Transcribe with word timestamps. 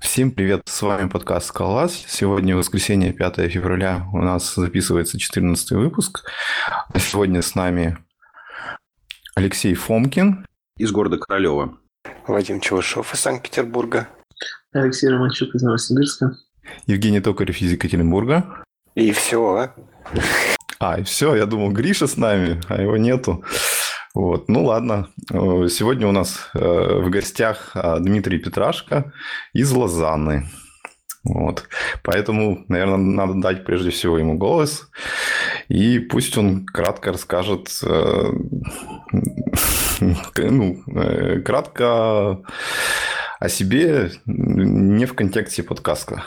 Всем 0.00 0.30
привет, 0.30 0.62
с 0.66 0.82
вами 0.82 1.08
подкаст 1.08 1.46
«Скалолаз». 1.48 2.04
Сегодня 2.06 2.56
воскресенье, 2.56 3.12
5 3.12 3.50
февраля, 3.50 4.06
у 4.12 4.18
нас 4.18 4.54
записывается 4.54 5.18
14 5.18 5.72
выпуск. 5.72 6.24
Сегодня 6.96 7.42
с 7.42 7.54
нами 7.54 7.98
Алексей 9.34 9.74
Фомкин. 9.74 10.46
Из 10.76 10.92
города 10.92 11.18
Королева. 11.18 11.78
Вадим 12.26 12.60
Чувашов 12.60 13.14
из 13.14 13.20
Санкт-Петербурга. 13.20 14.08
Алексей 14.72 15.08
Романчук 15.08 15.54
из 15.54 15.62
Новосибирска. 15.62 16.36
Евгений 16.86 17.20
Токарев 17.20 17.60
из 17.60 17.72
Екатеринбурга. 17.72 18.64
И 18.94 19.12
все, 19.12 19.54
а? 19.54 19.74
А, 20.78 21.00
и 21.00 21.02
все, 21.02 21.34
я 21.34 21.46
думал, 21.46 21.70
Гриша 21.70 22.06
с 22.06 22.16
нами, 22.16 22.60
а 22.68 22.80
его 22.80 22.96
нету. 22.96 23.44
Вот, 24.14 24.48
ну 24.48 24.64
ладно. 24.64 25.08
Э, 25.32 25.66
сегодня 25.68 26.06
у 26.06 26.12
нас 26.12 26.48
э, 26.54 26.58
в 26.60 27.10
гостях 27.10 27.72
э, 27.74 27.96
Дмитрий 27.98 28.38
Петрашко 28.38 29.12
из 29.52 29.72
Лозанны. 29.72 30.46
Вот. 31.24 31.64
Поэтому, 32.04 32.64
наверное, 32.68 32.98
надо 32.98 33.34
дать 33.40 33.64
прежде 33.64 33.90
всего 33.90 34.16
ему 34.16 34.38
голос. 34.38 34.88
И 35.68 35.98
пусть 35.98 36.38
он 36.38 36.64
кратко 36.64 37.12
расскажет, 37.12 37.70
ну, 40.00 40.76
кратко 41.44 42.42
о 43.40 43.48
себе, 43.48 44.12
не 44.26 45.06
в 45.06 45.14
контексте 45.14 45.62
подкаста. 45.62 46.24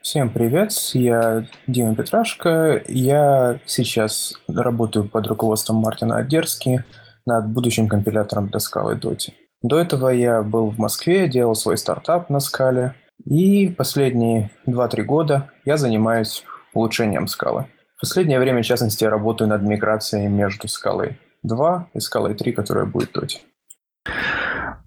Всем 0.00 0.30
привет, 0.30 0.70
я 0.92 1.48
Дима 1.66 1.96
Петрашко. 1.96 2.84
Я 2.86 3.58
сейчас 3.66 4.40
работаю 4.46 5.08
под 5.08 5.26
руководством 5.26 5.78
Мартина 5.78 6.18
Одерски 6.18 6.84
над 7.26 7.48
будущим 7.52 7.88
компилятором 7.88 8.48
для 8.48 8.60
скалы 8.60 8.94
Доти. 8.94 9.34
До 9.62 9.78
этого 9.78 10.08
я 10.08 10.42
был 10.42 10.70
в 10.70 10.78
Москве, 10.78 11.28
делал 11.28 11.54
свой 11.54 11.76
стартап 11.76 12.30
на 12.30 12.40
скале. 12.40 12.94
И 13.24 13.68
последние 13.68 14.50
2-3 14.66 15.02
года 15.02 15.50
я 15.64 15.76
занимаюсь 15.76 16.44
улучшением 16.72 17.26
скалы. 17.26 17.66
В 17.96 18.00
последнее 18.00 18.38
время, 18.38 18.62
в 18.62 18.66
частности, 18.66 19.04
я 19.04 19.10
работаю 19.10 19.48
над 19.48 19.62
миграцией 19.62 20.28
между 20.28 20.68
скалой 20.68 21.18
2 21.42 21.88
и 21.94 22.00
скалой 22.00 22.34
3, 22.34 22.52
которая 22.52 22.84
будет 22.84 23.12
Доти. 23.12 23.40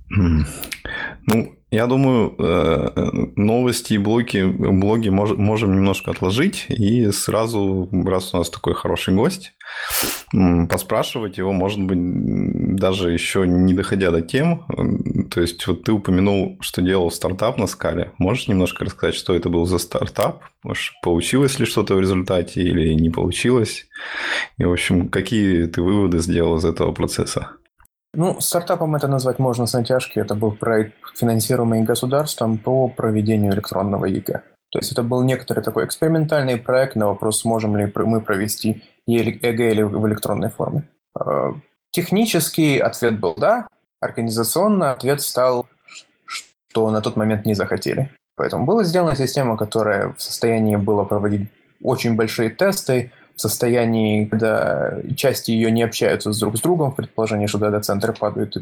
Ну, 0.10 1.56
я 1.72 1.86
думаю, 1.86 2.36
э, 2.40 3.30
новости 3.36 3.94
и 3.94 3.98
блоги, 4.00 4.42
блоги 4.44 5.10
можем 5.10 5.76
немножко 5.76 6.12
отложить 6.12 6.66
и 6.70 7.12
сразу, 7.12 7.88
раз 8.06 8.34
у 8.34 8.38
нас 8.38 8.50
такой 8.50 8.74
хороший 8.74 9.14
гость, 9.14 9.54
поспрашивать 10.32 11.38
его, 11.38 11.52
может 11.52 11.80
быть, 11.82 12.76
даже 12.76 13.12
еще 13.12 13.46
не 13.48 13.74
доходя 13.74 14.10
до 14.10 14.22
тем. 14.22 14.66
То 15.30 15.42
есть, 15.42 15.66
вот 15.68 15.84
ты 15.84 15.92
упомянул, 15.92 16.58
что 16.60 16.82
делал 16.82 17.12
стартап 17.12 17.58
на 17.58 17.68
Scala. 17.68 18.14
Можешь 18.18 18.48
немножко 18.48 18.86
рассказать, 18.86 19.16
что 19.16 19.36
это 19.36 19.50
был 19.50 19.66
за 19.66 19.78
стартап? 19.78 20.44
Может, 20.64 20.94
получилось 21.04 21.60
ли 21.60 21.66
что-то 21.66 21.94
в 21.96 22.02
результате 22.02 22.62
или 22.62 22.94
не 22.94 23.12
получилось? 23.12 23.88
И, 24.58 24.64
в 24.64 24.72
общем, 24.72 25.10
какие 25.10 25.66
ты 25.68 25.84
выводы 25.84 26.18
сделал 26.20 26.58
из 26.58 26.66
этого 26.66 26.92
процесса? 26.94 27.52
Ну, 28.14 28.40
стартапом 28.42 28.96
это 28.96 29.08
назвать 29.08 29.40
можно 29.40 29.66
с 29.66 29.74
натяжки. 29.74 30.20
Это 30.20 30.36
был 30.36 30.52
проект, 30.52 30.94
финансируемый 31.16 31.84
государством 31.84 32.58
по 32.58 32.88
проведению 32.88 33.54
электронного 33.54 34.06
ЕГЭ. 34.06 34.42
То 34.72 34.80
есть 34.80 34.92
это 34.92 35.04
был 35.04 35.24
некоторый 35.24 35.64
такой 35.64 35.86
экспериментальный 35.86 36.58
проект 36.58 36.96
на 36.96 37.08
вопрос, 37.08 37.42
сможем 37.42 37.76
ли 37.76 37.92
мы 37.96 38.22
провести 38.22 38.84
ЕГЭ 39.08 39.72
или 39.72 39.84
в 39.84 40.08
электронной 40.08 40.50
форме. 40.50 40.88
А, 41.18 41.54
технический 41.92 42.80
ответ 42.80 43.20
был 43.20 43.36
«да», 43.36 43.68
организационно 44.00 44.92
ответ 44.92 45.22
стал, 45.22 45.68
что 46.26 46.90
на 46.92 47.02
тот 47.02 47.16
момент 47.16 47.46
не 47.46 47.56
захотели. 47.56 48.12
Поэтому 48.36 48.66
была 48.66 48.84
сделана 48.84 49.16
система, 49.16 49.58
которая 49.58 50.14
в 50.14 50.22
состоянии 50.22 50.78
была 50.78 51.04
проводить 51.04 51.50
очень 51.82 52.16
большие 52.16 52.50
тесты, 52.50 53.12
состоянии, 53.40 54.26
когда 54.26 54.94
части 55.16 55.52
ее 55.52 55.72
не 55.72 55.84
общаются 55.84 56.38
друг 56.40 56.58
с 56.58 56.62
другом, 56.62 56.92
в 56.92 56.96
предположении, 56.96 57.48
что 57.48 57.58
дата-центры 57.58 58.14
падают 58.14 58.56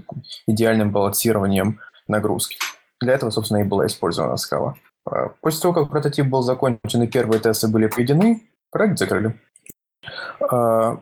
идеальным 0.48 0.92
балансированием 0.92 1.80
нагрузки. 2.08 2.58
Для 3.00 3.14
этого, 3.14 3.30
собственно, 3.30 3.60
и 3.60 3.64
была 3.64 3.86
использована 3.86 4.38
скала. 4.38 4.76
А 5.06 5.30
после 5.42 5.62
того, 5.62 5.74
как 5.74 5.90
прототип 5.90 6.26
был 6.26 6.42
закончен 6.42 7.04
и 7.04 7.08
первые 7.08 7.40
тесты 7.40 7.68
были 7.68 7.88
проведены, 7.88 8.44
проект 8.72 8.98
закрыли. 8.98 9.40
А, 10.52 11.00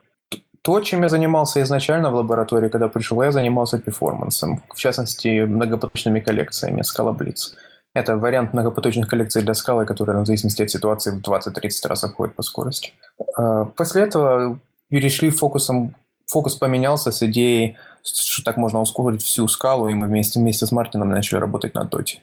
то, 0.62 0.80
чем 0.82 1.04
я 1.04 1.10
занимался 1.10 1.62
изначально 1.62 2.10
в 2.10 2.16
лаборатории, 2.16 2.70
когда 2.70 2.88
пришел, 2.88 3.22
я 3.22 3.32
занимался 3.32 3.80
перформансом, 3.80 4.64
в 4.74 4.78
частности, 4.78 5.46
многопоточными 5.46 6.20
коллекциями 6.20 6.82
Scala 6.82 7.16
Blitz. 7.16 7.54
Это 7.96 8.18
вариант 8.18 8.54
многопоточных 8.54 9.08
коллекций 9.08 9.42
для 9.42 9.54
скалы, 9.54 9.86
которые 9.86 10.22
в 10.22 10.26
зависимости 10.26 10.62
от 10.62 10.70
ситуации 10.70 11.12
в 11.12 11.22
20-30 11.22 11.88
раз 11.88 12.04
обходят 12.04 12.36
по 12.36 12.44
скорости. 12.44 12.92
А, 13.38 13.64
после 13.64 14.04
этого 14.04 14.60
перешли 14.90 15.30
фокусом, 15.30 15.96
фокус 16.28 16.56
поменялся 16.56 17.12
с 17.12 17.24
идеей, 17.24 17.78
что 18.04 18.44
так 18.44 18.58
можно 18.58 18.82
ускорить 18.82 19.24
всю 19.24 19.48
скалу, 19.48 19.88
и 19.88 19.94
мы 19.94 20.08
вместе, 20.08 20.42
вместе 20.42 20.66
с 20.66 20.74
Мартином 20.74 21.10
начали 21.10 21.40
работать 21.40 21.74
над 21.74 21.90
доте. 21.90 22.20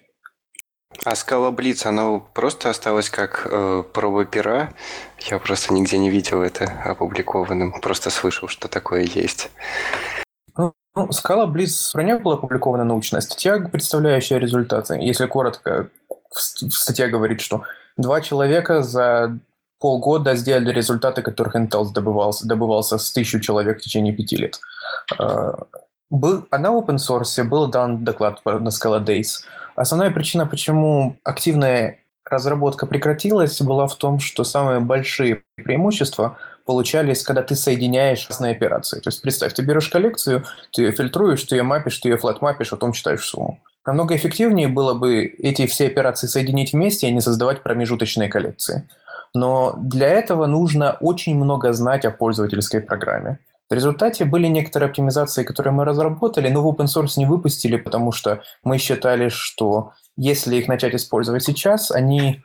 А 1.07 1.17
скала 1.17 1.51
Блиц, 1.51 1.87
она 1.87 2.19
просто 2.19 2.69
осталась 2.69 3.09
как 3.09 3.49
э, 3.51 3.83
проба 3.95 4.27
пера? 4.27 4.75
Я 5.21 5.39
просто 5.39 5.73
нигде 5.73 5.97
не 5.97 6.11
видел 6.11 6.43
это 6.43 6.71
опубликованным, 6.85 7.81
просто 7.81 8.11
слышал, 8.11 8.47
что 8.47 8.69
такое 8.69 9.05
есть. 9.05 9.51
Ну, 10.57 10.75
Скала 11.11 11.47
Близ 11.47 11.91
про 11.93 12.03
нее 12.03 12.19
была 12.19 12.35
опубликована 12.35 12.85
научная 12.85 13.21
статья, 13.21 13.59
представляющая 13.59 14.39
результаты. 14.39 14.99
Если 15.01 15.27
коротко, 15.27 15.89
статья 16.31 17.09
говорит, 17.09 17.41
что 17.41 17.63
два 17.97 18.21
человека 18.21 18.83
за 18.83 19.39
полгода 19.81 20.37
сделали 20.37 20.71
результаты, 20.71 21.23
которых 21.23 21.57
Intel 21.57 21.93
добывался, 21.93 22.47
добывался 22.47 22.99
с 22.99 23.11
тысячу 23.11 23.41
человек 23.41 23.79
в 23.79 23.83
течение 23.83 24.15
пяти 24.15 24.37
лет. 24.37 24.61
А, 25.19 25.67
был, 26.11 26.47
а 26.51 26.59
на 26.59 26.69
open 26.69 26.97
source 26.97 27.43
был 27.43 27.67
дан 27.69 28.05
доклад 28.05 28.45
на 28.45 28.69
Scala 28.69 29.05
Days. 29.05 29.45
Основная 29.75 30.11
причина, 30.11 30.47
почему 30.47 31.17
активная 31.25 31.99
разработка 32.25 32.87
прекратилась, 32.87 33.61
была 33.61 33.87
в 33.87 33.97
том, 33.97 34.21
что 34.21 34.45
самые 34.45 34.81
большие 34.81 35.43
преимущества– 35.57 36.37
получались, 36.65 37.23
когда 37.23 37.43
ты 37.43 37.55
соединяешь 37.55 38.27
разные 38.29 38.53
операции. 38.53 39.01
То 39.01 39.09
есть 39.09 39.23
представь, 39.23 39.53
ты 39.55 39.63
берешь 39.63 39.89
коллекцию, 39.89 40.45
ты 40.73 40.83
ее 40.83 40.93
фильтруешь, 40.93 41.43
ты 41.43 41.57
ее 41.57 41.63
мапишь, 41.63 41.99
ты 41.99 42.09
ее 42.09 42.17
флат-мапишь, 42.17 42.73
а 42.73 42.77
потом 42.77 42.93
читаешь 42.93 43.25
сумму. 43.25 43.61
Намного 43.85 44.15
эффективнее 44.15 44.69
было 44.69 44.95
бы 44.95 45.25
эти 45.25 45.67
все 45.67 45.87
операции 45.87 46.29
соединить 46.29 46.73
вместе, 46.73 47.09
а 47.09 47.11
не 47.11 47.21
создавать 47.21 47.63
промежуточные 47.63 48.29
коллекции. 48.29 48.89
Но 49.35 49.75
для 49.77 50.09
этого 50.09 50.47
нужно 50.47 50.97
очень 51.01 51.37
много 51.37 51.73
знать 51.73 52.05
о 52.05 52.11
пользовательской 52.11 52.81
программе. 52.81 53.39
В 53.71 53.75
результате 53.75 54.27
были 54.27 54.49
некоторые 54.49 54.89
оптимизации, 54.91 55.45
которые 55.45 55.73
мы 55.73 55.85
разработали, 55.85 56.49
но 56.49 56.63
в 56.63 56.69
open 56.69 56.87
source 56.87 57.15
не 57.17 57.25
выпустили, 57.25 57.77
потому 57.77 58.13
что 58.13 58.43
мы 58.63 58.77
считали, 58.79 59.31
что 59.31 59.93
если 60.17 60.57
их 60.57 60.69
начать 60.69 60.95
использовать 60.95 61.43
сейчас, 61.43 61.91
они 61.91 62.43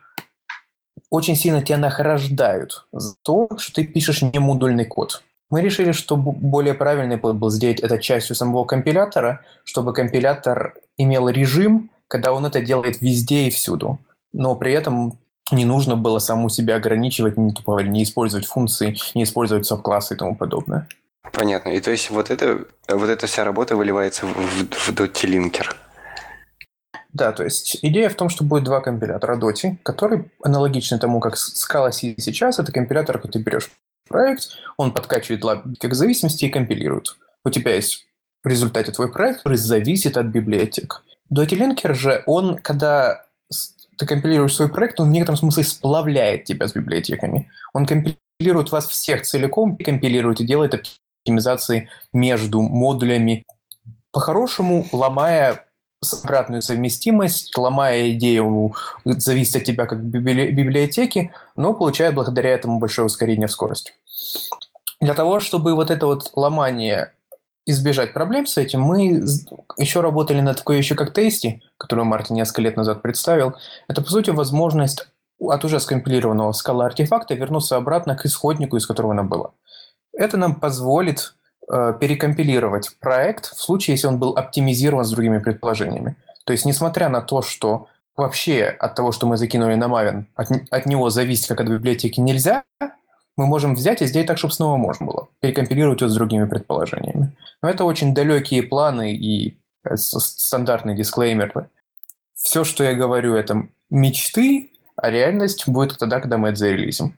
очень 1.10 1.36
сильно 1.36 1.62
тебя 1.62 1.78
награждают 1.78 2.86
за 2.92 3.14
то, 3.22 3.48
что 3.58 3.74
ты 3.74 3.84
пишешь 3.84 4.22
не 4.22 4.38
модульный 4.38 4.84
код. 4.84 5.22
Мы 5.50 5.62
решили, 5.62 5.92
что 5.92 6.16
более 6.16 6.74
правильный 6.74 7.16
был 7.16 7.50
сделать 7.50 7.80
это 7.80 7.98
частью 7.98 8.36
самого 8.36 8.64
компилятора, 8.64 9.40
чтобы 9.64 9.94
компилятор 9.94 10.74
имел 10.98 11.28
режим, 11.28 11.90
когда 12.06 12.32
он 12.32 12.44
это 12.44 12.60
делает 12.60 13.00
везде 13.00 13.44
и 13.44 13.50
всюду. 13.50 13.98
Но 14.32 14.54
при 14.56 14.72
этом 14.72 15.18
не 15.50 15.64
нужно 15.64 15.96
было 15.96 16.18
саму 16.18 16.50
себя 16.50 16.76
ограничивать, 16.76 17.38
не, 17.38 17.54
не 17.88 18.02
использовать 18.02 18.46
функции, 18.46 18.96
не 19.14 19.22
использовать 19.22 19.64
субклассы 19.66 20.14
и 20.14 20.16
тому 20.18 20.36
подобное. 20.36 20.86
Понятно. 21.32 21.70
И 21.70 21.80
то 21.80 21.90
есть 21.90 22.10
вот, 22.10 22.30
это, 22.30 22.66
вот 22.86 23.08
эта 23.08 23.26
вся 23.26 23.44
работа 23.44 23.76
выливается 23.76 24.26
в, 24.26 24.34
в, 24.34 24.70
в 24.70 24.90
Dotty-линкер. 24.90 25.74
Да, 27.18 27.32
то 27.32 27.42
есть 27.42 27.78
идея 27.82 28.10
в 28.10 28.14
том, 28.14 28.28
что 28.28 28.44
будет 28.44 28.62
два 28.62 28.80
компилятора 28.80 29.36
Doti, 29.36 29.76
который 29.82 30.30
аналогичный 30.44 31.00
тому, 31.00 31.18
как 31.18 31.34
Scala 31.34 31.90
C 31.90 32.14
сейчас, 32.16 32.60
это 32.60 32.70
компилятор, 32.70 33.18
который 33.18 33.32
ты 33.32 33.38
берешь 33.40 33.70
проект, 34.08 34.50
он 34.76 34.92
подкачивает 34.92 35.42
как 35.80 35.94
зависимости 35.94 36.44
и 36.44 36.48
компилирует. 36.48 37.16
У 37.44 37.50
тебя 37.50 37.74
есть 37.74 38.06
в 38.44 38.46
результате 38.46 38.92
твой 38.92 39.10
проект, 39.10 39.38
который 39.38 39.58
зависит 39.58 40.16
от 40.16 40.26
библиотек. 40.26 41.02
Doti 41.32 41.58
Linker 41.58 41.92
же, 41.92 42.22
он, 42.26 42.56
когда 42.58 43.24
ты 43.98 44.06
компилируешь 44.06 44.54
свой 44.54 44.68
проект, 44.68 45.00
он 45.00 45.08
в 45.08 45.12
некотором 45.12 45.38
смысле 45.38 45.64
сплавляет 45.64 46.44
тебя 46.44 46.68
с 46.68 46.72
библиотеками. 46.72 47.50
Он 47.72 47.84
компилирует 47.84 48.70
вас 48.70 48.86
всех 48.86 49.22
целиком, 49.22 49.76
компилирует 49.76 50.40
и 50.40 50.46
делает 50.46 50.74
оптимизации 50.74 51.88
между 52.12 52.62
модулями, 52.62 53.44
по-хорошему 54.12 54.86
ломая 54.92 55.67
обратную 56.22 56.62
совместимость, 56.62 57.56
ломая 57.56 58.10
идею 58.12 58.74
зависит 59.04 59.56
от 59.56 59.64
тебя 59.64 59.86
как 59.86 60.02
библи- 60.02 60.50
библиотеки, 60.50 61.32
но 61.56 61.74
получает 61.74 62.14
благодаря 62.14 62.50
этому 62.50 62.78
большое 62.78 63.06
ускорение 63.06 63.48
в 63.48 63.52
скорости. 63.52 63.92
Для 65.00 65.14
того, 65.14 65.40
чтобы 65.40 65.74
вот 65.74 65.90
это 65.90 66.06
вот 66.06 66.30
ломание 66.34 67.12
избежать 67.66 68.14
проблем 68.14 68.46
с 68.46 68.56
этим, 68.56 68.80
мы 68.80 69.22
еще 69.76 70.00
работали 70.00 70.40
над 70.40 70.58
такой 70.58 70.78
еще 70.78 70.94
как 70.94 71.12
тесте, 71.12 71.60
которую 71.76 72.06
Мартин 72.06 72.36
несколько 72.36 72.62
лет 72.62 72.76
назад 72.76 73.02
представил. 73.02 73.54
Это, 73.88 74.00
по 74.02 74.10
сути, 74.10 74.30
возможность 74.30 75.06
от 75.40 75.64
уже 75.64 75.78
скомпилированного 75.78 76.52
скала 76.52 76.86
артефакта 76.86 77.34
вернуться 77.34 77.76
обратно 77.76 78.16
к 78.16 78.24
исходнику, 78.24 78.76
из 78.76 78.86
которого 78.86 79.12
она 79.12 79.22
была. 79.22 79.50
Это 80.12 80.36
нам 80.36 80.54
позволит 80.56 81.34
перекомпилировать 81.68 82.96
проект 83.00 83.46
в 83.46 83.60
случае, 83.60 83.94
если 83.94 84.06
он 84.06 84.18
был 84.18 84.30
оптимизирован 84.36 85.04
с 85.04 85.10
другими 85.10 85.38
предположениями. 85.38 86.16
То 86.44 86.52
есть, 86.52 86.64
несмотря 86.64 87.08
на 87.08 87.20
то, 87.20 87.42
что 87.42 87.88
вообще 88.16 88.64
от 88.64 88.94
того, 88.94 89.12
что 89.12 89.26
мы 89.26 89.36
закинули 89.36 89.74
на 89.74 89.84
Maven, 89.84 90.24
от, 90.34 90.48
от 90.70 90.86
него 90.86 91.10
зависеть 91.10 91.46
как 91.46 91.60
от 91.60 91.68
библиотеки 91.68 92.20
нельзя, 92.20 92.64
мы 93.36 93.46
можем 93.46 93.76
взять 93.76 94.02
и 94.02 94.06
сделать 94.06 94.26
так, 94.26 94.38
чтобы 94.38 94.52
снова 94.52 94.76
можно 94.76 95.06
было. 95.06 95.28
Перекомпилировать 95.40 96.00
его 96.00 96.10
с 96.10 96.14
другими 96.14 96.44
предположениями. 96.46 97.32
Но 97.62 97.70
это 97.70 97.84
очень 97.84 98.12
далекие 98.12 98.64
планы 98.64 99.14
и 99.14 99.56
э, 99.84 99.96
стандартный 99.96 100.96
дисклеймер. 100.96 101.68
Все, 102.34 102.64
что 102.64 102.82
я 102.82 102.94
говорю, 102.94 103.34
это 103.34 103.68
мечты, 103.90 104.72
а 104.96 105.10
реальность 105.10 105.68
будет 105.68 105.98
тогда, 105.98 106.20
когда 106.20 106.36
мы 106.36 106.48
это 106.48 106.58
зарелизим. 106.58 107.16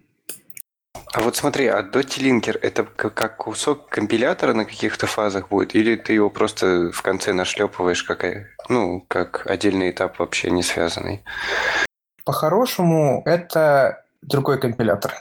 А 1.13 1.23
вот 1.23 1.37
смотри, 1.37 1.67
а 1.67 1.83
Dotty 1.83 2.21
Linker 2.21 2.59
это 2.61 2.85
как 2.85 3.37
кусок 3.37 3.89
компилятора 3.89 4.55
на 4.55 4.65
каких-то 4.65 5.07
фазах 5.07 5.49
будет, 5.49 5.75
или 5.75 5.97
ты 5.97 6.13
его 6.13 6.31
просто 6.31 6.91
в 6.93 7.03
конце 7.03 7.33
нашлепываешь, 7.33 8.05
как, 8.05 8.25
ну, 8.69 9.05
как 9.09 9.45
отдельный 9.47 9.91
этап 9.91 10.19
вообще 10.21 10.51
не 10.51 10.63
связанный? 10.63 11.25
По-хорошему, 12.25 13.23
это 13.25 14.05
другой 14.23 14.61
компилятор. 14.61 15.15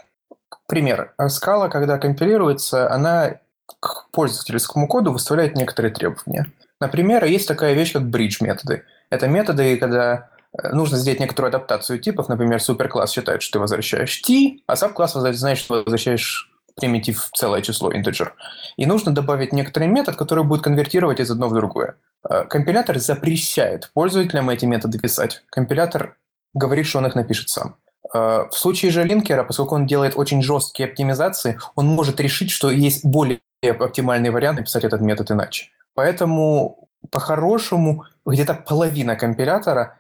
Пример. 0.68 1.14
Скала, 1.30 1.70
когда 1.70 1.98
компилируется, 1.98 2.92
она 2.92 3.40
к 3.80 4.10
пользовательскому 4.12 4.88
коду 4.88 5.12
выставляет 5.12 5.56
некоторые 5.56 5.92
требования. 5.92 6.52
Например, 6.80 7.26
есть 7.26 7.48
такая 7.48 7.74
вещь, 7.74 7.94
как 7.94 8.04
bridge 8.04 8.38
методы. 8.42 8.84
Это 9.10 9.28
методы, 9.28 9.78
когда 9.78 10.30
Э, 10.30 10.39
нужно 10.72 10.98
сделать 10.98 11.20
некоторую 11.20 11.50
адаптацию 11.50 12.00
типов. 12.00 12.30
Например, 12.30 12.62
суперкласс 12.62 13.12
считает, 13.12 13.42
что 13.42 13.54
ты 13.54 13.60
возвращаешь 13.60 14.22
t, 14.22 14.60
а 14.68 14.76
сабкласс 14.76 15.14
знает, 15.14 15.58
что 15.58 15.84
возвращаешь 15.84 16.50
примитив 16.80 17.30
целое 17.34 17.62
число, 17.62 17.92
integer. 17.92 18.30
И 18.78 18.86
нужно 18.86 19.14
добавить 19.14 19.54
некоторый 19.54 19.88
метод, 19.88 20.16
который 20.16 20.44
будет 20.44 20.64
конвертировать 20.64 21.20
из 21.20 21.30
одного 21.30 21.52
в 21.52 21.56
другое. 21.56 21.96
Э, 22.28 22.46
компилятор 22.46 22.98
запрещает 23.00 23.92
пользователям 23.94 24.50
эти 24.50 24.66
методы 24.66 25.00
писать. 25.00 25.44
Компилятор 25.50 26.18
говорит, 26.54 26.86
что 26.86 27.00
он 27.00 27.08
их 27.08 27.16
напишет 27.16 27.50
сам. 27.50 27.76
Э, 28.14 28.46
в 28.50 28.54
случае 28.54 28.92
же 28.92 29.04
линкера, 29.04 29.44
поскольку 29.44 29.76
он 29.76 29.86
делает 29.86 30.14
очень 30.16 30.42
жесткие 30.42 30.90
оптимизации, 30.90 31.60
он 31.76 31.88
может 31.88 32.20
решить, 32.20 32.52
что 32.52 32.72
есть 32.72 33.06
более 33.06 33.42
оптимальный 33.62 34.30
вариант 34.30 34.60
написать 34.60 34.84
этот 34.84 35.02
метод 35.02 35.32
иначе. 35.32 35.68
Поэтому, 35.94 36.88
по-хорошему, 37.12 38.06
где-то 38.26 38.54
половина 38.54 39.16
компилятора 39.16 39.98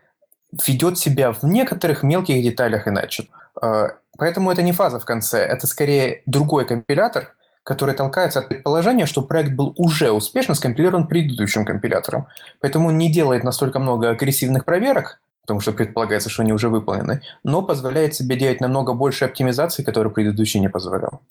ведет 0.66 0.98
себя 0.98 1.32
в 1.32 1.44
некоторых 1.44 2.04
мелких 2.04 2.42
деталях 2.44 2.88
иначе. 2.88 3.28
А, 3.62 3.94
поэтому 4.18 4.52
это 4.52 4.62
не 4.62 4.72
фаза 4.72 5.00
в 5.00 5.06
конце, 5.06 5.40
это 5.40 5.68
скорее 5.68 6.24
другой 6.26 6.66
компилятор, 6.66 7.36
который 7.64 7.94
толкается 7.94 8.40
от 8.40 8.50
предположения, 8.50 9.06
что 9.06 9.22
проект 9.22 9.52
был 9.52 9.74
уже 9.78 10.12
успешно 10.12 10.56
скомпилирован 10.56 11.08
предыдущим 11.08 11.66
компилятором. 11.66 12.28
Поэтому 12.62 12.88
он 12.88 12.98
не 12.98 13.12
делает 13.12 13.44
настолько 13.44 13.80
много 13.80 14.10
агрессивных 14.10 14.66
проверок, 14.66 15.20
потому 15.42 15.62
что 15.62 15.72
предполагается, 15.72 16.30
что 16.30 16.42
они 16.42 16.54
уже 16.54 16.70
выполнены, 16.70 17.22
но 17.44 17.62
позволяет 17.62 18.16
себе 18.16 18.38
делать 18.38 18.62
намного 18.62 18.94
больше 18.94 19.26
оптимизации, 19.26 19.84
которые 19.84 20.12
предыдущий 20.12 20.60
не 20.60 20.70
позволял. 20.70 21.22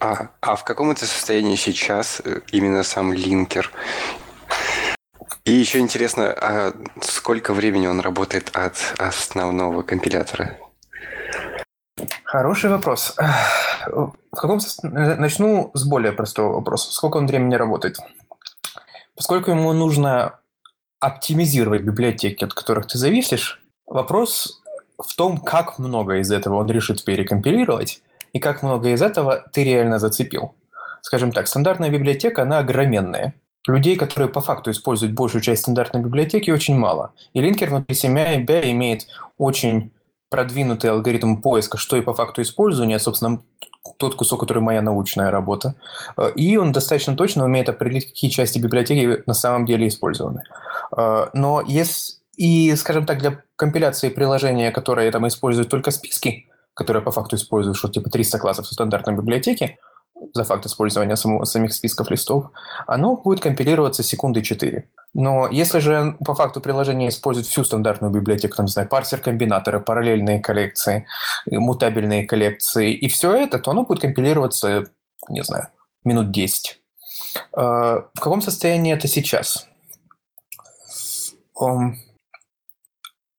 А, 0.00 0.28
а 0.40 0.56
в 0.56 0.64
каком 0.64 0.90
это 0.90 1.06
состоянии 1.06 1.56
сейчас 1.56 2.22
э, 2.24 2.40
именно 2.52 2.82
сам 2.82 3.12
линкер? 3.12 3.70
И 5.44 5.52
еще 5.52 5.78
интересно, 5.78 6.32
а 6.32 6.72
сколько 7.00 7.54
времени 7.54 7.86
он 7.86 8.00
работает 8.00 8.50
от 8.54 8.76
основного 8.98 9.82
компилятора? 9.82 10.56
Хороший 12.24 12.70
вопрос. 12.70 13.16
В 13.86 14.12
каком... 14.36 14.60
Начну 14.82 15.70
с 15.74 15.84
более 15.84 16.12
простого 16.12 16.54
вопроса. 16.54 16.92
Сколько 16.92 17.16
он 17.16 17.26
времени 17.26 17.54
работает? 17.54 17.98
Поскольку 19.16 19.50
ему 19.50 19.72
нужно 19.72 20.38
оптимизировать 21.00 21.82
библиотеки, 21.82 22.44
от 22.44 22.54
которых 22.54 22.86
ты 22.86 22.98
зависишь, 22.98 23.62
вопрос 23.86 24.62
в 24.98 25.14
том, 25.16 25.38
как 25.38 25.78
много 25.78 26.18
из 26.18 26.30
этого 26.30 26.56
он 26.56 26.70
решит 26.70 27.04
перекомпилировать, 27.04 28.02
и 28.32 28.40
как 28.40 28.62
много 28.62 28.90
из 28.90 29.00
этого 29.00 29.44
ты 29.52 29.64
реально 29.64 29.98
зацепил. 29.98 30.54
Скажем 31.02 31.32
так, 31.32 31.48
стандартная 31.48 31.90
библиотека, 31.90 32.42
она 32.42 32.58
огроменная. 32.58 33.34
Людей, 33.68 33.96
которые 33.96 34.28
по 34.28 34.40
факту 34.40 34.70
используют 34.70 35.14
большую 35.14 35.42
часть 35.42 35.62
стандартной 35.62 36.02
библиотеки, 36.02 36.50
очень 36.50 36.76
мало. 36.76 37.12
И 37.34 37.40
линкер 37.40 37.70
внутри 37.70 37.94
себя 37.94 38.34
имеет 38.34 39.06
очень 39.36 39.92
продвинутый 40.30 40.90
алгоритм 40.90 41.36
поиска, 41.36 41.78
что 41.78 41.96
и 41.96 42.00
по 42.00 42.14
факту 42.14 42.42
использования, 42.42 42.98
собственно, 42.98 43.42
тот 43.96 44.14
кусок, 44.14 44.40
который 44.40 44.62
моя 44.62 44.82
научная 44.82 45.30
работа. 45.30 45.74
И 46.34 46.56
он 46.56 46.72
достаточно 46.72 47.16
точно 47.16 47.44
умеет 47.44 47.68
определить, 47.68 48.08
какие 48.08 48.30
части 48.30 48.58
библиотеки 48.58 49.22
на 49.26 49.34
самом 49.34 49.64
деле 49.66 49.86
использованы. 49.88 50.42
Но 50.92 51.62
если 51.66 52.18
и, 52.36 52.74
скажем 52.76 53.04
так, 53.04 53.18
для 53.18 53.42
компиляции 53.56 54.10
приложения, 54.10 54.70
которое 54.70 55.10
там 55.10 55.26
использует 55.26 55.68
только 55.68 55.90
списки, 55.90 56.46
которые 56.72 57.02
по 57.02 57.10
факту 57.10 57.36
используют 57.36 57.76
что 57.76 57.88
типа 57.88 58.10
300 58.10 58.38
классов 58.38 58.66
в 58.66 58.72
стандартной 58.72 59.16
библиотеке, 59.16 59.78
за 60.34 60.44
факт 60.44 60.66
использования 60.66 61.16
самого, 61.16 61.44
самих 61.44 61.72
списков 61.72 62.10
листов, 62.10 62.50
оно 62.86 63.16
будет 63.16 63.40
компилироваться 63.40 64.02
секунды 64.02 64.42
4. 64.42 64.88
Но 65.14 65.48
если 65.50 65.78
же 65.78 66.16
по 66.24 66.34
факту 66.34 66.60
приложение 66.60 67.08
использует 67.08 67.46
всю 67.46 67.64
стандартную 67.64 68.12
библиотеку, 68.12 68.56
там, 68.56 68.66
не 68.66 68.72
знаю, 68.72 68.88
парсер-комбинаторы, 68.88 69.80
параллельные 69.80 70.40
коллекции, 70.40 71.06
мутабельные 71.50 72.26
коллекции 72.26 72.92
и 72.92 73.08
все 73.08 73.34
это, 73.34 73.58
то 73.58 73.70
оно 73.70 73.84
будет 73.84 74.00
компилироваться, 74.00 74.86
не 75.28 75.42
знаю, 75.42 75.68
минут 76.04 76.30
10. 76.30 76.80
А, 77.52 78.04
в 78.14 78.20
каком 78.20 78.42
состоянии 78.42 78.94
это 78.94 79.08
сейчас? 79.08 79.66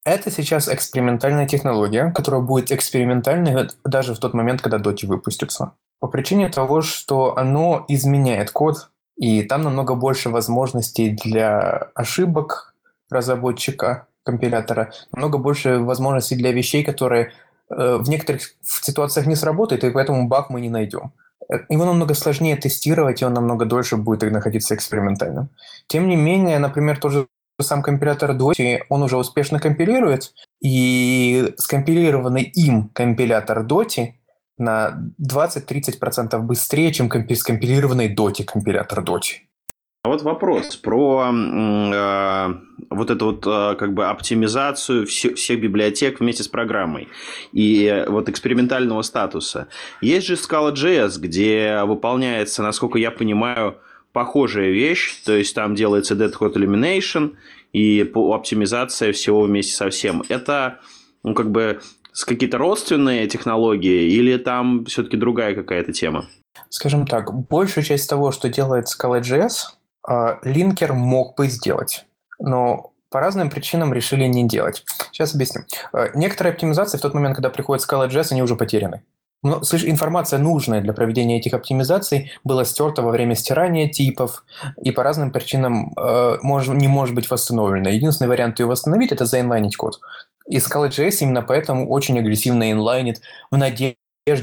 Это 0.03 0.31
сейчас 0.31 0.67
экспериментальная 0.67 1.47
технология, 1.47 2.11
которая 2.11 2.41
будет 2.41 2.71
экспериментальной 2.71 3.69
даже 3.83 4.15
в 4.15 4.19
тот 4.19 4.33
момент, 4.33 4.61
когда 4.61 4.79
Доти 4.79 5.05
выпустится. 5.05 5.73
По 5.99 6.07
причине 6.07 6.49
того, 6.49 6.81
что 6.81 7.37
оно 7.37 7.85
изменяет 7.87 8.51
код, 8.51 8.89
и 9.17 9.43
там 9.43 9.63
намного 9.63 9.95
больше 9.95 10.29
возможностей 10.29 11.09
для 11.09 11.89
ошибок 11.93 12.73
разработчика 13.09 14.07
компилятора, 14.23 14.93
намного 15.11 15.37
больше 15.37 15.79
возможностей 15.79 16.35
для 16.35 16.51
вещей, 16.51 16.83
которые 16.83 17.33
э, 17.69 17.97
в 17.97 18.09
некоторых 18.09 18.41
ситуациях 18.61 19.27
не 19.27 19.35
сработают, 19.35 19.83
и 19.83 19.89
поэтому 19.89 20.27
баг 20.27 20.49
мы 20.49 20.61
не 20.61 20.69
найдем. 20.69 21.11
Его 21.67 21.83
намного 21.83 22.13
сложнее 22.13 22.55
тестировать, 22.55 23.21
и 23.21 23.25
он 23.25 23.33
намного 23.33 23.65
дольше 23.65 23.97
будет 23.97 24.31
находиться 24.31 24.75
экспериментальным. 24.75 25.49
Тем 25.87 26.07
не 26.07 26.15
менее, 26.15 26.59
например, 26.59 26.99
тот 26.99 27.11
же 27.11 27.27
сам 27.61 27.81
компилятор 27.81 28.31
Doti, 28.31 28.81
он 28.89 29.03
уже 29.03 29.17
успешно 29.17 29.59
компилирует, 29.59 30.33
и 30.61 31.53
скомпилированный 31.57 32.43
им 32.43 32.89
компилятор 32.93 33.65
Doti 33.65 34.13
на 34.59 35.11
20-30% 35.21 36.37
быстрее, 36.39 36.91
чем 36.91 37.09
скомпилированный 37.09 38.09
Доти 38.09 38.43
компилятор 38.43 39.03
Доти. 39.03 39.49
А 40.03 40.09
вот 40.09 40.21
вопрос 40.21 40.77
про 40.77 41.29
э, 41.29 42.53
вот 42.89 43.09
эту 43.09 43.25
вот 43.25 43.45
э, 43.45 43.75
как 43.75 43.93
бы 43.93 44.05
оптимизацию 44.05 45.05
всех, 45.05 45.35
всех 45.35 45.59
библиотек 45.59 46.21
вместе 46.21 46.43
с 46.43 46.47
программой 46.47 47.09
и 47.51 47.83
э, 47.83 48.09
вот 48.09 48.29
экспериментального 48.29 49.01
статуса. 49.01 49.67
Есть 49.99 50.27
же 50.27 50.35
Scala.js, 50.35 51.19
где 51.19 51.83
выполняется, 51.83 52.63
насколько 52.63 52.97
я 52.97 53.11
понимаю, 53.11 53.75
похожая 54.13 54.69
вещь, 54.69 55.21
то 55.25 55.33
есть 55.33 55.53
там 55.53 55.75
делается 55.75 56.15
dead 56.15 56.33
code 56.33 56.53
elimination 56.53 57.33
и 57.73 58.09
оптимизация 58.15 59.11
всего 59.11 59.41
вместе 59.41 59.73
со 59.73 59.89
всем. 59.89 60.23
Это 60.29 60.79
ну, 61.23 61.33
как 61.33 61.51
бы 61.51 61.81
какие-то 62.25 62.57
родственные 62.57 63.27
технологии 63.27 64.11
или 64.11 64.37
там 64.37 64.85
все-таки 64.85 65.17
другая 65.17 65.55
какая-то 65.55 65.93
тема? 65.93 66.27
Скажем 66.69 67.07
так, 67.07 67.33
большую 67.47 67.83
часть 67.83 68.09
того, 68.09 68.31
что 68.31 68.49
делает 68.49 68.87
Scala.js, 68.87 69.51
а, 70.07 70.39
линкер 70.43 70.93
мог 70.93 71.35
бы 71.35 71.47
сделать, 71.47 72.05
но 72.39 72.93
по 73.09 73.19
разным 73.19 73.49
причинам 73.49 73.93
решили 73.93 74.25
не 74.25 74.47
делать. 74.47 74.83
Сейчас 75.11 75.33
объясню. 75.33 75.63
А, 75.93 76.09
некоторые 76.15 76.53
оптимизации 76.53 76.97
в 76.97 77.01
тот 77.01 77.13
момент, 77.13 77.35
когда 77.35 77.49
приходит 77.49 77.85
Scala.js, 77.87 78.27
они 78.31 78.43
уже 78.43 78.55
потеряны. 78.55 79.03
Но, 79.41 79.63
слышь, 79.63 79.85
информация 79.85 80.37
нужная 80.37 80.81
для 80.81 80.91
проведения 80.91 81.37
этих 81.37 81.53
оптимизаций 81.53 82.31
была 82.43 82.65
стерта 82.65 83.01
во 83.01 83.11
время 83.11 83.35
стирания 83.35 83.87
типов 83.87 84.43
и 84.81 84.91
по 84.91 85.01
разным 85.01 85.31
причинам 85.31 85.93
э, 85.97 86.37
мож, 86.41 86.67
не 86.67 86.87
может 86.87 87.15
быть 87.15 87.29
восстановлена. 87.29 87.89
Единственный 87.89 88.27
вариант 88.27 88.59
ее 88.59 88.65
восстановить– 88.65 89.11
это 89.13 89.25
заинлайнить 89.25 89.77
код. 89.77 90.01
И 90.47 90.57
Scala.js 90.57 91.17
именно 91.21 91.41
поэтому 91.41 91.89
очень 91.89 92.19
агрессивно 92.19 92.71
инлайнит 92.71 93.21
в 93.49 93.55
надежде 93.55 93.95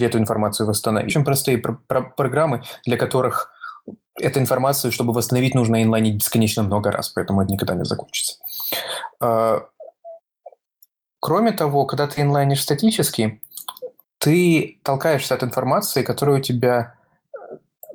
эту 0.07 0.19
информацию 0.19 0.67
восстановить. 0.67 1.09
Очень 1.09 1.25
простые 1.25 1.59
про- 1.59 1.79
про- 1.87 2.11
программы, 2.17 2.63
для 2.87 2.97
которых 2.97 3.51
эту 4.19 4.41
информацию, 4.41 4.93
чтобы 4.93 5.13
восстановить, 5.13 5.55
нужно 5.55 5.83
инлайнить 5.83 6.17
бесконечно 6.17 6.63
много 6.63 6.91
раз, 6.91 7.11
поэтому 7.11 7.43
это 7.43 7.53
никогда 7.53 7.75
не 7.75 7.85
закончится. 7.85 8.37
Э, 9.21 9.61
кроме 11.21 11.53
того, 11.53 11.85
когда 11.85 12.07
ты 12.07 12.23
инлайнишь 12.23 12.63
статически, 12.63 13.43
ты 14.27 14.81
толкаешься 14.83 15.37
от 15.37 15.45
информации, 15.45 16.03
которая 16.03 16.39
у 16.39 16.43
тебя... 16.43 16.95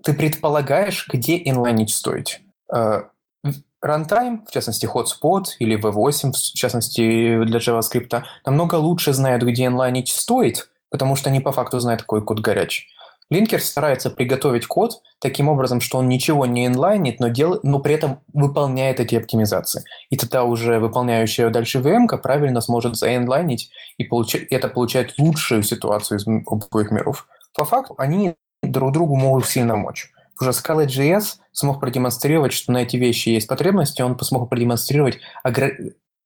Ты 0.02 0.14
предполагаешь, 0.14 1.06
где 1.12 1.38
инлайнить 1.44 1.94
стоить. 1.94 2.40
Runtime, 2.72 4.46
в 4.48 4.52
частности 4.52 4.86
Hotspot 4.86 5.58
или 5.60 5.78
V8, 5.78 6.32
в 6.32 6.54
частности 6.56 7.44
для 7.44 7.60
JavaScript, 7.60 8.24
намного 8.46 8.76
лучше 8.76 9.12
знают, 9.12 9.44
где 9.44 9.66
инлайнить 9.66 10.08
стоит, 10.08 10.70
потому 10.90 11.18
что 11.18 11.30
они 11.30 11.42
по 11.42 11.52
факту 11.52 11.82
знают, 11.82 12.04
какой 12.04 12.24
код 12.24 12.40
горячий. 12.40 12.88
Линкер 13.32 13.62
старается 13.62 14.10
приготовить 14.10 14.68
код 14.68 15.02
таким 15.20 15.48
образом, 15.48 15.80
что 15.80 15.98
он 15.98 16.10
ничего 16.10 16.46
не 16.46 16.68
инлайнит, 16.68 17.22
но, 17.22 17.30
дел... 17.30 17.62
но 17.64 17.80
при 17.80 17.96
этом 17.96 18.20
выполняет 18.34 19.00
эти 19.00 19.16
оптимизации. 19.16 19.84
И 20.10 20.18
тогда 20.18 20.44
уже 20.44 20.80
выполняющая 20.80 21.50
дальше 21.50 21.80
VM 21.80 22.08
правильно 22.18 22.60
сможет 22.60 22.98
заинлайнить, 22.98 23.72
и 23.98 24.04
получ... 24.04 24.36
это 24.36 24.68
получает 24.68 25.18
лучшую 25.18 25.64
ситуацию 25.64 26.20
из 26.20 26.28
обоих 26.28 26.92
миров. 26.92 27.26
По 27.56 27.64
факту 27.64 27.96
они 27.98 28.36
друг 28.62 28.92
другу 28.92 29.16
могут 29.16 29.48
сильно 29.48 29.74
помочь. 29.74 30.12
Уже 30.40 30.52
Scala.js 30.52 31.38
смог 31.54 31.80
продемонстрировать, 31.80 32.52
что 32.52 32.74
на 32.74 32.80
эти 32.80 32.98
вещи 32.98 33.30
есть 33.30 33.48
потребности, 33.48 34.02
он 34.02 34.20
смог 34.20 34.50
продемонстрировать, 34.50 35.20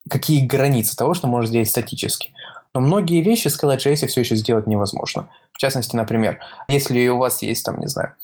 какие 0.10 0.46
границы 0.46 0.96
того, 0.96 1.14
что 1.14 1.28
можно 1.28 1.48
сделать 1.48 1.70
статически. 1.70 2.34
Но 2.76 2.82
многие 2.82 3.22
вещи 3.22 3.48
в 3.50 3.54
Scala.js 3.54 4.06
все 4.08 4.20
еще 4.20 4.36
сделать 4.36 4.68
невозможно. 4.68 5.30
В 5.54 5.58
частности, 5.58 5.96
например, 5.96 6.42
если 6.68 7.08
у 7.08 7.18
вас 7.18 7.42
есть, 7.42 7.64
там, 7.66 7.80
не 7.80 7.88
знаю, 7.88 8.16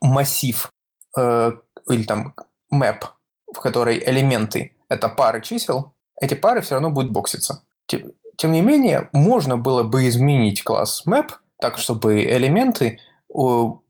массив 0.00 0.70
э, 1.18 1.52
или 1.90 2.04
там 2.04 2.36
map, 2.72 3.00
в 3.52 3.58
которой 3.58 3.98
элементы— 3.98 4.76
это 4.88 5.08
пары 5.08 5.42
чисел, 5.42 5.94
эти 6.20 6.34
пары 6.34 6.60
все 6.60 6.76
равно 6.76 6.90
будут 6.90 7.10
бокситься. 7.10 7.64
Тем, 7.86 8.12
тем 8.36 8.52
не 8.52 8.60
менее, 8.60 9.08
можно 9.12 9.58
было 9.58 9.82
бы 9.82 10.06
изменить 10.06 10.62
класс 10.62 11.02
map 11.04 11.32
так, 11.60 11.76
чтобы 11.76 12.22
элементы 12.22 13.00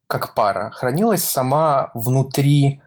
как 0.07 0.35
пара 0.35 0.71
хранилась 0.71 1.23
сама 1.23 1.91
внутри 1.93 2.81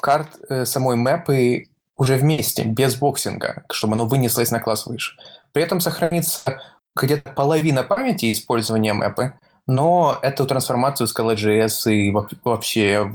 карт 0.00 0.30
э, 0.48 0.64
самой 0.64 0.96
мэпы 0.96 1.68
уже 1.96 2.16
вместе, 2.16 2.64
без 2.64 2.96
боксинга, 2.96 3.64
чтобы 3.70 3.92
оно 3.92 4.06
вынеслось 4.06 4.50
на 4.50 4.58
класс 4.58 4.86
выше. 4.86 5.16
При 5.52 5.62
этом 5.62 5.80
сохранится 5.80 6.60
где-то 6.96 7.32
половина 7.32 7.82
памяти 7.82 8.32
использования 8.32 8.92
мэпы, 8.92 9.34
но 9.66 10.18
эту 10.22 10.46
трансформацию 10.46 11.06
Scala.js 11.06 11.92
и 11.92 12.12
вообще 12.44 13.10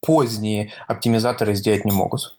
поздние 0.00 0.72
оптимизаторы 0.86 1.54
сделать 1.54 1.84
не 1.84 1.92
могут. 1.92 2.38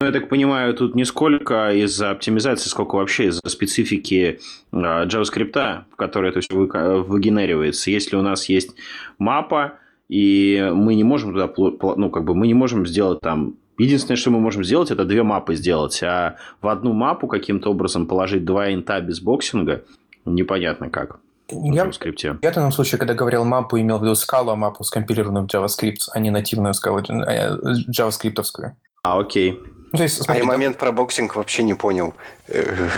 Ну, 0.00 0.06
я 0.06 0.12
так 0.12 0.28
понимаю, 0.28 0.74
тут 0.74 0.94
не 0.94 1.04
сколько 1.04 1.72
из-за 1.72 2.12
оптимизации, 2.12 2.68
сколько 2.68 2.94
вообще 2.94 3.26
из-за 3.26 3.48
специфики 3.48 4.38
а, 4.70 5.06
JavaScript, 5.06 5.84
в 5.90 5.96
которой 5.96 6.30
это 6.30 6.40
все 6.40 6.54
выгенеривается. 6.54 7.90
Если 7.90 8.14
у 8.14 8.22
нас 8.22 8.48
есть 8.48 8.76
мапа, 9.18 9.74
и 10.08 10.70
мы 10.72 10.94
не 10.94 11.02
можем 11.02 11.32
туда, 11.32 11.52
ну, 11.96 12.10
как 12.10 12.24
бы 12.24 12.36
мы 12.36 12.46
не 12.46 12.54
можем 12.54 12.86
сделать 12.86 13.20
там 13.20 13.56
Единственное, 13.78 14.16
что 14.16 14.30
мы 14.30 14.40
можем 14.40 14.64
сделать, 14.64 14.90
это 14.90 15.04
две 15.04 15.22
map'ы 15.22 15.54
сделать, 15.54 16.02
а 16.02 16.36
в 16.60 16.66
одну 16.66 16.92
map'у 16.92 17.28
каким-то 17.28 17.70
образом 17.70 18.06
положить 18.06 18.44
два 18.44 18.72
int'а 18.72 19.00
без 19.00 19.20
boxing'а, 19.20 19.84
непонятно 20.24 20.90
как. 20.90 21.20
Я, 21.50 21.84
в 21.84 21.88
JavaScript. 21.88 22.38
я 22.42 22.50
в 22.50 22.54
данном 22.54 22.72
случае, 22.72 22.98
когда 22.98 23.14
говорил 23.14 23.44
map'у, 23.44 23.80
имел 23.80 23.98
в 23.98 24.02
виду 24.02 24.14
Scala 24.16 24.54
map'у, 24.56 24.84
скомпилированную 24.84 25.48
в 25.48 25.54
JavaScript, 25.54 26.08
а 26.12 26.18
не 26.18 26.30
нативную 26.30 26.74
Scala 26.74 26.98
э, 26.98 27.56
JavaScript. 27.88 28.72
А, 29.04 29.18
окей. 29.18 29.58
Ну, 29.92 29.96
то 29.96 30.02
есть, 30.02 30.22
смотри, 30.22 30.42
а 30.42 30.44
я 30.44 30.44
момент 30.44 30.76
про 30.76 30.92
boxing 30.92 31.36
вообще 31.36 31.62
не 31.62 31.74
понял. 31.74 32.14
Э, 32.48 32.88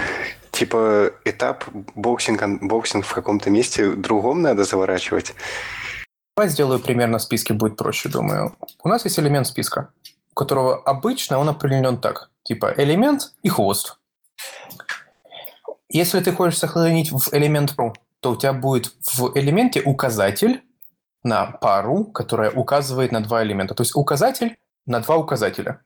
типа 0.51 1.13
этап 1.25 1.65
boxing, 1.95 2.43
boxing 2.63 3.05
в 3.05 3.15
каком-то 3.15 3.51
месте 3.51 3.93
другом 3.93 4.43
надо 4.43 4.65
заворачивать? 4.65 5.35
Давай 6.37 6.49
сделаю 6.49 6.81
примерно 6.81 7.19
в 7.19 7.23
списке, 7.23 7.53
будет 7.53 7.77
проще, 7.77 8.09
думаю. 8.09 8.57
У 8.83 8.89
нас 8.89 9.05
есть 9.05 9.19
элемент 9.19 9.47
списка 9.47 9.91
у 10.33 10.35
которого 10.35 10.77
обычно 10.77 11.39
он 11.39 11.49
определен 11.49 11.99
так. 11.99 12.31
Типа 12.43 12.75
элемент 12.77 13.33
и 13.43 13.49
хвост. 13.49 13.99
Если 15.89 16.21
ты 16.21 16.33
хочешь 16.33 16.59
сохранить 16.59 17.11
в 17.11 17.33
элемент 17.33 17.75
то 18.21 18.33
у 18.33 18.37
тебя 18.37 18.53
будет 18.53 18.93
в 19.15 19.33
элементе 19.35 19.81
указатель 19.81 20.63
на 21.23 21.47
пару, 21.47 22.05
которая 22.05 22.51
указывает 22.51 23.13
на 23.13 23.23
два 23.23 23.43
элемента. 23.43 23.75
То 23.75 23.83
есть 23.83 23.97
указатель 23.97 24.59
на 24.87 25.01
два 25.01 25.17
указателя. 25.17 25.83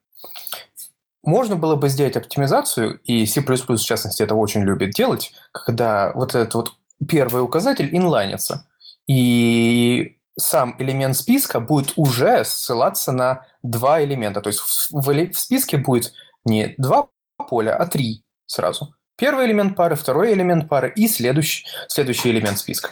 Можно 1.23 1.57
было 1.57 1.77
бы 1.77 1.89
сделать 1.89 2.17
оптимизацию, 2.17 3.01
и 3.05 3.25
C++ 3.25 3.41
в 3.41 3.79
частности 3.79 4.23
это 4.23 4.35
очень 4.35 4.63
любит 4.63 4.91
делать, 4.91 5.33
когда 5.53 6.13
вот 6.15 6.35
этот 6.35 6.55
вот 6.55 6.73
первый 7.09 7.43
указатель 7.43 7.89
инлайнится. 7.97 8.67
И 9.07 10.19
сам 10.39 10.77
элемент 10.79 11.17
списка 11.17 11.61
будет 11.61 11.93
уже 11.97 12.45
ссылаться 12.45 13.13
на 13.13 13.47
два 13.63 14.03
элемента. 14.03 14.41
То 14.41 14.49
есть 14.49 14.61
в, 14.61 14.91
в, 14.91 15.33
в 15.33 15.39
списке 15.39 15.77
будет 15.77 16.13
не 16.45 16.75
два 16.79 17.09
поля, 17.49 17.77
а 17.77 17.87
три 17.87 18.25
сразу. 18.47 18.95
Первый 19.17 19.47
элемент 19.47 19.77
пары, 19.77 19.95
второй 19.95 20.33
элемент 20.33 20.69
пары 20.69 20.93
и 20.95 21.07
следующий, 21.07 21.67
следующий 21.89 22.31
элемент 22.31 22.59
списка. 22.59 22.91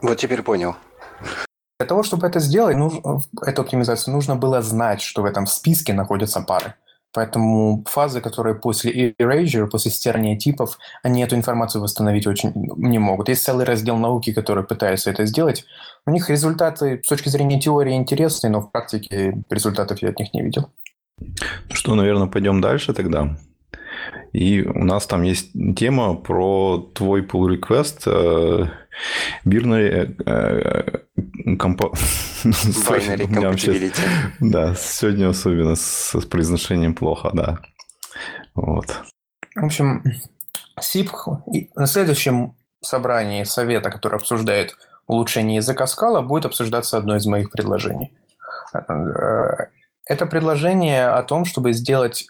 Вот 0.00 0.16
теперь 0.18 0.42
понял. 0.42 0.76
Для 1.78 1.86
того, 1.86 2.02
чтобы 2.02 2.26
это 2.26 2.40
сделать, 2.40 2.76
нужно, 2.76 3.20
эту 3.42 3.62
оптимизацию, 3.62 4.14
нужно 4.14 4.36
было 4.36 4.62
знать, 4.62 5.00
что 5.02 5.22
в 5.22 5.26
этом 5.26 5.46
списке 5.46 5.92
находятся 5.92 6.40
пары. 6.40 6.74
Поэтому 7.12 7.84
фазы, 7.88 8.20
которые 8.20 8.54
после 8.54 9.10
erasure, 9.12 9.66
после 9.66 9.90
стирания 9.90 10.38
типов, 10.38 10.78
они 11.02 11.22
эту 11.22 11.34
информацию 11.34 11.82
восстановить 11.82 12.26
очень 12.26 12.52
не 12.54 12.98
могут. 12.98 13.28
Есть 13.28 13.42
целый 13.42 13.64
раздел 13.64 13.96
науки, 13.96 14.32
который 14.32 14.64
пытается 14.64 15.10
это 15.10 15.26
сделать. 15.26 15.64
У 16.06 16.10
них 16.10 16.30
результаты 16.30 17.00
с 17.02 17.08
точки 17.08 17.28
зрения 17.28 17.60
теории 17.60 17.94
интересные, 17.94 18.50
но 18.50 18.60
в 18.60 18.70
практике 18.70 19.42
результатов 19.50 20.02
я 20.02 20.10
от 20.10 20.18
них 20.18 20.32
не 20.34 20.42
видел. 20.42 20.70
Что, 21.72 21.94
наверное, 21.94 22.28
пойдем 22.28 22.60
дальше 22.60 22.94
тогда. 22.94 23.36
И 24.32 24.62
у 24.62 24.84
нас 24.84 25.06
там 25.06 25.22
есть 25.22 25.52
тема 25.76 26.14
про 26.14 26.78
твой 26.94 27.22
pull 27.22 27.58
request 27.58 28.02
э, 28.06 28.68
бирной 29.44 30.16
э, 30.26 30.98
компо... 31.58 31.92
Да, 34.40 34.74
сегодня 34.74 35.28
особенно 35.28 35.76
с, 35.76 36.14
с 36.18 36.24
произношением 36.26 36.94
плохо, 36.94 37.30
да. 37.32 37.58
Вот. 38.54 38.86
В 39.54 39.64
общем, 39.64 40.02
СИП 40.80 41.10
на 41.74 41.86
следующем 41.86 42.54
собрании 42.82 43.44
совета, 43.44 43.90
который 43.90 44.16
обсуждает 44.16 44.76
улучшение 45.06 45.56
языка 45.56 45.86
скала, 45.86 46.22
будет 46.22 46.46
обсуждаться 46.46 46.96
одно 46.96 47.16
из 47.16 47.26
моих 47.26 47.50
предложений. 47.50 48.12
Э, 48.72 49.66
это 50.06 50.26
предложение 50.26 51.08
о 51.08 51.22
том, 51.22 51.44
чтобы 51.44 51.72
сделать 51.72 52.28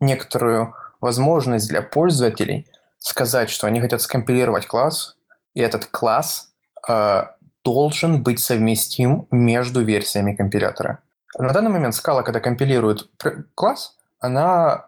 некоторую 0.00 0.74
возможность 1.00 1.68
для 1.68 1.82
пользователей 1.82 2.66
сказать, 2.98 3.50
что 3.50 3.66
они 3.66 3.80
хотят 3.80 4.02
скомпилировать 4.02 4.66
класс, 4.66 5.16
и 5.58 5.60
этот 5.60 5.86
класс 5.86 6.52
э, 6.88 7.24
должен 7.64 8.22
быть 8.22 8.38
совместим 8.38 9.26
между 9.32 9.82
версиями 9.82 10.36
компилятора. 10.36 11.00
На 11.36 11.52
данный 11.52 11.72
момент 11.72 11.96
скала, 11.96 12.22
когда 12.22 12.38
компилирует 12.38 13.08
класс, 13.56 13.96
она 14.20 14.86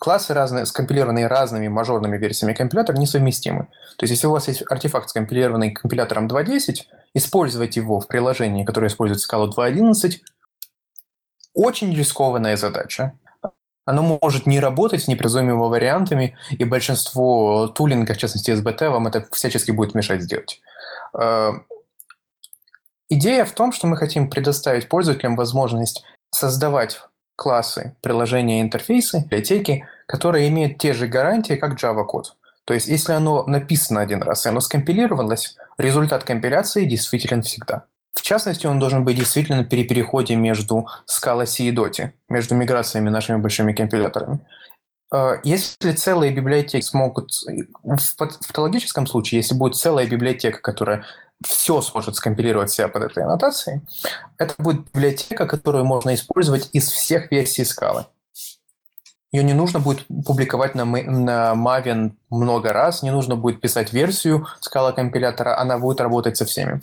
классы 0.00 0.34
разные, 0.34 0.66
скомпилированные 0.66 1.28
разными 1.28 1.68
мажорными 1.68 2.18
версиями 2.18 2.52
компилятора, 2.52 2.96
несовместимы. 2.96 3.68
То 3.96 4.02
есть, 4.04 4.10
если 4.10 4.26
у 4.26 4.32
вас 4.32 4.48
есть 4.48 4.64
артефакт, 4.68 5.08
скомпилированный 5.08 5.70
компилятором 5.70 6.26
2.10, 6.26 6.78
использовать 7.14 7.76
его 7.76 8.00
в 8.00 8.08
приложении, 8.08 8.64
которое 8.64 8.88
использует 8.88 9.20
скалу 9.20 9.48
2.11, 9.52 10.14
очень 11.54 11.94
рискованная 11.94 12.56
задача 12.56 13.12
оно 13.84 14.18
может 14.22 14.46
не 14.46 14.60
работать 14.60 15.02
с 15.02 15.08
непредсказуемыми 15.08 15.68
вариантами, 15.68 16.36
и 16.50 16.64
большинство 16.64 17.68
тулинга, 17.68 18.14
в 18.14 18.18
частности 18.18 18.50
SBT, 18.50 18.90
вам 18.90 19.06
это 19.06 19.26
всячески 19.32 19.70
будет 19.70 19.94
мешать 19.94 20.22
сделать. 20.22 20.60
Э, 21.18 21.52
идея 23.08 23.44
в 23.44 23.52
том, 23.52 23.72
что 23.72 23.86
мы 23.86 23.96
хотим 23.96 24.30
предоставить 24.30 24.88
пользователям 24.88 25.36
возможность 25.36 26.04
создавать 26.30 27.00
классы, 27.36 27.96
приложения, 28.00 28.60
интерфейсы, 28.60 29.22
библиотеки, 29.24 29.86
которые 30.06 30.48
имеют 30.48 30.78
те 30.78 30.92
же 30.92 31.08
гарантии, 31.08 31.54
как 31.54 31.82
Java 31.82 32.04
код. 32.04 32.36
То 32.64 32.74
есть, 32.74 32.86
если 32.86 33.12
оно 33.12 33.44
написано 33.44 34.00
один 34.00 34.22
раз 34.22 34.46
и 34.46 34.48
оно 34.48 34.60
скомпилировалось, 34.60 35.56
результат 35.78 36.22
компиляции 36.22 36.84
действителен 36.84 37.42
всегда. 37.42 37.86
В 38.14 38.22
частности, 38.22 38.66
он 38.66 38.78
должен 38.78 39.04
быть 39.04 39.16
действительно 39.16 39.64
при 39.64 39.84
переходе 39.84 40.36
между 40.36 40.86
Scala 41.08 41.46
C 41.46 41.64
и 41.64 41.74
Dota, 41.74 42.12
между 42.28 42.54
миграциями 42.54 43.08
нашими 43.08 43.36
большими 43.36 43.72
компиляторами. 43.72 44.40
А, 45.12 45.36
если 45.44 45.92
целые 45.92 46.32
библиотеки 46.32 46.84
смогут... 46.84 47.32
В 47.82 48.16
патологическом 48.16 49.06
случае, 49.06 49.40
если 49.40 49.54
будет 49.54 49.76
целая 49.76 50.06
библиотека, 50.06 50.60
которая 50.60 51.04
все 51.44 51.80
сможет 51.80 52.16
скомпилировать 52.16 52.70
себя 52.70 52.88
под 52.88 53.04
этой 53.04 53.24
аннотацией, 53.24 53.80
это 54.38 54.54
будет 54.58 54.90
библиотека, 54.92 55.46
которую 55.46 55.84
можно 55.84 56.14
использовать 56.14 56.70
из 56.72 56.88
всех 56.88 57.30
версий 57.30 57.64
скалы. 57.64 58.06
Ее 59.32 59.44
не 59.44 59.54
нужно 59.54 59.80
будет 59.80 60.06
публиковать 60.26 60.74
на, 60.74 60.84
на 60.84 61.54
Maven 61.54 62.12
много 62.28 62.72
раз, 62.72 63.02
не 63.02 63.10
нужно 63.10 63.34
будет 63.34 63.62
писать 63.62 63.92
версию 63.92 64.46
скала 64.60 64.92
компилятора, 64.92 65.58
она 65.58 65.78
будет 65.78 66.00
работать 66.00 66.36
со 66.36 66.44
всеми. 66.44 66.82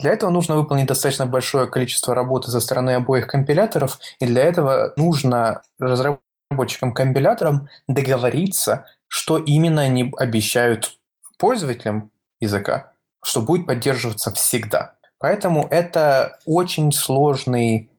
Для 0.00 0.12
этого 0.12 0.30
нужно 0.30 0.56
выполнить 0.56 0.86
достаточно 0.86 1.26
большое 1.26 1.66
количество 1.66 2.14
работы 2.14 2.50
со 2.50 2.60
стороны 2.60 2.92
обоих 2.92 3.26
компиляторов, 3.26 3.98
и 4.20 4.26
для 4.26 4.42
этого 4.44 4.92
нужно 4.96 5.62
разработчикам 5.78 6.92
компиляторам 6.94 7.68
договориться, 7.88 8.86
что 9.08 9.38
именно 9.38 9.82
они 9.82 10.12
обещают 10.16 10.98
пользователям 11.38 12.10
языка, 12.40 12.92
что 13.22 13.42
будет 13.42 13.66
поддерживаться 13.66 14.32
всегда. 14.32 14.94
Поэтому 15.18 15.66
это 15.68 16.38
очень 16.44 16.92
сложный 16.92 17.90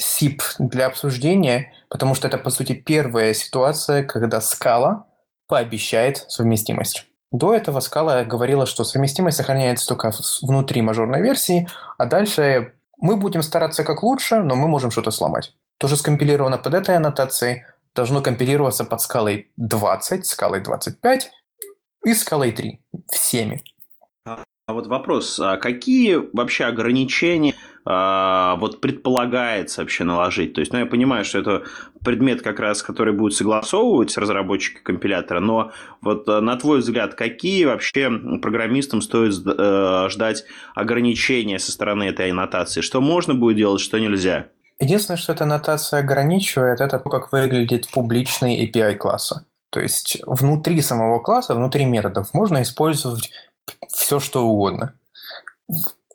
SIP 0.00 0.42
для 0.58 0.86
обсуждения, 0.86 1.72
потому 1.88 2.14
что 2.14 2.28
это, 2.28 2.36
по 2.36 2.50
сути, 2.50 2.74
первая 2.74 3.32
ситуация, 3.32 4.02
когда 4.02 4.40
скала 4.40 5.06
пообещает 5.46 6.24
совместимость. 6.28 7.06
До 7.34 7.52
этого 7.52 7.80
скала 7.80 8.22
говорила, 8.22 8.64
что 8.64 8.84
совместимость 8.84 9.38
сохраняется 9.38 9.88
только 9.88 10.12
внутри 10.40 10.82
мажорной 10.82 11.20
версии, 11.20 11.68
а 11.98 12.06
дальше 12.06 12.74
мы 12.96 13.16
будем 13.16 13.42
стараться 13.42 13.82
как 13.82 14.04
лучше, 14.04 14.36
но 14.36 14.54
мы 14.54 14.68
можем 14.68 14.92
что-то 14.92 15.10
сломать. 15.10 15.52
То, 15.78 15.88
что 15.88 15.96
скомпилировано 15.96 16.58
под 16.58 16.74
этой 16.74 16.96
аннотацией, 16.96 17.64
должно 17.92 18.22
компилироваться 18.22 18.84
под 18.84 19.00
скалой 19.00 19.50
20, 19.56 20.24
скалой 20.24 20.60
25 20.60 21.32
и 22.04 22.14
скалой 22.14 22.52
3. 22.52 22.80
Всеми. 23.10 23.64
А 24.66 24.72
вот 24.72 24.86
вопрос, 24.86 25.38
а 25.38 25.58
какие 25.58 26.18
вообще 26.32 26.64
ограничения 26.64 27.54
а, 27.84 28.56
вот 28.56 28.80
предполагается 28.80 29.82
вообще 29.82 30.04
наложить? 30.04 30.54
То 30.54 30.60
есть, 30.60 30.72
ну, 30.72 30.78
я 30.78 30.86
понимаю, 30.86 31.26
что 31.26 31.40
это 31.40 31.64
предмет 32.02 32.40
как 32.40 32.60
раз, 32.60 32.82
который 32.82 33.12
будет 33.12 33.34
согласовывать 33.34 34.16
разработчики 34.16 34.78
компилятора, 34.82 35.40
но 35.40 35.72
вот 36.00 36.26
а, 36.30 36.40
на 36.40 36.56
твой 36.56 36.78
взгляд, 36.78 37.12
какие 37.14 37.66
вообще 37.66 38.10
программистам 38.40 39.02
стоит 39.02 39.34
э, 39.46 40.08
ждать 40.08 40.44
ограничения 40.74 41.58
со 41.58 41.70
стороны 41.70 42.04
этой 42.04 42.30
аннотации? 42.30 42.80
Что 42.80 43.02
можно 43.02 43.34
будет 43.34 43.58
делать, 43.58 43.82
что 43.82 43.98
нельзя? 43.98 44.46
Единственное, 44.80 45.18
что 45.18 45.34
эта 45.34 45.44
аннотация 45.44 46.00
ограничивает, 46.00 46.80
это 46.80 46.98
то, 46.98 47.10
как 47.10 47.32
выглядит 47.32 47.90
публичный 47.90 48.66
API 48.66 48.94
класса. 48.94 49.44
То 49.68 49.80
есть 49.80 50.22
внутри 50.24 50.80
самого 50.80 51.18
класса, 51.18 51.54
внутри 51.54 51.84
методов 51.84 52.32
можно 52.32 52.62
использовать 52.62 53.30
все, 53.88 54.20
что 54.20 54.46
угодно. 54.46 54.94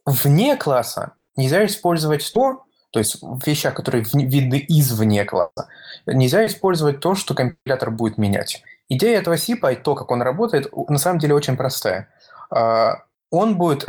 Вне 0.05 0.57
класса 0.57 1.13
нельзя 1.35 1.65
использовать 1.65 2.31
то, 2.33 2.63
то 2.91 2.99
есть 2.99 3.21
в 3.21 3.45
вещах, 3.45 3.75
которые 3.75 4.03
видны 4.13 4.63
извне 4.67 5.25
класса, 5.25 5.67
нельзя 6.05 6.45
использовать 6.45 6.99
то, 6.99 7.15
что 7.15 7.33
компилятор 7.33 7.91
будет 7.91 8.17
менять. 8.17 8.63
Идея 8.89 9.19
этого 9.19 9.37
сипа 9.37 9.73
и 9.73 9.75
то, 9.75 9.95
как 9.95 10.09
он 10.11 10.21
работает, 10.21 10.71
на 10.87 10.97
самом 10.97 11.19
деле 11.19 11.35
очень 11.35 11.55
простая. 11.55 12.09
А, 12.49 13.03
он 13.29 13.57
будет 13.57 13.85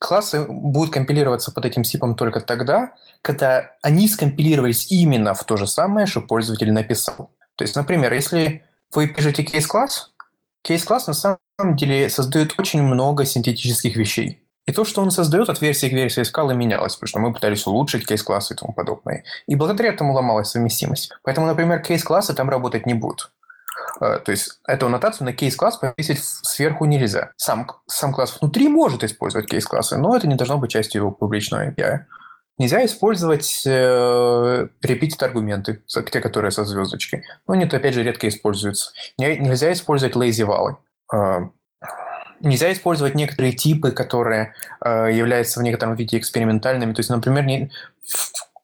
классы 0.00 0.46
будут 0.48 0.92
компилироваться 0.92 1.52
под 1.52 1.66
этим 1.66 1.84
сипом 1.84 2.16
только 2.16 2.40
тогда, 2.40 2.94
когда 3.22 3.72
они 3.82 4.08
скомпилировались 4.08 4.90
именно 4.90 5.34
в 5.34 5.44
то 5.44 5.56
же 5.56 5.66
самое, 5.66 6.06
что 6.06 6.22
пользователь 6.22 6.72
написал. 6.72 7.30
То 7.56 7.64
есть, 7.64 7.76
например, 7.76 8.12
если 8.14 8.64
вы 8.94 9.08
пишете 9.08 9.42
кейс-класс, 9.42 10.09
кейс-класс 10.62 11.06
на 11.06 11.14
самом 11.14 11.76
деле 11.76 12.08
создает 12.08 12.58
очень 12.58 12.82
много 12.82 13.24
синтетических 13.24 13.96
вещей. 13.96 14.46
И 14.66 14.72
то, 14.72 14.84
что 14.84 15.02
он 15.02 15.10
создает 15.10 15.48
от 15.48 15.60
версии 15.60 15.88
к 15.88 15.92
версии 15.92 16.22
скалы, 16.22 16.54
менялось, 16.54 16.94
потому 16.94 17.08
что 17.08 17.18
мы 17.18 17.32
пытались 17.32 17.66
улучшить 17.66 18.06
кейс-классы 18.06 18.54
и 18.54 18.56
тому 18.56 18.72
подобное. 18.72 19.24
И 19.46 19.56
благодаря 19.56 19.90
этому 19.90 20.12
ломалась 20.12 20.50
совместимость. 20.50 21.12
Поэтому, 21.22 21.46
например, 21.46 21.80
кейс-классы 21.82 22.34
там 22.34 22.48
работать 22.50 22.86
не 22.86 22.94
будут. 22.94 23.32
Э, 24.00 24.18
то 24.24 24.30
есть 24.30 24.60
эту 24.66 24.86
аннотацию 24.86 25.24
на 25.24 25.32
кейс-класс 25.32 25.78
повесить 25.78 26.22
сверху 26.22 26.84
нельзя. 26.84 27.32
Сам, 27.36 27.66
сам 27.86 28.12
класс 28.12 28.36
внутри 28.40 28.68
может 28.68 29.02
использовать 29.02 29.48
кейс-классы, 29.48 29.96
но 29.98 30.16
это 30.16 30.28
не 30.28 30.36
должно 30.36 30.58
быть 30.58 30.70
частью 30.70 31.00
его 31.00 31.10
публичного 31.10 31.70
API. 31.70 32.00
Нельзя 32.58 32.84
использовать 32.84 33.62
э, 33.64 34.68
аргументы, 35.22 35.82
те, 35.86 36.20
которые 36.20 36.50
со 36.50 36.64
звездочкой. 36.64 37.24
Но 37.46 37.54
они, 37.54 37.64
опять 37.64 37.94
же, 37.94 38.02
редко 38.02 38.28
используются. 38.28 38.92
Нельзя 39.16 39.72
использовать 39.72 40.14
lazy 40.14 40.44
валы. 40.44 40.76
Нельзя 42.40 42.72
использовать 42.72 43.14
некоторые 43.14 43.52
типы, 43.52 43.92
которые 43.92 44.54
а, 44.80 45.08
являются 45.08 45.60
в 45.60 45.62
некотором 45.62 45.94
виде 45.94 46.16
экспериментальными. 46.16 46.94
То 46.94 47.00
есть, 47.00 47.10
например, 47.10 47.44
не, 47.44 47.70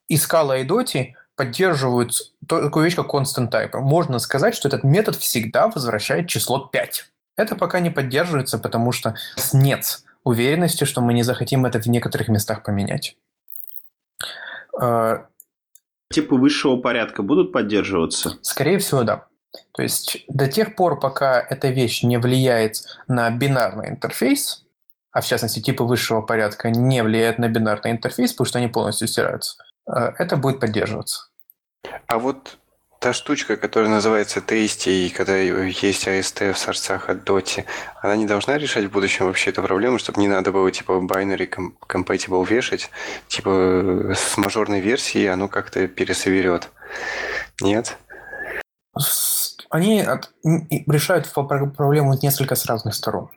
и 0.09 0.17
Scala, 0.17 0.61
и 0.61 0.67
Dota 0.67 1.13
поддерживают 1.37 2.33
такую 2.49 2.85
вещь, 2.85 2.97
как 2.97 3.13
constant 3.13 3.51
type. 3.51 3.79
Можно 3.79 4.19
сказать, 4.19 4.55
что 4.55 4.69
этот 4.69 4.85
метод 4.85 5.17
всегда 5.17 5.69
возвращает 5.69 6.29
число 6.29 6.59
5. 6.59 7.05
Это 7.37 7.55
пока 7.55 7.81
не 7.81 7.91
поддерживается, 7.91 8.59
потому 8.59 8.93
что 8.93 9.15
нет 9.53 10.01
уверенности, 10.25 10.85
что 10.85 11.03
мы 11.03 11.13
не 11.13 11.23
захотим 11.23 11.67
это 11.67 11.81
в 11.81 11.87
некоторых 11.87 12.29
местах 12.29 12.63
поменять. 12.63 13.17
А, 14.81 15.27
типы 16.13 16.37
высшего 16.37 16.77
порядка 16.77 17.23
будут 17.23 17.53
поддерживаться? 17.53 18.39
Скорее 18.43 18.79
всего, 18.79 19.03
да. 19.03 19.27
То 19.73 19.83
есть 19.83 20.25
до 20.29 20.49
тех 20.49 20.75
пор, 20.77 21.01
пока 21.01 21.41
эта 21.41 21.69
вещь 21.69 22.03
не 22.03 22.19
влияет 22.19 22.83
на 23.09 23.31
бинарный 23.31 23.89
интерфейс, 23.89 24.65
а 25.13 25.21
в 25.21 25.27
частности 25.27 25.61
типы 25.61 25.85
высшего 25.85 26.21
порядка 26.21 26.71
не 26.71 27.03
влияют 27.03 27.39
на 27.39 27.49
бинарный 27.49 27.93
интерфейс, 27.93 28.33
потому 28.33 28.47
что 28.47 28.59
они 28.59 28.69
полностью 28.69 29.09
стираются, 29.09 29.57
э, 29.87 30.13
это 30.19 30.37
будет 30.37 30.61
поддерживаться. 30.61 31.29
А 32.07 32.19
вот 32.19 32.59
та 33.07 33.13
штучка, 33.13 33.57
которая 33.57 33.89
называется 33.89 34.41
Tasty, 34.41 35.07
и 35.07 35.11
когда 35.11 35.37
есть 35.37 36.09
AST 36.09 36.53
в 36.53 36.59
сорцах 36.59 37.09
от 37.09 37.19
Doti, 37.19 37.65
она 38.03 38.17
не 38.17 38.27
должна 38.27 38.59
решать 38.59 38.87
в 38.87 38.91
будущем 38.91 39.27
вообще 39.27 39.51
эту 39.51 39.63
проблему, 39.63 40.01
чтобы 40.01 40.21
не 40.21 40.27
надо 40.27 40.51
было 40.51 40.69
типа 40.73 40.91
binary 40.95 41.49
compatible 41.89 42.45
вешать, 42.45 42.91
типа 43.29 44.13
с 44.13 44.37
мажорной 44.37 44.81
версией 44.81 45.33
оно 45.33 45.47
как-то 45.47 45.87
пересоберет. 45.87 46.69
Нет? 47.61 47.97
они 49.71 50.01
от, 50.01 50.33
решают 50.43 51.33
проблему 51.33 52.19
несколько 52.21 52.57
с 52.57 52.67
разных 52.67 52.97
сторон. 52.97 53.31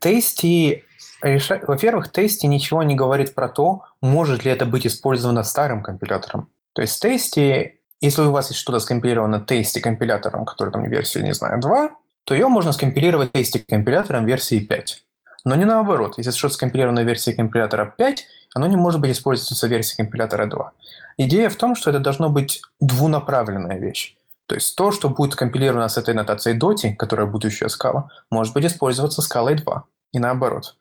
Тести 0.00 0.84
реша... 1.20 1.60
Во-первых, 1.66 2.10
тести 2.10 2.46
ничего 2.46 2.82
не 2.82 2.94
говорит 2.94 3.34
про 3.34 3.50
то, 3.50 3.82
может 4.00 4.46
ли 4.46 4.50
это 4.50 4.64
быть 4.64 4.86
использовано 4.86 5.42
старым 5.42 5.82
компилятором. 5.82 6.48
То 6.72 6.80
есть 6.80 7.02
тести, 7.02 7.80
если 8.00 8.22
у 8.22 8.30
вас 8.30 8.50
есть 8.50 8.60
что-то 8.60 8.80
скомпилировано 8.80 9.40
тести 9.40 9.78
компилятором, 9.78 10.44
который 10.44 10.70
там 10.70 10.84
версии, 10.84 11.20
не 11.20 11.34
знаю, 11.34 11.60
2, 11.60 11.90
то 12.24 12.34
ее 12.34 12.48
можно 12.48 12.72
скомпилировать 12.72 13.32
тести 13.32 13.58
компилятором 13.58 14.26
версии 14.26 14.58
5. 14.60 15.04
Но 15.44 15.56
не 15.56 15.64
наоборот. 15.64 16.14
Если 16.16 16.30
что-то 16.30 16.54
скомпилировано 16.54 17.00
версией 17.00 17.36
компилятора 17.36 17.94
5, 17.96 18.26
оно 18.54 18.66
не 18.66 18.76
может 18.76 19.00
быть 19.00 19.12
использоваться 19.12 19.66
версией 19.66 19.96
компилятора 19.96 20.46
2. 20.46 20.72
Идея 21.18 21.50
в 21.50 21.56
том, 21.56 21.76
что 21.76 21.90
это 21.90 21.98
должно 21.98 22.30
быть 22.30 22.62
двунаправленная 22.80 23.78
вещь. 23.78 24.16
То 24.46 24.54
есть 24.54 24.76
то, 24.76 24.90
что 24.90 25.08
будет 25.08 25.36
компилировано 25.36 25.88
с 25.88 25.96
этой 25.96 26.14
нотацией 26.14 26.58
Doti, 26.58 26.94
которая 26.94 27.26
будущая 27.26 27.68
скала, 27.68 28.10
может 28.30 28.54
быть 28.54 28.64
использоваться 28.64 29.22
скалой 29.22 29.54
2. 29.54 29.84
И 30.12 30.18
наоборот. 30.18 30.76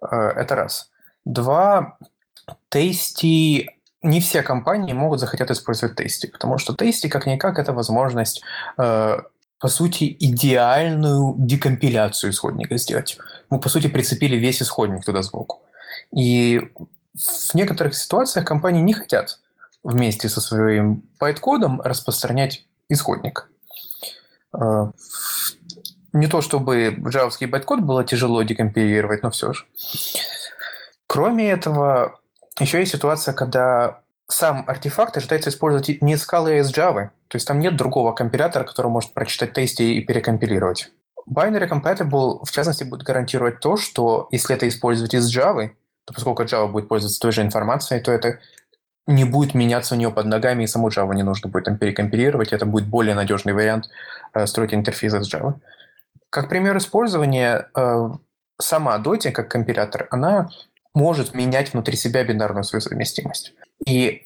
Э, 0.00 0.16
это 0.36 0.54
раз. 0.54 0.90
Два. 1.24 1.98
Тести 2.68 3.73
не 4.04 4.20
все 4.20 4.42
компании 4.42 4.92
могут 4.92 5.18
захотят 5.18 5.50
использовать 5.50 5.96
тести, 5.96 6.26
потому 6.26 6.58
что 6.58 6.74
тести 6.74 7.08
как-никак 7.08 7.58
это 7.58 7.72
возможность, 7.72 8.42
э, 8.78 9.18
по 9.58 9.68
сути, 9.68 10.16
идеальную 10.20 11.34
декомпиляцию 11.38 12.30
исходника 12.30 12.76
сделать. 12.76 13.18
Мы, 13.48 13.58
по 13.58 13.68
сути, 13.68 13.86
прицепили 13.86 14.36
весь 14.36 14.62
исходник 14.62 15.04
туда 15.04 15.22
сбоку. 15.22 15.62
И 16.14 16.60
в 17.14 17.54
некоторых 17.54 17.94
ситуациях 17.94 18.44
компании 18.44 18.82
не 18.82 18.92
хотят 18.92 19.40
вместе 19.82 20.28
со 20.28 20.40
своим 20.40 21.02
байткодом 21.18 21.80
распространять 21.80 22.66
исходник. 22.90 23.48
Э, 24.52 24.90
не 26.12 26.26
то 26.26 26.42
чтобы 26.42 26.96
джавовский 27.08 27.46
байткод 27.46 27.80
было 27.80 28.04
тяжело 28.04 28.42
декомпилировать, 28.42 29.22
но 29.22 29.30
все 29.30 29.54
же. 29.54 29.64
Кроме 31.06 31.50
этого, 31.50 32.20
еще 32.60 32.78
есть 32.78 32.92
ситуация, 32.92 33.34
когда 33.34 34.00
сам 34.28 34.64
артефакт 34.66 35.16
ожидается 35.16 35.50
использовать 35.50 36.00
не 36.00 36.16
скалы, 36.16 36.52
а 36.52 36.58
из 36.58 36.72
Java. 36.72 37.10
То 37.28 37.36
есть 37.36 37.46
там 37.46 37.58
нет 37.58 37.76
другого 37.76 38.12
компилятора, 38.12 38.64
который 38.64 38.90
может 38.90 39.12
прочитать 39.12 39.52
тесты 39.52 39.94
и 39.94 40.00
перекомпилировать. 40.00 40.90
Binary 41.28 41.68
Compatible, 41.68 42.44
в 42.44 42.50
частности, 42.50 42.84
будет 42.84 43.02
гарантировать 43.02 43.60
то, 43.60 43.76
что 43.76 44.28
если 44.30 44.54
это 44.54 44.68
использовать 44.68 45.14
из 45.14 45.34
Java, 45.34 45.70
то 46.04 46.14
поскольку 46.14 46.42
Java 46.44 46.68
будет 46.68 46.88
пользоваться 46.88 47.20
той 47.20 47.32
же 47.32 47.42
информацией, 47.42 48.00
то 48.00 48.12
это 48.12 48.38
не 49.06 49.24
будет 49.24 49.54
меняться 49.54 49.94
у 49.94 49.98
нее 49.98 50.10
под 50.10 50.26
ногами, 50.26 50.64
и 50.64 50.66
саму 50.66 50.88
Java 50.88 51.14
не 51.14 51.22
нужно 51.22 51.50
будет 51.50 51.64
там 51.64 51.76
перекомпилировать, 51.76 52.52
это 52.52 52.66
будет 52.66 52.86
более 52.86 53.14
надежный 53.14 53.52
вариант 53.52 53.88
э, 54.32 54.46
строить 54.46 54.74
интерфейс 54.74 55.12
с 55.12 55.34
Java. 55.34 55.54
Как 56.30 56.48
пример 56.48 56.76
использования, 56.76 57.68
э, 57.74 58.08
сама 58.60 58.98
Dota, 58.98 59.30
как 59.30 59.50
компилятор, 59.50 60.08
она 60.10 60.48
может 60.94 61.34
менять 61.34 61.72
внутри 61.72 61.96
себя 61.96 62.24
бинарную 62.24 62.64
свою 62.64 62.80
совместимость. 62.80 63.52
И, 63.86 64.24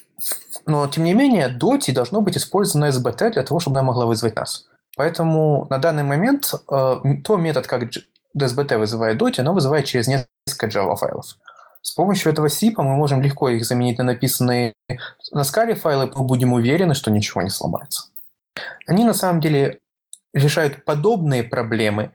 но, 0.67 0.87
тем 0.87 1.05
не 1.05 1.15
менее, 1.15 1.49
Dota 1.49 1.93
должно 1.93 2.21
быть 2.21 2.37
использовано 2.37 2.91
SBT 2.91 3.33
для 3.33 3.43
того, 3.43 3.59
чтобы 3.59 3.79
она 3.79 3.89
могла 3.89 4.07
вызвать 4.07 4.37
нас. 4.37 4.67
Поэтому 4.97 5.67
на 5.71 5.79
данный 5.79 6.03
момент 6.03 6.53
э, 6.71 6.97
то 7.25 7.37
метод, 7.37 7.67
как 7.67 7.85
SBT 8.37 8.79
вызывает 8.79 9.21
Dota, 9.21 9.41
оно 9.41 9.55
вызывает 9.55 9.87
через 9.87 10.09
несколько 10.09 10.67
Java 10.67 10.97
файлов. 10.97 11.37
С 11.81 11.93
помощью 11.93 12.33
этого 12.33 12.47
SIP 12.47 12.75
мы 12.77 12.97
можем 12.97 13.23
легко 13.23 13.49
их 13.49 13.65
заменить 13.65 13.99
на 13.99 14.05
написанные 14.05 14.75
на 15.33 15.45
скале 15.45 15.75
файлы, 15.75 16.11
мы 16.15 16.25
будем 16.25 16.53
уверены, 16.53 16.95
что 16.95 17.11
ничего 17.11 17.43
не 17.43 17.51
сломается. 17.51 18.11
Они 18.87 19.05
на 19.05 19.15
самом 19.15 19.41
деле 19.41 19.79
решают 20.35 20.85
подобные 20.85 21.45
проблемы, 21.45 22.11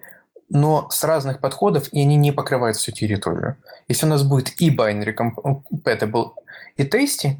но 0.49 0.87
с 0.89 1.03
разных 1.03 1.39
подходов, 1.39 1.87
и 1.91 2.01
они 2.01 2.15
не 2.15 2.31
покрывают 2.31 2.77
всю 2.77 2.91
территорию. 2.91 3.57
Если 3.87 4.05
у 4.05 4.09
нас 4.09 4.23
будет 4.23 4.61
и 4.61 4.75
binary 4.75 5.15
compatible, 5.15 6.31
и 6.77 6.83
tasty, 6.83 7.37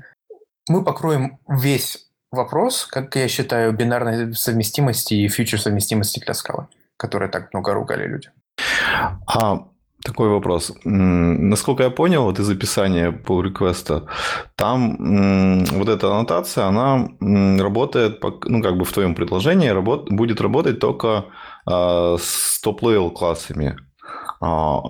мы 0.70 0.84
покроем 0.84 1.40
весь 1.48 2.08
вопрос, 2.32 2.86
как 2.86 3.16
я 3.16 3.28
считаю, 3.28 3.74
бинарной 3.74 4.34
совместимости 4.34 5.14
и 5.14 5.28
фьючер 5.28 5.62
совместимости 5.62 6.20
для 6.20 6.34
скалы, 6.34 6.68
которые 6.98 7.30
так 7.30 7.54
много 7.54 7.74
ругали 7.74 8.08
люди. 8.08 8.30
А 9.28 9.68
такой 10.04 10.30
вопрос. 10.30 10.74
Насколько 10.84 11.84
я 11.84 11.90
понял, 11.90 12.24
вот 12.24 12.40
из 12.40 12.50
описания 12.50 13.12
pull 13.12 13.44
реквеста 13.44 14.08
там 14.56 15.64
вот 15.66 15.90
эта 15.90 16.12
аннотация, 16.12 16.66
она 16.66 17.08
работает, 17.20 18.22
ну, 18.46 18.62
как 18.62 18.78
бы 18.78 18.84
в 18.84 18.92
твоем 18.92 19.16
предложении 19.16 19.70
работ, 19.70 20.10
будет 20.12 20.42
работать 20.42 20.80
только 20.80 21.26
с 21.66 22.60
top-level 22.62 23.12
классами. 23.12 23.78
А, 24.42 24.82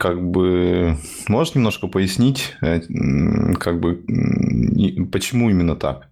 как 0.00 0.22
бы 0.30 0.96
можешь 1.28 1.54
немножко 1.54 1.88
пояснить, 1.88 2.56
э, 2.62 2.80
как 3.60 3.80
бы 3.80 4.02
почему 5.12 5.50
именно 5.50 5.76
так? 5.76 6.08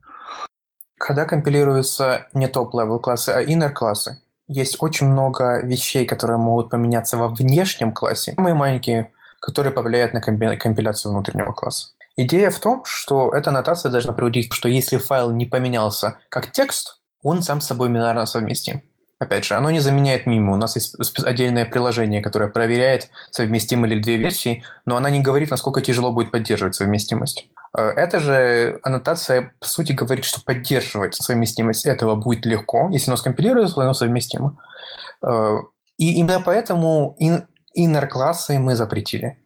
Когда 0.98 1.24
компилируются 1.24 2.26
не 2.34 2.48
top-level 2.48 2.98
классы, 2.98 3.30
а 3.30 3.42
inner 3.42 3.70
классы, 3.70 4.20
есть 4.48 4.76
очень 4.80 5.08
много 5.08 5.60
вещей, 5.64 6.04
которые 6.06 6.38
могут 6.38 6.70
поменяться 6.70 7.16
во 7.16 7.28
внешнем 7.28 7.92
классе, 7.92 8.34
самые 8.36 8.54
маленькие, 8.54 9.10
которые 9.40 9.72
повлияют 9.72 10.12
на 10.12 10.20
компиляцию 10.20 11.12
внутреннего 11.12 11.52
класса. 11.52 11.88
Идея 12.16 12.50
в 12.50 12.58
том, 12.60 12.82
что 12.84 13.32
эта 13.34 13.50
аннотация 13.50 13.90
должна 13.90 14.12
приводить, 14.12 14.52
что 14.52 14.68
если 14.68 14.96
файл 14.96 15.30
не 15.30 15.46
поменялся 15.46 16.18
как 16.28 16.50
текст, 16.52 17.00
он 17.22 17.42
сам 17.42 17.60
с 17.60 17.66
собой 17.66 17.88
бинарно 17.88 18.24
совместим. 18.26 18.82
Опять 19.18 19.46
же, 19.46 19.54
оно 19.54 19.70
не 19.70 19.80
заменяет 19.80 20.26
мимо. 20.26 20.52
У 20.52 20.56
нас 20.56 20.76
есть 20.76 20.94
отдельное 21.24 21.64
приложение, 21.64 22.20
которое 22.20 22.50
проверяет, 22.50 23.08
совместимы 23.30 23.88
ли 23.88 24.00
две 24.00 24.18
версии, 24.18 24.62
но 24.84 24.96
она 24.96 25.08
не 25.08 25.22
говорит, 25.22 25.50
насколько 25.50 25.80
тяжело 25.80 26.12
будет 26.12 26.30
поддерживать 26.30 26.74
совместимость. 26.74 27.48
Э, 27.76 27.88
эта 27.96 28.20
же 28.20 28.78
аннотация, 28.82 29.54
по 29.58 29.66
сути, 29.66 29.92
говорит, 29.92 30.26
что 30.26 30.42
поддерживать 30.44 31.14
совместимость 31.14 31.86
этого 31.86 32.14
будет 32.14 32.44
легко. 32.44 32.90
Если 32.90 33.10
оно 33.10 33.16
скомпилируется, 33.16 33.80
оно 33.80 33.94
совместимо. 33.94 34.58
Э, 35.26 35.60
и 35.96 36.14
именно 36.16 36.42
поэтому 36.42 37.16
inner 37.18 38.06
классы 38.06 38.58
мы 38.58 38.76
запретили. 38.76 39.38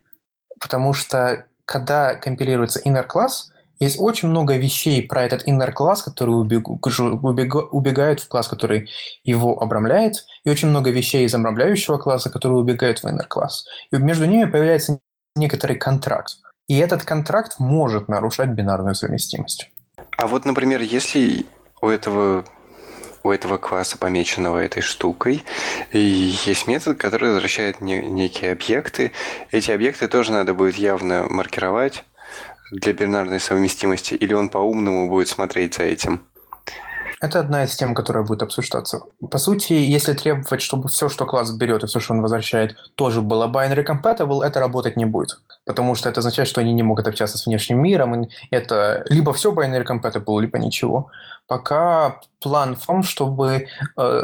Потому 0.61 0.95
что 0.95 1.47
когда 1.65 2.17
компилируется 2.17 2.81
inner 2.81 3.05
класс, 3.05 3.50
есть 3.81 3.99
очень 3.99 4.29
много 4.29 4.57
вещей 4.57 5.03
про 5.03 5.25
этот 5.25 5.49
inner 5.49 5.73
класс, 5.73 6.03
которые 6.03 6.37
убегают 6.37 8.21
в 8.21 8.29
класс, 8.29 8.47
который 8.47 8.89
его 9.25 9.61
обрамляет, 9.61 10.27
и 10.45 10.51
очень 10.51 10.69
много 10.69 10.91
вещей 10.91 11.25
из 11.25 11.35
обрамляющего 11.35 11.97
класса, 11.99 12.31
которые 12.31 12.59
убегают 12.59 13.01
в 13.03 13.07
inner 13.07 13.27
класс. 13.27 13.65
И 13.91 13.97
между 13.97 14.27
ними 14.27 14.45
появляется 14.45 15.01
некоторый 15.35 15.77
контракт. 15.77 16.35
И 16.69 16.77
этот 16.77 17.05
контракт 17.05 17.57
может 17.59 18.09
нарушать 18.09 18.51
бинарную 18.51 18.95
совместимость. 18.95 19.71
А 20.17 20.27
вот, 20.27 20.45
например, 20.45 20.83
если 20.83 21.47
у 21.81 21.89
этого 21.89 22.45
у 23.23 23.31
этого 23.31 23.59
класса, 23.59 23.99
помеченного 23.99 24.59
этой 24.59 24.81
штукой, 24.81 25.45
есть 25.93 26.67
метод, 26.67 26.97
который 26.97 27.33
возвращает 27.33 27.83
не, 27.83 27.99
некие 27.99 28.53
объекты. 28.53 29.13
Эти 29.51 29.71
объекты 29.71 30.09
тоже 30.09 30.33
надо 30.33 30.55
будет 30.55 30.77
явно 30.77 31.27
маркировать 31.29 32.03
для 32.71 32.93
бинарной 32.93 33.41
совместимости, 33.41 34.15
или 34.15 34.35
он 34.35 34.49
по-умному 34.49 35.09
будет 35.09 35.29
смотреть 35.29 35.75
за 35.75 35.85
этим? 35.85 36.27
Это 37.21 37.41
одна 37.41 37.65
из 37.65 37.77
тем, 37.77 37.95
которая 37.95 38.25
будет 38.25 38.43
обсуждаться. 38.43 39.03
По 39.31 39.37
сути, 39.37 39.75
если 39.75 40.15
требовать, 40.15 40.63
чтобы 40.63 40.89
все, 40.89 41.11
что 41.11 41.27
класс 41.27 41.53
берет 41.53 41.85
и 41.85 41.87
все, 41.87 42.01
что 42.01 42.15
он 42.15 42.23
возвращает, 42.23 42.77
тоже 42.95 43.21
было 43.21 43.47
binary 43.47 43.85
compatible, 43.85 44.43
это 44.43 44.59
работать 44.59 44.97
не 44.97 45.05
будет. 45.05 45.39
Потому 45.67 45.95
что 45.95 46.09
это 46.09 46.21
означает, 46.21 46.49
что 46.49 46.63
они 46.63 46.73
не 46.73 46.83
могут 46.83 47.07
общаться 47.07 47.37
с 47.37 47.45
внешним 47.45 47.83
миром. 47.83 48.27
Это 48.51 49.05
либо 49.11 49.35
все 49.35 49.53
binary 49.53 49.85
compatible, 49.87 50.41
либо 50.41 50.59
ничего. 50.59 51.11
Пока 51.47 52.21
план 52.41 52.75
в 52.75 52.87
том, 52.87 53.03
чтобы 53.03 53.67
э, 53.99 54.23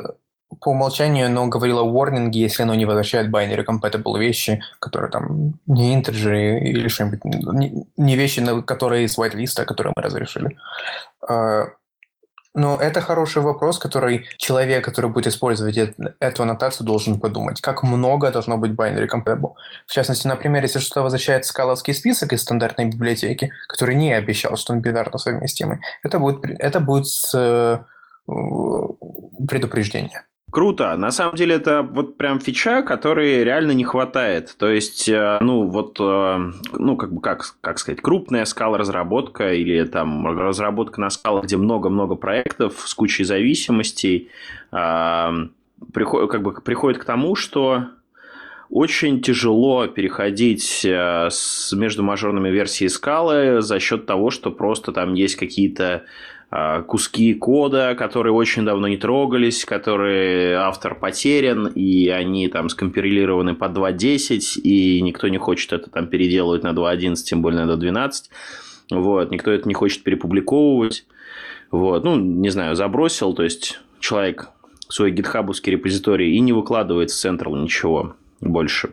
по 0.61 0.70
умолчанию 0.70 1.26
оно 1.26 1.48
говорило 1.48 1.85
warning, 1.85 2.30
если 2.32 2.62
оно 2.62 2.74
не 2.74 2.85
возвращает 2.85 3.30
binary 3.30 3.64
compatible 3.64 4.18
вещи, 4.18 4.62
которые 4.78 5.11
там 5.11 5.54
не 5.66 5.94
интеджеры 5.94 6.61
или 6.61 6.88
что-нибудь, 6.88 7.24
не, 7.24 7.87
не 7.96 8.16
вещи, 8.16 8.44
которые 8.62 9.04
из 9.04 9.18
whitelist, 9.18 9.64
которые 9.64 9.92
мы 9.96 10.02
разрешили. 10.02 10.56
Э, 11.28 11.66
но 12.54 12.76
это 12.76 13.02
хороший 13.02 13.42
вопрос, 13.42 13.78
который 13.78 14.24
человек, 14.38 14.82
который 14.82 15.11
будет 15.11 15.26
использовать 15.26 15.76
эту 15.76 16.42
аннотацию, 16.42 16.87
должен 16.87 17.20
подумать. 17.20 17.61
Как 17.61 17.82
много 17.82 18.30
должно 18.30 18.56
быть 18.56 18.70
binary 18.70 19.09
compatible? 19.09 19.52
В 19.87 19.92
частности, 19.92 20.26
например, 20.26 20.62
если 20.62 20.78
что-то 20.78 21.02
возвращает 21.02 21.44
скаловский 21.44 21.92
список 21.92 22.32
из 22.32 22.42
стандартной 22.42 22.87
библиотеки, 22.87 23.52
который 23.68 23.94
не 23.94 24.14
обещал, 24.14 24.56
что 24.56 24.72
он 24.72 24.80
бинарно 24.80 25.18
совместимый, 25.18 25.80
это 26.02 26.18
будет, 26.18 26.44
это 26.59 26.80
будет 26.80 27.06
с, 27.06 27.35
э, 27.35 27.78
предупреждение. 29.46 30.24
Круто. 30.57 30.97
На 30.97 31.11
самом 31.11 31.35
деле 31.35 31.57
это 31.57 31.83
вот 31.83 32.16
прям 32.16 32.40
фича, 32.40 32.81
которой 32.81 33.45
реально 33.45 33.73
не 33.73 33.85
хватает. 33.85 34.57
То 34.59 34.71
есть, 34.71 35.07
э, 35.07 35.37
ну 35.42 35.69
вот, 35.69 35.99
э, 36.01 36.51
ну 36.73 36.97
как 36.97 37.12
бы 37.12 37.21
как, 37.21 37.57
как 37.61 37.79
сказать, 37.79 38.01
крупная 38.01 38.47
скала 38.47 38.79
разработка 38.79 39.53
или 39.53 39.85
там 39.85 40.27
разработка 40.27 40.99
на 40.99 41.11
скалах, 41.11 41.45
где 41.45 41.59
много-много 41.59 42.14
проектов 42.14 42.85
с 42.87 42.95
кучей 42.95 43.25
зависимостей, 43.25 44.31
э, 44.73 45.29
приходит, 45.92 46.31
как 46.31 46.42
бы 46.42 46.55
приходит 46.55 47.03
к 47.03 47.05
тому, 47.05 47.35
что 47.35 47.88
очень 48.71 49.21
тяжело 49.21 49.87
переходить 49.88 50.87
с 50.87 51.71
между 51.75 52.03
мажорными 52.03 52.49
версиями 52.49 52.88
скалы 52.88 53.61
за 53.61 53.79
счет 53.79 54.07
того, 54.07 54.31
что 54.31 54.51
просто 54.51 54.92
там 54.92 55.12
есть 55.12 55.37
какие-то 55.37 56.05
куски 56.87 57.35
кода, 57.35 57.94
которые 57.96 58.32
очень 58.32 58.64
давно 58.64 58.87
не 58.88 58.96
трогались, 58.96 59.64
которые 59.64 60.56
автор 60.56 60.94
потерян, 60.94 61.66
и 61.66 62.09
они 62.09 62.48
там 62.48 62.68
скомпилированы 62.68 63.54
по 63.54 63.64
2.10, 63.64 64.61
и 64.61 65.00
никто 65.02 65.28
не 65.28 65.38
хочет 65.38 65.72
это 65.72 65.90
там 65.90 66.06
переделывать 66.06 66.62
на 66.62 66.72
2.11, 66.72 67.16
тем 67.16 67.42
более 67.42 67.64
на 67.64 67.72
2.12. 67.72 68.12
Вот, 68.90 69.30
никто 69.30 69.50
это 69.50 69.68
не 69.68 69.74
хочет 69.74 70.04
перепубликовывать. 70.04 71.06
Вот, 71.72 72.04
ну, 72.04 72.16
не 72.16 72.50
знаю, 72.50 72.76
забросил, 72.76 73.35
то 73.35 73.42
есть 73.42 73.80
человек 73.98 74.50
свой 74.88 75.11
гитхабовский 75.11 75.72
репозиторий 75.72 76.37
и 76.37 76.40
не 76.40 76.52
выкладывает 76.52 77.11
в 77.11 77.26
Central 77.26 77.61
ничего 77.61 78.14
больше. 78.40 78.90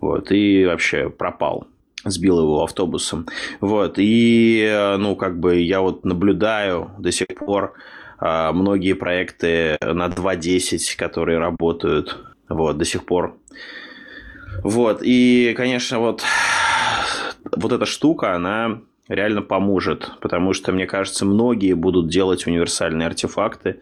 Вот, 0.00 0.32
и 0.32 0.64
вообще 0.64 1.10
пропал 1.10 1.68
сбил 2.10 2.40
его 2.40 2.62
автобусом. 2.64 3.26
Вот. 3.60 3.94
И, 3.98 4.94
ну, 4.98 5.16
как 5.16 5.38
бы 5.38 5.60
я 5.60 5.80
вот 5.80 6.04
наблюдаю 6.04 6.90
до 6.98 7.12
сих 7.12 7.28
пор 7.28 7.74
а, 8.18 8.52
многие 8.52 8.94
проекты 8.94 9.76
на 9.80 10.06
2.10, 10.06 10.96
которые 10.96 11.38
работают 11.38 12.16
вот, 12.48 12.78
до 12.78 12.84
сих 12.84 13.04
пор. 13.04 13.36
Вот. 14.62 15.00
И, 15.02 15.54
конечно, 15.56 15.98
вот, 15.98 16.22
вот 17.52 17.72
эта 17.72 17.84
штука, 17.84 18.34
она 18.34 18.80
реально 19.08 19.42
поможет, 19.42 20.12
потому 20.20 20.52
что, 20.52 20.72
мне 20.72 20.86
кажется, 20.86 21.24
многие 21.24 21.74
будут 21.74 22.08
делать 22.08 22.46
универсальные 22.46 23.06
артефакты, 23.06 23.80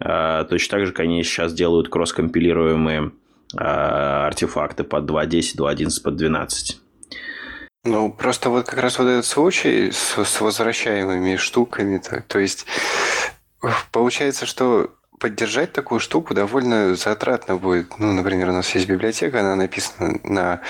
а, 0.00 0.44
точно 0.44 0.78
так 0.78 0.86
же, 0.86 0.92
как 0.92 1.00
они 1.00 1.22
сейчас 1.22 1.52
делают 1.52 1.88
кросс-компилируемые 1.88 3.12
артефакты 3.54 4.84
под 4.84 5.10
2.10, 5.10 5.56
2.11, 5.56 6.02
под 6.02 6.16
12. 6.16 6.80
Ну, 7.84 8.12
просто 8.12 8.50
вот 8.50 8.66
как 8.66 8.80
раз 8.80 8.98
вот 8.98 9.06
этот 9.06 9.24
случай 9.24 9.90
с, 9.90 10.22
с 10.22 10.40
возвращаемыми 10.40 11.36
штуками, 11.36 11.98
то, 11.98 12.22
то 12.22 12.38
есть 12.38 12.66
получается, 13.92 14.46
что 14.46 14.94
поддержать 15.18 15.72
такую 15.72 16.00
штуку 16.00 16.34
довольно 16.34 16.94
затратно 16.96 17.56
будет. 17.56 17.98
Ну, 17.98 18.12
например, 18.12 18.50
у 18.50 18.52
нас 18.52 18.74
есть 18.74 18.88
библиотека, 18.88 19.40
она 19.40 19.56
написана 19.56 20.18
на 20.22 20.60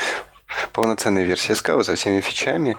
полноценной 0.73 1.25
версии 1.25 1.53
SQL 1.55 1.85
со 1.85 1.95
всеми 1.95 2.21
фичами, 2.21 2.77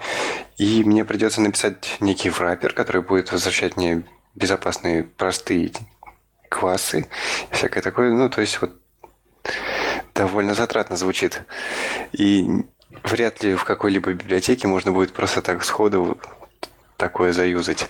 и 0.56 0.82
мне 0.84 1.04
придется 1.04 1.40
написать 1.40 1.96
некий 2.00 2.30
враппер, 2.30 2.72
который 2.72 3.02
будет 3.02 3.30
возвращать 3.32 3.76
мне 3.76 4.02
безопасные, 4.34 5.04
простые 5.04 5.72
классы, 6.48 7.08
всякое 7.50 7.82
такое. 7.82 8.12
Ну, 8.12 8.28
то 8.28 8.40
есть 8.40 8.60
вот 8.60 8.72
довольно 10.14 10.54
затратно 10.54 10.96
звучит. 10.96 11.42
И 12.12 12.64
вряд 13.04 13.42
ли 13.42 13.54
в 13.54 13.64
какой-либо 13.64 14.12
библиотеке 14.12 14.68
можно 14.68 14.92
будет 14.92 15.12
просто 15.12 15.42
так 15.42 15.64
сходу 15.64 16.18
такое 16.96 17.32
заюзать. 17.32 17.88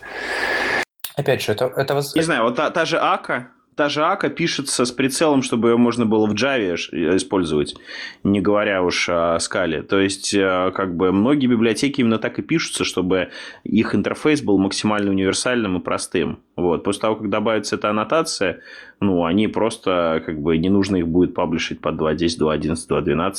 Опять 1.17 1.43
же, 1.43 1.53
это... 1.53 1.67
это... 1.77 2.01
Не 2.15 2.23
знаю, 2.23 2.45
вот 2.45 2.57
та, 2.57 2.71
та 2.71 2.85
же 2.85 2.99
Ака, 2.99 3.49
та 3.81 3.88
же 3.88 4.05
Ака 4.05 4.29
пишется 4.29 4.85
с 4.85 4.93
прицелом, 4.93 5.40
чтобы 5.43 5.71
ее 5.71 5.79
можно 5.79 6.05
было 6.05 6.27
в 6.27 6.35
Java 6.35 6.75
использовать, 7.16 7.77
не 8.23 8.43
говоря 8.43 8.83
уж 8.83 9.09
о 9.09 9.38
скале. 9.38 9.81
То 9.83 9.99
есть, 9.99 10.35
э, 10.35 10.71
как 10.75 10.95
бы, 10.95 11.12
многие 11.12 11.47
библиотеки 11.47 12.03
именно 12.03 12.19
так 12.19 12.38
и 12.38 12.43
пишутся, 12.43 12.85
чтобы 12.85 13.31
их 13.64 13.95
интерфейс 13.95 14.43
был 14.43 14.59
максимально 14.59 15.11
универсальным 15.11 15.79
и 15.79 15.81
простым. 15.81 16.40
Вот. 16.57 16.85
После 16.85 17.01
того, 17.01 17.16
как 17.16 17.31
добавится 17.31 17.77
эта 17.77 17.88
аннотация, 17.88 18.61
ну, 19.01 19.25
они 19.25 19.49
просто, 19.49 20.23
как 20.27 20.38
бы, 20.43 20.59
не 20.59 20.69
нужно 20.69 20.97
их 20.97 21.09
будет 21.09 21.33
паблишить 21.33 21.81
под 21.81 21.95
2.10, 21.95 22.38
2.11, 22.38 22.75
2.12, 22.87 23.33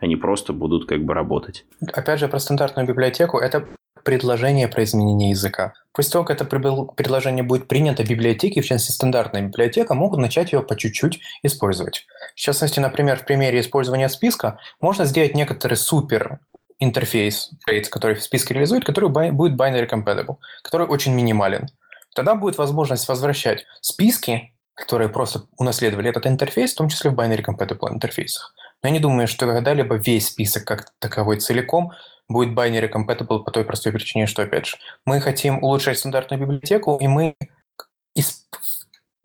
они 0.00 0.16
просто 0.16 0.52
будут, 0.52 0.84
как 0.84 1.02
бы, 1.06 1.14
работать. 1.14 1.64
Опять 1.94 2.20
же, 2.20 2.28
про 2.28 2.38
стандартную 2.38 2.86
библиотеку, 2.86 3.38
это 3.38 3.66
предложение 4.06 4.68
про 4.68 4.84
изменение 4.84 5.30
языка. 5.30 5.74
После 5.92 6.12
того, 6.12 6.24
как 6.24 6.40
это 6.40 6.44
предложение 6.44 7.42
будет 7.42 7.66
принято, 7.66 8.04
библиотеки, 8.04 8.60
в 8.60 8.64
частности 8.64 8.92
стандартная 8.92 9.42
библиотека, 9.42 9.94
могут 9.94 10.20
начать 10.20 10.52
ее 10.52 10.62
по 10.62 10.76
чуть-чуть 10.76 11.20
использовать. 11.42 12.06
В 12.34 12.38
частности, 12.38 12.78
например, 12.78 13.18
в 13.18 13.24
примере 13.24 13.60
использования 13.60 14.08
списка 14.08 14.60
можно 14.80 15.06
сделать 15.06 15.34
некоторый 15.34 15.74
супер 15.74 16.38
интерфейс, 16.78 17.50
который 17.90 18.14
в 18.14 18.22
списке 18.22 18.54
реализует, 18.54 18.84
который 18.84 19.10
будет 19.32 19.58
binary 19.58 19.90
compatible, 19.90 20.36
который 20.62 20.86
очень 20.86 21.12
минимален. 21.12 21.66
Тогда 22.14 22.36
будет 22.36 22.58
возможность 22.58 23.08
возвращать 23.08 23.64
списки, 23.80 24.52
которые 24.74 25.08
просто 25.08 25.46
унаследовали 25.58 26.10
этот 26.10 26.26
интерфейс, 26.26 26.74
в 26.74 26.76
том 26.76 26.88
числе 26.88 27.10
в 27.10 27.14
binary 27.14 27.44
compatible 27.44 27.90
интерфейсах. 27.90 28.54
Но 28.82 28.88
я 28.88 28.92
не 28.92 29.00
думаю, 29.00 29.26
что 29.26 29.46
когда-либо 29.46 29.96
весь 29.96 30.28
список 30.28 30.64
как 30.64 30.92
таковой 31.00 31.40
целиком 31.40 31.92
будет 32.28 32.56
binary 32.56 32.90
compatible 32.90 33.42
по 33.42 33.50
той 33.50 33.64
простой 33.64 33.92
причине, 33.92 34.26
что, 34.26 34.42
опять 34.42 34.66
же, 34.66 34.76
мы 35.04 35.20
хотим 35.20 35.62
улучшать 35.62 35.98
стандартную 35.98 36.40
библиотеку, 36.40 36.98
и 37.00 37.06
мы 37.06 37.34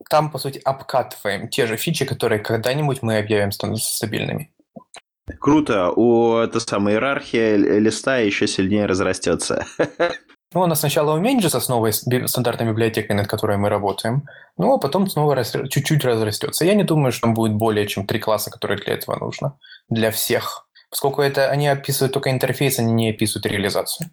там, 0.09 0.29
по 0.29 0.37
сути, 0.39 0.59
обкатываем 0.65 1.47
те 1.47 1.65
же 1.65 1.77
фичи, 1.77 2.05
которые 2.05 2.39
когда-нибудь 2.39 3.01
мы 3.01 3.17
объявим 3.17 3.51
стабильными. 3.51 4.53
Круто. 5.39 5.91
У 5.91 6.37
эта 6.37 6.59
самая 6.59 6.95
иерархия 6.95 7.55
листа 7.55 8.17
еще 8.17 8.47
сильнее 8.47 8.85
разрастется. 8.85 9.65
Ну, 10.53 10.63
она 10.63 10.75
сначала 10.75 11.15
уменьшится 11.15 11.61
с 11.61 11.69
новой 11.69 11.93
стандартной 11.93 12.67
библиотекой, 12.67 13.15
над 13.15 13.25
которой 13.25 13.55
мы 13.55 13.69
работаем, 13.69 14.27
ну, 14.57 14.73
а 14.73 14.79
потом 14.79 15.07
снова 15.07 15.33
рас... 15.33 15.55
чуть-чуть 15.69 16.03
разрастется. 16.03 16.65
Я 16.65 16.73
не 16.73 16.83
думаю, 16.83 17.13
что 17.13 17.21
там 17.21 17.33
будет 17.33 17.53
более 17.53 17.87
чем 17.87 18.05
три 18.05 18.19
класса, 18.19 18.51
которые 18.51 18.77
для 18.77 18.95
этого 18.95 19.15
нужно. 19.15 19.57
Для 19.87 20.11
всех 20.11 20.67
поскольку 20.91 21.21
это 21.21 21.49
они 21.49 21.67
описывают 21.67 22.13
только 22.13 22.29
интерфейс, 22.29 22.77
они 22.77 22.93
не 22.93 23.09
описывают 23.09 23.47
реализацию. 23.47 24.11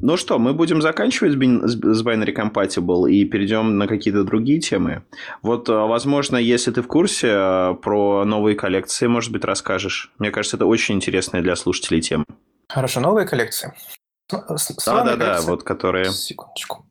Ну 0.00 0.16
что, 0.16 0.38
мы 0.38 0.54
будем 0.54 0.82
заканчивать 0.82 1.32
с 1.34 2.04
Binary 2.04 2.34
Compatible 2.34 3.10
и 3.10 3.24
перейдем 3.24 3.78
на 3.78 3.86
какие-то 3.86 4.24
другие 4.24 4.60
темы. 4.60 5.04
Вот, 5.42 5.68
а, 5.68 5.86
возможно, 5.86 6.36
если 6.36 6.70
ты 6.70 6.82
в 6.82 6.88
курсе 6.88 7.28
а, 7.30 7.74
про 7.74 8.24
новые 8.24 8.56
коллекции, 8.56 9.06
может 9.06 9.32
быть, 9.32 9.44
расскажешь. 9.44 10.12
Мне 10.18 10.30
кажется, 10.30 10.56
это 10.56 10.66
очень 10.66 10.96
интересная 10.96 11.42
для 11.42 11.56
слушателей 11.56 12.00
тема. 12.00 12.24
Хорошо, 12.68 13.00
новые 13.00 13.26
коллекции. 13.26 13.72
Да-да-да, 14.30 15.40
вот 15.42 15.62
которые... 15.62 16.10
Секундочку. 16.10 16.84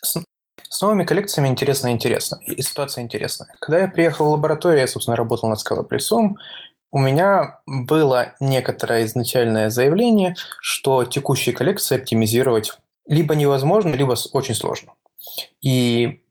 С, 0.00 0.22
с 0.68 0.82
новыми 0.82 1.04
коллекциями 1.04 1.48
интересно-интересно. 1.48 2.40
И 2.46 2.62
ситуация 2.62 3.02
интересная. 3.02 3.54
Когда 3.60 3.80
я 3.80 3.88
приехал 3.88 4.26
в 4.26 4.30
лабораторию, 4.30 4.80
я, 4.80 4.86
собственно, 4.86 5.16
работал 5.16 5.48
над 5.48 5.60
скалопрессом, 5.60 6.38
у 6.90 6.98
меня 6.98 7.60
было 7.66 8.34
некоторое 8.40 9.04
изначальное 9.04 9.70
заявление, 9.70 10.34
что 10.60 11.04
текущие 11.04 11.54
коллекции 11.54 11.96
оптимизировать 11.96 12.72
либо 13.06 13.34
невозможно, 13.34 13.94
либо 13.94 14.14
очень 14.32 14.54
сложно. 14.54 14.92
И 15.60 16.22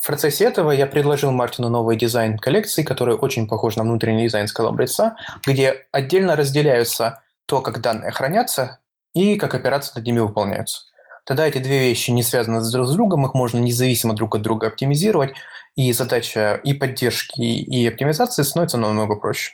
в 0.00 0.06
процессе 0.06 0.44
этого 0.44 0.70
я 0.70 0.86
предложил 0.86 1.30
Мартину 1.30 1.68
новый 1.68 1.96
дизайн 1.96 2.38
коллекции, 2.38 2.82
который 2.82 3.14
очень 3.14 3.46
похож 3.48 3.76
на 3.76 3.82
внутренний 3.82 4.24
дизайн 4.24 4.48
скалобреца, 4.48 5.16
где 5.46 5.86
отдельно 5.92 6.36
разделяются 6.36 7.22
то, 7.46 7.60
как 7.60 7.80
данные 7.80 8.10
хранятся, 8.10 8.78
и 9.14 9.36
как 9.36 9.54
операции 9.54 9.92
над 9.96 10.06
ними 10.06 10.20
выполняются. 10.20 10.82
Тогда 11.24 11.46
эти 11.46 11.58
две 11.58 11.80
вещи 11.80 12.10
не 12.10 12.22
связаны 12.22 12.68
друг 12.68 12.86
с 12.86 12.92
другом, 12.92 13.26
их 13.26 13.34
можно 13.34 13.58
независимо 13.58 14.14
друг 14.14 14.34
от 14.34 14.42
друга 14.42 14.68
оптимизировать, 14.68 15.34
и 15.76 15.92
задача 15.92 16.60
и 16.64 16.74
поддержки, 16.74 17.40
и 17.40 17.86
оптимизации 17.86 18.42
становится 18.42 18.78
намного 18.78 19.16
проще. 19.16 19.52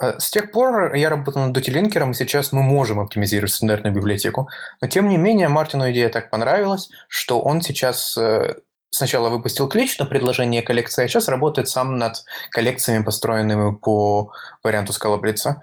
Э, 0.00 0.18
с 0.18 0.30
тех 0.30 0.50
пор 0.50 0.94
я 0.94 1.08
работал 1.08 1.42
над 1.42 1.56
Dutylинкером, 1.56 2.10
и 2.10 2.14
сейчас 2.14 2.52
мы 2.52 2.62
можем 2.62 3.00
оптимизировать 3.00 3.52
стандартную 3.52 3.94
библиотеку. 3.94 4.48
Но 4.80 4.88
тем 4.88 5.08
не 5.08 5.16
менее, 5.16 5.48
Мартину 5.48 5.90
идея 5.90 6.08
так 6.08 6.30
понравилась, 6.30 6.90
что 7.08 7.40
он 7.40 7.62
сейчас 7.62 8.16
э, 8.16 8.56
сначала 8.90 9.28
выпустил 9.28 9.68
клич 9.68 9.98
на 9.98 10.06
предложение 10.06 10.62
коллекции, 10.62 11.04
а 11.04 11.08
сейчас 11.08 11.28
работает 11.28 11.68
сам 11.68 11.98
над 11.98 12.24
коллекциями, 12.50 13.04
построенными 13.04 13.74
по 13.74 14.32
варианту 14.62 14.92
скалоблица. 14.92 15.62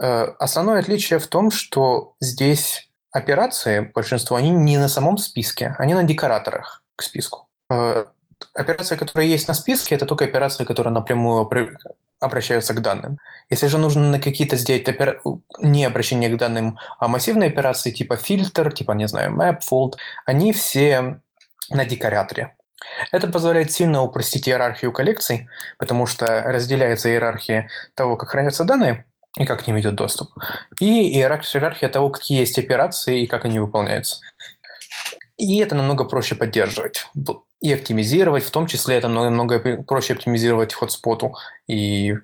Э, 0.00 0.32
основное 0.38 0.80
отличие 0.80 1.18
в 1.18 1.26
том, 1.26 1.50
что 1.50 2.14
здесь 2.20 2.90
операции, 3.12 3.90
большинство, 3.94 4.36
они 4.36 4.50
не 4.50 4.78
на 4.78 4.88
самом 4.88 5.18
списке, 5.18 5.74
они 5.78 5.94
на 5.94 6.04
декораторах 6.04 6.82
к 6.96 7.02
списку. 7.02 7.48
Операции, 8.54 8.96
которые 8.96 9.30
есть 9.30 9.48
на 9.48 9.54
списке, 9.54 9.94
это 9.94 10.06
только 10.06 10.24
операции, 10.24 10.64
которые 10.64 10.92
напрямую 10.92 11.40
обращаются 12.20 12.74
к 12.74 12.82
данным. 12.82 13.18
Если 13.50 13.66
же 13.66 13.78
нужно 13.78 14.10
на 14.10 14.18
какие-то 14.20 14.56
сделать 14.56 14.88
опера... 14.88 15.20
не 15.60 15.84
обращение 15.84 16.30
к 16.30 16.36
данным, 16.36 16.78
а 16.98 17.08
массивные 17.08 17.50
операции 17.50 17.90
типа 17.90 18.16
фильтр, 18.16 18.72
типа, 18.72 18.92
не 18.92 19.08
знаю, 19.08 19.32
map, 19.34 19.60
fold, 19.70 19.94
они 20.26 20.52
все 20.52 21.20
на 21.70 21.84
декораторе. 21.84 22.56
Это 23.12 23.28
позволяет 23.28 23.72
сильно 23.72 24.02
упростить 24.02 24.48
иерархию 24.48 24.92
коллекций, 24.92 25.48
потому 25.78 26.06
что 26.06 26.42
разделяется 26.42 27.10
иерархия 27.10 27.68
того, 27.94 28.16
как 28.16 28.30
хранятся 28.30 28.64
данные 28.64 29.04
и 29.36 29.44
как 29.44 29.64
к 29.64 29.66
ним 29.66 29.78
идет 29.78 29.94
доступ, 29.94 30.30
и 30.80 31.16
иерархия 31.16 31.88
того, 31.88 32.10
какие 32.10 32.40
есть 32.40 32.58
операции 32.58 33.22
и 33.22 33.26
как 33.26 33.44
они 33.44 33.58
выполняются. 33.58 34.20
И 35.36 35.58
это 35.58 35.74
намного 35.74 36.04
проще 36.04 36.34
поддерживать 36.34 37.06
и 37.60 37.72
оптимизировать, 37.72 38.44
в 38.44 38.50
том 38.50 38.66
числе 38.66 38.96
это 38.96 39.08
намного 39.08 39.82
проще 39.82 40.14
оптимизировать 40.14 40.74
хотспоту. 40.74 41.34
И 41.66 42.14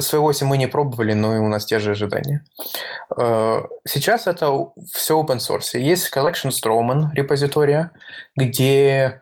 своего 0.00 0.30
если 0.30 0.44
мы 0.44 0.58
не 0.58 0.66
пробовали, 0.66 1.12
но 1.12 1.36
и 1.36 1.38
у 1.38 1.48
нас 1.48 1.64
те 1.64 1.78
же 1.78 1.92
ожидания. 1.92 2.44
Э, 3.16 3.62
сейчас 3.86 4.26
это 4.26 4.52
все 4.92 5.20
open 5.20 5.38
source. 5.38 5.78
Есть 5.78 6.12
Collection 6.14 6.50
Strawman 6.50 7.14
репозитория, 7.14 7.92
где 8.36 9.20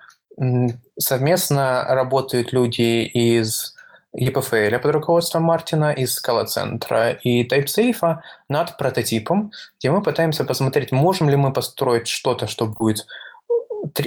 совместно 0.99 1.85
работают 1.89 2.53
люди 2.53 3.05
из 3.05 3.75
EPFL 4.19 4.79
под 4.79 4.93
руководством 4.93 5.43
Мартина, 5.43 5.93
из 5.93 6.19
Scala-центра 6.19 7.13
и 7.13 7.47
TypeSafe 7.47 8.19
над 8.49 8.77
прототипом, 8.79 9.53
где 9.79 9.91
мы 9.91 10.03
пытаемся 10.03 10.45
посмотреть, 10.45 10.93
можем 10.93 11.29
ли 11.29 11.37
мы 11.37 11.53
построить 11.53 12.09
что-то, 12.09 12.47
что 12.47 12.67
будет 12.67 13.07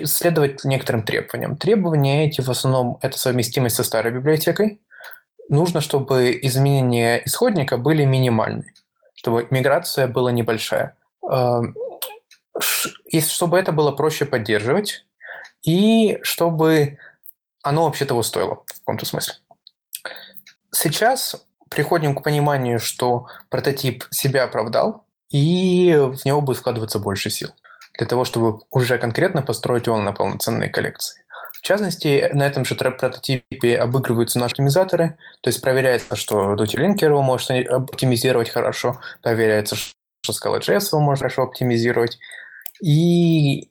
следовать 0.06 0.64
некоторым 0.64 1.04
требованиям. 1.04 1.58
Требования 1.58 2.28
эти 2.28 2.42
в 2.42 2.50
основном 2.50 2.98
это 3.02 3.18
совместимость 3.18 3.76
со 3.76 3.84
старой 3.84 4.12
библиотекой. 4.12 4.82
Нужно, 5.50 5.82
чтобы 5.82 6.38
изменения 6.44 7.22
исходника 7.26 7.78
были 7.78 8.06
минимальны, 8.06 8.74
чтобы 9.16 9.48
миграция 9.50 10.08
была 10.08 10.32
небольшая. 10.32 10.96
Эм, 11.28 11.76
и 13.06 13.22
чтобы 13.22 13.58
это 13.58 13.72
было 13.72 13.92
проще 13.92 14.26
поддерживать, 14.26 15.06
и 15.64 16.20
чтобы 16.22 16.98
оно 17.64 17.86
вообще 17.86 18.06
того 18.06 18.24
стоило 18.24 18.64
в 18.66 18.80
каком-то 18.80 19.06
смысле. 19.06 19.36
Сейчас 20.72 21.36
приходим 21.70 22.16
к 22.16 22.24
пониманию, 22.24 22.80
что 22.80 23.28
прототип 23.50 24.06
себя 24.12 24.44
оправдал, 24.44 25.06
и 25.30 25.94
в 25.96 26.26
него 26.26 26.42
будет 26.42 26.58
вкладываться 26.58 27.00
больше 27.00 27.30
сил 27.30 27.50
для 28.00 28.08
того, 28.08 28.24
чтобы 28.24 28.62
уже 28.72 28.98
конкретно 28.98 29.42
построить 29.42 29.88
его 29.88 29.98
на 29.98 30.14
полноценные 30.14 30.70
коллекции. 30.70 31.22
В 31.52 31.62
частности, 31.62 32.30
на 32.34 32.48
этом 32.48 32.64
же 32.64 32.76
прототипе 32.76 33.78
обыгрываются 33.78 34.40
наши 34.40 34.54
оптимизаторы, 34.54 35.18
то 35.42 35.50
есть 35.50 35.62
проверяется, 35.62 36.16
что 36.16 36.54
Dutylink 36.54 37.04
его 37.04 37.22
может 37.22 37.52
оптимизировать 37.52 38.50
хорошо, 38.50 39.02
проверяется, 39.22 39.76
что 39.76 39.94
Scala.js 40.32 40.88
его 40.94 41.02
может 41.02 41.20
хорошо 41.20 41.44
оптимизировать. 41.44 42.18
И 42.82 43.70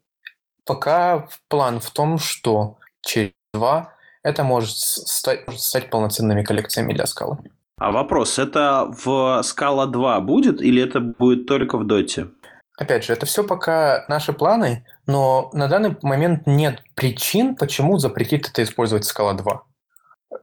пока 0.67 1.29
план 1.49 1.81
в 1.81 1.91
том, 1.91 2.19
что 2.19 2.77
через 3.01 3.33
два 3.55 3.95
это 4.23 4.45
может 4.45 4.77
стать, 4.77 5.47
может 5.47 5.63
стать 5.63 5.89
полноценными 5.89 6.43
коллекциями 6.43 6.93
для 6.93 7.07
скалы. 7.07 7.39
А 7.79 7.93
вопрос, 7.93 8.39
это 8.39 8.93
в 9.05 9.41
Scala 9.43 9.87
2 9.87 10.21
будет 10.21 10.61
или 10.61 10.83
это 10.83 11.01
будет 11.01 11.47
только 11.47 11.79
в 11.79 11.87
Доте? 11.87 12.27
Опять 12.79 13.05
же, 13.05 13.13
это 13.13 13.27
все 13.27 13.43
пока 13.43 14.05
наши 14.09 14.33
планы, 14.33 14.85
но 15.07 15.51
на 15.53 15.67
данный 15.67 15.97
момент 16.03 16.47
нет 16.47 16.81
причин, 16.95 17.57
почему 17.57 17.99
запретить 17.99 18.49
это 18.49 18.63
использовать 18.63 19.05
Scala 19.05 19.35
2. 19.35 19.63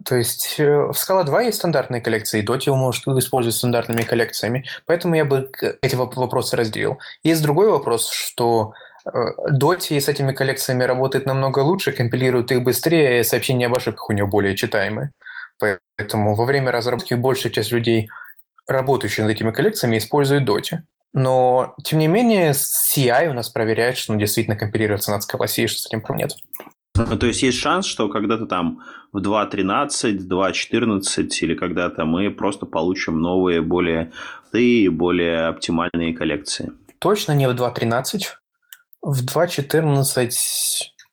То 0.04 0.15
есть 0.15 0.56
э, 0.60 0.65
в 0.65 0.91
Scala 0.91 1.24
2 1.24 1.43
есть 1.43 1.58
стандартные 1.60 2.02
коллекции, 2.02 2.41
и 2.41 2.45
Dota 2.45 2.76
может 2.76 3.08
использовать 3.08 3.56
стандартными 3.56 4.02
коллекциями. 4.02 4.65
Поэтому 4.86 5.15
я 5.15 5.24
бы 5.24 5.50
эти 5.82 5.95
вопросы 5.95 6.58
разделил. 6.58 7.00
Есть 7.24 7.41
другой 7.41 7.69
вопрос, 7.69 8.10
что 8.10 8.74
Dota 9.08 10.00
с 10.00 10.10
этими 10.10 10.34
коллекциями 10.34 10.84
работает 10.84 11.26
намного 11.26 11.60
лучше, 11.60 11.93
компилирует 11.93 12.52
их 12.52 12.63
быстрее, 12.63 13.24
сообщения 13.24 13.67
об 13.67 13.76
ошибках 13.76 14.10
у 14.10 14.13
него 14.13 14.28
более 14.28 14.58
читаемые. 14.58 15.12
Поэтому 15.60 16.36
во 16.36 16.43
время 16.43 16.71
разработки 16.71 17.13
большая 17.13 17.54
часть 17.54 17.71
людей, 17.71 18.10
работающих 18.67 19.19
над 19.19 19.32
этими 19.32 19.52
коллекциями, 19.52 20.00
использует 20.00 20.50
Dota. 20.50 20.80
Но, 21.15 21.75
тем 21.82 21.99
не 21.99 22.08
менее, 22.08 22.51
CI 22.51 23.30
у 23.30 23.34
нас 23.34 23.47
проверяет, 23.47 23.95
что 23.97 24.12
он 24.12 24.19
действительно 24.19 24.58
компилируется 24.58 25.12
над 25.12 25.23
Scala 25.23 25.47
C, 25.47 25.65
что 25.65 25.80
с 25.80 25.88
этим 25.88 26.01
проблем 26.01 26.28
нет. 26.28 26.38
Ну, 26.93 27.17
то 27.17 27.25
есть 27.25 27.41
есть 27.41 27.58
шанс, 27.58 27.86
что 27.86 28.10
когда-то 28.10 28.47
там 28.47 28.82
в 29.13 29.19
2.13, 29.19 30.28
2.14 30.28 31.28
или 31.39 31.56
когда-то 31.56 32.04
мы 32.04 32.30
просто 32.32 32.65
получим 32.65 33.21
новые, 33.21 33.62
более 33.62 34.12
и 34.51 34.89
более 34.89 35.47
оптимальные 35.47 36.13
коллекции. 36.13 36.73
Точно 36.99 37.32
не 37.32 37.47
в 37.47 37.51
2.13. 37.51 38.19
В 39.01 39.25
2.14 39.25 40.32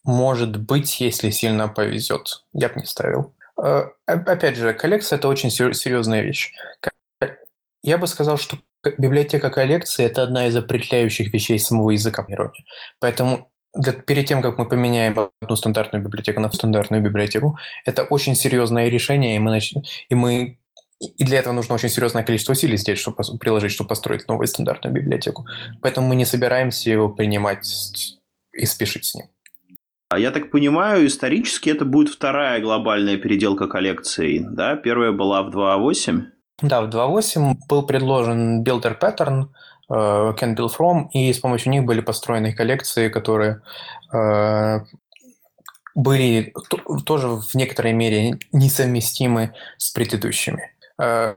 может 0.03 0.57
быть, 0.57 1.01
если 1.01 1.31
сильно 1.31 1.69
повезет. 1.69 2.45
Я 2.53 2.71
бы 2.71 2.81
не 2.81 2.87
ставил. 2.87 3.37
Э, 3.57 3.85
опять 4.07 4.57
же, 4.57 4.75
коллекция– 4.75 5.17
это 5.21 5.29
очень 5.29 5.53
серьезная 5.53 6.23
вещь. 6.23 6.53
Я 7.85 7.99
бы 7.99 8.09
сказал, 8.09 8.37
что 8.37 8.59
библиотека 8.99 9.51
коллекции– 9.51 10.05
это 10.07 10.23
одна 10.23 10.47
из 10.47 10.57
определяющих 10.57 11.33
вещей 11.33 11.59
самого 11.59 11.91
языка 11.91 12.23
планирования. 12.23 12.65
Поэтому 13.01 13.51
для, 13.75 13.93
перед 13.93 14.27
тем, 14.27 14.43
как 14.43 14.59
мы 14.59 14.69
поменяем 14.69 15.31
одну 15.41 15.57
стандартную 15.57 16.05
библиотеку 16.05 16.41
на 16.41 16.51
стандартную 16.51 17.03
библиотеку, 17.03 17.59
это 17.85 18.05
очень 18.05 18.35
серьезное 18.35 18.89
решение, 18.89 19.37
и 19.37 19.39
мы, 19.39 19.51
нач... 19.51 19.75
и 20.09 20.15
мы 20.15 20.59
и 21.19 21.25
для 21.25 21.41
этого 21.41 21.53
нужно 21.53 21.75
очень 21.75 21.89
серьезное 21.89 22.23
количество 22.23 22.53
усилий 22.53 22.77
здесь, 22.77 22.99
чтобы 22.99 23.19
приложить, 23.39 23.73
чтобы 23.73 23.89
построить 23.89 24.29
новую 24.29 24.47
стандартную 24.47 24.95
библиотеку. 24.95 25.47
Поэтому 25.81 26.07
мы 26.07 26.15
не 26.15 26.25
собираемся 26.25 26.91
его 26.91 27.09
принимать 27.09 28.17
и 28.53 28.67
спешить 28.67 29.05
с 29.07 29.15
ним. 29.15 29.27
А 30.11 30.19
я 30.19 30.31
так 30.31 30.51
понимаю, 30.51 31.07
исторически 31.07 31.71
это 31.71 31.85
будет 31.85 32.13
вторая 32.13 32.61
глобальная 32.61 33.17
переделка 33.17 33.67
коллекции, 33.67 34.45
да? 34.47 34.77
Первая 34.77 35.11
была 35.11 35.43
в 35.43 35.57
2.8? 35.57 36.27
Да, 36.63 36.83
в 36.83 36.89
2.8 36.89 37.57
был 37.69 37.83
предложен 37.83 38.63
Builder 38.63 38.99
Pattern, 38.99 39.49
uh, 39.91 40.37
Can 40.39 40.57
Build 40.57 40.71
From, 40.79 41.09
и 41.11 41.33
с 41.33 41.39
помощью 41.39 41.73
них 41.73 41.85
были 41.85 42.01
построены 42.01 42.53
коллекции, 42.53 43.09
которые 43.09 43.63
uh, 44.15 44.81
были 45.95 46.55
тоже 47.05 47.29
в 47.29 47.55
некоторой 47.55 47.93
мере 47.93 48.39
несовместимы 48.53 49.55
с 49.77 49.91
предыдущими. 49.91 50.71
Э, 50.99 51.35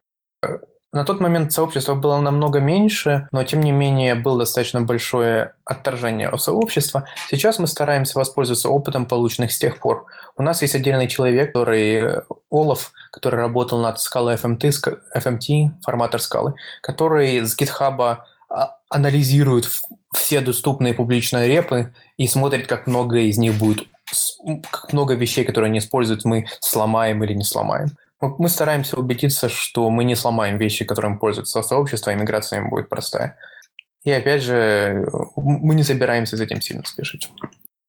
на 0.95 1.03
тот 1.03 1.19
момент 1.19 1.51
сообщество 1.51 1.93
было 1.93 2.21
намного 2.21 2.61
меньше, 2.61 3.27
но 3.33 3.43
тем 3.43 3.59
не 3.59 3.73
менее 3.73 4.15
было 4.15 4.39
достаточно 4.39 4.79
большое 4.81 5.53
отторжение 5.65 6.29
от 6.29 6.41
сообщества. 6.41 7.05
Сейчас 7.29 7.59
мы 7.59 7.67
стараемся 7.67 8.17
воспользоваться 8.17 8.69
опытом, 8.69 9.05
полученных 9.05 9.51
с 9.51 9.59
тех 9.59 9.79
пор. 9.79 10.05
У 10.37 10.41
нас 10.41 10.61
есть 10.61 10.73
отдельный 10.73 11.09
человек, 11.09 11.51
который 11.51 11.95
э, 11.95 12.21
Олаф, 12.49 12.93
который 13.15 13.39
работал 13.39 13.81
над 13.81 13.97
скалой 14.01 14.35
FMT, 14.35 14.73
FMT 15.15 15.69
форматор 15.81 16.19
скалы, 16.21 16.55
который 16.81 17.39
с 17.39 17.57
GitHub 17.57 18.17
а, 18.49 18.75
анализирует 18.89 19.69
все 20.13 20.41
доступные 20.41 20.93
публичные 20.93 21.47
репы 21.47 21.93
и 22.17 22.27
смотрит, 22.27 22.67
как 22.67 22.87
много 22.87 23.19
из 23.19 23.37
них 23.37 23.57
будет, 23.57 23.87
как 24.69 24.91
много 24.91 25.13
вещей, 25.13 25.45
которые 25.45 25.69
они 25.69 25.79
используют, 25.79 26.25
мы 26.25 26.45
сломаем 26.59 27.23
или 27.23 27.33
не 27.33 27.45
сломаем. 27.45 27.87
Мы 28.19 28.49
стараемся 28.49 28.97
убедиться, 28.97 29.47
что 29.47 29.89
мы 29.89 30.03
не 30.03 30.15
сломаем 30.15 30.57
вещи, 30.57 30.83
которым 30.83 31.17
пользуется 31.17 31.61
сообщество, 31.61 32.11
и 32.11 32.15
миграция 32.15 32.59
им 32.59 32.69
будет 32.69 32.89
простая. 32.89 33.37
И 34.03 34.11
опять 34.11 34.43
же, 34.43 35.07
мы 35.37 35.73
не 35.73 35.83
собираемся 35.83 36.35
с 36.35 36.41
этим 36.41 36.59
сильно 36.59 36.83
спешить. 36.83 37.29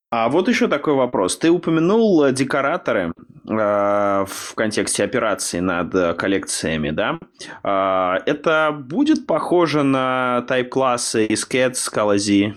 А 0.09 0.29
вот 0.29 0.47
еще 0.47 0.67
такой 0.67 0.93
вопрос. 0.93 1.37
Ты 1.37 1.49
упомянул 1.49 2.31
декораторы 2.31 3.11
э, 3.11 4.25
в 4.25 4.53
контексте 4.55 5.03
операции 5.03 5.59
над 5.59 6.17
коллекциями, 6.17 6.91
да? 6.91 7.19
Э, 7.63 8.21
это 8.25 8.71
будет 8.71 9.27
похоже 9.27 9.83
на 9.83 10.45
тайп-классы 10.47 11.25
из 11.25 11.45
Cats, 11.45 11.73
Scala 11.73 12.17
Z? 12.17 12.55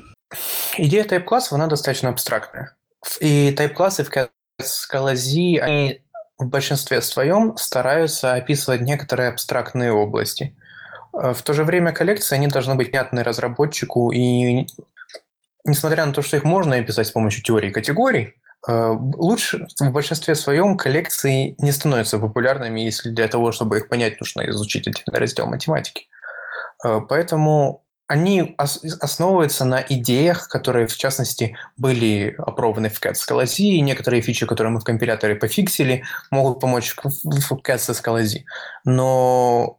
Идея 0.78 1.04
тайп-классов, 1.04 1.54
она 1.54 1.66
достаточно 1.66 2.10
абстрактная. 2.10 2.76
И 3.18 3.52
тайп-классы 3.56 4.04
в 4.04 4.10
Cats, 4.10 4.30
Scala 4.60 5.16
Z, 5.16 5.60
они 5.60 6.02
в 6.38 6.46
большинстве 6.46 7.02
своем 7.02 7.56
стараются 7.56 8.34
описывать 8.34 8.80
некоторые 8.80 9.28
абстрактные 9.28 9.92
области. 9.92 10.56
Э, 11.12 11.32
в 11.32 11.42
то 11.42 11.52
же 11.52 11.64
время 11.64 11.92
коллекции, 11.92 12.36
они 12.36 12.46
должны 12.46 12.76
быть 12.76 12.92
понятны 12.92 13.24
разработчику, 13.24 14.12
и 14.12 14.66
несмотря 15.64 16.06
на 16.06 16.12
то, 16.12 16.22
что 16.22 16.36
их 16.36 16.44
можно 16.44 16.76
описать 16.76 17.06
с 17.06 17.10
помощью 17.12 17.42
теории 17.42 17.70
категорий, 17.70 18.34
э, 18.68 18.96
лучше 18.98 19.66
в 19.78 19.90
большинстве 19.90 20.34
своем 20.34 20.76
коллекции 20.76 21.54
не 21.58 21.72
становятся 21.72 22.18
популярными, 22.18 22.80
если 22.80 23.10
для 23.10 23.28
того, 23.28 23.52
чтобы 23.52 23.78
их 23.78 23.88
понять, 23.88 24.20
нужно 24.20 24.48
изучить 24.50 24.86
отдельный 24.86 25.18
раздел 25.18 25.46
математики. 25.46 26.08
Э, 26.84 27.00
поэтому 27.08 27.84
они 28.10 28.56
основываются 28.58 29.64
на 29.64 29.80
идеях, 29.88 30.48
которые, 30.48 30.88
в 30.88 30.96
частности, 30.96 31.56
были 31.76 32.34
опробованы 32.38 32.88
в 32.88 33.00
CAT 33.00 33.12
Scala 33.12 33.46
и 33.58 33.80
некоторые 33.80 34.20
фичи, 34.20 34.46
которые 34.46 34.72
мы 34.72 34.80
в 34.80 34.84
компиляторе 34.84 35.36
пофиксили, 35.36 36.02
могут 36.32 36.58
помочь 36.58 36.96
в 36.96 37.52
CAT 37.52 37.78
Scala 37.78 38.26
Но 38.84 39.78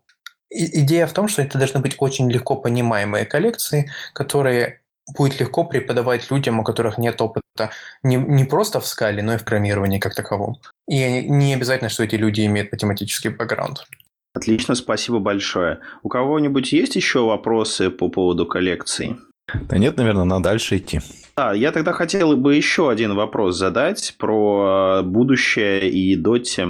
идея 0.49 1.07
в 1.07 1.13
том, 1.13 1.27
что 1.27 1.41
это 1.41 1.57
должны 1.57 1.81
быть 1.81 1.95
очень 1.97 2.31
легко 2.31 2.55
понимаемые 2.55 3.25
коллекции, 3.25 3.91
которые 4.13 4.80
будет 5.17 5.39
легко 5.39 5.63
преподавать 5.63 6.29
людям, 6.31 6.59
у 6.59 6.63
которых 6.63 6.97
нет 6.97 7.21
опыта 7.21 7.71
не, 8.03 8.15
не 8.15 8.45
просто 8.45 8.79
в 8.79 8.87
скале, 8.87 9.21
но 9.21 9.33
и 9.33 9.37
в 9.37 9.43
программировании 9.43 9.99
как 9.99 10.15
таковом. 10.15 10.57
И 10.87 11.27
не 11.27 11.53
обязательно, 11.53 11.89
что 11.89 12.03
эти 12.03 12.15
люди 12.15 12.45
имеют 12.45 12.71
математический 12.71 13.29
бэкграунд. 13.29 13.85
Отлично, 14.33 14.75
спасибо 14.75 15.19
большое. 15.19 15.79
У 16.03 16.09
кого-нибудь 16.09 16.71
есть 16.71 16.95
еще 16.95 17.25
вопросы 17.25 17.89
по 17.89 18.07
поводу 18.09 18.45
коллекции? 18.45 19.17
Да 19.53 19.77
нет, 19.77 19.97
наверное, 19.97 20.23
надо 20.23 20.43
дальше 20.43 20.77
идти. 20.77 21.01
Да, 21.35 21.53
я 21.53 21.71
тогда 21.71 21.91
хотел 21.91 22.35
бы 22.35 22.55
еще 22.55 22.89
один 22.89 23.15
вопрос 23.15 23.57
задать 23.57 24.15
про 24.17 24.99
э, 24.99 25.03
будущее 25.03 25.89
и 25.89 26.15
Доти. 26.15 26.63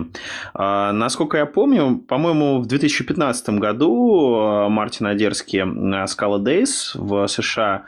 А, 0.54 0.92
насколько 0.92 1.38
я 1.38 1.46
помню, 1.46 1.98
по-моему, 2.08 2.60
в 2.60 2.68
2015 2.68 3.50
году 3.60 4.36
э, 4.36 4.70
Мартин 4.70 5.08
Одерский 5.08 5.64
на 5.64 6.06
Scala 6.06 6.40
Days 6.40 6.92
в 6.94 7.28
США 7.28 7.86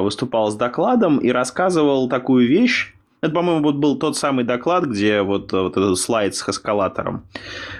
выступал 0.00 0.50
с 0.50 0.56
докладом 0.56 1.18
и 1.18 1.30
рассказывал 1.30 2.08
такую 2.08 2.48
вещь, 2.48 2.94
это, 3.20 3.34
по-моему, 3.34 3.62
вот 3.62 3.76
был 3.76 3.98
тот 3.98 4.16
самый 4.16 4.44
доклад, 4.44 4.84
где 4.84 5.20
вот, 5.22 5.52
вот 5.52 5.76
этот 5.76 5.98
слайд 5.98 6.34
с 6.34 6.48
эскалатором. 6.48 7.26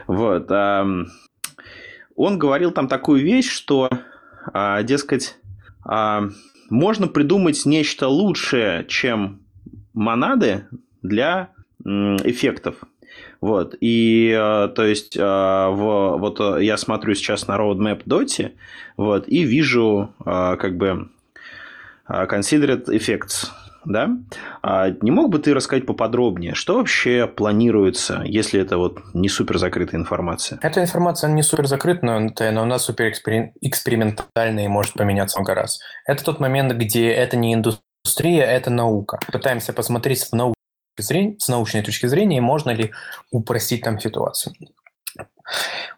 Вот 0.06 0.50
он 2.16 2.38
говорил 2.38 2.70
там 2.70 2.88
такую 2.88 3.22
вещь, 3.22 3.50
что, 3.50 3.90
а, 4.52 4.82
дескать, 4.82 5.38
а, 5.84 6.28
можно 6.70 7.08
придумать 7.08 7.64
нечто 7.66 8.08
лучшее, 8.08 8.84
чем 8.88 9.40
монады 9.92 10.68
для 11.02 11.50
эффектов. 11.84 12.76
Вот. 13.40 13.74
И, 13.80 14.34
а, 14.36 14.68
то 14.68 14.84
есть, 14.84 15.16
в, 15.16 16.16
вот 16.18 16.60
я 16.60 16.76
смотрю 16.76 17.14
сейчас 17.14 17.46
на 17.48 17.56
roadmap 17.56 18.04
Dota, 18.04 18.52
вот, 18.96 19.28
и 19.28 19.42
вижу, 19.42 20.14
как 20.24 20.76
бы, 20.76 21.10
considered 22.08 22.86
effects 22.88 23.48
да? 23.86 24.10
А 24.62 24.90
не 25.02 25.10
мог 25.10 25.30
бы 25.30 25.38
ты 25.38 25.54
рассказать 25.54 25.86
поподробнее, 25.86 26.54
что 26.54 26.76
вообще 26.76 27.26
планируется, 27.26 28.22
если 28.24 28.60
это 28.60 28.78
вот 28.78 29.00
не 29.14 29.28
супер 29.28 29.58
закрытая 29.58 30.00
информация? 30.00 30.58
Эта 30.62 30.82
информация 30.82 31.30
не 31.30 31.42
супер 31.42 31.66
закрыта, 31.66 32.04
но, 32.04 32.64
нас 32.64 32.84
супер 32.84 33.10
экспериментальная 33.10 34.64
и 34.64 34.68
может 34.68 34.94
поменяться 34.94 35.38
много 35.38 35.54
раз. 35.54 35.80
Это 36.06 36.24
тот 36.24 36.40
момент, 36.40 36.72
где 36.72 37.10
это 37.10 37.36
не 37.36 37.54
индустрия, 37.54 38.44
это 38.44 38.70
наука. 38.70 39.18
Пытаемся 39.30 39.72
посмотреть 39.72 40.20
с, 40.20 40.32
нау... 40.32 40.54
с 40.98 41.48
научной 41.48 41.82
точки 41.82 42.06
зрения, 42.06 42.40
можно 42.40 42.70
ли 42.70 42.92
упростить 43.30 43.82
там 43.82 44.00
ситуацию. 44.00 44.54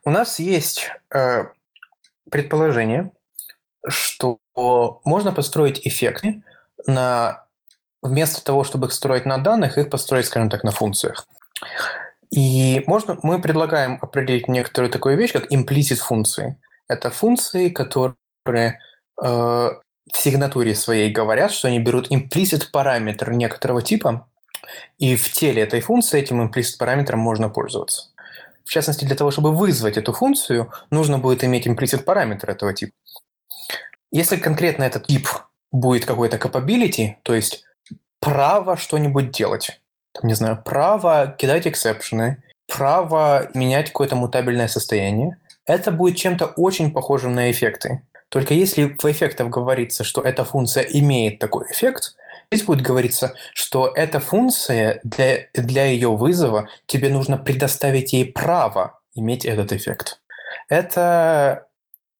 У 0.04 0.10
нас 0.10 0.38
есть 0.38 0.90
э, 1.14 1.44
предположение, 2.30 3.12
что 3.86 4.38
можно 5.04 5.32
построить 5.32 5.86
эффекты 5.86 6.42
на 6.86 7.46
вместо 8.02 8.44
того, 8.44 8.64
чтобы 8.64 8.86
их 8.86 8.92
строить 8.92 9.26
на 9.26 9.38
данных, 9.38 9.78
их 9.78 9.90
построить, 9.90 10.26
скажем 10.26 10.50
так, 10.50 10.64
на 10.64 10.70
функциях. 10.70 11.26
И 12.30 12.82
можно, 12.86 13.18
мы 13.22 13.40
предлагаем 13.40 13.98
определить 14.00 14.48
некоторую 14.48 14.90
такую 14.90 15.16
вещь, 15.16 15.32
как 15.32 15.50
implicit 15.52 15.96
функции. 15.96 16.58
Это 16.88 17.10
функции, 17.10 17.68
которые 17.68 18.16
э, 19.22 19.26
в 19.26 20.16
сигнатуре 20.16 20.74
своей 20.74 21.10
говорят, 21.10 21.52
что 21.52 21.68
они 21.68 21.78
берут 21.78 22.10
implicit 22.10 22.70
параметр 22.72 23.32
некоторого 23.32 23.82
типа, 23.82 24.28
И 24.98 25.16
в 25.16 25.32
теле 25.32 25.62
этой 25.62 25.80
функции 25.80 26.20
этим 26.20 26.42
implicit 26.42 26.78
параметром 26.78 27.20
можно 27.20 27.48
пользоваться. 27.48 28.10
В 28.64 28.70
частности, 28.70 29.04
для 29.04 29.14
того, 29.14 29.30
чтобы 29.30 29.52
вызвать 29.54 29.96
эту 29.96 30.12
функцию, 30.12 30.72
нужно 30.90 31.18
будет 31.18 31.44
иметь 31.44 31.66
implicit 31.66 32.02
параметр 32.02 32.50
этого 32.50 32.72
типа. 32.74 32.92
Если 34.16 34.36
конкретно 34.36 34.84
этот 34.84 35.08
тип 35.08 35.28
будет 35.70 36.06
какой-то 36.06 36.38
capability, 36.38 37.16
то 37.22 37.34
есть 37.34 37.64
право 38.18 38.78
что-нибудь 38.78 39.30
делать, 39.30 39.78
там, 40.14 40.26
не 40.26 40.32
знаю, 40.32 40.62
право 40.64 41.36
кидать 41.38 41.66
эксепшены, 41.66 42.42
право 42.66 43.50
менять 43.52 43.88
какое-то 43.88 44.16
мутабельное 44.16 44.68
состояние, 44.68 45.36
это 45.66 45.90
будет 45.90 46.16
чем-то 46.16 46.46
очень 46.46 46.92
похожим 46.92 47.34
на 47.34 47.50
эффекты. 47.50 48.06
Только 48.30 48.54
если 48.54 48.96
в 48.98 49.04
эффектах 49.04 49.50
говорится, 49.50 50.02
что 50.02 50.22
эта 50.22 50.46
функция 50.46 50.84
имеет 50.84 51.38
такой 51.38 51.70
эффект, 51.70 52.16
здесь 52.50 52.64
будет 52.64 52.80
говориться, 52.80 53.34
что 53.52 53.92
эта 53.94 54.18
функция 54.18 54.98
для, 55.04 55.40
для 55.52 55.84
ее 55.84 56.16
вызова 56.16 56.70
тебе 56.86 57.10
нужно 57.10 57.36
предоставить 57.36 58.14
ей 58.14 58.32
право 58.32 58.98
иметь 59.14 59.44
этот 59.44 59.72
эффект. 59.72 60.22
Это 60.70 61.65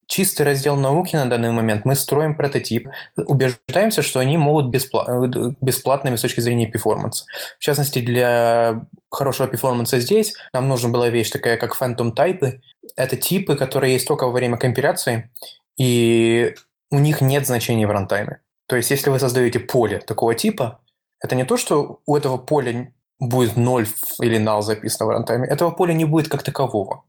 чистый 0.06 0.42
раздел 0.42 0.76
науки 0.76 1.16
на 1.16 1.26
данный 1.28 1.50
момент. 1.50 1.84
Мы 1.84 1.94
строим 1.94 2.36
прототип, 2.36 2.88
убеждаемся, 3.16 4.02
что 4.02 4.20
они 4.20 4.36
могут 4.36 4.74
беспла- 4.74 5.54
бесплатными 5.60 6.16
с 6.16 6.22
точки 6.22 6.40
зрения 6.40 6.66
перформанса. 6.66 7.24
В 7.58 7.62
частности, 7.62 8.00
для 8.00 8.86
хорошего 9.10 9.48
перформанса 9.48 10.00
здесь 10.00 10.34
нам 10.52 10.68
нужна 10.68 10.90
была 10.90 11.08
вещь 11.08 11.30
такая, 11.30 11.56
как 11.56 11.80
phantom 11.80 12.14
type. 12.14 12.60
Это 12.96 13.16
типы, 13.16 13.56
которые 13.56 13.94
есть 13.94 14.06
только 14.06 14.24
во 14.24 14.32
время 14.32 14.56
компиляции, 14.56 15.30
и 15.78 16.54
у 16.90 16.98
них 16.98 17.20
нет 17.20 17.46
значения 17.46 17.86
в 17.86 17.90
рантайме. 17.90 18.40
То 18.68 18.76
есть, 18.76 18.90
если 18.90 19.10
вы 19.10 19.18
создаете 19.18 19.60
поле 19.60 19.98
такого 19.98 20.34
типа, 20.34 20.80
это 21.20 21.34
не 21.34 21.44
то, 21.44 21.56
что 21.56 22.00
у 22.06 22.16
этого 22.16 22.36
поля 22.38 22.92
будет 23.18 23.56
0 23.56 23.86
или 24.20 24.38
null 24.38 24.62
записано 24.62 25.06
в 25.06 25.10
рантайме. 25.10 25.48
Этого 25.48 25.70
поля 25.70 25.92
не 25.92 26.04
будет 26.04 26.28
как 26.28 26.42
такового. 26.42 27.04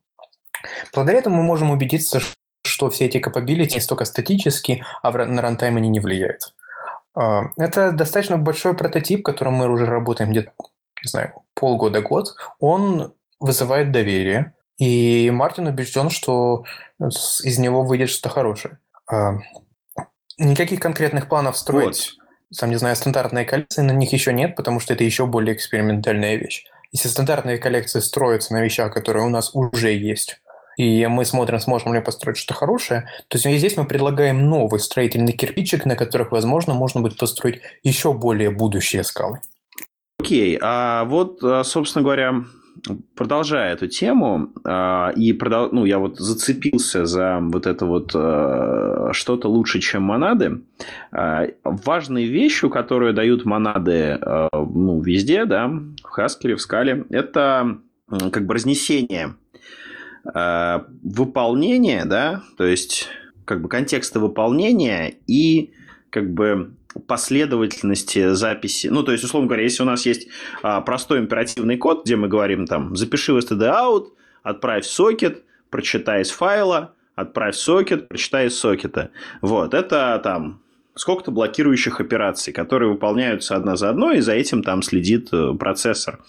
Благодаря 0.93 1.19
этому 1.19 1.37
мы 1.37 1.43
можем 1.43 1.71
убедиться, 1.71 2.21
что 2.77 2.91
все 2.91 3.05
эти 3.05 3.17
capability 3.17 3.83
только 3.87 4.05
статически, 4.05 4.83
а 5.01 5.11
на 5.11 5.41
рантайм 5.41 5.77
они 5.77 5.89
не 5.89 5.99
влияют. 5.99 6.53
А, 7.15 7.45
это 7.57 7.91
достаточно 7.91 8.37
большой 8.37 8.75
прототип, 8.75 9.25
которым 9.25 9.55
мы 9.55 9.67
уже 9.67 9.87
работаем 9.87 10.29
где-то, 10.29 10.51
не 11.03 11.09
знаю, 11.09 11.33
полгода-год. 11.55 12.35
Он 12.59 13.15
вызывает 13.39 13.91
доверие, 13.91 14.53
и 14.77 15.31
Мартин 15.31 15.65
убежден, 15.65 16.11
что 16.11 16.65
из 16.99 17.57
него 17.57 17.81
выйдет 17.81 18.11
что-то 18.11 18.29
хорошее. 18.29 18.77
А, 19.11 19.37
никаких 20.37 20.79
конкретных 20.79 21.29
планов 21.29 21.57
строить, 21.57 22.13
вот. 22.51 22.59
там, 22.59 22.69
не 22.69 22.75
знаю, 22.75 22.95
стандартные 22.95 23.45
коллекции 23.45 23.81
на 23.81 23.91
них 23.91 24.13
еще 24.13 24.33
нет, 24.33 24.55
потому 24.55 24.79
что 24.79 24.93
это 24.93 25.03
еще 25.03 25.25
более 25.25 25.55
экспериментальная 25.55 26.35
вещь. 26.35 26.65
Если 26.91 27.07
стандартные 27.07 27.57
коллекции 27.57 28.01
строятся 28.01 28.53
на 28.53 28.61
вещах, 28.61 28.93
которые 28.93 29.25
у 29.25 29.29
нас 29.29 29.49
уже 29.55 29.93
есть, 29.93 30.39
и 30.77 31.07
мы 31.07 31.25
смотрим, 31.25 31.59
сможем 31.59 31.93
ли 31.93 32.01
построить 32.01 32.37
что-то 32.37 32.53
хорошее, 32.53 33.09
то 33.27 33.37
здесь 33.37 33.75
мы 33.75 33.85
предлагаем 33.85 34.47
новый 34.49 34.79
строительный 34.79 35.33
кирпичик, 35.33 35.85
на 35.85 35.95
которых, 35.95 36.31
возможно, 36.31 36.73
можно 36.73 37.01
будет 37.01 37.17
построить 37.17 37.61
еще 37.83 38.13
более 38.13 38.51
будущие 38.51 39.03
скалы. 39.03 39.41
Окей, 40.19 40.55
okay, 40.55 40.59
а 40.61 41.05
вот, 41.05 41.43
а, 41.43 41.63
собственно 41.63 42.03
говоря, 42.03 42.43
продолжая 43.15 43.73
эту 43.73 43.87
тему, 43.87 44.49
а, 44.63 45.11
и 45.15 45.33
продол... 45.33 45.69
ну, 45.71 45.85
я 45.85 45.97
вот 45.99 46.19
зацепился 46.19 47.05
за 47.05 47.39
вот 47.41 47.65
это 47.65 47.85
вот 47.85 48.11
а, 48.13 49.09
что-то 49.13 49.47
лучше, 49.47 49.79
чем 49.79 50.03
монады. 50.03 50.61
Важной 51.11 52.25
вещью, 52.25 52.69
которую 52.69 53.13
дают 53.13 53.45
монады 53.45 54.19
ну, 54.53 55.01
везде, 55.01 55.45
да, 55.45 55.67
в 55.67 56.19
Haskell, 56.19 56.55
в 56.55 56.61
скале, 56.61 57.05
это 57.09 57.77
как 58.09 58.45
бы 58.45 58.53
разнесение 58.53 59.35
Э, 60.33 60.81
выполнение, 61.03 62.05
да, 62.05 62.43
то 62.57 62.65
есть 62.65 63.09
как 63.45 63.61
бы 63.61 63.69
контекста 63.69 64.19
выполнения 64.19 65.15
и 65.25 65.71
как 66.09 66.31
бы 66.33 66.71
последовательности 67.05 68.33
записи. 68.33 68.87
Ну, 68.87 69.03
то 69.03 69.11
есть, 69.11 69.23
условно 69.23 69.47
говоря, 69.47 69.63
если 69.63 69.83
у 69.83 69.85
нас 69.85 70.05
есть 70.05 70.27
а, 70.63 70.81
простой 70.81 71.19
императивный 71.19 71.77
код, 71.77 72.05
где 72.05 72.15
мы 72.15 72.27
говорим 72.27 72.65
там, 72.65 72.95
запиши 72.95 73.33
в 73.33 73.37
std 73.37 73.61
out, 73.61 74.07
отправь 74.41 74.85
сокет, 74.85 75.43
прочитай 75.69 76.23
из 76.23 76.31
файла, 76.31 76.93
отправь 77.15 77.55
сокет, 77.55 78.07
прочитай 78.07 78.47
из 78.47 78.57
сокета. 78.57 79.11
Вот, 79.41 79.73
это 79.73 80.19
там 80.23 80.61
сколько-то 80.95 81.31
блокирующих 81.31 81.99
операций, 81.99 82.51
которые 82.51 82.89
выполняются 82.89 83.55
одна 83.55 83.75
за 83.75 83.89
одной, 83.89 84.17
и 84.17 84.21
за 84.21 84.33
этим 84.33 84.63
там 84.63 84.81
следит 84.81 85.29
э, 85.31 85.53
процессор. 85.53 86.19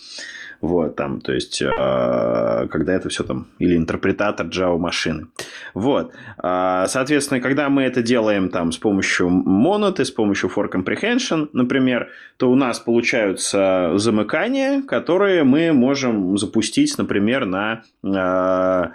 Вот, 0.60 0.96
там, 0.96 1.20
то 1.20 1.32
есть, 1.32 1.62
э, 1.62 1.66
когда 1.68 2.92
это 2.92 3.08
все 3.08 3.22
там, 3.22 3.46
или 3.60 3.76
интерпретатор 3.76 4.46
Java 4.46 4.76
машины. 4.76 5.28
Вот. 5.72 6.12
Э, 6.42 6.86
соответственно, 6.88 7.40
когда 7.40 7.68
мы 7.68 7.82
это 7.84 8.02
делаем 8.02 8.48
там 8.48 8.72
с 8.72 8.78
помощью 8.78 9.28
моноты, 9.28 10.04
с 10.04 10.10
помощью 10.10 10.50
for 10.50 10.68
comprehension, 10.68 11.48
например, 11.52 12.08
то 12.38 12.50
у 12.50 12.56
нас 12.56 12.80
получаются 12.80 13.92
замыкания, 13.96 14.82
которые 14.82 15.44
мы 15.44 15.72
можем 15.72 16.36
запустить, 16.38 16.98
например, 16.98 17.46
на 17.46 17.82
э, 18.02 18.88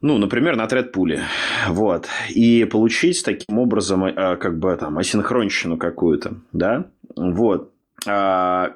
ну, 0.00 0.18
например, 0.18 0.54
на 0.54 0.66
thread 0.66 0.94
вот, 1.68 2.06
и 2.28 2.64
получить 2.66 3.24
таким 3.24 3.58
образом, 3.58 4.14
как 4.14 4.56
бы 4.58 4.76
там, 4.76 4.96
асинхронщину 4.98 5.76
какую-то, 5.76 6.34
да, 6.52 6.84
вот. 7.16 7.72
А, 8.06 8.74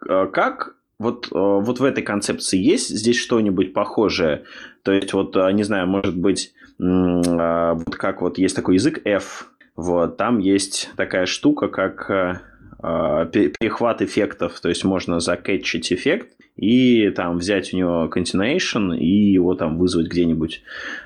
как 0.00 0.77
вот, 0.98 1.26
э, 1.26 1.30
вот 1.32 1.80
в 1.80 1.84
этой 1.84 2.02
концепции 2.02 2.58
есть 2.58 2.88
здесь 2.88 3.16
что-нибудь 3.16 3.72
похожее? 3.72 4.44
То 4.82 4.92
есть, 4.92 5.12
вот, 5.12 5.36
э, 5.36 5.52
не 5.52 5.62
знаю, 5.62 5.86
может 5.86 6.16
быть, 6.16 6.52
э, 6.78 6.82
вот 6.82 7.94
как 7.96 8.20
вот 8.20 8.38
есть 8.38 8.56
такой 8.56 8.74
язык 8.74 9.00
F, 9.04 9.50
вот, 9.76 10.16
там 10.16 10.38
есть 10.38 10.90
такая 10.96 11.26
штука, 11.26 11.68
как 11.68 12.42
перехват 12.80 14.02
эффектов, 14.02 14.60
то 14.60 14.68
есть 14.68 14.84
можно 14.84 15.20
закетчить 15.20 15.92
эффект, 15.92 16.28
и 16.58 17.10
там 17.10 17.38
взять 17.38 17.72
у 17.72 17.76
него 17.76 18.10
continuation 18.12 18.96
и 18.96 19.06
его 19.06 19.54
там 19.54 19.78
вызвать 19.78 20.08
где-нибудь 20.08 20.62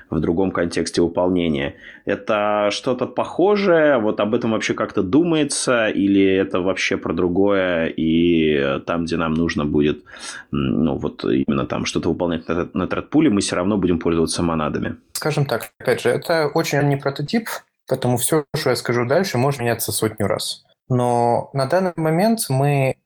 в 0.09 0.19
другом 0.19 0.51
контексте 0.51 1.01
выполнения. 1.01 1.75
Это 2.05 2.69
что-то 2.71 3.05
похожее? 3.05 3.99
Вот 3.99 4.19
об 4.19 4.33
этом 4.33 4.51
вообще 4.51 4.73
как-то 4.73 5.03
думается? 5.03 5.89
Или 5.89 6.25
это 6.25 6.59
вообще 6.59 6.97
про 6.97 7.13
другое? 7.13 7.85
И 7.85 8.79
там, 8.87 9.05
где 9.05 9.17
нам 9.17 9.35
нужно 9.35 9.65
будет, 9.65 10.03
ну, 10.51 10.97
вот 10.97 11.23
именно 11.23 11.67
там 11.67 11.85
что-то 11.85 12.09
выполнять 12.09 12.47
на, 12.47 12.67
на 12.73 12.87
тредпуле, 12.87 13.29
мы 13.29 13.41
все 13.41 13.55
равно 13.55 13.77
будем 13.77 13.99
пользоваться 13.99 14.41
монадами? 14.41 14.97
Скажем 15.13 15.45
так, 15.45 15.71
опять 15.79 16.01
же, 16.01 16.09
это 16.09 16.47
очень 16.47 16.81
не 16.81 16.97
прототип, 16.97 17.47
поэтому 17.87 18.17
все, 18.17 18.45
что 18.55 18.71
я 18.71 18.75
скажу 18.75 19.05
дальше, 19.05 19.37
может 19.37 19.59
меняться 19.59 19.91
сотню 19.91 20.25
раз. 20.25 20.63
Но 20.89 21.49
на 21.53 21.65
данный 21.65 21.93
момент 21.95 22.41
мы 22.49 22.97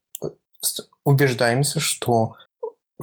убеждаемся, 1.03 1.79
что 1.79 2.35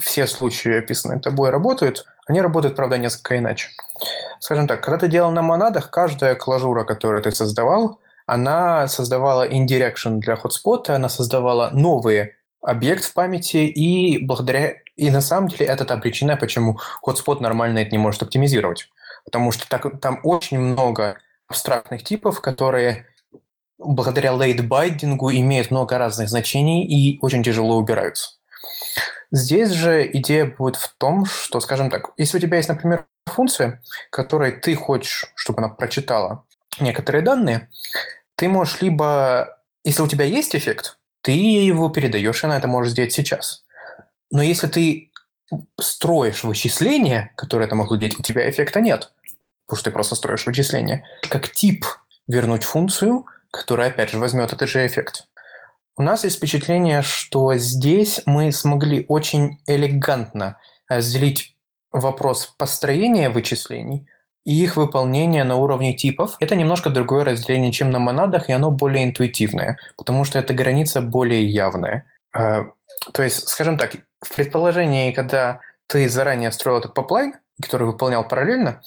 все 0.01 0.27
случаи, 0.27 0.79
описанные 0.79 1.21
тобой, 1.21 1.51
работают. 1.51 2.05
Они 2.27 2.41
работают, 2.41 2.77
правда, 2.77 2.99
несколько 2.99 3.39
иначе. 3.39 3.69
Скажем 4.41 4.67
так, 4.67 4.83
когда 4.83 4.99
ты 4.99 5.09
делал 5.09 5.31
на 5.31 5.43
монадах, 5.43 5.91
каждая 5.91 6.35
клажура, 6.35 6.85
которую 6.85 7.23
ты 7.23 7.31
создавал, 7.31 8.01
она 8.27 8.89
создавала 8.89 9.49
indirection 9.49 10.19
для 10.19 10.37
хотспота, 10.37 10.97
она 10.97 11.09
создавала 11.09 11.71
новый 11.73 12.33
объект 12.63 13.05
в 13.05 13.13
памяти, 13.13 13.59
и 13.59 14.19
благодаря 14.25 14.75
и 14.97 15.11
на 15.11 15.21
самом 15.21 15.49
деле 15.49 15.67
это 15.67 15.85
та 15.85 15.97
причина, 15.97 16.37
почему 16.37 16.79
хотспот 17.03 17.41
нормально 17.41 17.81
это 17.81 17.91
не 17.91 17.99
может 17.99 18.23
оптимизировать. 18.23 18.89
Потому 19.25 19.53
что 19.53 19.69
так, 19.69 20.01
там 20.01 20.21
очень 20.23 20.59
много 20.59 21.19
абстрактных 21.49 22.05
типов, 22.05 22.41
которые 22.41 23.07
благодаря 23.85 24.33
лейтбайдингу 24.33 25.31
имеют 25.33 25.71
много 25.71 25.99
разных 25.99 26.29
значений 26.29 26.85
и 26.85 27.19
очень 27.21 27.43
тяжело 27.43 27.77
убираются. 27.77 28.31
Здесь 29.31 29.71
же 29.71 30.09
идея 30.13 30.47
будет 30.47 30.77
в 30.77 30.95
том, 30.97 31.27
что, 31.27 31.61
скажем 31.61 31.91
так, 31.91 32.11
если 32.17 32.39
у 32.39 32.41
тебя 32.41 32.59
есть, 32.59 32.69
например, 32.69 33.07
функция, 33.27 33.83
которой 34.11 34.53
ты 34.53 34.75
хочешь, 34.77 35.33
чтобы 35.35 35.59
она 35.59 35.69
прочитала 35.69 36.45
некоторые 36.79 37.23
данные, 37.23 37.69
ты 38.37 38.49
можешь 38.49 38.81
либо, 38.81 39.59
если 39.85 40.03
у 40.03 40.09
тебя 40.09 40.25
есть 40.25 40.55
эффект, 40.55 40.99
ты 41.23 41.33
его 41.33 41.89
передаешь, 41.89 42.43
и 42.43 42.47
она 42.47 42.59
это 42.59 42.69
может 42.69 42.93
сделать 42.93 43.13
сейчас. 43.13 43.65
Но 44.31 44.43
если 44.43 44.67
ты 44.67 45.11
строишь 45.81 46.45
вычисления, 46.45 47.33
которые 47.37 47.67
это 47.67 47.75
могут 47.75 48.01
делать, 48.01 48.19
у 48.19 48.23
тебя 48.23 48.49
эффекта 48.49 48.81
нет, 48.81 49.13
потому 49.67 49.79
что 49.79 49.91
ты 49.91 49.95
просто 49.95 50.15
строишь 50.15 50.47
вычисления. 50.47 51.05
Как 51.29 51.51
тип 51.51 51.87
вернуть 52.27 52.65
функцию, 52.65 53.27
которая, 53.61 53.89
опять 53.89 54.11
же, 54.11 54.19
возьмет 54.19 54.53
этот 54.53 54.69
же 54.69 54.87
эффект. 54.87 55.27
У 55.97 56.03
нас 56.03 56.25
есть 56.25 56.37
впечатление, 56.37 57.03
что 57.03 57.55
здесь 57.55 58.21
мы 58.27 58.51
смогли 58.51 59.05
очень 59.09 59.61
элегантно 59.67 60.59
разделить 60.89 61.57
вопрос 61.93 62.53
построения 62.59 63.31
вычислений 63.31 64.09
и 64.45 64.63
их 64.63 64.77
выполнения 64.77 65.45
на 65.45 65.57
уровне 65.57 65.95
типов. 65.95 66.37
Это 66.41 66.57
немножко 66.57 66.91
другое 66.91 67.25
разделение, 67.25 67.73
чем 67.73 67.91
на 67.91 68.01
монадах, 68.01 68.49
и 68.49 68.53
оно 68.53 68.71
более 68.71 69.05
интуитивное, 69.05 69.79
потому 69.97 70.25
что 70.25 70.39
эта 70.39 70.53
граница 70.53 71.01
более 71.01 71.47
явная. 71.47 72.07
Э, 72.37 72.65
то 73.13 73.23
есть, 73.23 73.49
скажем 73.49 73.79
так, 73.79 73.95
в 74.21 74.35
предположении, 74.35 75.13
когда 75.13 75.61
ты 75.87 76.09
заранее 76.09 76.51
строил 76.51 76.79
этот 76.79 76.95
поплайн, 76.95 77.35
который 77.63 77.87
выполнял 77.87 78.27
параллельно, 78.27 78.83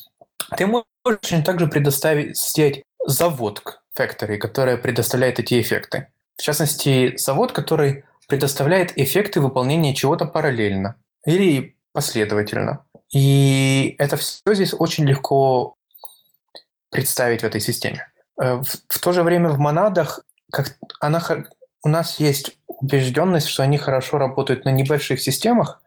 ты 0.57 0.67
можешь 0.67 1.45
также 1.45 1.67
предоставить 1.67 2.37
сделать 2.37 2.83
завод 3.05 3.63
Factory, 3.97 4.37
которая 4.37 4.77
предоставляет 4.77 5.39
эти 5.39 5.59
эффекты. 5.59 6.07
В 6.37 6.41
частности, 6.41 7.15
завод, 7.17 7.51
который 7.51 8.03
предоставляет 8.27 8.97
эффекты 8.97 9.41
выполнения 9.41 9.95
чего-то 9.95 10.25
параллельно 10.25 10.95
или 11.25 11.75
последовательно. 11.93 12.85
И 13.11 13.95
это 13.97 14.17
все 14.17 14.41
здесь 14.53 14.73
очень 14.77 15.05
легко 15.05 15.75
представить 16.89 17.41
в 17.41 17.45
этой 17.45 17.61
системе. 17.61 18.07
Э, 18.39 18.55
в, 18.55 18.67
в 18.87 18.99
то 18.99 19.13
же 19.13 19.23
время 19.23 19.49
в 19.49 19.59
монадах 19.59 20.21
как, 20.51 20.77
она, 20.99 21.21
у 21.83 21.89
нас 21.89 22.19
есть 22.19 22.57
убежденность, 22.67 23.47
что 23.47 23.63
они 23.63 23.77
хорошо 23.77 24.17
работают 24.17 24.65
на 24.65 24.69
небольших 24.69 25.21
системах, 25.21 25.81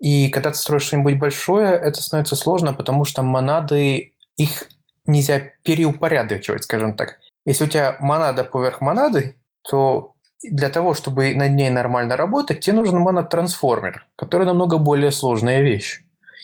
и 0.00 0.28
когда 0.28 0.50
ты 0.50 0.56
строишь 0.56 0.84
что-нибудь 0.84 1.18
большое, 1.18 1.72
это 1.72 2.02
становится 2.02 2.36
сложно, 2.36 2.74
потому 2.74 3.04
что 3.04 3.22
монады, 3.22 4.12
их 4.36 4.64
нельзя 5.06 5.52
переупорядочивать, 5.62 6.64
скажем 6.64 6.94
так. 6.94 7.20
Если 7.44 7.64
у 7.64 7.68
тебя 7.68 7.96
монада 8.00 8.44
поверх 8.44 8.80
монады, 8.80 9.36
то 9.62 10.14
для 10.42 10.68
того, 10.68 10.94
чтобы 10.94 11.34
над 11.34 11.52
ней 11.52 11.70
нормально 11.70 12.16
работать, 12.16 12.60
тебе 12.60 12.76
нужен 12.76 12.98
монод-трансформер, 12.98 14.06
который 14.16 14.46
намного 14.46 14.78
более 14.78 15.10
сложная 15.10 15.62
вещь. 15.62 16.02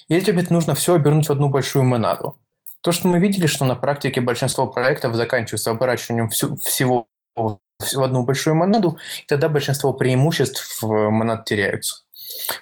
Или 0.08 0.20
тебе 0.20 0.44
нужно 0.50 0.74
все 0.74 0.94
обернуть 0.94 1.28
в 1.28 1.32
одну 1.32 1.48
большую 1.48 1.84
монаду. 1.84 2.38
То, 2.82 2.92
что 2.92 3.08
мы 3.08 3.18
видели, 3.18 3.46
что 3.46 3.64
на 3.64 3.76
практике 3.76 4.20
большинство 4.20 4.66
проектов 4.66 5.14
заканчиваются 5.14 5.70
оборачиванием 5.70 6.30
всю, 6.30 6.56
всего 6.56 7.08
в 7.36 8.02
одну 8.02 8.24
большую 8.24 8.56
монаду, 8.56 8.98
и 9.22 9.26
тогда 9.26 9.48
большинство 9.48 9.92
преимуществ 9.92 10.82
в 10.82 11.10
монад 11.10 11.44
теряются. 11.44 12.04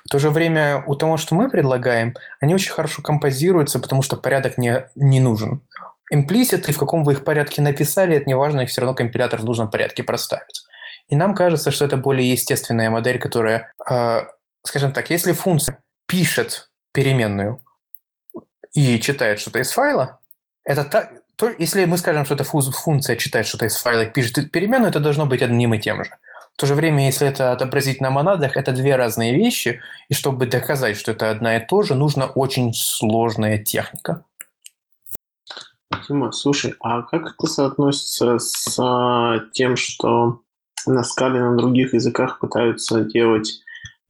В 0.05 0.09
то 0.09 0.19
же 0.19 0.31
время 0.31 0.83
у 0.87 0.95
того, 0.95 1.17
что 1.17 1.35
мы 1.35 1.51
предлагаем, 1.51 2.15
они 2.41 2.55
очень 2.55 2.73
хорошо 2.73 3.03
композируются, 3.03 3.79
потому 3.79 4.03
что 4.03 4.17
порядок 4.17 4.59
не, 4.59 4.87
не 4.95 5.21
нужен. 5.21 5.63
Имплиситы, 6.11 6.73
в 6.73 6.79
каком 6.79 7.05
вы 7.05 7.13
их 7.13 7.25
порядке 7.25 7.63
написали, 7.63 8.17
это 8.17 8.27
не 8.27 8.37
важно, 8.37 8.63
их 8.63 8.71
все 8.71 8.81
равно 8.81 8.95
компилятор 8.95 9.41
в 9.41 9.45
нужном 9.45 9.71
порядке 9.71 10.03
проставит. 10.03 10.65
И 11.09 11.17
нам 11.17 11.35
кажется, 11.35 11.71
что 11.71 11.85
это 11.85 11.97
более 11.97 12.31
естественная 12.31 12.91
модель, 12.91 13.19
которая, 13.19 13.73
э, 13.89 14.21
скажем 14.65 14.93
так, 14.93 15.11
если 15.11 15.33
функция 15.33 15.79
пишет 16.07 16.71
переменную 16.93 17.61
и 18.73 18.99
читает 19.01 19.41
что-то 19.41 19.59
из 19.61 19.71
файла, 19.71 20.21
это 20.65 20.85
так, 20.85 21.13
то, 21.37 21.51
если 21.59 21.85
мы 21.85 21.99
скажем, 21.99 22.25
что 22.25 22.35
эта 22.35 22.45
функция 22.45 23.17
читает 23.17 23.47
что-то 23.47 23.67
из 23.67 23.77
файла 23.77 24.03
и 24.03 24.11
пишет 24.11 24.51
переменную, 24.51 24.91
это 24.91 25.01
должно 25.01 25.25
быть 25.25 25.43
одним 25.43 25.75
и 25.75 25.79
тем 25.79 26.05
же. 26.05 26.11
В 26.55 26.61
то 26.61 26.67
же 26.67 26.75
время, 26.75 27.07
если 27.07 27.29
это 27.29 27.53
отобразить 27.53 28.01
на 28.01 28.11
монадах, 28.11 28.57
это 28.57 28.73
две 28.73 28.97
разные 28.97 29.35
вещи, 29.35 29.81
и 30.09 30.15
чтобы 30.15 30.47
доказать, 30.47 30.97
что 30.97 31.13
это 31.13 31.31
одна 31.31 31.57
и 31.57 31.65
то 31.65 31.83
же, 31.83 31.95
нужна 31.95 32.27
очень 32.27 32.75
сложная 32.75 33.59
техника. 33.59 34.25
Тима, 36.07 36.33
слушай, 36.33 36.75
а 36.81 37.03
как 37.03 37.35
это 37.35 37.47
соотносится 37.47 38.39
с 38.39 38.79
а, 38.79 39.41
тем, 39.53 39.77
что 39.77 40.41
на 40.87 41.03
скале 41.03 41.41
на 41.41 41.57
других 41.57 41.95
языках 41.95 42.41
пытаются 42.41 43.03
делать 43.03 43.61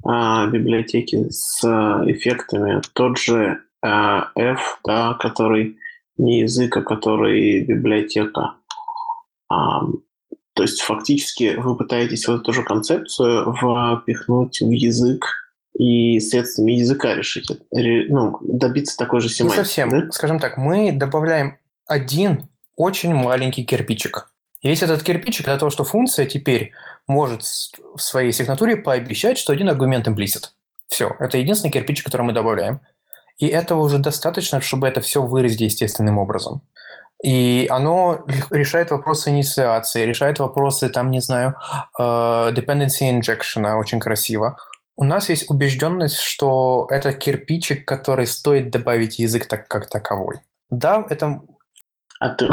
а, 0.05 0.47
библиотеки 0.47 1.29
с 1.31 1.65
а, 1.65 2.03
эффектами? 2.07 2.81
Тот 2.95 3.19
же 3.19 3.63
а, 3.83 4.31
F, 4.35 4.81
да, 4.85 5.15
который 5.15 5.79
не 6.17 6.41
язык, 6.41 6.77
а 6.77 6.83
который 6.83 7.65
библиотека. 7.65 8.55
А, 9.49 9.83
то 10.55 10.63
есть 10.63 10.81
фактически 10.81 11.55
вы 11.57 11.77
пытаетесь 11.77 12.27
вот 12.27 12.41
эту 12.41 12.53
же 12.53 12.65
концепцию 12.65 13.55
впихнуть 14.03 14.61
в 14.61 14.71
язык 14.71 15.25
и 15.79 16.19
средствами 16.19 16.73
языка 16.73 17.15
решить, 17.15 17.49
ну, 17.71 18.37
добиться 18.43 18.97
такой 18.97 19.21
же 19.21 19.29
семантики. 19.29 19.59
Не 19.59 19.65
совсем. 19.65 19.91
Да? 19.91 20.11
Скажем 20.11 20.41
так, 20.41 20.59
мы 20.59 20.91
добавляем 20.91 21.57
один 21.89 22.49
очень 22.77 23.13
маленький 23.13 23.65
кирпичик. 23.65 24.31
И 24.61 24.69
весь 24.69 24.83
этот 24.83 25.03
кирпичик 25.03 25.47
для 25.47 25.59
того, 25.59 25.71
что 25.71 25.85
функция 25.85 26.27
теперь 26.27 26.73
может 27.07 27.43
в 27.43 27.99
своей 27.99 28.33
сигнатуре 28.33 28.77
пообещать, 28.77 29.39
что 29.39 29.53
один 29.53 29.69
аргумент 29.69 30.07
имплисит. 30.07 30.53
Все. 30.89 31.17
Это 31.19 31.39
единственный 31.39 31.71
кирпичик, 31.71 32.07
который 32.07 32.23
мы 32.23 32.33
добавляем. 32.33 32.81
И 33.39 33.47
этого 33.47 33.83
уже 33.83 33.99
достаточно, 33.99 34.61
чтобы 34.61 34.89
это 34.89 35.01
все 35.01 35.23
выразить 35.23 35.61
естественным 35.61 36.19
образом. 36.19 36.61
И 37.23 37.67
оно 37.71 38.25
решает 38.51 38.91
вопросы 38.91 39.31
инициации, 39.31 40.05
решает 40.05 40.39
вопросы, 40.39 40.89
там, 40.89 41.11
не 41.11 41.21
знаю, 41.21 41.55
э, 41.99 42.03
dependency 42.03 43.11
injection, 43.11 43.75
очень 43.75 44.01
красиво. 44.01 44.57
У 44.97 45.05
нас 45.05 45.29
есть 45.29 45.49
убежденность, 45.49 46.19
что 46.19 46.89
это 46.91 47.13
кирпичик, 47.13 47.87
который 47.87 48.27
стоит 48.27 48.71
добавить 48.71 49.19
язык 49.21 49.47
так, 49.47 49.69
как 49.69 49.89
таковой. 49.89 50.41
Да, 50.71 51.07
это... 51.09 51.41
А 52.21 52.31
ты, 52.31 52.49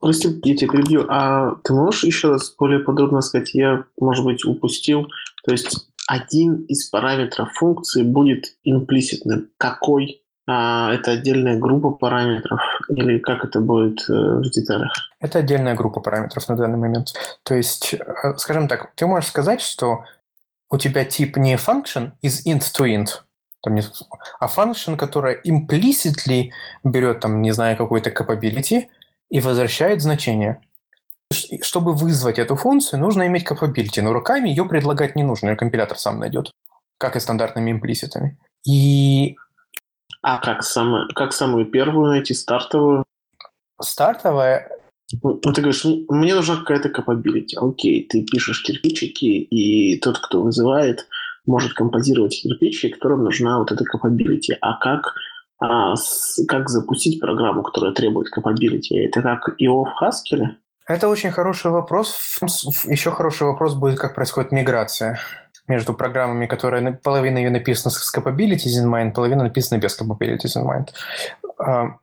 прости, 0.00 0.28
я 0.44 0.56
тебя 0.56 0.72
перебью, 0.72 1.06
а 1.08 1.56
ты 1.64 1.72
можешь 1.72 2.04
еще 2.04 2.28
раз 2.28 2.54
более 2.58 2.80
подробно 2.80 3.22
сказать, 3.22 3.54
я, 3.54 3.84
может 3.98 4.24
быть, 4.24 4.44
упустил, 4.44 5.08
то 5.44 5.52
есть 5.52 5.88
один 6.06 6.62
из 6.64 6.88
параметров 6.88 7.52
функции 7.54 8.02
будет 8.02 8.56
имплиситным. 8.62 9.50
Какой? 9.58 10.22
А 10.48 10.92
это 10.94 11.12
отдельная 11.12 11.58
группа 11.58 11.90
параметров 11.90 12.60
или 12.88 13.18
как 13.18 13.44
это 13.44 13.60
будет 13.60 14.08
э, 14.08 14.12
в 14.12 14.42
деталях? 14.42 14.92
Это 15.18 15.40
отдельная 15.40 15.74
группа 15.74 16.00
параметров 16.00 16.48
на 16.48 16.56
данный 16.56 16.78
момент. 16.78 17.14
То 17.42 17.56
есть, 17.56 17.94
э, 17.94 18.34
скажем 18.36 18.68
так, 18.68 18.92
ты 18.94 19.06
можешь 19.06 19.30
сказать, 19.30 19.60
что 19.60 20.04
у 20.70 20.78
тебя 20.78 21.04
тип 21.04 21.36
не 21.36 21.56
function 21.56 22.12
из 22.22 22.46
int 22.46 22.60
to 22.60 22.86
int, 22.86 23.08
там 23.60 23.76
а 24.38 24.46
function, 24.46 24.96
которая 24.96 25.40
implicitly 25.44 26.50
берет, 26.84 27.20
там, 27.20 27.42
не 27.42 27.50
знаю, 27.50 27.76
какой-то 27.76 28.10
capability 28.10 28.86
и 29.30 29.40
возвращает 29.40 30.02
значение. 30.02 30.60
Чтобы 31.62 31.92
вызвать 31.94 32.38
эту 32.38 32.56
функцию, 32.56 33.00
нужно 33.00 33.26
иметь 33.26 33.46
capability, 33.46 34.00
но 34.00 34.12
руками 34.12 34.48
ее 34.48 34.64
предлагать 34.64 35.16
не 35.16 35.24
нужно, 35.24 35.50
ее 35.50 35.56
компилятор 35.56 35.98
сам 35.98 36.20
найдет, 36.20 36.52
как 36.98 37.16
и 37.16 37.20
стандартными 37.20 37.72
имплиситами. 37.72 38.38
И 38.64 39.36
а 40.22 40.38
как, 40.38 40.64
самое, 40.64 41.06
как 41.14 41.32
самую 41.32 41.66
первую 41.66 42.10
найти, 42.10 42.34
стартовую? 42.34 43.04
Стартовая? 43.80 44.68
Ну, 45.22 45.38
ты 45.38 45.60
говоришь, 45.60 45.84
мне 46.08 46.34
нужна 46.34 46.56
какая-то 46.56 46.88
capability. 46.88 47.56
Окей, 47.56 48.04
ты 48.08 48.24
пишешь 48.24 48.64
кирпичики, 48.64 49.24
и 49.24 50.00
тот, 50.00 50.18
кто 50.18 50.42
вызывает, 50.42 51.06
может 51.46 51.74
композировать 51.74 52.42
кирпичики, 52.42 52.94
которым 52.94 53.22
нужна 53.22 53.60
вот 53.60 53.70
эта 53.70 53.84
capability. 53.84 54.56
А 54.60 54.76
как, 54.78 55.14
а, 55.58 55.96
с, 55.96 56.44
как 56.46 56.68
запустить 56.68 57.20
программу, 57.20 57.62
которая 57.62 57.92
требует 57.92 58.28
capability? 58.36 58.98
Это 58.98 59.22
как 59.22 59.60
IO 59.60 59.84
в 59.84 60.02
Haskell? 60.02 60.56
Это 60.86 61.08
очень 61.08 61.30
хороший 61.30 61.70
вопрос. 61.70 62.38
Еще 62.84 63.10
хороший 63.10 63.46
вопрос 63.46 63.74
будет, 63.74 63.98
как 63.98 64.14
происходит 64.14 64.52
миграция 64.52 65.18
между 65.66 65.94
программами, 65.94 66.46
которые 66.46 66.92
половина 66.92 67.38
ее 67.38 67.50
написана 67.50 67.90
с 67.90 68.14
capabilities 68.14 68.80
in 68.80 68.88
mind, 68.88 69.12
половина 69.12 69.44
написана 69.44 69.80
без 69.80 70.00
capabilities 70.00 70.56
in 70.56 70.64
mind. 70.64 70.88
А, 71.58 71.96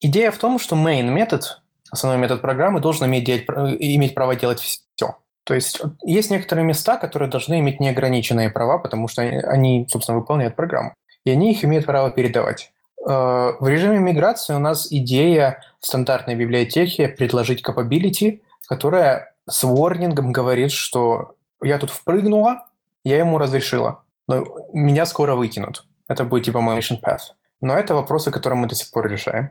идея 0.00 0.30
в 0.30 0.38
том, 0.38 0.58
что 0.58 0.76
main 0.76 1.10
метод, 1.10 1.60
основной 1.90 2.20
метод 2.20 2.40
программы, 2.40 2.80
должен 2.80 3.06
иметь, 3.06 3.24
делать, 3.24 3.44
иметь 3.78 4.14
право 4.14 4.36
делать 4.36 4.60
все. 4.60 5.16
То 5.44 5.54
есть 5.54 5.82
есть 6.02 6.30
некоторые 6.30 6.64
места, 6.64 6.96
которые 6.96 7.30
должны 7.30 7.58
иметь 7.60 7.80
неограниченные 7.80 8.50
права, 8.50 8.78
потому 8.78 9.08
что 9.08 9.22
они, 9.22 9.86
собственно, 9.90 10.18
выполняют 10.18 10.56
программу. 10.56 10.94
И 11.28 11.30
они 11.30 11.52
их 11.52 11.62
имеют 11.62 11.84
право 11.84 12.10
передавать. 12.10 12.72
А, 13.06 13.52
в 13.60 13.68
режиме 13.68 13.98
миграции 13.98 14.54
у 14.54 14.58
нас 14.58 14.90
идея 14.90 15.60
в 15.78 15.86
стандартной 15.86 16.34
библиотеке 16.34 17.06
предложить 17.06 17.62
capability, 17.62 18.40
которая 18.66 19.34
с 19.46 19.62
ворнингом 19.62 20.32
говорит, 20.32 20.72
что 20.72 21.34
я 21.62 21.78
тут 21.78 21.90
впрыгнула, 21.90 22.66
я 23.04 23.18
ему 23.18 23.36
разрешила, 23.36 24.04
но 24.26 24.42
меня 24.72 25.04
скоро 25.04 25.34
выкинут. 25.34 25.84
Это 26.08 26.24
будет 26.24 26.46
типа 26.46 26.62
мой 26.62 26.78
mission 26.78 26.98
path. 26.98 27.34
Но 27.60 27.74
это 27.74 27.94
вопросы, 27.94 28.30
которые 28.30 28.58
мы 28.58 28.66
до 28.66 28.74
сих 28.74 28.90
пор 28.90 29.06
решаем. 29.06 29.50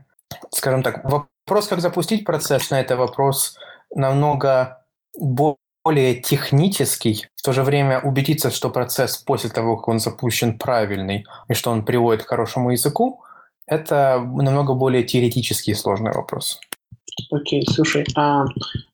Скажем 0.49 0.81
так, 0.81 1.03
вопрос, 1.03 1.67
как 1.67 1.79
запустить 1.79 2.25
процесс, 2.25 2.71
на 2.71 2.79
это 2.79 2.97
вопрос 2.97 3.55
намного 3.93 4.83
более 5.15 5.57
технический. 5.95 7.25
В 7.35 7.41
то 7.41 7.53
же 7.53 7.63
время 7.63 7.99
убедиться, 7.99 8.51
что 8.51 8.69
процесс 8.69 9.17
после 9.17 9.49
того, 9.49 9.77
как 9.77 9.87
он 9.87 9.99
запущен 9.99 10.57
правильный, 10.57 11.25
и 11.49 11.53
что 11.53 11.71
он 11.71 11.85
приводит 11.85 12.23
к 12.23 12.29
хорошему 12.29 12.71
языку, 12.71 13.21
это 13.65 14.19
намного 14.19 14.73
более 14.73 15.03
теоретический 15.03 15.73
и 15.73 15.75
сложный 15.75 16.11
вопрос. 16.11 16.59
Окей, 17.31 17.61
okay, 17.61 17.71
слушай, 17.71 18.05
а 18.15 18.45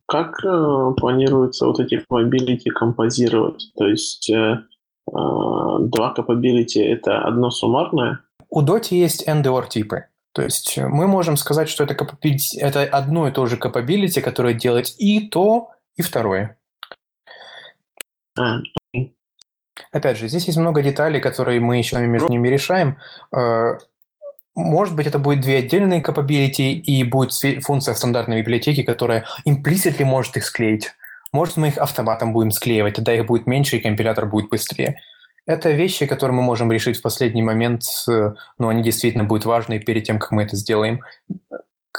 как 0.07 0.43
э, 0.43 0.93
планируется 0.97 1.65
вот 1.65 1.79
эти 1.79 1.95
capability 1.95 2.69
композировать? 2.69 3.71
То 3.77 3.87
есть 3.87 4.29
э, 4.29 4.33
э, 4.33 4.59
два 5.07 6.13
capability– 6.17 6.81
это 6.83 7.19
одно 7.19 7.51
суммарное? 7.51 8.19
У 8.49 8.61
Dota 8.61 8.87
есть 8.91 9.27
end 9.27 9.43
or 9.43 9.67
типы. 9.67 10.05
То 10.33 10.41
есть 10.41 10.77
мы 10.77 11.07
можем 11.07 11.37
сказать, 11.37 11.69
что 11.69 11.83
это, 11.83 11.95
это 12.57 12.83
одно 12.83 13.27
и 13.27 13.31
то 13.31 13.45
же 13.45 13.57
capability, 13.57 14.21
которое 14.21 14.53
делает 14.53 14.87
и 14.97 15.27
то, 15.27 15.69
и 15.95 16.01
второе. 16.01 16.57
А, 18.37 18.59
Опять 19.91 20.17
же, 20.17 20.27
здесь 20.27 20.45
есть 20.45 20.57
много 20.57 20.81
деталей, 20.81 21.19
которые 21.19 21.59
мы 21.59 21.77
еще 21.77 21.97
между 21.99 22.29
ними 22.29 22.47
решаем. 22.47 22.97
Э, 23.35 23.77
может 24.55 24.95
быть, 24.95 25.07
это 25.07 25.17
будет 25.19 25.41
две 25.41 25.57
отдельные 25.57 26.01
capability 26.01 26.73
и 26.73 27.03
будет 27.03 27.33
функция 27.63 27.95
стандартной 27.95 28.41
библиотеки, 28.41 28.83
которая 28.83 29.25
implicitly 29.47 30.05
может 30.05 30.37
их 30.37 30.45
склеить. 30.45 30.91
Может, 31.31 31.57
мы 31.57 31.69
их 31.69 31.77
автоматом 31.79 32.33
будем 32.33 32.51
склеивать, 32.51 32.95
тогда 32.95 33.13
их 33.13 33.25
будет 33.25 33.47
меньше, 33.47 33.77
и 33.77 33.81
компилятор 33.81 34.27
будет 34.27 34.49
быстрее. 34.49 34.99
Это 35.45 35.71
вещи, 35.71 36.05
которые 36.05 36.37
мы 36.37 36.43
можем 36.43 36.71
решить 36.71 36.97
в 36.97 37.01
последний 37.01 37.41
момент, 37.41 37.83
но 38.07 38.69
они 38.69 38.83
действительно 38.83 39.23
будут 39.23 39.45
важны 39.45 39.79
перед 39.79 40.03
тем, 40.03 40.19
как 40.19 40.31
мы 40.31 40.43
это 40.43 40.55
сделаем. 40.55 41.01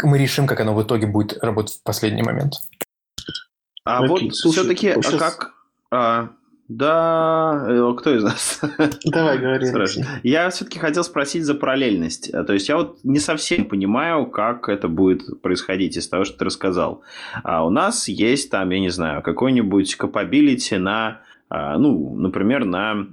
Мы 0.03 0.19
решим, 0.19 0.47
как 0.47 0.61
оно 0.61 0.75
в 0.75 0.83
итоге 0.83 1.07
будет 1.07 1.43
работать 1.43 1.75
в 1.75 1.83
последний 1.83 2.23
момент. 2.23 2.55
А 3.85 3.99
Окей, 4.05 4.29
вот 4.29 4.35
все-таки, 4.35 4.91
а 4.91 5.01
как... 5.19 5.53
А, 5.91 6.31
да, 6.69 7.67
э, 7.69 7.95
кто 7.97 8.15
из 8.15 8.25
нас? 8.25 8.61
Давай, 9.05 9.39
говори. 9.39 9.67
Я 10.23 10.49
все-таки 10.49 10.79
хотел 10.79 11.05
спросить 11.05 11.45
за 11.45 11.55
параллельность. 11.55 12.33
То 12.33 12.53
есть 12.55 12.69
я 12.69 12.79
вот 12.79 12.99
не 13.05 13.19
совсем 13.19 13.67
понимаю, 13.67 14.27
как 14.27 14.69
это 14.71 14.89
будет 14.89 15.43
происходить 15.43 15.97
из 15.97 16.09
того, 16.09 16.25
что 16.25 16.39
ты 16.39 16.45
рассказал. 16.47 17.03
А 17.43 17.67
у 17.67 17.71
нас 17.71 18.09
есть 18.09 18.51
там, 18.51 18.71
я 18.71 18.81
не 18.81 18.89
знаю, 18.89 19.23
какой-нибудь 19.23 19.97
capability 19.99 20.79
на, 20.79 21.21
а, 21.51 21.77
ну, 21.77 22.17
например, 22.17 22.65
на 22.65 23.09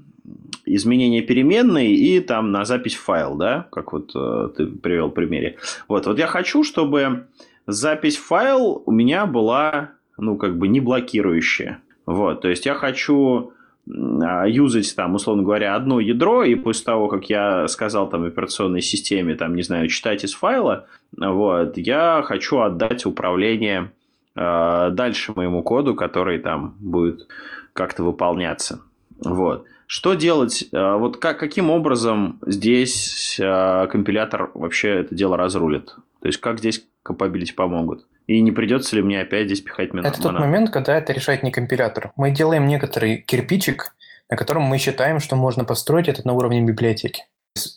изменение 0.66 1.22
переменной 1.22 1.92
и 1.94 2.22
там 2.22 2.52
на 2.52 2.64
запись 2.64 2.96
в 2.96 3.02
файл, 3.02 3.36
да, 3.36 3.68
как 3.72 3.92
вот 3.92 4.12
э, 4.16 4.50
ты 4.56 4.68
привел 4.68 5.10
в 5.10 5.14
примере. 5.14 5.58
Вот, 5.88 6.06
вот 6.06 6.18
я 6.20 6.28
хочу, 6.28 6.64
чтобы 6.64 7.28
запись 7.68 8.18
в 8.18 8.24
файл 8.24 8.82
у 8.86 8.92
меня 8.92 9.26
была, 9.26 9.92
ну, 10.18 10.38
как 10.38 10.58
бы 10.58 10.70
не 10.70 10.80
блокирующая. 10.80 11.82
Вот, 12.12 12.42
то 12.42 12.50
есть 12.50 12.66
я 12.66 12.74
хочу 12.76 13.54
а, 13.90 14.46
юзать 14.48 14.96
там, 14.96 15.16
условно 15.16 15.44
говоря, 15.44 15.76
одно 15.76 16.00
ядро, 16.00 16.44
и 16.44 16.56
после 16.56 16.86
того, 16.86 17.08
как 17.08 17.30
я 17.30 17.68
сказал 17.68 18.10
там 18.10 18.26
операционной 18.26 18.82
системе, 18.82 19.36
там, 19.36 19.56
не 19.56 19.64
знаю, 19.64 19.88
читать 19.88 20.24
из 20.24 20.34
файла, 20.34 20.88
вот, 21.16 21.78
я 21.78 22.22
хочу 22.26 22.60
отдать 22.60 23.06
управление 23.06 23.92
э, 24.36 24.90
дальше 24.92 25.34
моему 25.36 25.64
коду, 25.64 25.96
который 25.96 26.40
там 26.40 26.76
будет 26.80 27.28
как-то 27.74 28.04
выполняться. 28.04 28.82
Вот. 29.24 29.66
Что 29.88 30.14
делать? 30.14 30.68
Э, 30.72 30.96
вот 30.98 31.18
как, 31.18 31.40
каким 31.40 31.70
образом 31.70 32.40
здесь 32.46 33.40
компилятор 33.40 34.52
вообще 34.54 34.90
это 34.90 35.16
дело 35.16 35.38
разрулит? 35.38 35.96
То 36.22 36.28
есть, 36.28 36.40
как 36.40 36.60
здесь 36.60 36.86
capability 37.04 37.54
помогут? 37.56 38.06
И 38.28 38.42
не 38.42 38.52
придется 38.52 38.96
ли 38.96 39.02
мне 39.02 39.22
опять 39.22 39.48
здесь 39.48 39.62
пихать 39.62 39.94
монад? 39.94 40.14
Это 40.14 40.22
тот 40.22 40.34
момент, 40.34 40.70
когда 40.70 40.98
это 40.98 41.14
решает 41.14 41.44
не 41.44 41.52
компилятор. 41.52 42.12
Мы 42.16 42.32
делаем 42.32 42.68
некоторый 42.68 43.18
кирпичик, 43.18 43.96
на 44.30 44.38
котором 44.38 44.64
мы 44.64 44.78
считаем, 44.78 45.20
что 45.20 45.36
можно 45.36 45.66
построить 45.66 46.08
это 46.08 46.26
на 46.26 46.34
уровне 46.34 46.62
библиотеки. 46.62 47.26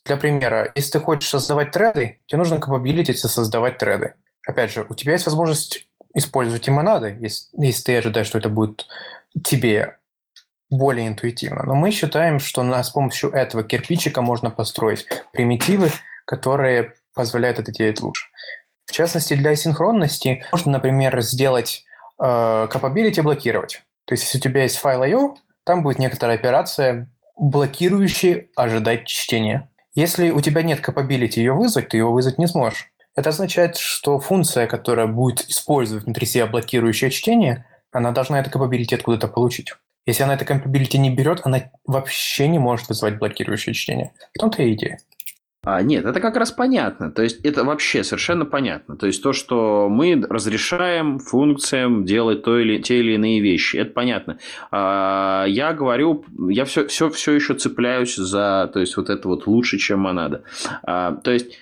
Для 0.04 0.16
примера, 0.16 0.70
если 0.74 0.92
ты 0.92 1.00
хочешь 1.00 1.28
создавать 1.28 1.72
треды, 1.72 2.20
тебе 2.26 2.38
нужно 2.38 2.56
capability 2.56 3.14
создавать 3.14 3.78
треды. 3.78 4.14
Опять 4.46 4.72
же, 4.72 4.86
у 4.88 4.94
тебя 4.94 5.12
есть 5.12 5.26
возможность 5.26 5.88
использовать 6.14 6.68
и 6.68 6.70
монады, 6.70 7.16
если, 7.20 7.48
если 7.58 7.82
ты 7.82 7.98
ожидаешь, 7.98 8.28
что 8.28 8.38
это 8.38 8.48
будет 8.48 8.86
тебе 9.42 9.96
более 10.70 11.08
интуитивно. 11.08 11.64
Но 11.64 11.74
мы 11.74 11.90
считаем, 11.90 12.38
что 12.38 12.62
на, 12.62 12.82
с 12.82 12.90
помощью 12.90 13.30
этого 13.30 13.64
кирпичика 13.64 14.22
можно 14.22 14.50
построить 14.50 15.06
примитивы, 15.32 15.90
которые 16.24 16.94
позволяют 17.14 17.58
это 17.58 17.72
делать 17.72 18.00
лучше. 18.00 18.26
В 18.86 18.92
частности, 18.92 19.34
для 19.34 19.56
синхронности 19.56 20.44
можно, 20.52 20.72
например, 20.72 21.20
сделать 21.22 21.84
э, 22.20 22.24
capability 22.24 23.22
блокировать. 23.22 23.82
То 24.04 24.14
есть, 24.14 24.24
если 24.24 24.38
у 24.38 24.40
тебя 24.40 24.62
есть 24.62 24.76
файл 24.76 25.02
I.O., 25.02 25.36
там 25.64 25.82
будет 25.82 25.98
некоторая 25.98 26.36
операция, 26.36 27.10
блокирующая 27.36 28.48
ожидать 28.54 29.06
чтения. 29.06 29.70
Если 29.94 30.30
у 30.30 30.40
тебя 30.40 30.62
нет 30.62 30.80
capability 30.86 31.36
ее 31.36 31.52
вызвать, 31.52 31.88
ты 31.88 31.96
ее 31.96 32.06
вызвать 32.06 32.38
не 32.38 32.46
сможешь. 32.46 32.90
Это 33.16 33.30
означает, 33.30 33.76
что 33.76 34.18
функция, 34.18 34.66
которая 34.66 35.06
будет 35.06 35.48
использовать 35.48 36.04
внутри 36.04 36.26
себя 36.26 36.46
блокирующее 36.46 37.10
чтение, 37.10 37.64
она 37.92 38.10
должна 38.10 38.40
это 38.40 38.50
capability 38.50 38.94
откуда-то 38.94 39.28
получить. 39.28 39.72
Если 40.04 40.22
она 40.22 40.34
это 40.34 40.44
capability 40.44 40.98
не 40.98 41.14
берет, 41.14 41.40
она 41.44 41.70
вообще 41.86 42.48
не 42.48 42.58
может 42.58 42.88
вызывать 42.88 43.18
блокирующее 43.18 43.72
чтение. 43.72 44.12
В 44.34 44.38
том-то 44.38 44.62
и 44.62 44.74
идея. 44.74 44.98
А, 45.64 45.82
нет, 45.82 46.04
это 46.04 46.20
как 46.20 46.36
раз 46.36 46.52
понятно. 46.52 47.10
То 47.10 47.22
есть 47.22 47.44
это 47.44 47.64
вообще 47.64 48.04
совершенно 48.04 48.44
понятно. 48.44 48.96
То 48.96 49.06
есть 49.06 49.22
то, 49.22 49.32
что 49.32 49.88
мы 49.88 50.22
разрешаем 50.28 51.18
функциям 51.18 52.04
делать 52.04 52.42
то 52.42 52.58
или, 52.58 52.82
те 52.82 53.00
или 53.00 53.12
иные 53.12 53.40
вещи, 53.40 53.76
это 53.76 53.92
понятно. 53.92 54.38
А, 54.70 55.44
я 55.46 55.72
говорю, 55.72 56.24
я 56.48 56.64
все, 56.64 56.86
все, 56.86 57.08
все 57.10 57.32
еще 57.32 57.54
цепляюсь 57.54 58.16
за, 58.16 58.70
то 58.72 58.80
есть 58.80 58.96
вот 58.96 59.08
это 59.08 59.26
вот 59.28 59.46
лучше, 59.46 59.78
чем 59.78 60.00
монада. 60.00 60.42
А, 60.82 61.12
то 61.16 61.32
есть, 61.32 61.58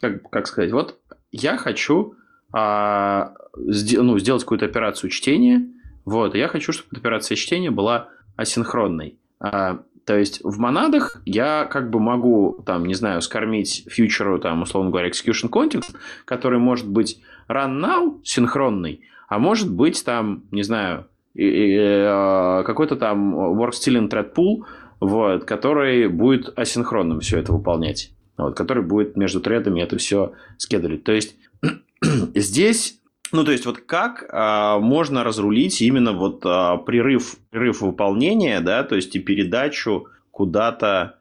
как, 0.00 0.28
как 0.30 0.46
сказать, 0.46 0.72
вот 0.72 0.98
я 1.30 1.56
хочу 1.56 2.14
а, 2.52 3.34
ну, 3.56 4.18
сделать 4.18 4.42
какую-то 4.42 4.66
операцию 4.66 5.10
чтения, 5.10 5.66
вот, 6.04 6.34
я 6.34 6.48
хочу, 6.48 6.72
чтобы 6.72 6.96
операция 6.96 7.36
чтения 7.36 7.70
была 7.70 8.08
асинхронной. 8.36 9.18
А, 9.40 9.82
то 10.04 10.18
есть 10.18 10.40
в 10.44 10.58
монадах 10.58 11.22
я 11.24 11.64
как 11.64 11.90
бы 11.90 12.00
могу, 12.00 12.62
там, 12.66 12.84
не 12.84 12.94
знаю, 12.94 13.22
скормить 13.22 13.86
фьючеру, 13.88 14.38
там, 14.38 14.62
условно 14.62 14.90
говоря, 14.90 15.08
execution 15.08 15.48
context, 15.50 15.94
который 16.24 16.58
может 16.58 16.88
быть 16.88 17.20
run 17.48 17.80
now, 17.80 18.20
синхронный, 18.22 19.00
а 19.28 19.38
может 19.38 19.72
быть 19.72 20.04
там, 20.04 20.44
не 20.50 20.62
знаю, 20.62 21.06
э, 21.34 22.62
какой-то 22.64 22.96
там 22.96 23.34
work 23.34 23.72
stealing 23.72 24.08
thread 24.08 24.34
pool, 24.34 24.64
вот, 25.00 25.44
который 25.44 26.08
будет 26.08 26.56
асинхронным 26.58 27.20
все 27.20 27.38
это 27.38 27.52
выполнять. 27.52 28.10
Вот, 28.36 28.56
который 28.56 28.82
будет 28.82 29.16
между 29.16 29.40
тредами 29.40 29.80
это 29.80 29.96
все 29.96 30.32
скедулить. 30.58 31.04
То 31.04 31.12
есть 31.12 31.36
здесь 32.34 33.00
ну, 33.34 33.44
то 33.44 33.50
есть, 33.50 33.66
вот 33.66 33.78
как 33.78 34.26
а, 34.30 34.78
можно 34.78 35.24
разрулить 35.24 35.82
именно 35.82 36.12
вот 36.12 36.42
а, 36.46 36.76
прерыв, 36.76 37.36
прерыв 37.50 37.80
выполнения, 37.80 38.60
да, 38.60 38.84
то 38.84 38.94
есть 38.94 39.16
и 39.16 39.18
передачу 39.18 40.06
куда-то, 40.30 41.16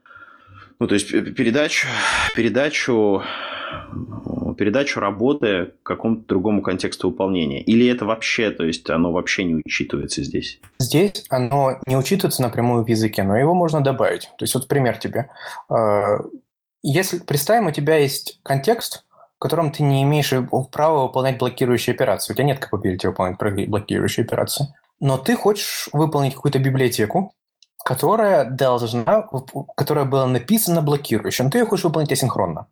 ну, 0.78 0.88
то 0.88 0.94
есть 0.94 1.10
передачу, 1.10 1.88
передачу, 2.36 3.24
передачу 4.60 5.00
работы 5.00 5.74
к 5.82 5.88
какому-то 5.88 6.28
другому 6.28 6.62
контексту 6.62 7.10
выполнения? 7.10 7.64
Или 7.64 7.88
это 7.88 8.06
вообще, 8.06 8.52
то 8.52 8.64
есть 8.64 8.88
оно 8.92 9.12
вообще 9.12 9.44
не 9.44 9.56
учитывается 9.66 10.24
здесь? 10.24 10.60
Здесь 10.78 11.26
оно 11.30 11.80
не 11.88 11.98
учитывается 11.98 12.44
напрямую 12.44 12.84
в 12.84 12.88
языке, 12.88 13.24
но 13.24 13.36
его 13.36 13.56
можно 13.56 13.82
добавить. 13.82 14.30
То 14.38 14.44
есть 14.44 14.54
вот 14.54 14.68
пример 14.68 14.98
тебе. 14.98 15.32
А, 15.68 16.20
если, 16.84 17.18
представим, 17.18 17.68
у 17.68 17.72
тебя 17.72 17.98
есть 17.98 18.40
контекст, 18.44 19.04
котором 19.44 19.74
ты 19.74 19.84
не 19.84 20.04
имеешь 20.04 20.34
права 20.72 21.04
выполнять 21.04 21.38
блокирующие 21.38 21.94
операции. 21.94 22.32
У 22.32 22.36
тебя 22.36 22.46
нет 22.46 22.64
capability 22.64 23.08
выполнять 23.08 23.70
блокирующие 23.70 24.24
операции. 24.24 24.74
Но 25.02 25.18
ты 25.18 25.36
хочешь 25.36 25.90
выполнить 25.92 26.34
какую-то 26.34 26.60
библиотеку, 26.60 27.34
которая 27.84 28.46
должна, 28.46 29.28
которая 29.76 30.06
была 30.06 30.28
написана 30.28 30.82
блокирующим. 30.82 31.52
Ты 31.52 31.58
ее 31.58 31.66
хочешь 31.66 31.84
выполнить 31.84 32.14
асинхронно. 32.14 32.68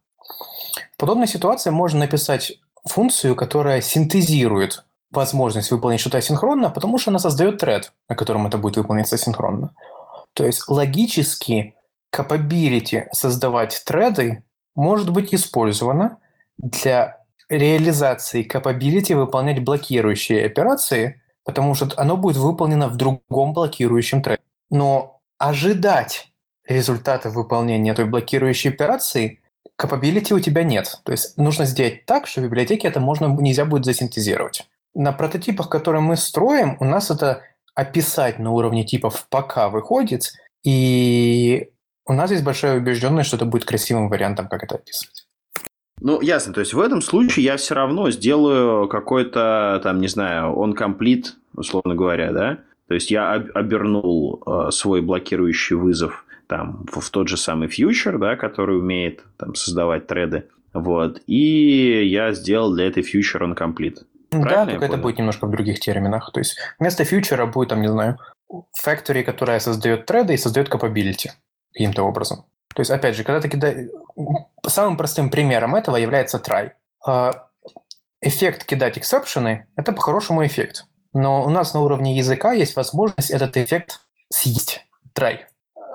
В 0.93 0.97
подобной 0.97 1.27
ситуации 1.27 1.71
можно 1.71 1.99
написать 1.99 2.53
функцию, 2.85 3.35
которая 3.35 3.81
синтезирует 3.81 4.85
возможность 5.11 5.71
выполнить 5.71 5.99
что-то 5.99 6.19
асинхронно, 6.19 6.69
потому 6.69 6.97
что 6.97 7.11
она 7.11 7.19
создает 7.19 7.57
тред, 7.57 7.91
на 8.07 8.15
котором 8.15 8.47
это 8.47 8.57
будет 8.57 8.77
выполняться 8.77 9.15
асинхронно. 9.15 9.75
То 10.33 10.45
есть 10.45 10.69
логически 10.69 11.75
capability 12.15 13.07
создавать 13.11 13.83
треды 13.85 14.45
может 14.73 15.09
быть 15.09 15.33
использовано 15.33 16.20
для 16.61 17.17
реализации 17.49 18.47
capability 18.47 19.15
выполнять 19.15 19.63
блокирующие 19.63 20.45
операции, 20.45 21.21
потому 21.43 21.75
что 21.75 21.89
оно 21.97 22.15
будет 22.15 22.37
выполнено 22.37 22.87
в 22.87 22.95
другом 22.95 23.53
блокирующем 23.53 24.21
треке. 24.21 24.43
Но 24.69 25.21
ожидать 25.37 26.31
результата 26.65 27.29
выполнения 27.29 27.93
той 27.93 28.05
блокирующей 28.05 28.69
операции 28.69 29.41
capability 29.79 30.33
у 30.33 30.39
тебя 30.39 30.63
нет. 30.63 31.01
То 31.03 31.11
есть 31.11 31.37
нужно 31.37 31.65
сделать 31.65 32.05
так, 32.05 32.27
что 32.27 32.41
в 32.41 32.43
библиотеке 32.45 32.87
это 32.87 32.99
можно, 32.99 33.25
нельзя 33.25 33.65
будет 33.65 33.85
засинтезировать. 33.85 34.67
На 34.93 35.11
прототипах, 35.11 35.69
которые 35.69 36.01
мы 36.01 36.15
строим, 36.15 36.77
у 36.79 36.85
нас 36.85 37.09
это 37.09 37.41
описать 37.73 38.39
на 38.39 38.51
уровне 38.51 38.85
типов 38.85 39.25
пока 39.29 39.69
выходит, 39.69 40.33
и 40.63 41.71
у 42.05 42.13
нас 42.13 42.29
есть 42.31 42.43
большая 42.43 42.77
убежденность, 42.77 43.27
что 43.27 43.37
это 43.37 43.45
будет 43.45 43.65
красивым 43.65 44.09
вариантом, 44.09 44.47
как 44.47 44.63
это 44.63 44.75
описывать. 44.75 45.27
Ну, 46.01 46.19
ясно. 46.19 46.51
То 46.51 46.59
есть 46.59 46.73
в 46.73 46.79
этом 46.79 47.01
случае 47.01 47.45
я 47.45 47.57
все 47.57 47.75
равно 47.75 48.09
сделаю 48.09 48.87
какой-то, 48.87 49.79
там, 49.83 50.01
не 50.01 50.07
знаю, 50.07 50.53
он 50.53 50.73
комплит, 50.73 51.35
условно 51.55 51.95
говоря, 51.95 52.31
да? 52.31 52.57
То 52.87 52.95
есть 52.95 53.11
я 53.11 53.31
обернул 53.31 54.43
э, 54.45 54.71
свой 54.71 55.01
блокирующий 55.01 55.75
вызов 55.75 56.25
там, 56.47 56.85
в, 56.91 56.99
в 56.99 57.09
тот 57.11 57.29
же 57.29 57.37
самый 57.37 57.69
фьючер, 57.69 58.17
да, 58.17 58.35
который 58.35 58.77
умеет 58.77 59.23
там, 59.37 59.55
создавать 59.55 60.07
треды. 60.07 60.45
Вот. 60.73 61.21
И 61.27 62.05
я 62.07 62.33
сделал 62.33 62.73
для 62.73 62.87
этой 62.87 63.03
фьючер 63.03 63.43
он 63.43 63.55
комплит. 63.55 64.03
Да, 64.31 64.65
только 64.65 64.85
это 64.85 64.97
будет 64.97 65.19
немножко 65.19 65.45
в 65.45 65.51
других 65.51 65.79
терминах. 65.79 66.31
То 66.33 66.39
есть 66.39 66.57
вместо 66.79 67.03
фьючера 67.03 67.45
будет, 67.45 67.69
там, 67.69 67.81
не 67.81 67.89
знаю, 67.89 68.17
factory, 68.85 69.23
которая 69.23 69.59
создает 69.59 70.05
треды 70.05 70.33
и 70.33 70.37
создает 70.37 70.67
capability 70.67 71.29
каким-то 71.73 72.03
образом. 72.03 72.45
То 72.73 72.81
есть, 72.81 72.91
опять 72.91 73.15
же, 73.15 73.23
когда 73.23 73.41
ты 73.41 73.49
кидаешь... 73.49 73.89
Самым 74.65 74.97
простым 74.97 75.29
примером 75.29 75.75
этого 75.75 75.97
является 75.97 76.37
try. 76.37 76.71
А, 77.05 77.47
эффект 78.21 78.65
кидать 78.65 78.97
эксепшены– 78.97 79.67
это 79.75 79.91
по-хорошему 79.91 80.45
эффект. 80.45 80.85
Но 81.13 81.43
у 81.43 81.49
нас 81.49 81.73
на 81.73 81.81
уровне 81.81 82.15
языка 82.15 82.53
есть 82.53 82.75
возможность 82.75 83.31
этот 83.31 83.57
эффект 83.57 84.01
съесть. 84.29 84.85
Try. 85.13 85.39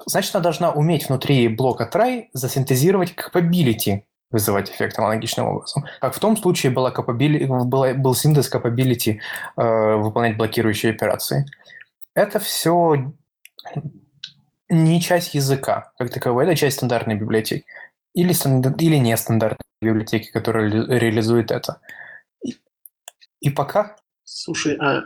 Значит, 0.04 0.34
она 0.34 0.42
должна 0.42 0.70
уметь 0.72 1.08
внутри 1.08 1.48
блока 1.48 1.88
try 1.92 2.26
засинтезировать 2.32 3.14
capability 3.14 4.02
вызывать 4.30 4.70
эффект 4.70 4.98
аналогичным 4.98 5.46
образом. 5.46 5.84
Как 6.00 6.14
в 6.14 6.18
том 6.18 6.36
случае 6.36 6.72
была 6.72 6.92
capability, 6.92 7.46
была, 7.46 7.94
был 7.94 8.14
синтез 8.14 8.52
capability 8.52 9.18
э, 9.56 9.94
выполнять 9.96 10.36
блокирующие 10.36 10.92
операции. 10.92 11.46
Это 12.14 12.40
все 12.40 13.12
не 14.68 15.00
часть 15.00 15.34
языка 15.34 15.92
как 15.98 16.10
таковой, 16.10 16.44
это 16.44 16.56
часть 16.56 16.76
стандартной 16.76 17.14
библиотеки. 17.14 17.66
Или, 18.14 18.32
или 18.82 18.96
нестандартной 18.96 19.66
библиотеки, 19.80 20.30
которая 20.30 20.70
реализует 20.70 21.50
это. 21.50 21.80
И, 22.44 22.56
и 23.40 23.50
пока... 23.50 23.96
Слушай, 24.24 24.76
а 24.76 25.02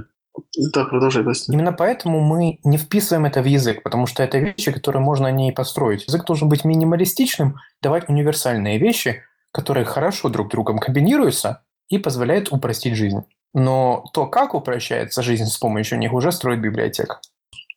да, 0.73 0.85
продолжай, 0.85 1.25
Костя. 1.25 1.53
Именно 1.53 1.73
поэтому 1.73 2.21
мы 2.21 2.61
не 2.65 2.79
вписываем 2.79 3.27
это 3.27 3.43
в 3.43 3.47
язык, 3.47 3.83
потому 3.83 4.07
что 4.07 4.23
это 4.23 4.39
вещи, 4.39 4.73
которые 4.73 5.03
можно 5.03 5.31
не 5.31 5.53
построить. 5.53 6.07
Язык 6.07 6.25
должен 6.25 6.49
быть 6.49 6.65
минималистичным, 6.65 7.57
давать 7.83 8.09
универсальные 8.09 8.79
вещи, 8.79 9.23
которые 9.53 9.85
хорошо 9.85 10.29
друг 10.29 10.49
с 10.49 10.51
другом 10.51 10.79
комбинируются 10.79 11.63
и 11.89 11.99
позволяют 11.99 12.53
упростить 12.53 12.95
жизнь. 12.95 13.23
Но 13.53 14.05
то, 14.13 14.27
как 14.27 14.55
упрощается 14.55 15.23
жизнь 15.23 15.47
с 15.47 15.59
помощью 15.59 15.99
них, 15.99 16.13
уже 16.13 16.31
строит 16.31 16.61
библиотека. 16.61 17.21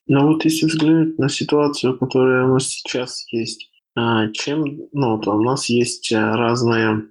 Но 0.07 0.27
вот 0.27 0.43
если 0.45 0.65
взглянуть 0.65 1.17
на 1.17 1.29
ситуацию, 1.29 1.97
которая 1.97 2.45
у 2.45 2.53
нас 2.53 2.67
сейчас 2.67 3.25
есть, 3.31 3.69
а, 3.95 4.29
чем, 4.29 4.65
ну, 4.91 5.15
вот 5.15 5.27
у 5.27 5.41
нас 5.41 5.69
есть 5.69 6.11
а, 6.11 6.35
разные 6.35 7.03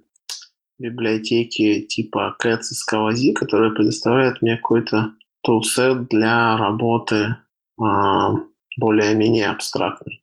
библиотеки 0.77 1.81
типа 1.81 2.35
Cats 2.41 2.71
и 2.71 2.75
Scalazi, 2.75 3.33
которые 3.33 3.73
предоставляют 3.73 4.41
мне 4.41 4.57
какой-то 4.57 5.13
тулсет 5.41 6.07
для 6.09 6.57
работы 6.57 7.37
а, 7.81 8.35
более-менее 8.77 9.47
абстрактной. 9.47 10.21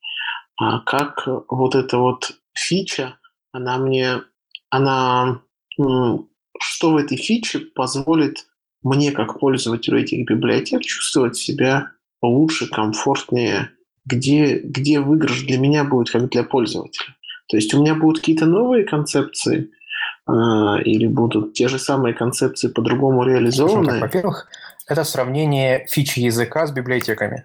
А 0.57 0.81
как 0.81 1.27
вот 1.49 1.75
эта 1.75 1.99
вот 1.99 2.33
фича, 2.53 3.18
она 3.53 3.79
мне, 3.79 4.23
она, 4.68 5.41
что 5.79 6.91
в 6.91 6.97
этой 6.97 7.16
фиче 7.16 7.61
позволит 7.61 8.47
мне, 8.83 9.12
как 9.12 9.41
пользователю 9.41 10.01
этих 10.01 10.27
библиотек, 10.27 10.83
чувствовать 10.83 11.37
себя 11.37 11.93
лучше, 12.23 12.68
комфортнее, 12.68 13.71
где, 14.05 14.59
где 14.59 15.01
выигрыш 15.01 15.43
для 15.43 15.59
меня 15.59 15.85
будет 15.85 16.11
как 16.11 16.29
для 16.31 16.45
пользователя. 16.45 17.14
То 17.49 17.57
есть 17.57 17.75
у 17.75 17.81
меня 17.81 17.95
будут 17.95 18.21
какие-то 18.21 18.47
новые 18.47 18.85
концепции, 18.85 19.71
э, 20.29 20.33
или 20.85 21.07
будут 21.07 21.55
те 21.55 21.68
же 21.68 21.79
самые 21.79 22.14
концепции 22.14 22.68
по-другому 22.68 23.25
реализованы. 23.25 24.01
Во-первых, 24.01 24.49
это 24.87 25.05
сравнение 25.05 25.87
фичи 25.89 26.21
языка 26.21 26.66
с 26.66 26.73
библиотеками. 26.73 27.45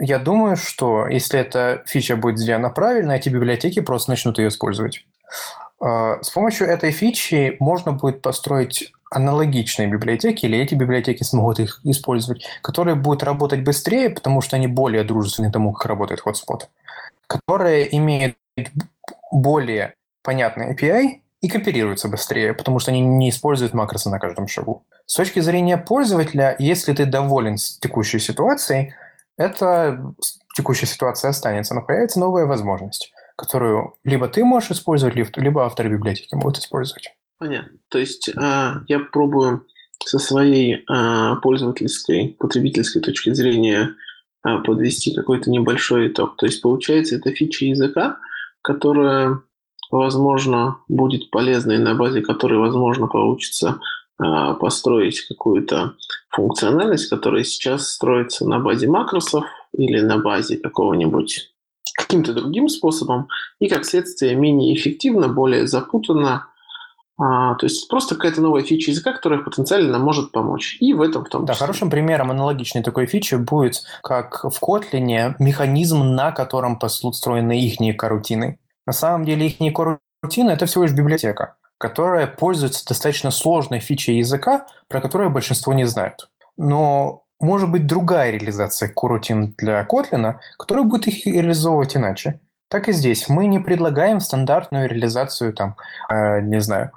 Я 0.00 0.18
думаю, 0.18 0.56
что 0.56 1.06
если 1.06 1.38
эта 1.38 1.84
фича 1.86 2.16
будет 2.16 2.38
сделана 2.38 2.70
правильно, 2.70 3.12
эти 3.12 3.28
библиотеки 3.28 3.80
просто 3.80 4.10
начнут 4.10 4.38
ее 4.38 4.48
использовать. 4.48 5.04
А, 5.80 6.20
с 6.22 6.30
помощью 6.30 6.66
этой 6.66 6.90
фичи 6.90 7.56
можно 7.60 7.92
будет 7.92 8.22
построить 8.22 8.92
аналогичные 9.14 9.88
библиотеки, 9.88 10.46
или 10.46 10.58
эти 10.58 10.74
библиотеки 10.74 11.22
смогут 11.22 11.60
их 11.60 11.80
использовать, 11.84 12.44
которые 12.62 12.94
будут 12.94 13.22
работать 13.22 13.62
быстрее, 13.62 14.10
потому 14.10 14.40
что 14.40 14.56
они 14.56 14.66
более 14.66 15.04
дружественны 15.04 15.52
тому, 15.52 15.72
как 15.72 15.86
работает 15.86 16.22
Hotspot, 16.24 16.68
которые 17.26 17.94
имеют 17.96 18.36
более 19.30 19.94
понятный 20.22 20.74
API 20.74 21.20
и 21.40 21.48
кооперируются 21.48 22.08
быстрее, 22.08 22.54
потому 22.54 22.78
что 22.78 22.90
они 22.90 23.00
не 23.00 23.30
используют 23.30 23.74
макросы 23.74 24.08
на 24.08 24.18
каждом 24.18 24.48
шагу. 24.48 24.84
С 25.06 25.14
точки 25.14 25.40
зрения 25.40 25.76
пользователя, 25.76 26.56
если 26.58 26.92
ты 26.94 27.04
доволен 27.04 27.56
текущей 27.56 28.18
ситуацией, 28.18 28.94
эта 29.36 30.14
текущая 30.56 30.86
ситуация 30.86 31.30
останется, 31.30 31.74
но 31.74 31.82
появится 31.82 32.20
новая 32.20 32.46
возможность, 32.46 33.12
которую 33.36 33.94
либо 34.04 34.28
ты 34.28 34.44
можешь 34.44 34.70
использовать, 34.70 35.16
либо 35.36 35.64
авторы 35.64 35.90
библиотеки 35.90 36.34
могут 36.34 36.58
использовать. 36.58 37.14
Понятно. 37.42 37.78
То 37.88 37.98
есть 37.98 38.28
э, 38.28 38.72
я 38.86 39.00
пробую 39.00 39.66
со 40.04 40.20
своей 40.20 40.84
э, 40.88 41.36
пользовательской, 41.42 42.36
потребительской 42.38 43.02
точки 43.02 43.34
зрения 43.34 43.96
э, 44.46 44.58
подвести 44.58 45.12
какой-то 45.12 45.50
небольшой 45.50 46.06
итог. 46.06 46.36
То 46.36 46.46
есть 46.46 46.62
получается, 46.62 47.16
это 47.16 47.32
фича 47.32 47.64
языка, 47.64 48.18
которая, 48.62 49.40
возможно, 49.90 50.78
будет 50.86 51.32
полезной, 51.32 51.78
на 51.78 51.96
базе 51.96 52.20
которой, 52.20 52.60
возможно, 52.60 53.08
получится 53.08 53.80
построить 54.18 55.22
какую-то 55.22 55.96
функциональность, 56.28 57.08
которая 57.08 57.42
сейчас 57.42 57.88
строится 57.88 58.46
на 58.46 58.60
базе 58.60 58.86
макросов 58.86 59.46
или 59.72 60.00
на 60.00 60.18
базе 60.18 60.58
какого-нибудь 60.58 61.52
каким-то 61.96 62.34
другим 62.34 62.68
способом, 62.68 63.26
и 63.58 63.68
как 63.68 63.84
следствие 63.84 64.36
менее 64.36 64.76
эффективно, 64.76 65.26
более 65.26 65.66
запутанно, 65.66 66.51
а, 67.22 67.54
то 67.54 67.66
есть 67.66 67.88
просто 67.88 68.16
какая-то 68.16 68.40
новая 68.40 68.64
фича 68.64 68.90
языка, 68.90 69.12
которая 69.12 69.40
потенциально 69.40 69.92
нам 69.92 70.02
может 70.02 70.32
помочь. 70.32 70.76
И 70.80 70.92
в 70.92 71.00
этом 71.00 71.24
в 71.24 71.28
том 71.28 71.42
числе. 71.42 71.54
Да, 71.54 71.58
хорошим 71.58 71.88
примером 71.88 72.32
аналогичной 72.32 72.82
такой 72.82 73.06
фичи 73.06 73.36
будет, 73.36 73.84
как 74.02 74.42
в 74.42 74.60
Kotlin, 74.60 75.36
механизм, 75.38 76.02
на 76.14 76.32
котором 76.32 76.80
построены 76.80 77.60
их 77.60 77.96
карутины. 77.96 78.58
На 78.86 78.92
самом 78.92 79.24
деле 79.24 79.46
их 79.46 79.58
карутины– 79.72 80.50
это 80.52 80.66
всего 80.66 80.82
лишь 80.82 80.94
библиотека, 80.94 81.54
которая 81.78 82.26
пользуется 82.26 82.84
достаточно 82.84 83.30
сложной 83.30 83.78
фичей 83.78 84.18
языка, 84.18 84.66
про 84.88 85.00
которую 85.00 85.30
большинство 85.30 85.72
не 85.72 85.84
знают. 85.84 86.28
Но 86.56 87.22
может 87.38 87.70
быть 87.70 87.86
другая 87.86 88.32
реализация 88.32 88.88
корутин 88.88 89.54
для 89.58 89.86
Kotlin, 89.86 90.38
которая 90.58 90.84
будет 90.84 91.06
их 91.06 91.24
реализовывать 91.24 91.96
иначе. 91.96 92.40
Так 92.68 92.88
и 92.88 92.92
здесь. 92.92 93.28
Мы 93.28 93.46
не 93.46 93.60
предлагаем 93.60 94.18
стандартную 94.18 94.88
реализацию, 94.88 95.52
там, 95.52 95.76
э, 96.08 96.40
не 96.40 96.60
знаю, 96.60 96.90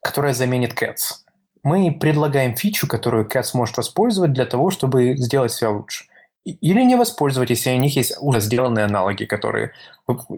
которая 0.00 0.34
заменит 0.34 0.72
Cats. 0.72 1.24
Мы 1.62 1.96
предлагаем 1.98 2.56
фичу, 2.56 2.86
которую 2.86 3.26
Cats 3.26 3.50
может 3.54 3.76
воспользовать 3.76 4.32
для 4.32 4.44
того, 4.44 4.70
чтобы 4.70 5.16
сделать 5.16 5.52
себя 5.52 5.70
лучше. 5.70 6.04
Или 6.44 6.82
не 6.82 6.96
воспользовать, 6.96 7.50
если 7.50 7.70
у 7.70 7.78
них 7.78 7.96
есть 7.96 8.16
уже 8.20 8.40
сделанные 8.40 8.84
аналоги, 8.84 9.24
которые 9.24 9.72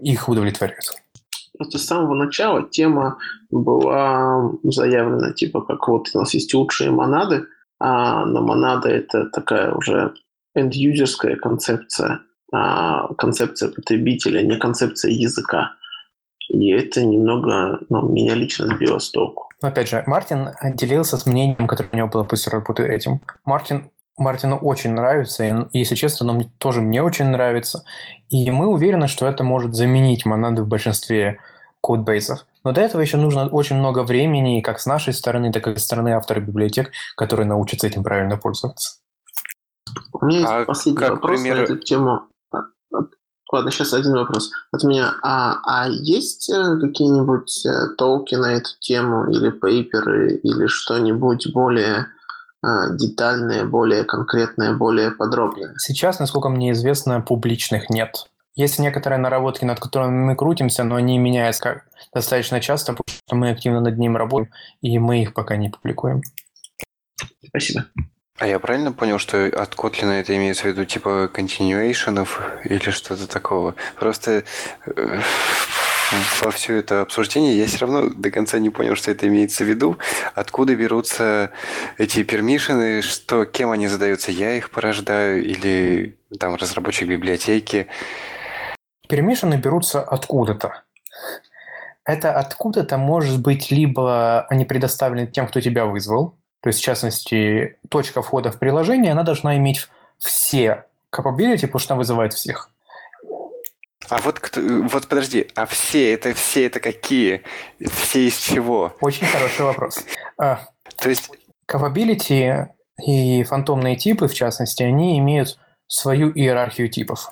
их 0.02 0.28
удовлетворяют. 0.28 0.94
Просто 1.58 1.78
с 1.78 1.86
самого 1.86 2.14
начала 2.14 2.68
тема 2.68 3.18
была 3.50 4.52
заявлена, 4.62 5.32
типа, 5.32 5.62
как 5.62 5.88
вот 5.88 6.08
у 6.14 6.18
нас 6.18 6.34
есть 6.34 6.54
лучшие 6.54 6.90
монады, 6.90 7.46
а, 7.80 8.24
но 8.24 8.42
монада– 8.42 8.88
это 8.90 9.26
такая 9.26 9.72
уже 9.72 10.14
end-юзерская 10.56 11.36
концепция, 11.36 12.20
а, 12.52 13.12
концепция 13.14 13.70
потребителя, 13.70 14.42
не 14.42 14.56
концепция 14.58 15.10
языка. 15.10 15.72
И 16.48 16.70
это 16.70 17.04
немного 17.04 17.80
ну, 17.88 18.08
меня 18.08 18.34
лично 18.34 18.66
сбило 18.66 18.98
с 18.98 19.10
толку. 19.10 19.48
Опять 19.60 19.88
же, 19.88 20.04
Мартин 20.06 20.50
делился 20.74 21.16
с 21.16 21.26
мнением, 21.26 21.66
которое 21.66 21.90
у 21.92 21.96
него 21.96 22.08
было 22.08 22.24
после 22.24 22.52
работы 22.52 22.86
этим. 22.86 23.20
Мартин 23.44 23.90
Мартину 24.18 24.56
очень 24.56 24.92
нравится, 24.92 25.44
и, 25.44 25.78
если 25.78 25.94
честно, 25.94 26.30
оно 26.30 26.42
тоже 26.58 26.80
мне 26.80 27.02
очень 27.02 27.26
нравится. 27.26 27.84
И 28.30 28.50
мы 28.50 28.66
уверены, 28.66 29.08
что 29.08 29.26
это 29.26 29.44
может 29.44 29.74
заменить 29.74 30.24
монады 30.24 30.62
в 30.62 30.68
большинстве 30.68 31.38
кодбейсов. 31.82 32.46
Но 32.64 32.72
до 32.72 32.80
этого 32.80 33.02
еще 33.02 33.18
нужно 33.18 33.46
очень 33.48 33.76
много 33.76 34.02
времени, 34.02 34.60
как 34.60 34.80
с 34.80 34.86
нашей 34.86 35.12
стороны, 35.12 35.52
так 35.52 35.68
и 35.68 35.76
со 35.76 35.84
стороны 35.84 36.10
автора 36.14 36.40
библиотек, 36.40 36.92
которые 37.14 37.46
научатся 37.46 37.86
этим 37.86 38.02
правильно 38.02 38.38
пользоваться. 38.38 39.00
У 40.12 40.24
меня 40.24 40.38
есть 40.38 40.50
а 40.50 40.64
последний 40.64 41.08
вопрос 41.08 41.40
пример... 41.40 41.56
на 41.58 41.62
эту 41.62 41.76
тему. 41.76 42.20
Ладно, 43.52 43.70
сейчас 43.70 43.94
один 43.94 44.12
вопрос 44.12 44.50
от 44.72 44.82
меня. 44.82 45.14
А, 45.22 45.58
а 45.64 45.88
есть 45.88 46.50
э, 46.50 46.78
какие-нибудь 46.80 47.64
э, 47.64 47.94
толки 47.96 48.34
на 48.34 48.54
эту 48.54 48.70
тему 48.80 49.30
или 49.30 49.50
пейперы 49.50 50.34
или 50.34 50.66
что-нибудь 50.66 51.52
более 51.52 52.08
а, 52.62 52.90
детальное, 52.90 53.64
более 53.64 54.02
конкретное, 54.02 54.74
более 54.74 55.12
подробное? 55.12 55.74
Сейчас, 55.78 56.18
насколько 56.18 56.48
мне 56.48 56.72
известно, 56.72 57.20
публичных 57.20 57.88
нет. 57.88 58.26
Есть 58.56 58.80
некоторые 58.80 59.18
наработки, 59.18 59.64
над 59.64 59.78
которыми 59.78 60.24
мы 60.24 60.34
крутимся, 60.34 60.82
но 60.82 60.96
они 60.96 61.18
меняются 61.18 61.82
достаточно 62.12 62.60
часто, 62.60 62.94
потому 62.94 63.18
что 63.26 63.36
мы 63.36 63.50
активно 63.50 63.80
над 63.80 63.98
ним 63.98 64.16
работаем, 64.16 64.50
и 64.80 64.98
мы 64.98 65.22
их 65.22 65.34
пока 65.34 65.56
не 65.56 65.68
публикуем. 65.68 66.22
Спасибо. 67.46 67.84
А 68.38 68.46
я 68.46 68.58
правильно 68.58 68.92
понял, 68.92 69.18
что 69.18 69.46
от 69.46 69.74
Kotlin 69.74 70.10
это 70.12 70.36
имеется 70.36 70.64
в 70.64 70.66
виду 70.66 70.84
типа 70.84 71.30
continuationов 71.32 72.42
или 72.64 72.90
что-то 72.90 73.26
такого? 73.26 73.74
Просто 73.98 74.44
э, 74.84 75.20
во 76.42 76.50
все 76.50 76.76
это 76.76 77.00
обсуждение 77.00 77.56
я 77.56 77.66
все 77.66 77.78
равно 77.78 78.10
до 78.10 78.30
конца 78.30 78.58
не 78.58 78.68
понял, 78.68 78.94
что 78.94 79.10
это 79.10 79.26
имеется 79.26 79.64
в 79.64 79.68
виду. 79.68 79.98
Откуда 80.34 80.74
берутся 80.74 81.50
эти 81.96 82.24
пермишины, 82.24 83.00
что, 83.00 83.46
кем 83.46 83.70
они 83.70 83.88
задаются, 83.88 84.30
я 84.32 84.54
их 84.54 84.70
порождаю 84.70 85.42
или 85.42 86.18
там 86.38 86.56
разработчик 86.56 87.08
библиотеки. 87.08 87.86
Пермишины 89.08 89.54
берутся 89.54 90.02
откуда-то. 90.02 90.82
Это 92.04 92.34
откуда-то 92.34 92.98
может 92.98 93.40
быть 93.40 93.70
либо 93.70 94.42
они 94.42 94.66
предоставлены 94.66 95.26
тем, 95.26 95.48
кто 95.48 95.60
тебя 95.60 95.86
вызвал, 95.86 96.36
то 96.66 96.70
есть, 96.70 96.80
в 96.80 96.82
частности, 96.82 97.78
точка 97.88 98.22
входа 98.22 98.50
в 98.50 98.58
приложение, 98.58 99.12
она 99.12 99.22
должна 99.22 99.56
иметь 99.56 99.86
все 100.18 100.86
capability, 101.12 101.60
потому 101.60 101.78
что 101.78 101.94
она 101.94 101.98
вызывает 102.00 102.32
всех. 102.32 102.70
А 104.08 104.18
вот, 104.18 104.40
вот 104.56 105.06
подожди, 105.06 105.48
а 105.54 105.66
все 105.66 106.12
это 106.12 106.34
все 106.34 106.66
это 106.66 106.80
какие? 106.80 107.44
Все 107.78 108.26
из 108.26 108.36
чего? 108.38 108.96
Очень 109.00 109.28
хороший 109.28 109.64
вопрос. 109.64 110.00
А, 110.38 110.66
То 110.96 111.08
есть 111.08 111.30
capability 111.70 112.66
и 113.00 113.44
фантомные 113.44 113.94
типы, 113.94 114.26
в 114.26 114.34
частности, 114.34 114.82
они 114.82 115.20
имеют 115.20 115.60
свою 115.86 116.32
иерархию 116.32 116.88
типов. 116.88 117.30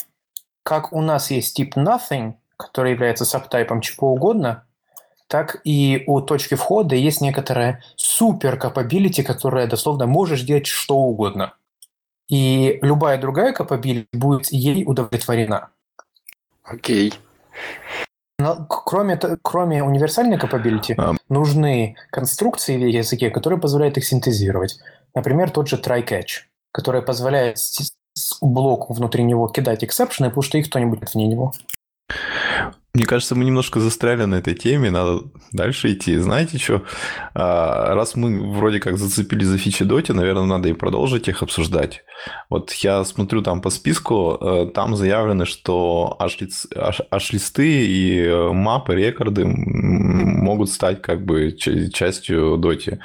Как 0.63 0.93
у 0.93 1.01
нас 1.01 1.33
есть 1.33 1.57
тип 1.57 1.77
nothing, 1.77 2.35
который 2.57 2.93
является 2.93 3.25
сабтайпом 3.25 3.81
чего 3.81 4.13
угодно, 4.13 4.65
так 5.35 5.61
и 5.65 6.05
у 6.07 6.21
точки 6.21 6.55
входа 6.55 6.95
есть 6.95 7.21
некоторая 7.21 7.83
супер 7.97 8.55
capability, 8.57 9.25
которая 9.25 9.67
дословно 9.67 10.07
можешь 10.07 10.43
делать 10.43 10.69
что 10.69 10.95
угодно. 10.95 11.55
И 12.29 12.79
любая 12.83 13.21
другая 13.21 13.53
capability 13.53 14.07
будет 14.13 14.53
ей 14.53 14.85
удовлетворена. 14.87 15.71
Окей. 16.63 17.15
Но 18.39 18.65
кроме, 18.67 19.17
кроме 19.43 19.83
универсальной 19.83 20.37
capability, 20.37 20.95
А. 20.97 21.15
нужны 21.29 21.97
конструкции 22.13 22.77
в 22.77 22.87
языке, 22.87 23.31
которые 23.31 23.59
позволяют 23.59 23.99
их 23.99 24.05
синтезировать. 24.05 24.79
Например, 25.17 25.51
тот 25.51 25.67
же 25.67 25.81
try-catch, 25.85 26.45
который 26.71 27.03
позволяет 27.03 27.59
блоку 28.41 28.93
внутри 28.93 29.25
него 29.25 29.49
кидать 29.49 29.83
эксепшены, 29.83 30.29
потому 30.29 30.43
что 30.43 30.59
их 30.59 30.69
кто-нибудь 30.69 31.13
вне 31.13 31.27
него. 31.27 31.53
Мне 32.95 33.07
кажется, 33.07 33.35
мы 33.35 33.45
немножко 33.45 33.81
застряли 33.81 34.25
на 34.25 34.37
этой 34.37 34.55
теме, 34.55 34.89
надо 34.89 35.25
дальше 35.51 35.93
идти. 35.93 36.17
Знаете 36.17 36.59
что? 36.59 36.85
Раз 37.35 38.15
мы 38.15 38.53
вроде 38.53 38.79
как 38.79 38.99
зацепились 38.99 39.49
за 39.49 39.59
фичи 39.59 39.85
Доти, 39.85 40.13
наверное, 40.13 40.45
надо 40.45 40.69
и 40.69 40.75
продолжить 40.75 41.27
их 41.27 41.43
обсуждать. 41.43 42.05
Вот 42.49 42.71
я 42.75 43.03
смотрю 43.03 43.43
там 43.43 43.61
по 43.61 43.71
списку, 43.71 44.39
э, 44.41 44.71
там 44.73 44.95
заявлено, 44.95 45.45
что 45.45 46.17
аш-листы 46.21 47.85
и 47.85 48.21
э, 48.21 48.53
мапы, 48.53 48.95
рекорды 48.95 49.45
могут 49.45 50.71
стать 50.71 51.03
как 51.03 51.25
бы 51.25 51.51
частью 51.51 52.59
Доти. 52.59 53.01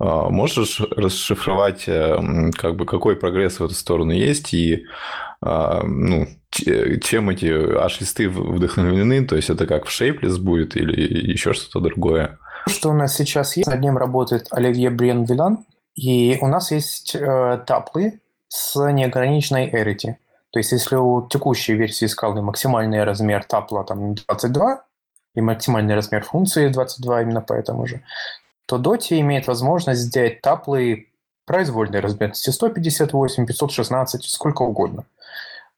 А, 0.00 0.30
Можешь 0.30 0.80
расшифровать, 0.80 1.84
э, 1.86 2.50
как 2.56 2.74
бы, 2.74 2.86
какой 2.86 3.14
прогресс 3.14 3.60
в 3.60 3.64
эту 3.64 3.74
сторону 3.74 4.10
есть 4.10 4.52
и 4.52 4.84
а, 4.84 5.31
ну, 5.42 6.28
ч- 6.50 7.00
чем 7.00 7.30
эти 7.30 7.46
аш-листы 7.46 8.28
в- 8.28 8.54
вдохновлены, 8.56 9.26
то 9.26 9.36
есть 9.36 9.50
это 9.50 9.66
как 9.66 9.86
в 9.86 9.88
Shapeless 9.88 10.38
будет 10.38 10.76
или 10.76 11.30
еще 11.32 11.52
что-то 11.52 11.80
другое. 11.80 12.38
Что 12.68 12.90
у 12.90 12.94
нас 12.94 13.16
сейчас 13.16 13.56
есть, 13.56 13.68
над 13.68 13.80
ним 13.80 13.98
работает 13.98 14.46
Оливье 14.50 14.90
Бриен 14.90 15.24
Вилан, 15.24 15.64
и 15.94 16.38
у 16.40 16.46
нас 16.46 16.70
есть 16.70 17.14
э, 17.14 17.62
таплы 17.66 18.20
с 18.48 18.76
неограниченной 18.76 19.68
arity. 19.70 20.14
То 20.52 20.58
есть 20.58 20.72
если 20.72 20.96
у 20.96 21.26
текущей 21.28 21.74
версии 21.74 22.06
скалы 22.06 22.42
максимальный 22.42 23.02
размер 23.04 23.44
тапла 23.44 23.84
там 23.84 24.14
22, 24.14 24.82
и 25.34 25.40
максимальный 25.40 25.94
размер 25.94 26.24
функции 26.24 26.68
22 26.68 27.22
именно 27.22 27.40
поэтому 27.40 27.86
же, 27.86 28.02
то 28.66 28.76
Doti 28.76 29.18
имеет 29.20 29.46
возможность 29.46 30.02
сделать 30.02 30.42
таплы 30.42 31.08
произвольной 31.46 32.00
размерности 32.00 32.50
158, 32.50 33.46
516, 33.46 34.24
сколько 34.24 34.62
угодно. 34.62 35.04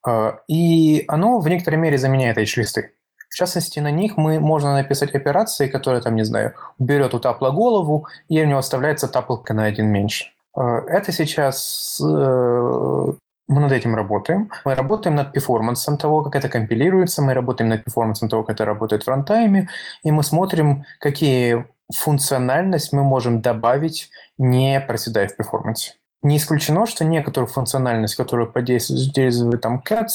Э, 0.06 0.32
И 0.48 1.04
оно 1.08 1.38
в 1.40 1.48
некоторой 1.48 1.78
мере 1.80 1.98
заменяет 1.98 2.38
H-листы. 2.38 2.92
В 3.28 3.34
частности, 3.34 3.80
на 3.80 3.90
них 3.90 4.16
мы 4.16 4.38
можно 4.38 4.74
написать 4.74 5.14
операции, 5.14 5.66
которые, 5.66 6.00
там, 6.00 6.14
не 6.14 6.24
знаю, 6.24 6.54
берет 6.78 7.14
у 7.14 7.18
тапла 7.18 7.50
голову, 7.50 8.06
и 8.28 8.40
у 8.40 8.46
него 8.46 8.58
оставляется 8.58 9.08
таплка 9.08 9.54
на 9.54 9.64
один 9.64 9.86
меньше. 9.86 10.26
Э, 10.56 10.80
Это 10.88 11.12
сейчас 11.12 12.00
э, 12.00 13.12
мы 13.48 13.60
над 13.60 13.72
этим 13.72 13.94
работаем. 13.94 14.50
Мы 14.64 14.74
работаем 14.74 15.16
над 15.16 15.32
перформансом 15.32 15.98
того, 15.98 16.22
как 16.22 16.36
это 16.36 16.48
компилируется, 16.48 17.22
мы 17.22 17.34
работаем 17.34 17.70
над 17.70 17.84
перформансом 17.84 18.28
того, 18.28 18.42
как 18.42 18.56
это 18.56 18.64
работает 18.64 19.04
в 19.04 19.08
рантайме, 19.08 19.68
и 20.02 20.10
мы 20.10 20.22
смотрим, 20.22 20.84
какие 21.00 21.66
функциональность 21.94 22.92
мы 22.92 23.02
можем 23.02 23.42
добавить, 23.42 24.10
не 24.38 24.80
проседая 24.80 25.28
в 25.28 25.36
перформансе. 25.36 25.94
Не 26.24 26.38
исключено, 26.38 26.86
что 26.86 27.04
некоторую 27.04 27.48
функциональность, 27.48 28.14
которую 28.14 28.50
подействует 28.50 29.60
там 29.60 29.82
Cats, 29.86 30.08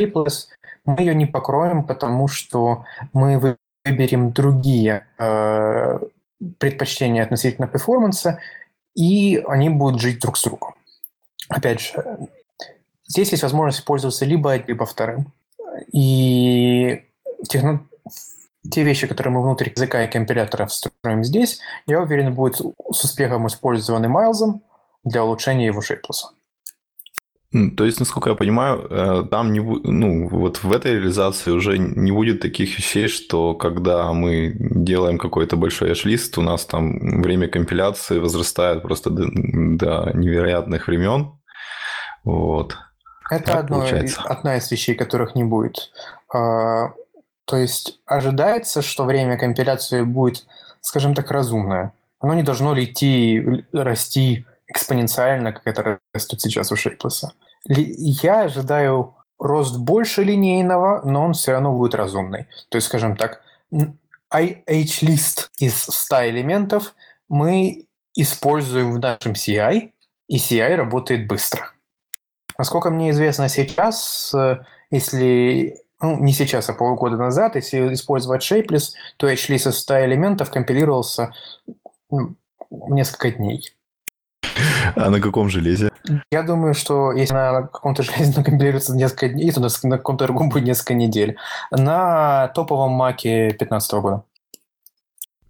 Staples, 0.00 0.46
мы 0.86 1.00
ее 1.00 1.14
не 1.14 1.26
покроем, 1.26 1.84
потому 1.84 2.28
что 2.28 2.86
мы 3.12 3.58
выберем 3.84 4.32
другие 4.32 5.06
э, 5.18 5.98
предпочтения 6.58 7.22
относительно 7.22 7.66
перформанса, 7.66 8.40
и 8.94 9.44
они 9.46 9.68
будут 9.68 10.00
жить 10.00 10.18
друг 10.20 10.38
с 10.38 10.44
другом. 10.44 10.76
Опять 11.50 11.80
же, 11.80 12.28
здесь 13.06 13.30
есть 13.30 13.42
возможность 13.42 13.84
пользоваться 13.84 14.24
либо 14.24 14.50
одним, 14.50 14.68
либо 14.68 14.86
вторым. 14.86 15.30
И 15.92 17.04
техно... 17.46 17.86
те 18.70 18.82
вещи, 18.82 19.06
которые 19.06 19.34
мы 19.34 19.42
внутри 19.42 19.72
языка 19.76 20.04
и 20.04 20.10
компилятора 20.10 20.64
встроим 20.64 21.22
здесь, 21.22 21.60
я 21.86 22.00
уверен, 22.00 22.32
будут 22.32 22.62
с 22.92 23.04
успехом 23.04 23.46
использованы 23.46 24.08
Майлзом 24.08 24.62
для 25.04 25.24
улучшения 25.24 25.66
его 25.66 25.80
шейплеса. 25.80 26.28
То 27.76 27.84
есть, 27.84 28.00
насколько 28.00 28.30
я 28.30 28.36
понимаю, 28.36 28.84
э, 28.90 29.24
там 29.30 29.52
не 29.52 29.60
ну, 29.60 30.28
вот 30.28 30.64
в 30.64 30.72
этой 30.72 30.94
реализации 30.94 31.52
уже 31.52 31.78
не 31.78 32.10
будет 32.10 32.40
таких 32.40 32.76
вещей, 32.76 33.06
что 33.06 33.54
когда 33.54 34.12
мы 34.12 34.56
делаем 34.58 35.18
какой-то 35.18 35.56
большой 35.56 35.92
эш-лист, 35.92 36.36
у 36.36 36.42
нас 36.42 36.66
там 36.66 37.22
время 37.22 37.46
компиляции 37.46 38.18
возрастает 38.18 38.82
просто 38.82 39.10
до, 39.10 39.26
до 39.28 40.10
невероятных 40.14 40.88
времен. 40.88 41.38
Вот. 42.24 42.76
Это 43.30 43.44
Так 43.44 43.56
одно, 43.56 43.76
получается. 43.78 44.22
одна 44.22 44.56
из 44.56 44.68
вещей, 44.72 44.96
которых 44.96 45.36
не 45.36 45.44
будет. 45.44 45.92
А, 46.34 46.92
То 47.44 47.56
есть 47.56 48.00
ожидается, 48.04 48.82
что 48.82 49.04
время 49.04 49.38
компиляции 49.38 50.02
будет, 50.02 50.44
скажем 50.80 51.14
так, 51.14 51.30
разумное. 51.30 51.92
Оно 52.18 52.34
не 52.34 52.42
должно 52.42 52.76
идти, 52.82 53.64
расти 53.72 54.44
экспоненциально, 54.66 55.52
как 55.52 55.66
это 55.66 55.98
растет 56.12 56.40
сейчас 56.40 56.72
у. 56.72 56.76
Ли- 57.66 57.94
Я 57.96 58.42
ожидаю 58.42 59.14
рост 59.38 59.78
больше 59.78 60.22
линейного, 60.24 61.02
но 61.04 61.24
он 61.24 61.32
все 61.32 61.52
равно 61.52 61.76
будет 61.76 61.94
разумный. 61.94 62.46
То 62.70 62.76
есть, 62.76 62.86
скажем 62.88 63.16
так, 63.16 63.42
н- 63.72 63.98
H-лист 64.30 65.50
из 65.58 65.82
100 65.82 66.28
элементов 66.30 66.94
мы 67.28 67.86
используем 68.14 68.92
в 68.92 68.98
нашем 68.98 69.32
CI, 69.32 69.92
и 70.28 70.36
CI 70.38 70.74
работает 70.76 71.26
быстро. 71.26 71.72
Насколько 72.58 72.90
мне 72.90 73.10
известно 73.10 73.48
сейчас, 73.48 74.32
э, 74.34 74.64
если 74.90 75.76
ну, 76.00 76.18
не 76.18 76.32
сейчас, 76.32 76.68
а 76.68 76.74
полгода 76.74 77.16
назад, 77.16 77.56
если 77.56 77.92
использовать 77.94 78.42
Shapeless, 78.42 78.92
то 79.16 79.26
H-лист 79.26 79.66
из 79.66 79.78
100 79.78 80.04
элементов 80.04 80.50
компилировался 80.50 81.32
несколько 82.70 83.30
дней. 83.30 83.74
А 84.96 85.10
на 85.10 85.20
каком 85.20 85.48
железе? 85.48 85.90
Я 86.30 86.42
думаю, 86.42 86.74
что 86.74 87.12
если 87.12 87.34
на 87.34 87.62
каком-то 87.62 88.02
железе 88.02 88.36
накомпилируется 88.36 88.94
несколько 88.94 89.28
дней, 89.28 89.50
то 89.50 89.60
на 89.60 89.96
каком-то 89.96 90.24
другом 90.24 90.50
будет 90.50 90.64
несколько 90.64 90.94
недель. 90.94 91.36
На 91.70 92.48
топовом 92.48 92.92
маке 92.92 93.48
2015 93.48 93.92
года. 93.94 94.24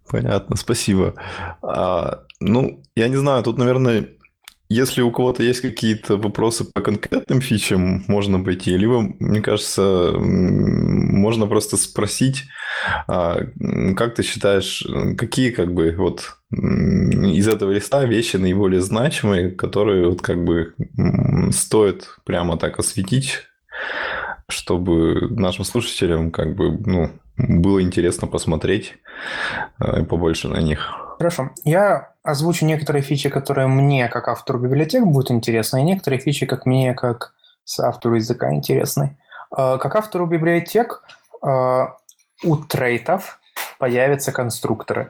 Понятно, 0.09 0.55
спасибо. 0.55 1.15
А, 1.61 2.23
ну, 2.39 2.83
я 2.95 3.07
не 3.07 3.15
знаю, 3.15 3.43
тут, 3.43 3.57
наверное, 3.57 4.09
если 4.69 5.01
у 5.01 5.11
кого-то 5.11 5.43
есть 5.43 5.61
какие-то 5.61 6.17
вопросы 6.17 6.65
по 6.65 6.81
конкретным 6.81 7.39
фичам, 7.39 8.03
можно 8.07 8.43
пойти. 8.43 8.75
Либо, 8.75 9.01
мне 9.19 9.41
кажется, 9.41 10.11
можно 10.17 11.45
просто 11.45 11.77
спросить, 11.77 12.45
а, 13.07 13.41
как 13.95 14.15
ты 14.15 14.23
считаешь, 14.23 14.85
какие 15.17 15.51
как 15.51 15.73
бы 15.73 15.93
вот 15.95 16.37
из 16.55 17.47
этого 17.47 17.71
листа 17.71 18.05
вещи 18.05 18.37
наиболее 18.37 18.81
значимые, 18.81 19.51
которые 19.51 20.09
вот 20.09 20.21
как 20.21 20.43
бы 20.43 20.73
стоит 21.51 22.07
прямо 22.23 22.57
так 22.57 22.79
осветить, 22.79 23.43
чтобы 24.47 25.27
нашим 25.29 25.65
слушателям 25.65 26.31
как 26.31 26.55
бы 26.55 26.71
ну, 26.71 27.11
было 27.37 27.81
интересно 27.81 28.27
посмотреть 28.27 28.95
э, 29.79 30.03
побольше 30.03 30.47
на 30.47 30.61
них. 30.61 30.91
Хорошо. 31.17 31.51
Я 31.63 32.13
озвучу 32.23 32.65
некоторые 32.65 33.01
фичи, 33.01 33.29
которые 33.29 33.67
мне, 33.67 34.07
как 34.07 34.27
автору 34.27 34.59
библиотек, 34.59 35.03
будут 35.03 35.31
интересны, 35.31 35.81
и 35.81 35.85
некоторые 35.85 36.19
фичи, 36.19 36.45
как 36.45 36.65
мне, 36.65 36.93
как 36.93 37.33
автору 37.79 38.15
языка, 38.15 38.53
интересны. 38.53 39.17
Э, 39.55 39.77
Как 39.77 39.95
автору 39.95 40.25
библиотек, 40.25 41.03
э, 41.43 41.85
у 42.43 42.55
трейтов 42.57 43.39
появятся 43.79 44.31
конструкторы. 44.31 45.09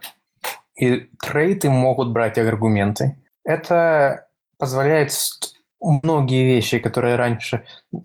И 0.76 1.10
трейты 1.22 1.70
могут 1.70 2.12
брать 2.12 2.38
аргументы. 2.38 3.18
Это 3.44 4.28
позволяет 4.58 5.12
многие 5.82 6.46
вещи, 6.46 6.80
которые 6.80 7.16
раньше 7.16 7.64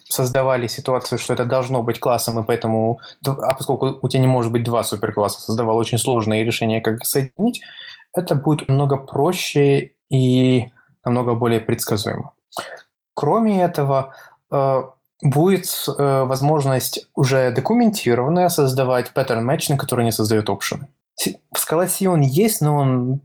создавали 0.08 0.66
ситуацию, 0.66 1.18
что 1.18 1.34
это 1.34 1.44
должно 1.44 1.82
быть 1.82 1.98
классом, 1.98 2.38
и 2.38 2.46
поэтому, 2.46 3.00
а 3.24 3.54
поскольку 3.54 3.98
у 4.02 4.08
тебя 4.08 4.20
не 4.20 4.26
может 4.26 4.52
быть 4.52 4.64
два 4.64 4.82
суперкласса, 4.84 5.40
создавал 5.40 5.76
очень 5.76 5.98
сложные 5.98 6.44
решения, 6.44 6.80
как 6.80 7.04
соединить, 7.04 7.62
это 8.12 8.34
будет 8.34 8.68
намного 8.68 8.96
проще 8.96 9.92
и 10.10 10.68
намного 11.04 11.34
более 11.34 11.60
предсказуемо. 11.60 12.32
Кроме 13.14 13.62
этого, 13.62 14.14
э, 14.50 14.82
будет 15.22 15.66
э, 15.86 16.22
возможность 16.24 17.08
уже 17.14 17.50
документированная 17.50 18.48
создавать 18.48 19.12
паттерн 19.12 19.48
matching, 19.48 19.76
который 19.76 20.04
не 20.04 20.12
создает 20.12 20.48
опшены. 20.48 20.88
В 21.16 21.56
Scala 21.56 22.06
он 22.06 22.20
есть, 22.20 22.60
но 22.60 22.76
он 22.76 23.20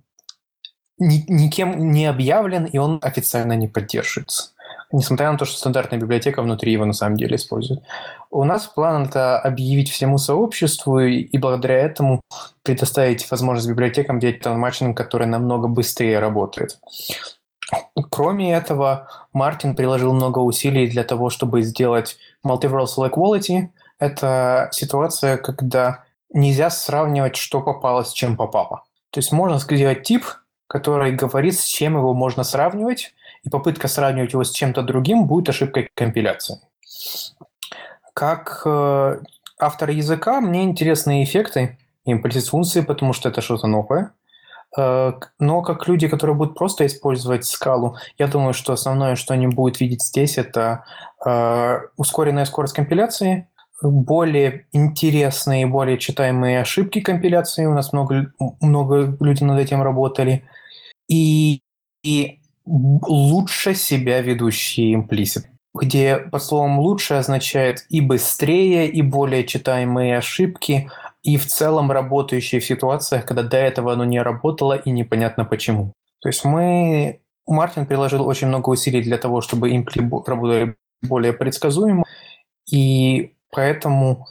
никем 0.98 1.92
не 1.92 2.06
объявлен, 2.06 2.66
и 2.66 2.78
он 2.78 3.00
официально 3.02 3.54
не 3.54 3.68
поддерживается. 3.68 4.52
Несмотря 4.92 5.32
на 5.32 5.38
то, 5.38 5.46
что 5.46 5.58
стандартная 5.58 6.00
библиотека 6.00 6.42
внутри 6.42 6.72
его 6.72 6.86
на 6.86 6.94
самом 6.94 7.18
деле 7.18 7.36
использует. 7.36 7.82
У 8.30 8.44
нас 8.44 8.68
план 8.68 9.06
это 9.06 9.40
объявить 9.40 9.90
всему 9.90 10.18
сообществу 10.18 11.00
и 11.00 11.38
благодаря 11.38 11.80
этому 11.80 12.22
предоставить 12.64 13.30
возможность 13.30 13.70
библиотекам 13.70 14.20
делать 14.20 14.46
матчинг, 14.46 14.96
который 14.96 15.28
намного 15.28 15.68
быстрее 15.68 16.20
работает. 16.20 16.80
Кроме 18.10 18.54
этого, 18.54 19.10
Мартин 19.34 19.76
приложил 19.76 20.14
много 20.14 20.40
усилий 20.40 20.88
для 20.88 21.04
того, 21.04 21.30
чтобы 21.30 21.64
сделать 21.64 22.18
Multiversal 22.46 23.12
Equality. 23.12 23.70
Это 24.00 24.70
ситуация, 24.72 25.38
когда 25.38 26.05
нельзя 26.36 26.70
сравнивать, 26.70 27.36
что 27.36 27.62
попало 27.62 28.04
с 28.04 28.14
чем 28.14 28.36
попало. 28.38 28.84
То 29.10 29.20
есть 29.20 29.32
можно 29.32 29.58
сделать 29.58 30.04
тип, 30.04 30.26
который 30.68 31.14
говорит, 31.14 31.58
с 31.58 31.64
чем 31.64 31.98
его 31.98 32.14
можно 32.14 32.44
сравнивать, 32.44 33.14
и 33.44 33.50
попытка 33.50 33.88
сравнивать 33.88 34.34
его 34.34 34.44
с 34.44 34.52
чем-то 34.52 34.82
другим 34.82 35.26
будет 35.26 35.50
ошибкой 35.50 35.90
компиляции. 35.94 36.60
Как 38.14 38.62
э, 38.66 39.20
автор 39.60 39.90
языка, 39.90 40.42
мне 40.42 40.64
интересны 40.64 41.24
эффекты 41.24 41.78
и 42.06 42.14
функции, 42.42 42.82
потому 42.82 43.14
что 43.14 43.30
это 43.30 43.42
что-то 43.42 43.68
новое. 43.68 44.12
Э, 44.78 45.14
но 45.40 45.62
как 45.62 45.88
люди, 45.88 46.08
которые 46.08 46.36
будут 46.36 46.58
просто 46.58 46.86
использовать 46.86 47.46
скалу, 47.46 47.98
я 48.18 48.28
думаю, 48.28 48.54
что 48.54 48.74
основное, 48.74 49.16
что 49.16 49.34
они 49.34 49.48
будут 49.48 49.80
видеть 49.80 50.04
здесь, 50.04 50.38
это 50.38 50.84
э, 51.26 51.80
ускоренная 51.98 52.46
скорость 52.46 52.74
компиляции, 52.74 53.48
более 53.82 54.68
интересные, 54.72 55.68
более 55.68 55.98
читаемые 55.98 56.62
ошибки 56.62 57.02
компиляции. 57.02 57.66
У 57.66 57.74
нас 57.74 57.94
много, 57.94 58.32
много 58.62 59.18
людей 59.20 59.48
над 59.48 59.60
этим 59.60 59.82
работали. 59.82 60.44
И, 61.08 61.62
и 62.04 62.40
лучше 62.66 63.76
себя 63.76 64.22
ведущие 64.22 64.96
имплисит 64.96 65.48
где 65.82 66.18
под 66.18 66.42
словом 66.42 66.80
«лучше» 66.80 67.16
означает 67.16 67.86
и 67.90 68.02
быстрее, 68.02 68.88
и 68.88 69.02
более 69.02 69.44
читаемые 69.44 70.18
ошибки, 70.18 70.90
и 71.22 71.38
в 71.38 71.46
целом 71.48 71.92
работающие 71.92 72.62
в 72.62 72.66
ситуациях, 72.66 73.26
когда 73.26 73.44
до 73.44 73.58
этого 73.58 73.94
оно 73.94 74.06
не 74.06 74.22
работало 74.22 74.74
и 74.74 74.92
непонятно 74.92 75.46
почему. 75.46 75.94
То 76.22 76.30
есть 76.30 76.46
мы... 76.46 77.20
Мартин 77.48 77.86
приложил 77.86 78.26
очень 78.26 78.48
много 78.48 78.70
усилий 78.70 79.04
для 79.04 79.18
того, 79.18 79.42
чтобы 79.42 79.70
импли 79.70 80.02
работали 80.02 80.76
более 81.04 81.34
предсказуемо, 81.34 82.04
и 82.72 83.35
поэтому 83.56 84.28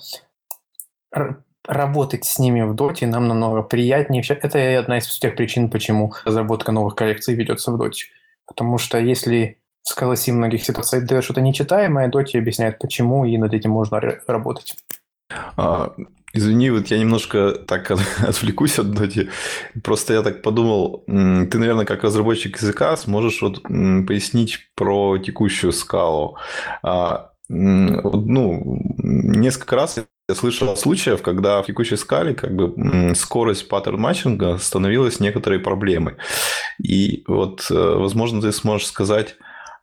работать 1.67 2.25
с 2.25 2.39
ними 2.39 2.63
в 2.63 2.75
доте 2.75 3.07
нам 3.07 3.29
намного 3.29 3.63
приятнее. 3.63 4.23
Это 4.29 4.79
одна 4.79 4.99
из 4.99 5.19
тех 5.19 5.35
причин, 5.35 5.71
почему 5.71 6.13
разработка 6.25 6.73
новых 6.73 6.95
коллекций 6.95 7.35
ведется 7.35 7.73
в 7.73 7.79
доте. 7.79 8.07
Потому 8.47 8.79
что 8.79 8.99
если 8.99 9.59
Скалоси 9.87 10.31
в 10.31 10.35
многих 10.35 10.65
ситуациях 10.65 11.07
дает 11.07 11.25
что-то 11.25 11.43
нечитаемое, 11.43 12.09
доте 12.09 12.39
объясняет 12.39 12.79
почему, 12.79 13.27
и 13.27 13.37
над 13.37 13.53
этим 13.53 13.71
можно 13.71 14.01
работать. 14.27 14.77
А, 15.57 15.95
извини, 16.33 16.71
вот 16.71 16.87
я 16.87 16.99
немножко 16.99 17.53
так 17.53 17.91
отвлекусь 18.27 18.79
от 18.79 18.93
доти. 18.93 19.29
Просто 19.83 20.15
я 20.15 20.23
так 20.23 20.41
подумал, 20.41 21.05
ты, 21.07 21.59
наверное, 21.59 21.85
как 21.85 22.03
разработчик 22.03 22.57
языка 22.57 22.97
сможешь 22.97 23.43
вот 23.43 23.63
пояснить 23.63 24.71
про 24.75 25.19
текущую 25.19 25.73
скалу. 25.73 26.39
А, 26.83 27.34
ну, 27.49 28.63
несколько 28.99 29.77
раз 29.77 29.99
я 29.99 30.35
слышал 30.35 30.77
случаев, 30.77 31.23
когда 31.23 31.63
в 31.63 31.67
текущей 31.67 31.97
скале 31.97 32.35
как 32.35 32.55
бы 32.55 33.15
скорость 33.15 33.69
паттерн 33.69 34.01
матчинга 34.01 34.57
становилась 34.59 35.21
некоторой 35.21 35.59
проблемой. 35.59 36.15
И 36.83 37.25
вот, 37.27 37.67
э, 37.71 37.75
возможно, 37.75 38.41
ты 38.41 38.51
сможешь 38.53 38.87
сказать, 38.87 39.37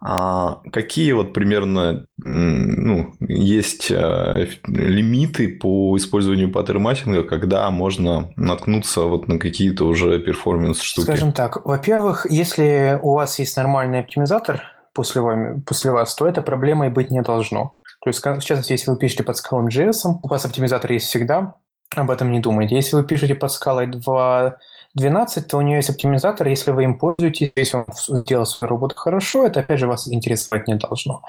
а 0.04 0.62
какие 0.72 1.12
вот 1.12 1.32
примерно 1.32 2.08
ну, 2.18 3.14
есть 3.20 3.92
э, 3.92 4.48
лимиты 4.66 5.48
по 5.48 5.96
использованию 5.96 6.52
паттерн 6.52 6.82
матчинга, 6.82 7.22
когда 7.22 7.70
можно 7.70 8.32
наткнуться 8.36 9.02
вот 9.02 9.28
на 9.28 9.38
какие-то 9.38 9.86
уже 9.86 10.20
performance 10.20 10.82
штуки? 10.82 11.06
Скажем 11.06 11.34
так, 11.34 11.64
во-первых, 11.66 12.26
если 12.28 13.00
у 13.04 13.14
вас 13.14 13.38
есть 13.38 13.56
нормальный 13.56 14.00
оптимизатор 14.00 14.64
после, 14.94 15.22
вами, 15.22 15.62
после 15.62 15.92
вас, 15.92 16.16
то 16.16 16.28
это 16.28 16.42
проблемой 16.42 16.90
быть 16.90 17.12
не 17.12 17.22
должно. 17.22 17.74
То 18.04 18.10
есть, 18.10 18.20
в 18.20 18.42
частности, 18.42 18.72
если 18.72 18.90
вы 18.92 18.98
пишете 18.98 19.24
под 19.24 19.38
Scala 19.38 19.68
JS, 19.68 20.20
у 20.24 20.28
вас 20.28 20.46
оптимизатор 20.46 20.92
есть 20.92 21.08
всегда, 21.08 21.56
об 21.96 22.10
этом 22.10 22.32
не 22.32 22.40
думайте. 22.40 22.76
Если 22.76 22.96
вы 22.96 23.04
пишете 23.04 23.36
под 23.36 23.52
скалой 23.52 23.88
2.12, 23.88 25.42
то 25.42 25.58
у 25.58 25.62
нее 25.62 25.78
есть 25.78 25.90
оптимизатор, 25.90 26.48
если 26.48 26.72
вы 26.72 26.86
им 26.86 26.98
пользуетесь, 26.98 27.52
если 27.56 27.78
он 27.78 27.86
сделал 28.22 28.46
свою 28.46 28.70
работу 28.70 28.96
хорошо, 28.96 29.46
это 29.46 29.60
опять 29.60 29.80
же 29.80 29.88
вас 29.88 30.08
интересовать 30.08 30.68
не 30.68 30.76
должно. 30.76 31.22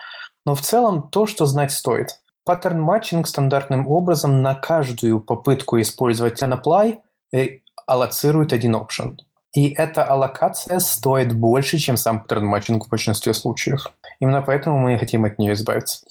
Но 0.46 0.54
в 0.54 0.60
целом 0.60 1.08
то, 1.10 1.26
что 1.26 1.46
знать 1.46 1.72
стоит. 1.72 2.20
Pattern 2.44 2.80
matching 2.80 3.28
стандартным 3.28 3.86
образом 3.86 4.42
на 4.42 4.54
каждую 4.54 5.20
попытку 5.20 5.80
использовать 5.80 6.42
unapply 6.42 6.98
э, 7.32 7.58
аллоцирует 7.86 8.52
один 8.52 8.74
option. 8.74 9.16
И 9.54 9.68
эта 9.70 10.04
аллокация 10.04 10.78
стоит 10.78 11.34
больше, 11.34 11.78
чем 11.78 11.96
сам 11.96 12.20
pattern 12.20 12.46
matching 12.46 12.86
в 12.86 12.88
большинстве 12.88 13.34
случаев. 13.34 13.86
Именно 14.18 14.42
поэтому 14.42 14.78
мы 14.78 14.98
хотим 14.98 15.24
от 15.24 15.38
нее 15.38 15.52
избавиться. 15.52 16.06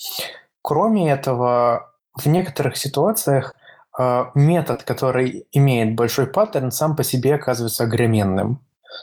Кроме 0.62 1.12
этого, 1.12 1.92
в 2.16 2.28
некоторых 2.28 2.78
ситуациях 2.78 3.56
э, 3.98 4.26
метод, 4.36 4.84
который 4.84 5.48
имеет 5.52 5.96
большой 5.96 6.28
паттерн, 6.28 6.72
сам 6.72 6.96
по 6.96 7.04
себе 7.04 7.36
оказывается 7.36 7.86
огроменным. 7.86 8.60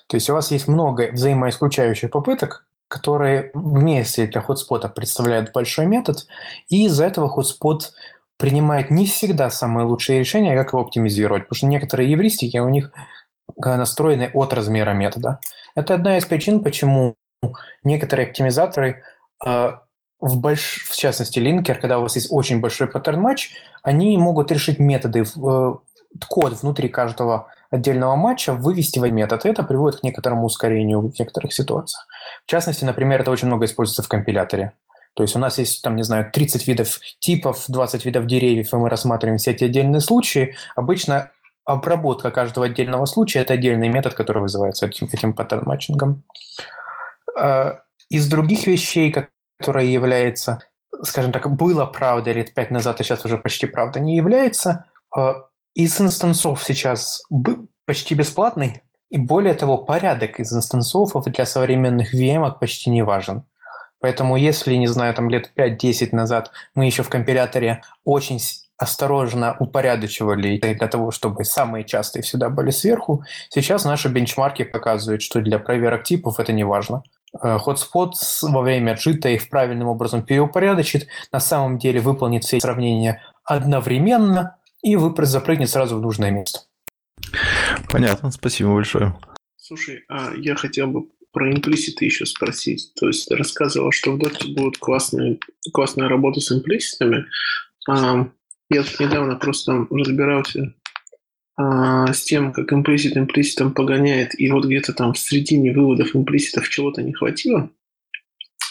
То 0.07 0.17
есть 0.17 0.31
у 0.31 0.35
вас 0.35 0.53
есть 0.53 0.69
много 0.69 1.11
взаимоисключающих 1.13 2.11
попыток, 2.11 2.65
которые 2.87 3.51
вместе 3.55 4.27
для 4.27 4.41
хотспота 4.41 4.89
представляют 4.89 5.53
большой 5.53 5.87
метод, 5.87 6.27
и 6.69 6.87
из-за 6.87 7.07
этого 7.07 7.29
хотспот 7.29 7.93
принимает 8.39 8.91
не 8.91 9.05
всегда 9.05 9.51
самые 9.51 9.87
лучшие 9.87 10.21
решения, 10.21 10.57
как 10.57 10.73
его 10.73 10.83
оптимизировать, 10.83 11.45
потому 11.45 11.57
что 11.57 11.67
некоторые 11.67 12.11
евристики 12.11 12.57
у 12.59 12.69
них 12.69 12.93
настроены 13.57 14.31
от 14.35 14.53
размера 14.53 14.93
метода. 14.93 15.41
Это 15.75 15.95
одна 15.95 16.19
из 16.19 16.27
причин, 16.27 16.63
почему 16.63 17.15
некоторые 17.85 18.29
оптимизаторы 18.29 19.03
э, 19.47 19.73
в, 20.21 20.39
больш... 20.39 20.85
в 20.89 20.97
частности, 20.97 21.39
линкер, 21.39 21.79
когда 21.79 21.99
у 21.99 22.03
вас 22.03 22.17
есть 22.17 22.29
очень 22.31 22.61
большой 22.61 22.89
паттерн 22.89 23.21
матч, 23.21 23.51
они 23.83 24.17
могут 24.19 24.51
решить 24.51 24.79
методы, 24.79 25.23
э, 25.23 25.75
код 26.29 26.63
внутри 26.63 26.89
каждого 26.89 27.49
отдельного 27.71 28.17
матча 28.17 28.55
вывести 28.55 28.99
в 28.99 29.11
метод. 29.11 29.45
Это 29.45 29.63
приводит 29.63 30.01
к 30.01 30.03
некоторому 30.03 30.47
ускорению 30.47 31.01
в 31.01 31.19
некоторых 31.19 31.53
ситуациях. 31.53 32.07
В 32.47 32.51
частности, 32.51 32.85
например, 32.85 33.21
это 33.21 33.31
очень 33.31 33.47
много 33.47 33.67
используется 33.67 34.03
в 34.03 34.09
компиляторе. 34.09 34.73
То 35.15 35.23
есть 35.23 35.35
у 35.35 35.39
нас 35.39 35.59
есть, 35.59 35.83
там, 35.83 35.97
не 35.97 36.05
знаю, 36.05 36.31
30 36.33 36.67
видов 36.67 37.01
типов, 37.19 37.65
20 37.69 38.05
видов 38.05 38.27
деревьев, 38.27 38.73
и 38.73 38.77
мы 38.77 38.89
рассматриваем 38.89 39.39
все 39.39 39.51
эти 39.51 39.65
отдельные 39.65 40.01
случаи. 40.01 40.55
Обычно 40.77 41.33
обработка 41.69 42.31
каждого 42.31 42.67
отдельного 42.67 43.05
случая– 43.05 43.41
это 43.43 43.55
отдельный 43.55 43.89
метод, 43.89 44.15
который 44.15 44.41
вызывается 44.41 44.87
этим, 44.87 45.07
этим 45.13 45.35
паттерн-матчингом. 45.35 46.25
Э, 47.39 47.75
из 48.09 48.27
других 48.29 48.67
вещей, 48.67 49.15
которая 49.61 49.85
является, 49.85 50.61
скажем 51.03 51.31
так, 51.31 51.55
было 51.55 51.85
правдой 51.85 52.33
лет 52.33 52.55
пять 52.55 52.71
назад, 52.71 53.01
а 53.01 53.05
сейчас 53.05 53.25
уже 53.27 53.37
почти 53.37 53.67
правда 53.67 54.01
не 54.01 54.17
является, 54.17 54.87
э, 55.15 55.35
из 55.75 56.01
инстансов 56.01 56.65
сейчас 56.65 57.23
почти 57.85 58.15
бесплатный, 58.15 58.83
и 59.11 59.19
более 59.19 59.53
того, 59.53 59.77
порядок 59.77 60.41
из 60.41 60.51
инстансов 60.55 61.13
для 61.27 61.45
современных 61.45 62.15
VM 62.15 62.51
почти 62.59 62.89
не 62.89 63.03
важен. 63.03 63.45
Поэтому 64.01 64.37
если, 64.37 64.75
не 64.75 64.87
знаю, 64.87 65.13
там 65.13 65.29
лет 65.29 65.53
5-10 65.55 66.15
назад 66.15 66.51
мы 66.75 66.87
еще 66.87 67.03
в 67.03 67.11
компиляторе 67.11 67.83
очень 68.05 68.41
осторожно 68.79 69.57
упорядочивали 69.59 70.59
для 70.59 70.89
того, 70.89 71.11
чтобы 71.11 71.45
самые 71.45 71.85
частые 71.85 72.23
всегда 72.23 72.49
были 72.49 72.71
сверху, 72.71 73.25
сейчас 73.51 73.85
наши 73.85 74.09
бенчмарки 74.09 74.65
показывают, 74.65 75.23
что 75.23 75.41
для 75.41 75.59
проверок 75.59 76.05
типов 76.05 76.39
это 76.41 76.53
не 76.53 76.65
важно. 76.65 77.03
Hotspot 77.37 78.13
э, 78.13 78.47
во 78.49 78.63
время 78.63 78.95
джита 78.95 79.29
их 79.29 79.51
правильным 79.51 79.89
образом 79.89 80.23
переупорядочит, 80.23 81.09
на 81.33 81.41
самом 81.41 81.79
деле 81.79 82.01
выполнит 82.01 82.45
все 82.45 82.61
сравнения 82.61 83.23
одновременно, 83.45 84.57
и 84.83 84.97
запрыгнет 84.97 85.69
сразу 85.69 85.99
в 85.99 86.01
нужное 86.01 86.31
место. 86.31 86.61
Понятно, 87.91 88.31
спасибо 88.31 88.75
большое. 88.75 89.19
Слушай, 89.57 90.05
а 90.09 90.33
я 90.35 90.55
хотел 90.55 90.87
бы 90.87 91.09
про 91.33 91.53
имплиситы 91.53 92.05
еще 92.05 92.27
спросить. 92.27 92.93
То 92.95 93.09
есть 93.09 93.29
ты 93.29 93.37
рассказывал, 93.37 93.93
что 93.93 94.13
в 94.13 94.19
Доте 94.19 94.49
будут 94.55 94.79
классные, 94.79 95.39
классная 95.73 96.09
работа 96.09 96.41
с 96.41 96.51
имплиситами. 96.53 97.27
А, 97.89 98.29
я 98.71 98.83
тут 98.83 99.01
недавно 99.01 99.37
просто 99.37 99.87
разбирался 99.91 100.75
а, 101.57 102.13
с 102.13 102.23
тем, 102.23 102.53
как 102.53 102.73
имплисит 102.73 103.17
имплиситом 103.17 103.73
погоняет, 103.73 104.39
и 104.39 104.51
вот 104.51 104.65
где-то 104.65 104.93
там 104.93 105.13
в 105.13 105.19
середине 105.19 105.73
выводов 105.73 106.15
имплиситов 106.15 106.69
чего-то 106.69 107.03
не 107.03 107.13
хватило. 107.13 107.71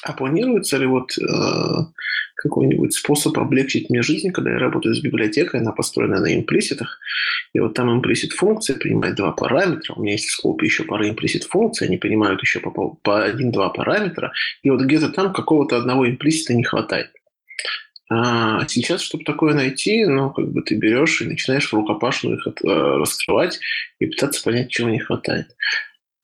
А 0.04 0.14
планируется 0.14 0.78
ли 0.78 0.86
вот 0.86 1.18
э, 1.18 1.24
какой-нибудь 2.36 2.94
способ 2.94 3.38
облегчить 3.40 3.90
мне 3.90 4.02
жизнь, 4.02 4.32
когда 4.32 4.52
я 4.52 4.60
работаю 4.60 4.96
с 4.96 5.02
библиотекой, 5.02 5.60
она 5.60 5.74
построена 5.74 6.22
на 6.22 6.34
имплиситах, 6.34 7.00
и 7.54 7.60
вот 7.60 7.74
там 7.74 7.92
имплисит 7.92 8.32
функция 8.32 8.78
принимает 8.78 9.16
два 9.16 9.32
параметра, 9.32 9.96
у 9.96 10.02
меня 10.02 10.14
есть 10.14 10.28
в 10.28 10.32
скопе 10.32 10.68
еще 10.68 10.84
пара 10.84 11.10
имплисит 11.10 11.44
функций, 11.44 11.88
они 11.88 11.98
принимают 11.98 12.42
еще 12.42 12.60
по, 12.60 12.72
по 12.72 13.24
один-два 13.24 13.70
параметра, 13.70 14.32
и 14.62 14.70
вот 14.70 14.82
где-то 14.82 15.10
там 15.10 15.34
какого-то 15.34 15.76
одного 15.76 16.08
имплисита 16.08 16.54
не 16.54 16.64
хватает. 16.64 17.12
А 18.10 18.66
сейчас, 18.68 19.02
чтобы 19.02 19.26
такое 19.26 19.54
найти, 19.54 20.06
ну, 20.06 20.32
как 20.32 20.50
бы 20.50 20.62
ты 20.62 20.76
берешь 20.76 21.22
и 21.22 21.26
начинаешь 21.26 21.70
в 21.70 21.74
рукопашную 21.74 22.38
их 22.38 22.48
от, 22.48 22.64
э, 22.64 22.68
раскрывать 22.68 23.60
и 24.00 24.06
пытаться 24.06 24.42
понять, 24.44 24.70
чего 24.70 24.90
не 24.90 25.00
хватает. 25.00 25.56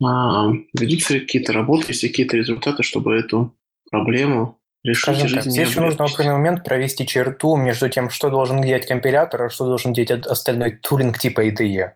А, 0.01 0.49
ведутся 0.77 1.15
ли 1.15 1.19
какие-то 1.19 1.51
работы, 1.51 1.87
есть 1.89 2.01
какие-то 2.01 2.37
результаты, 2.37 2.83
чтобы 2.83 3.15
эту 3.15 3.53
проблему 3.91 4.59
решить 4.83 5.03
Скажем 5.03 5.29
так, 5.29 5.43
здесь 5.43 5.69
еще 5.69 5.81
нужно 5.81 6.07
в 6.07 6.13
определенный 6.13 6.37
момент 6.37 6.63
провести 6.63 7.05
черту 7.05 7.55
между 7.57 7.89
тем, 7.89 8.09
что 8.09 8.29
должен 8.29 8.61
делать 8.61 8.85
компилятор, 8.85 9.43
а 9.43 9.49
что 9.49 9.65
должен 9.65 9.93
делать 9.93 10.25
остальной 10.25 10.71
тулинг 10.71 11.19
типа 11.19 11.47
IDE. 11.47 11.91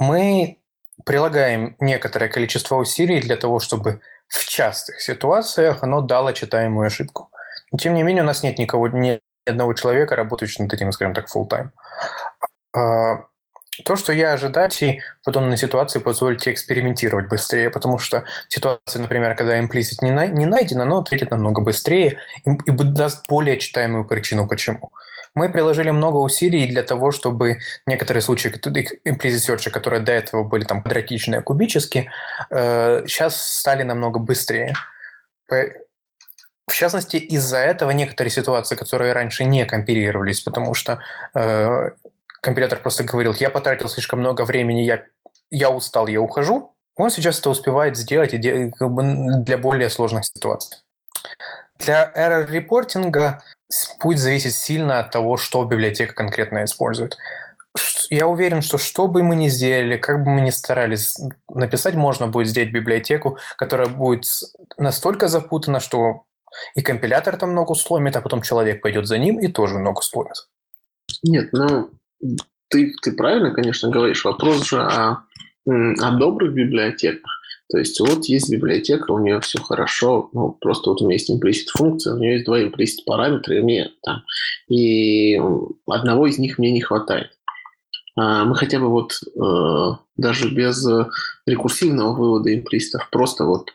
Мы 0.00 0.58
прилагаем 1.04 1.76
некоторое 1.80 2.28
количество 2.28 2.76
усилий 2.76 3.20
для 3.20 3.36
того, 3.36 3.60
чтобы 3.60 4.00
в 4.28 4.48
частых 4.48 5.00
ситуациях 5.00 5.82
оно 5.82 6.00
дало 6.00 6.32
читаемую 6.32 6.86
ошибку. 6.86 7.27
Тем 7.76 7.94
не 7.94 8.02
менее, 8.02 8.22
у 8.22 8.26
нас 8.26 8.42
нет 8.42 8.58
никого, 8.58 8.88
ни 8.88 9.20
одного 9.46 9.74
человека, 9.74 10.16
работающего 10.16 10.64
над 10.64 10.74
этим, 10.74 10.92
скажем 10.92 11.14
так, 11.14 11.26
full 11.34 11.48
time. 11.48 11.70
А, 12.76 13.24
то, 13.84 13.96
что 13.96 14.12
я 14.12 14.32
ожидаю, 14.32 14.70
в 14.70 15.24
подобной 15.24 15.56
ситуации 15.56 15.98
позволит 15.98 16.40
тебе 16.40 16.54
экспериментировать 16.54 17.28
быстрее, 17.28 17.70
потому 17.70 17.98
что 17.98 18.24
ситуация, 18.48 19.00
например, 19.00 19.36
когда 19.36 19.58
имплисит 19.58 20.02
не, 20.02 20.10
на, 20.10 20.26
не 20.26 20.46
найдена, 20.46 20.84
но 20.84 20.98
ответит 20.98 21.30
намного 21.30 21.60
быстрее 21.60 22.18
и, 22.44 22.50
и 22.50 22.70
даст 22.70 23.26
более 23.28 23.58
читаемую 23.58 24.04
причину, 24.04 24.48
почему. 24.48 24.90
Мы 25.34 25.50
приложили 25.50 25.90
много 25.90 26.16
усилий 26.16 26.66
для 26.66 26.82
того, 26.82 27.12
чтобы 27.12 27.58
некоторые 27.86 28.22
случаи 28.22 28.48
implicit 28.48 29.56
search, 29.56 29.70
которые 29.70 30.00
до 30.00 30.12
этого 30.12 30.42
были 30.42 30.64
там 30.64 30.82
квадратичные, 30.82 31.42
кубические, 31.42 32.10
э, 32.50 33.04
сейчас 33.06 33.40
стали 33.58 33.84
намного 33.84 34.18
быстрее. 34.18 34.74
В 36.68 36.74
частности, 36.74 37.16
из-за 37.16 37.58
этого 37.58 37.90
некоторые 37.92 38.30
ситуации, 38.30 38.76
которые 38.76 39.14
раньше 39.14 39.44
не 39.44 39.64
компилировались, 39.64 40.42
потому 40.42 40.74
что 40.74 41.00
э, 41.34 41.90
компилятор 42.42 42.78
просто 42.80 43.04
говорил, 43.04 43.34
я 43.40 43.48
потратил 43.48 43.88
слишком 43.88 44.20
много 44.20 44.44
времени, 44.44 44.82
я, 44.82 45.02
я 45.50 45.70
устал, 45.70 46.06
я 46.08 46.20
ухожу, 46.20 46.74
он 46.94 47.10
сейчас 47.10 47.40
это 47.40 47.48
успевает 47.48 47.96
сделать 47.96 48.32
как 48.76 48.90
бы 48.90 49.02
для 49.44 49.56
более 49.56 49.88
сложных 49.88 50.26
ситуаций. 50.26 50.78
Для 51.78 52.12
error 52.14 52.50
репортинга 52.50 53.42
будет 54.02 54.18
зависеть 54.18 54.54
сильно 54.54 54.98
от 54.98 55.10
того, 55.10 55.36
что 55.38 55.64
библиотека 55.64 56.12
конкретно 56.12 56.64
использует. 56.64 57.16
Я 58.10 58.26
уверен, 58.26 58.62
что 58.62 58.78
что 58.78 59.06
бы 59.06 59.22
мы 59.22 59.36
ни 59.36 59.48
сделали, 59.48 59.96
как 59.96 60.24
бы 60.24 60.30
мы 60.30 60.40
ни 60.40 60.50
старались 60.50 61.16
написать, 61.48 61.94
можно 61.94 62.26
будет 62.26 62.48
сделать 62.48 62.72
библиотеку, 62.72 63.38
которая 63.56 63.88
будет 63.88 64.24
настолько 64.76 65.28
запутана, 65.28 65.78
что 65.80 66.24
и 66.74 66.82
компилятор 66.82 67.36
там 67.36 67.54
ногу 67.54 67.74
сломит, 67.74 68.16
а 68.16 68.20
потом 68.20 68.42
человек 68.42 68.82
пойдет 68.82 69.06
за 69.06 69.18
ним 69.18 69.38
и 69.40 69.48
тоже 69.48 69.78
ногу 69.78 70.02
сломит. 70.02 70.48
Нет, 71.22 71.50
ну 71.52 71.90
ты, 72.68 72.92
ты 73.02 73.12
правильно, 73.12 73.52
конечно, 73.52 73.90
говоришь. 73.90 74.24
Вопрос 74.24 74.66
же 74.66 74.80
о, 74.80 75.24
о 75.66 76.10
добрых 76.12 76.52
библиотеках. 76.52 77.38
То 77.70 77.78
есть 77.78 78.00
вот 78.00 78.24
есть 78.24 78.50
библиотека, 78.50 79.12
у 79.12 79.18
нее 79.18 79.40
все 79.40 79.60
хорошо, 79.60 80.30
ну, 80.32 80.52
просто 80.52 80.88
вот 80.88 81.02
у 81.02 81.04
меня 81.04 81.16
есть 81.16 81.30
implicit 81.30 81.68
функция, 81.70 82.14
у 82.14 82.18
нее 82.18 82.34
есть 82.34 82.46
два 82.46 82.62
implicit 82.62 83.04
параметра, 83.04 83.56
и 83.56 83.60
мне 83.60 83.90
там, 84.02 84.22
и 84.68 85.38
одного 85.86 86.26
из 86.26 86.38
них 86.38 86.58
мне 86.58 86.70
не 86.70 86.80
хватает. 86.80 87.32
А 88.16 88.44
мы 88.44 88.54
хотя 88.54 88.80
бы 88.80 88.88
вот 88.88 89.12
э, 89.12 89.96
даже 90.16 90.50
без 90.50 90.84
рекурсивного 91.46 92.14
вывода 92.14 92.54
имплиситов, 92.54 93.08
просто 93.10 93.44
вот 93.44 93.70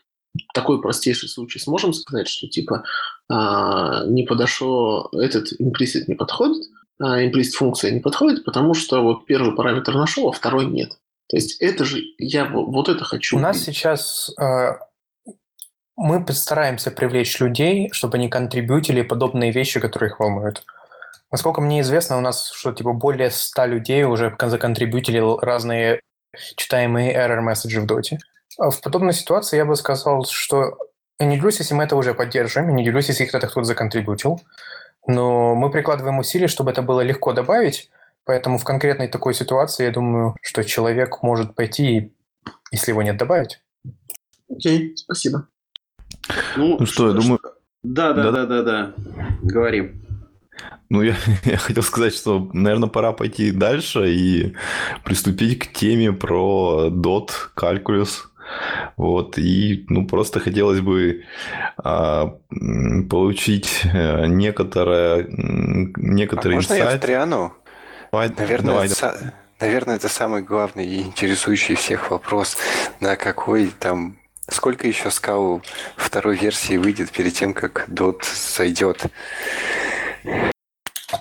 такой 0.54 0.82
простейший 0.82 1.30
случай 1.30 1.60
сможем 1.60 1.94
сказать, 1.94 2.28
что 2.28 2.48
типа 2.48 2.84
э, 3.30 3.34
не 4.08 4.24
подошел, 4.24 5.10
этот 5.12 5.50
имплисит 5.60 6.08
не 6.08 6.16
подходит, 6.16 6.64
а 7.00 7.24
имплисит 7.24 7.56
функция 7.56 7.92
не 7.92 8.00
подходит, 8.00 8.46
потому 8.46 8.74
что 8.74 9.02
вот 9.02 9.26
первый 9.26 9.56
параметр 9.56 9.96
нашел, 9.96 10.30
а 10.30 10.32
второй 10.32 10.66
нет. 10.66 10.98
То 11.30 11.38
есть 11.38 11.62
это 11.62 11.86
же, 11.86 12.02
я 12.18 12.46
вот 12.46 12.90
это 12.90 13.04
хочу. 13.04 13.38
У 13.38 13.40
нас 13.40 13.60
сейчас 13.64 14.32
э, 14.40 14.74
мы 15.96 16.24
постараемся 16.24 16.92
привлечь 16.92 17.40
людей, 17.40 17.90
чтобы 17.92 18.18
они 18.18 18.30
контрибьютили 18.30 19.02
подобные 19.02 19.52
вещи, 19.52 19.80
которые 19.80 20.10
их 20.10 20.20
волнуют. 20.20 20.64
Насколько 21.32 21.62
мне 21.62 21.82
известно, 21.82 22.18
у 22.18 22.22
нас 22.22 22.52
что 22.52 22.72
типа 22.72 22.94
более 22.94 23.32
100 23.32 23.66
людей 23.66 24.04
уже 24.04 24.36
законтрибьютили 24.40 25.20
разные 25.44 26.02
читаемые 26.56 27.16
error 27.16 27.42
месседжи 27.42 27.82
в 27.82 27.86
доте. 27.86 28.20
А 28.58 28.70
в 28.70 28.82
подобной 28.82 29.14
ситуации 29.14 29.58
я 29.58 29.66
бы 29.66 29.76
сказал, 29.76 30.26
что 30.26 30.78
я 31.20 31.26
не 31.26 31.38
делюсь, 31.38 31.60
если 31.60 31.74
мы 31.74 31.84
это 31.84 31.96
уже 31.96 32.14
поддержим, 32.14 32.68
я 32.68 32.74
не 32.74 32.84
делюсь, 32.84 33.08
если 33.08 33.26
кто-то 33.26 33.48
кто-то 33.48 33.66
законтрибьютил. 33.66 34.42
Но 35.08 35.56
мы 35.56 35.70
прикладываем 35.70 36.20
усилия, 36.20 36.48
чтобы 36.48 36.72
это 36.72 36.82
было 36.82 37.02
легко 37.02 37.34
добавить, 37.34 37.90
поэтому 38.26 38.58
в 38.58 38.64
конкретной 38.64 39.08
такой 39.08 39.34
ситуации 39.34 39.86
я 39.86 39.92
думаю, 39.92 40.36
что 40.42 40.64
человек 40.64 41.22
может 41.24 41.56
пойти, 41.56 42.14
если 42.72 42.92
его 42.92 43.02
нет, 43.02 43.18
добавить. 43.18 43.62
Окей, 44.50 44.96
спасибо. 44.96 45.48
Ну, 46.56 46.78
ну 46.80 46.86
что, 46.86 47.10
я 47.10 47.14
думаю... 47.14 47.40
Да, 47.84 48.14
да, 48.14 48.32
да, 48.32 48.46
да, 48.46 48.62
да. 48.64 48.94
Говори. 49.42 49.92
Ну, 50.90 51.02
я, 51.02 51.16
я 51.44 51.58
хотел 51.58 51.84
сказать, 51.84 52.14
что, 52.14 52.50
наверное, 52.54 52.90
пора 52.90 53.12
пойти 53.12 53.52
дальше 53.52 54.14
и 54.14 54.54
приступить 55.04 55.60
к 55.60 55.74
теме 55.74 56.14
про 56.14 56.90
DOT, 56.90 57.30
Calculus. 57.58 58.28
Вот, 58.98 59.38
и, 59.38 59.86
ну, 59.90 60.08
просто 60.08 60.40
хотелось 60.40 60.82
бы 60.82 61.24
а, 61.78 62.38
получить 63.10 63.82
э, 63.86 64.26
некоторое, 64.28 65.26
некоторые 65.30 66.56
а 66.56 66.58
можно 66.58 66.74
инсайт. 66.74 66.92
я 66.92 67.00
встряну? 67.00 67.54
Давай, 68.12 68.30
наверное, 68.30 68.74
давай, 68.74 68.88
это, 68.88 69.34
наверное, 69.60 69.96
это 69.96 70.10
самый 70.10 70.44
главный 70.44 70.86
и 70.86 71.02
интересующий 71.02 71.76
всех 71.76 72.12
вопрос, 72.12 72.58
на 73.00 73.16
какой 73.16 73.68
там 73.80 74.18
Сколько 74.50 74.88
еще 74.88 75.10
скал 75.10 75.62
второй 75.96 76.36
версии 76.36 76.76
выйдет 76.76 77.12
перед 77.12 77.34
тем, 77.34 77.54
как 77.54 77.88
DOT 77.88 78.24
сойдет? 78.24 79.06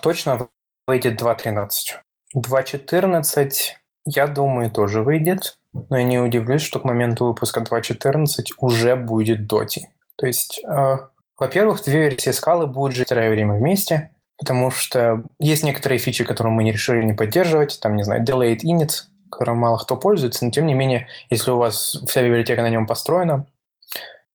Точно 0.03 0.49
выйдет 0.89 1.23
2.13. 1.23 1.69
2.14, 2.37 3.51
я 4.07 4.27
думаю, 4.27 4.71
тоже 4.73 5.03
выйдет. 5.03 5.57
Но 5.73 5.97
я 5.97 6.05
не 6.05 6.19
удивлюсь, 6.19 6.63
что 6.63 6.81
к 6.81 6.85
моменту 6.85 7.27
выпуска 7.27 7.61
2.14 7.61 8.27
уже 8.59 8.97
будет 8.97 9.47
Доти. 9.47 9.89
То 10.17 10.27
есть, 10.27 10.63
э, 10.65 10.99
во-первых, 11.39 11.83
две 11.85 12.11
версии 12.11 12.31
скалы 12.31 12.67
будут 12.67 12.95
жить 12.95 13.07
второе 13.07 13.31
время 13.31 13.55
вместе, 13.55 14.11
потому 14.39 14.71
что 14.71 15.25
есть 15.39 15.65
некоторые 15.65 15.99
фичи, 15.99 16.25
которые 16.25 16.53
мы 16.53 16.65
не 16.65 16.73
решили 16.73 17.03
не 17.03 17.15
поддерживать, 17.15 17.81
там, 17.81 17.97
не 17.97 18.03
знаю, 18.03 18.23
delayed 18.25 18.61
init, 18.65 19.05
которым 19.31 19.57
мало 19.57 19.79
кто 19.79 19.97
пользуется, 19.97 20.45
но 20.45 20.51
тем 20.51 20.67
не 20.67 20.75
менее, 20.75 21.09
если 21.31 21.51
у 21.51 21.57
вас 21.57 21.97
вся 22.07 22.23
библиотека 22.23 22.61
на 22.61 22.69
нем 22.69 22.87
построена, 22.87 23.47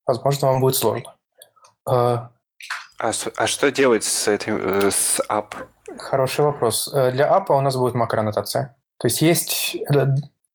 возможно, 0.05 0.47
вам 0.47 0.59
будет 0.59 0.75
сложно. 0.75 1.13
Э, 1.87 1.91
а, 2.99 3.11
а 3.37 3.47
что 3.47 3.71
делать 3.71 4.03
с 4.03 4.27
этим, 4.27 4.57
э, 4.57 4.89
с 4.91 5.19
app? 5.29 5.53
Хороший 5.97 6.45
вопрос. 6.45 6.91
Э, 6.93 7.11
для 7.11 7.27
app 7.29 7.45
у 7.55 7.61
нас 7.61 7.75
будет 7.75 7.93
макроаннотация. 7.93 8.75
То 8.97 9.07
есть 9.07 9.21
есть 9.21 9.77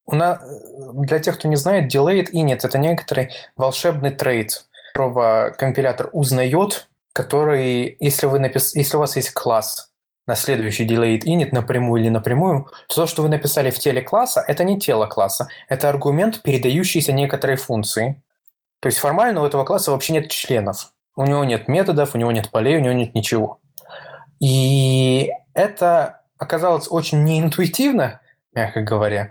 у 0.07 0.15
нас, 0.15 0.41
для 0.95 1.19
тех, 1.19 1.39
кто 1.39 1.49
не 1.49 1.57
знает, 1.57 1.95
delayed 1.95 2.31
init– 2.33 2.61
это 2.63 2.79
некоторый 2.79 3.31
волшебный 3.57 4.11
трейд, 4.11 4.67
которого 4.93 5.55
компилятор 5.57 6.11
узнает, 6.13 6.89
который, 7.13 7.97
если, 8.01 8.27
вы 8.27 8.39
напис... 8.39 8.75
если 8.75 8.97
у 8.97 9.01
вас 9.01 9.17
есть 9.17 9.31
класс 9.31 9.91
на 10.27 10.35
следующий 10.35 10.87
delayed 10.87 11.23
init 11.23 11.49
напрямую 11.53 12.03
или 12.03 12.09
напрямую, 12.09 12.69
то 12.89 12.95
то, 12.95 13.07
что 13.07 13.23
вы 13.23 13.29
написали 13.29 13.71
в 13.71 13.79
теле 13.79 14.03
класса, 14.03 14.45
это 14.47 14.65
не 14.65 14.79
тело 14.79 15.07
класса, 15.07 15.49
это 15.69 15.89
аргумент, 15.89 16.43
передающийся 16.43 17.13
некоторой 17.13 17.57
функции. 17.57 18.23
То 18.81 18.87
есть 18.87 18.99
формально 18.99 19.43
у 19.43 19.47
этого 19.47 19.65
класса 19.65 19.93
вообще 19.93 20.13
нет 20.15 20.31
членов. 20.31 20.93
У 21.15 21.25
него 21.25 21.45
нет 21.45 21.69
методов, 21.69 22.15
у 22.15 22.19
него 22.19 22.33
нет 22.33 22.51
полей, 22.51 22.79
у 22.79 22.81
него 22.81 22.95
нет 22.95 23.15
ничего. 23.15 23.61
И 24.41 25.31
это 25.55 26.23
оказалось 26.39 26.89
очень 26.91 27.23
неинтуитивно, 27.23 28.21
мягко 28.55 28.81
говоря, 28.81 29.31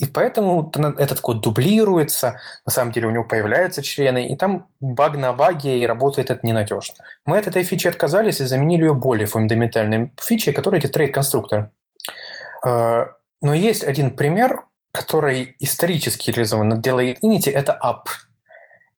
и 0.00 0.06
поэтому 0.06 0.72
этот 0.96 1.20
код 1.20 1.42
дублируется, 1.42 2.40
на 2.64 2.72
самом 2.72 2.90
деле 2.90 3.08
у 3.08 3.10
него 3.10 3.24
появляются 3.24 3.82
члены, 3.82 4.28
и 4.28 4.34
там 4.34 4.66
баг 4.80 5.18
на 5.18 5.34
баге, 5.34 5.78
и 5.78 5.86
работает 5.86 6.30
это 6.30 6.46
ненадежно. 6.46 7.04
Мы 7.26 7.36
от 7.36 7.46
этой 7.46 7.64
фичи 7.64 7.86
отказались 7.86 8.40
и 8.40 8.46
заменили 8.46 8.84
ее 8.84 8.94
более 8.94 9.26
фундаментальной 9.26 10.10
фичей, 10.18 10.54
которая 10.54 10.80
это 10.80 10.88
trait-конструктор. 10.88 11.70
А, 12.64 13.08
но 13.42 13.52
есть 13.52 13.84
один 13.84 14.16
пример, 14.16 14.64
который 14.90 15.54
исторически 15.58 16.30
реализован 16.30 16.68
на 16.68 16.76
DelayedInit, 16.78 17.50
это 17.50 17.78
App. 17.84 18.06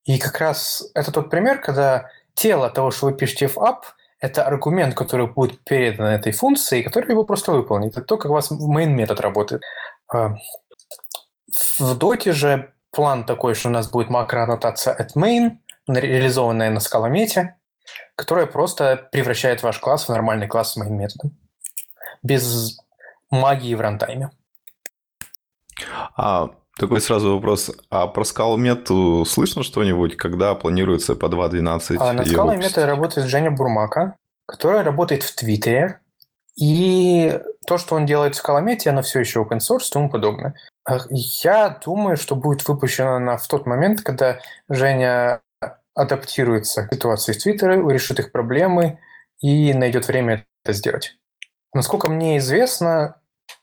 И 0.04 0.20
как 0.20 0.38
раз 0.38 0.88
это 0.94 1.10
тот 1.10 1.30
пример, 1.30 1.60
когда 1.60 2.10
тело 2.34 2.70
того, 2.70 2.92
что 2.92 3.06
вы 3.06 3.14
пишете 3.14 3.48
в 3.48 3.58
App, 3.58 3.80
это 4.20 4.44
аргумент, 4.44 4.94
который 4.94 5.26
будет 5.26 5.64
передан 5.64 6.06
этой 6.06 6.30
функции, 6.30 6.82
который 6.82 7.10
его 7.10 7.24
просто 7.24 7.50
выполнит. 7.50 7.96
Это 7.96 8.02
то, 8.02 8.16
как 8.16 8.30
у 8.30 8.34
вас 8.34 8.52
main 8.52 8.90
метод 8.90 9.18
работает. 9.20 9.62
В 11.78 11.94
доте 11.96 12.32
же 12.32 12.72
план 12.90 13.24
такой, 13.24 13.54
что 13.54 13.68
у 13.68 13.72
нас 13.72 13.90
будет 13.90 14.10
макроаннотация 14.10 14.96
at 14.96 15.16
main, 15.16 15.58
реализованная 15.86 16.70
на 16.70 16.80
скаломете, 16.80 17.56
которая 18.16 18.46
просто 18.46 19.08
превращает 19.12 19.62
ваш 19.62 19.78
класс 19.78 20.06
в 20.06 20.08
нормальный 20.10 20.46
класс 20.46 20.72
с 20.72 20.76
моим 20.76 20.96
методом. 20.98 21.36
Без 22.22 22.78
магии 23.30 23.74
в 23.74 23.80
рантайме. 23.80 24.30
А 26.16 26.50
такой 26.78 27.00
сразу 27.00 27.34
вопрос. 27.34 27.70
А 27.90 28.06
про 28.06 28.24
скаломет 28.24 28.88
слышно 29.26 29.62
что-нибудь, 29.62 30.16
когда 30.16 30.54
планируется 30.54 31.16
по 31.16 31.26
2.12? 31.26 31.96
А 31.98 32.12
на 32.12 32.24
скаломете 32.24 32.84
работает 32.84 33.26
Женя 33.26 33.50
Бурмака, 33.50 34.16
которая 34.46 34.84
работает 34.84 35.22
в 35.22 35.34
Твиттере. 35.34 36.00
И 36.54 37.40
то, 37.66 37.78
что 37.78 37.96
он 37.96 38.04
делает 38.04 38.34
в 38.34 38.38
скаломете, 38.38 38.90
оно 38.90 39.02
все 39.02 39.20
еще 39.20 39.40
open 39.40 39.58
source 39.58 39.88
и 39.88 39.92
тому 39.92 40.10
подобное. 40.10 40.54
Я 41.10 41.78
думаю, 41.84 42.16
что 42.16 42.34
будет 42.34 42.66
выпущено 42.66 43.14
она 43.16 43.36
в 43.36 43.46
тот 43.46 43.66
момент, 43.66 44.02
когда 44.02 44.40
Женя 44.68 45.40
адаптируется 45.94 46.88
к 46.88 46.94
ситуации 46.94 47.32
с 47.32 47.42
Твиттера, 47.42 47.74
решит 47.88 48.18
их 48.18 48.32
проблемы 48.32 48.98
и 49.40 49.74
найдет 49.74 50.08
время 50.08 50.44
это 50.64 50.72
сделать. 50.72 51.16
Насколько 51.74 52.10
мне 52.10 52.38
известно, 52.38 53.16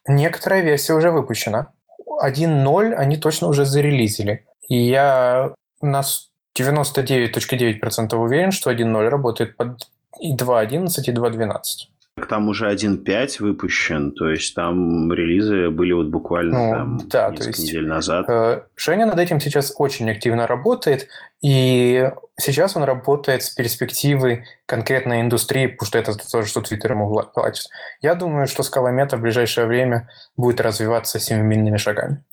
некоторая 0.08 0.62
версия 0.62 0.94
уже 0.94 1.12
выпущена. 1.12 1.74
1.0 2.22 2.94
они 2.94 3.18
точно 3.18 3.48
уже 3.48 3.66
зарелизили. 3.66 4.46
И 4.68 4.78
я 4.78 5.54
на 5.82 6.02
99.9% 6.58 8.16
уверен, 8.16 8.52
что 8.52 8.72
1.0 8.72 9.10
работает 9.10 9.58
под 9.58 9.90
и 10.20 10.36
2.11, 10.36 10.88
и 11.06 11.12
2.12. 11.12 11.60
Там 12.28 12.50
уже 12.50 12.72
1.5 12.72 13.36
выпущен, 13.40 14.12
то 14.12 14.30
есть 14.30 14.56
там 14.56 15.12
релизы 15.12 15.70
были 15.70 15.94
вот 15.94 16.08
буквально 16.08 16.60
ну, 16.60 16.72
там 16.72 16.98
да, 17.10 17.30
несколько 17.30 17.44
то 17.44 17.50
есть, 17.50 17.64
недель 17.64 17.88
назад. 17.88 18.26
Э, 18.30 18.62
Женя 18.76 19.06
над 19.06 19.20
этим 19.20 19.40
сейчас 19.40 19.74
очень 19.78 20.10
активно 20.10 20.48
работает, 20.48 21.08
и 21.42 22.12
сейчас 22.38 22.76
он 22.76 22.84
работает 22.84 23.44
с 23.44 23.50
перспективы 23.50 24.46
конкретной 24.66 25.22
индустрии, 25.22 25.68
потому 25.68 25.88
что 25.88 25.98
это 25.98 26.18
то, 26.18 26.44
что 26.44 26.62
Twitter 26.62 26.92
ему 26.92 27.24
платит. 27.34 27.66
Я 28.02 28.16
думаю, 28.16 28.48
что 28.48 28.64
скаломета 28.64 29.18
в 29.18 29.22
ближайшее 29.22 29.68
время 29.68 30.10
будет 30.36 30.62
развиваться 30.62 31.20
семимильными 31.20 31.78
шагами. 31.78 32.24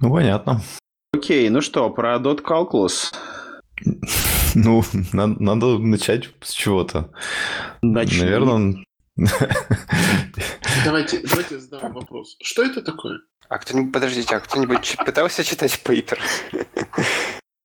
Ну, 0.00 0.12
понятно. 0.12 0.60
Окей, 1.12 1.48
ну 1.50 1.60
что, 1.60 1.90
про 1.90 2.16
Dot 2.16 2.42
Calculus. 2.42 3.12
Ну, 4.54 4.82
надо, 5.12 5.42
надо 5.42 5.78
начать 5.78 6.30
с 6.42 6.52
чего-то. 6.52 7.12
Начни. 7.82 8.22
Наверное, 8.22 8.84
Давайте, 10.84 11.20
давайте 11.28 11.58
задам 11.58 11.92
вопрос. 11.92 12.36
Что 12.42 12.64
это 12.64 12.82
такое? 12.82 13.20
А 13.48 13.58
кто-нибудь, 13.58 13.92
подождите, 13.92 14.34
а 14.34 14.40
кто-нибудь 14.40 14.96
пытался 15.04 15.44
читать 15.44 15.78
пейпер? 15.82 16.18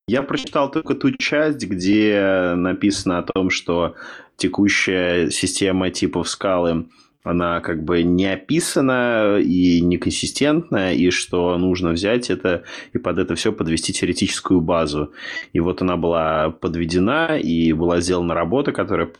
Я 0.08 0.22
прочитал 0.22 0.70
только 0.70 0.94
ту 0.94 1.10
часть, 1.12 1.64
где 1.64 2.54
написано 2.56 3.18
о 3.18 3.22
том, 3.22 3.50
что 3.50 3.96
текущая 4.36 5.30
система 5.30 5.90
типов 5.90 6.28
скалы 6.28 6.86
она 7.26 7.60
как 7.60 7.82
бы 7.82 8.04
не 8.04 8.32
описана 8.32 9.38
и 9.38 9.80
неконсистентна, 9.80 10.94
и 10.94 11.10
что 11.10 11.58
нужно 11.58 11.90
взять 11.90 12.30
это 12.30 12.62
и 12.92 12.98
под 12.98 13.18
это 13.18 13.34
все 13.34 13.52
подвести 13.52 13.92
теоретическую 13.92 14.60
базу. 14.60 15.12
И 15.52 15.58
вот 15.58 15.82
она 15.82 15.96
была 15.96 16.50
подведена, 16.50 17.36
и 17.36 17.72
была 17.72 18.00
сделана 18.00 18.34
работа, 18.34 18.70
которая 18.70 19.10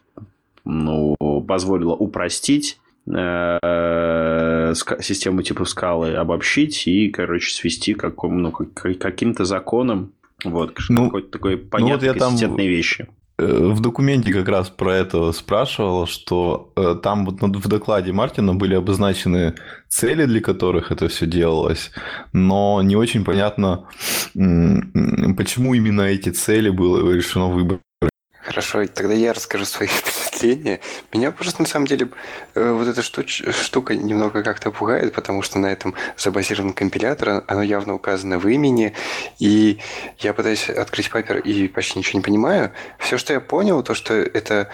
ну, 0.64 1.16
позволила 1.48 1.94
упростить 1.94 2.78
э, 3.08 4.72
систему 5.00 5.42
типов 5.42 5.68
скалы, 5.68 6.14
обобщить 6.14 6.86
и, 6.86 7.08
короче, 7.08 7.52
свести 7.52 7.94
к 7.94 8.00
какому, 8.00 8.38
ну, 8.38 8.52
каким-то 8.52 9.44
законам. 9.44 10.12
Вот, 10.44 10.76
ну, 10.88 11.06
какой-то 11.06 11.30
такой 11.30 11.56
понятной, 11.56 12.08
ну 12.08 12.12
вот 12.12 12.22
консистентной 12.22 12.64
там... 12.64 12.72
вещи. 12.72 13.08
Э, 13.38 13.44
в 13.44 13.80
документе 13.80 14.32
как 14.32 14.48
раз 14.48 14.70
про 14.70 14.94
это 14.96 15.32
спрашивал, 15.32 16.06
что 16.06 16.72
э, 16.76 16.96
там 17.02 17.26
вот 17.26 17.40
в 17.42 17.68
докладе 17.68 18.12
Мартина 18.12 18.54
были 18.54 18.74
обозначены 18.74 19.54
цели, 19.88 20.24
для 20.24 20.40
которых 20.40 20.90
это 20.90 21.08
все 21.08 21.26
делалось, 21.26 21.90
но 22.32 22.80
не 22.82 22.96
очень 22.96 23.24
понятно, 23.24 23.88
почему 24.34 25.74
именно 25.74 26.02
эти 26.02 26.30
цели 26.30 26.70
было 26.70 27.12
решено 27.12 27.48
выбрать. 27.48 27.85
Хорошо, 28.46 28.86
тогда 28.86 29.12
я 29.12 29.32
расскажу 29.32 29.64
свои 29.64 29.88
впечатления. 29.90 30.78
Меня 31.12 31.32
просто 31.32 31.62
на 31.62 31.66
самом 31.66 31.88
деле 31.88 32.08
э, 32.54 32.70
вот 32.70 32.86
эта 32.86 33.02
штуч, 33.02 33.42
штука 33.50 33.96
немного 33.96 34.44
как-то 34.44 34.70
пугает, 34.70 35.12
потому 35.14 35.42
что 35.42 35.58
на 35.58 35.66
этом 35.66 35.96
забазирован 36.16 36.72
компилятор, 36.72 37.42
оно 37.48 37.62
явно 37.62 37.94
указано 37.94 38.38
в 38.38 38.46
имени, 38.46 38.94
и 39.40 39.80
я 40.18 40.32
пытаюсь 40.32 40.70
открыть 40.70 41.10
папер 41.10 41.38
и 41.38 41.66
почти 41.66 41.98
ничего 41.98 42.20
не 42.20 42.22
понимаю. 42.22 42.70
Все, 43.00 43.18
что 43.18 43.32
я 43.32 43.40
понял, 43.40 43.82
то, 43.82 43.94
что 43.94 44.14
это 44.14 44.68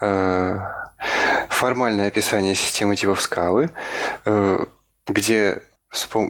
э, 0.00 0.58
формальное 1.50 2.08
описание 2.08 2.54
системы 2.54 2.96
типов 2.96 3.20
скалы, 3.20 3.68
э, 4.24 4.64
где 5.06 5.62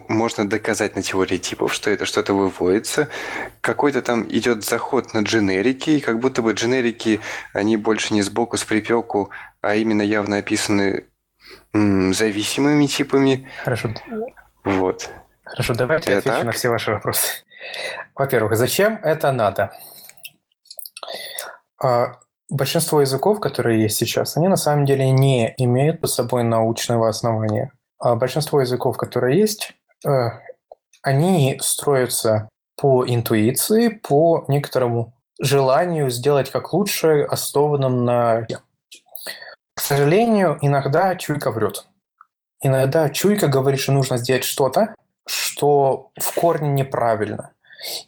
можно 0.08 0.48
доказать 0.48 0.94
на 0.94 1.02
теории 1.02 1.38
типов, 1.38 1.72
что 1.74 1.90
это 1.90 2.06
что-то 2.06 2.32
выводится. 2.32 3.08
Какой-то 3.60 4.02
там 4.02 4.24
идет 4.28 4.64
заход 4.64 5.14
на 5.14 5.20
дженерики, 5.20 5.90
и 5.90 6.00
как 6.00 6.20
будто 6.20 6.42
бы 6.42 6.52
дженерики, 6.52 7.20
они 7.52 7.76
больше 7.76 8.14
не 8.14 8.22
сбоку 8.22 8.56
с 8.56 8.64
припеку, 8.64 9.30
а 9.60 9.74
именно 9.74 10.02
явно 10.02 10.38
описаны 10.38 11.06
м, 11.74 12.14
зависимыми 12.14 12.86
типами. 12.86 13.48
Хорошо. 13.64 13.90
Вот. 14.64 15.10
Хорошо, 15.44 15.74
давайте 15.74 16.10
я 16.12 16.18
отвечу 16.18 16.36
так? 16.36 16.46
на 16.46 16.52
все 16.52 16.68
ваши 16.68 16.92
вопросы. 16.92 17.44
Во-первых, 18.14 18.56
зачем 18.56 19.00
это 19.02 19.32
надо? 19.32 19.72
А, 21.82 22.18
большинство 22.48 23.00
языков, 23.00 23.40
которые 23.40 23.82
есть 23.82 23.96
сейчас, 23.96 24.36
они 24.36 24.48
на 24.48 24.56
самом 24.56 24.84
деле 24.84 25.10
не 25.10 25.54
имеют 25.56 26.00
под 26.00 26.10
собой 26.10 26.44
научного 26.44 27.08
основания. 27.08 27.72
А 27.98 28.14
большинство 28.14 28.60
языков, 28.60 28.96
которые 28.96 29.38
есть, 29.38 29.74
э, 30.06 30.10
они 31.02 31.58
строятся 31.60 32.48
по 32.76 33.04
интуиции, 33.06 33.88
по 33.88 34.44
некоторому 34.48 35.14
желанию 35.40 36.10
сделать 36.10 36.50
как 36.50 36.72
лучше, 36.72 37.22
основанном 37.22 38.04
на 38.04 38.46
К 39.74 39.80
сожалению, 39.80 40.58
иногда 40.60 41.14
чуйка 41.16 41.50
врет. 41.50 41.86
Иногда 42.60 43.08
чуйка 43.10 43.46
говорит, 43.46 43.80
что 43.80 43.92
нужно 43.92 44.18
сделать 44.18 44.44
что-то, 44.44 44.94
что 45.26 46.10
в 46.18 46.34
корне 46.34 46.70
неправильно. 46.70 47.52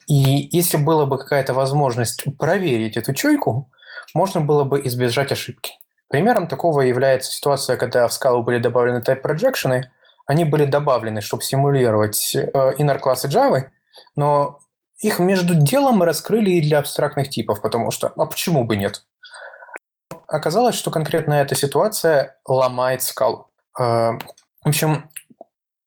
И 0.08 0.48
если 0.50 0.76
была 0.76 1.06
бы 1.06 1.18
какая-то 1.18 1.54
возможность 1.54 2.24
проверить 2.36 2.96
эту 2.96 3.14
чуйку, 3.14 3.70
можно 4.14 4.40
было 4.40 4.64
бы 4.64 4.84
избежать 4.86 5.30
ошибки. 5.30 5.74
Примером 6.10 6.48
такого 6.48 6.80
является 6.80 7.30
ситуация, 7.30 7.76
когда 7.76 8.08
в 8.08 8.12
скалу 8.12 8.42
были 8.42 8.58
добавлены 8.58 8.98
type 8.98 9.22
projection, 9.22 9.84
они 10.26 10.44
были 10.44 10.64
добавлены, 10.64 11.20
чтобы 11.20 11.44
симулировать 11.44 12.34
э, 12.34 12.50
inner 12.78 12.98
классы 12.98 13.28
Java, 13.28 13.68
но 14.16 14.58
их 14.98 15.20
между 15.20 15.54
делом 15.54 15.98
мы 15.98 16.06
раскрыли 16.06 16.50
и 16.50 16.62
для 16.62 16.80
абстрактных 16.80 17.30
типов, 17.30 17.62
потому 17.62 17.92
что, 17.92 18.12
а 18.16 18.26
почему 18.26 18.64
бы 18.64 18.76
нет? 18.76 19.04
Оказалось, 20.26 20.74
что 20.74 20.90
конкретно 20.90 21.34
эта 21.34 21.54
ситуация 21.54 22.36
ломает 22.44 23.02
скалу. 23.02 23.46
Э, 23.78 24.18
в 24.64 24.68
общем, 24.68 25.08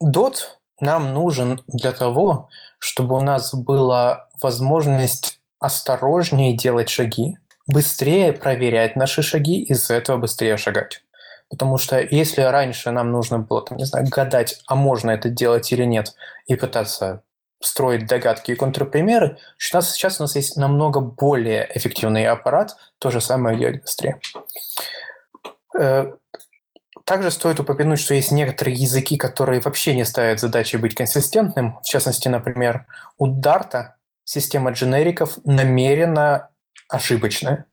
DOT 0.02 0.36
нам 0.80 1.14
нужен 1.14 1.62
для 1.68 1.91
того, 1.91 2.48
чтобы 2.80 3.18
у 3.18 3.22
нас 3.22 3.54
была 3.54 4.30
возможность 4.41 5.41
осторожнее 5.60 6.56
делать 6.56 6.88
шаги, 6.88 7.38
быстрее 7.68 8.34
проверять 8.34 8.95
наши 8.95 9.22
шаги 9.22 9.64
из-за 9.64 9.95
этого 9.95 10.18
быстрее 10.18 10.57
шагать. 10.57 11.03
Потому 11.49 11.77
что 11.77 11.99
если 11.99 12.41
раньше 12.41 12.91
нам 12.91 13.11
нужно 13.11 13.40
было, 13.40 13.64
там, 13.64 13.77
не 13.77 13.85
знаю, 13.85 14.07
гадать, 14.10 14.61
а 14.68 14.76
можно 14.76 15.11
это 15.11 15.30
делать 15.30 15.72
или 15.72 15.84
нет, 15.84 16.15
и 16.48 16.56
пытаться 16.56 17.23
строить 17.61 18.07
догадки 18.07 18.52
и 18.52 18.56
контрпримеры, 18.56 19.38
сейчас, 19.57 19.91
сейчас 19.94 20.19
у 20.19 20.23
нас 20.23 20.35
есть 20.35 20.57
намного 20.57 20.99
более 20.99 21.69
эффективный 21.73 22.26
аппарат, 22.26 22.76
то 22.99 23.11
же 23.11 23.22
самое 23.22 23.57
делать 23.57 23.81
быстрее. 23.81 24.19
Э, 25.80 26.14
также 27.06 27.31
стоит 27.31 27.60
упомянуть, 27.60 27.99
что 27.99 28.14
есть 28.14 28.31
некоторые 28.31 28.76
языки, 28.76 29.18
которые 29.18 29.61
вообще 29.61 29.94
не 29.94 30.06
ставят 30.06 30.40
задачи 30.40 30.77
быть 30.77 30.95
консистентным. 30.95 31.80
В 31.84 31.85
частности, 31.85 32.27
например, 32.30 32.85
у 33.18 33.27
Dart 33.27 33.90
система 34.23 34.72
дженериков 34.72 35.38
намеренно 35.44 36.49
ошибочная. 36.90 37.66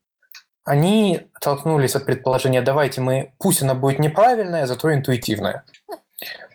Они 0.65 1.29
оттолкнулись 1.35 1.97
от 1.97 2.05
предположения, 2.07 2.63
давайте 2.63 3.01
мы, 3.01 3.33
пусть 3.39 3.63
она 3.63 3.75
будет 3.75 3.99
неправильная, 3.99 4.67
зато 4.67 4.93
интуитивная. 4.93 5.65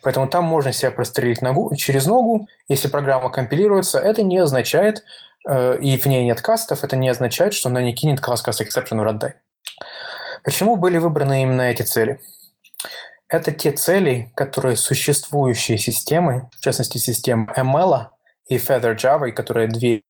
Поэтому 0.03 0.27
там 0.27 0.43
можно 0.43 0.71
себя 0.71 0.91
прострелить 0.91 1.41
ногу, 1.41 1.75
через 1.75 2.05
ногу. 2.05 2.47
Если 2.67 2.87
программа 2.87 3.31
компилируется, 3.31 3.99
это 3.99 4.21
не 4.21 4.37
означает, 4.37 5.03
э, 5.49 5.79
и 5.79 5.97
в 5.97 6.05
ней 6.05 6.23
нет 6.25 6.41
кастов, 6.41 6.83
это 6.83 6.95
не 6.95 7.09
означает, 7.09 7.55
что 7.55 7.69
она 7.69 7.81
не 7.81 7.95
кинет 7.95 8.21
класс 8.21 8.45
cast 8.45 8.63
exception 8.63 8.99
в 8.99 9.03
runtime. 9.03 9.33
Почему 10.43 10.75
были 10.75 10.99
выбраны 10.99 11.41
именно 11.41 11.63
эти 11.63 11.81
цели? 11.81 12.21
Это 13.27 13.51
те 13.51 13.71
цели, 13.71 14.31
которые 14.35 14.75
существующие 14.75 15.79
системы, 15.79 16.49
в 16.55 16.61
частности 16.61 16.99
системы 16.99 17.51
ML 17.57 18.09
и 18.47 18.57
Feather 18.57 18.95
Java, 18.95 19.31
которые 19.31 19.67
две 19.67 20.03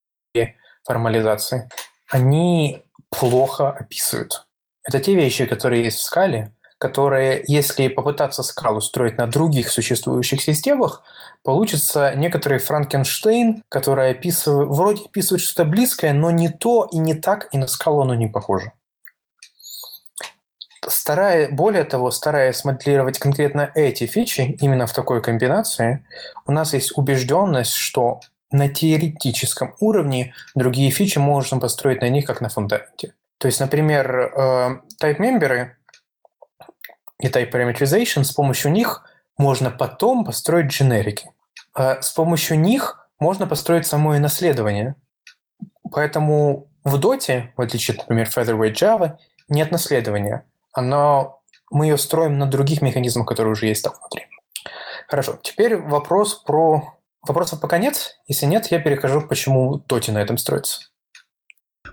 формализации, 0.84 1.70
они 2.10 2.84
плохо 3.10 3.70
описывают. 3.70 4.46
Это 4.84 5.00
те 5.00 5.16
вещи, 5.16 5.46
которые 5.46 5.86
есть 5.86 5.98
в 5.98 6.04
скале, 6.04 6.54
которые, 6.78 7.44
если 7.48 7.88
попытаться 7.88 8.44
скалу 8.44 8.82
строить 8.82 9.18
на 9.18 9.28
других 9.28 9.70
существующих 9.72 10.42
системах, 10.42 11.04
получится 11.44 12.14
некоторый 12.16 12.60
Франкенштейн, 12.60 13.64
который 13.70 14.12
описывает, 14.12 14.70
вроде 14.70 15.06
описывает 15.06 15.42
что-то 15.42 15.66
близкое, 15.66 16.14
но 16.14 16.32
не 16.32 16.50
то 16.50 16.88
и 16.92 16.98
не 16.98 17.14
так, 17.14 17.48
и 17.52 17.58
на 17.58 17.68
скалу 17.68 18.02
оно 18.02 18.16
не 18.16 18.28
похоже. 18.28 18.74
Старая, 20.88 21.50
более 21.50 21.84
того, 21.84 22.12
стараясь 22.12 22.64
моделировать 22.64 23.18
конкретно 23.18 23.72
эти 23.74 24.06
фичи 24.06 24.56
именно 24.62 24.86
в 24.86 24.94
такой 24.94 25.22
комбинации, 25.22 26.06
у 26.46 26.52
нас 26.52 26.74
есть 26.74 26.96
убежденность, 26.96 27.74
что 27.74 28.20
на 28.52 28.70
теоретическом 28.70 29.76
уровне 29.80 30.34
другие 30.54 30.92
фичи 30.92 31.18
можно 31.18 31.60
построить 31.60 32.02
на 32.02 32.10
них 32.10 32.26
как 32.26 32.42
на 32.42 32.50
фундаменте. 32.50 33.14
То 33.38 33.48
есть, 33.48 33.60
например, 33.60 34.16
э, 34.16 34.80
type-мемберы 35.02 35.72
и 37.20 37.28
type 37.28 37.52
parameterization, 37.52 38.24
с 38.24 38.32
помощью 38.32 38.72
них 38.72 39.04
можно 39.38 39.72
потом 39.72 40.24
построить 40.26 40.68
дженерики. 40.68 41.32
А 41.74 42.02
с 42.02 42.12
помощью 42.12 42.60
них 42.60 43.10
можно 43.20 43.48
построить 43.48 43.86
самое 43.86 44.22
наследование. 44.22 44.96
Поэтому 45.92 46.68
в 46.84 46.96
Dota, 46.96 47.50
в 47.56 47.62
отличие 47.62 47.96
от, 47.96 48.02
например, 48.02 48.28
Featherweight 48.28 48.74
Java, 48.74 49.18
нет 49.50 49.72
наследования. 49.72 50.46
Оно, 50.72 51.42
мы 51.72 51.86
ее 51.86 51.98
строим 51.98 52.38
на 52.38 52.48
других 52.48 52.82
механизмах, 52.82 53.28
которые 53.28 53.54
уже 53.54 53.68
есть 53.68 53.84
там 53.84 53.94
внутри. 54.00 54.28
Хорошо, 55.08 55.38
теперь 55.42 55.78
вопрос 55.78 56.36
про 56.36 56.95
Вопросов 57.28 57.60
пока 57.60 57.78
нет. 57.78 58.18
Если 58.28 58.46
нет, 58.46 58.68
я 58.68 58.80
перехожу, 58.80 59.22
почему 59.22 59.84
Доти 59.88 60.12
на 60.12 60.20
этом 60.22 60.38
строится. 60.38 60.82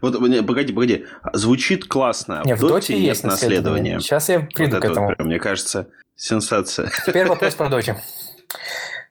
Вот, 0.01 0.19
погоди, 0.19 0.73
погоди. 0.73 1.07
Звучит 1.33 1.87
классно. 1.87 2.43
Нет, 2.45 2.59
в 2.59 2.67
Доте 2.67 2.99
есть 2.99 3.25
наследование. 3.25 4.01
Сейчас 4.01 4.29
я 4.29 4.41
приду 4.41 4.77
вот 4.77 4.83
к 4.83 4.85
этому. 4.85 5.09
Вот, 5.09 5.19
мне 5.21 5.39
кажется, 5.39 5.89
сенсация. 6.17 6.91
Теперь 7.07 7.27
вопрос 7.29 7.55
про 7.55 7.69
Доти. 7.69 7.95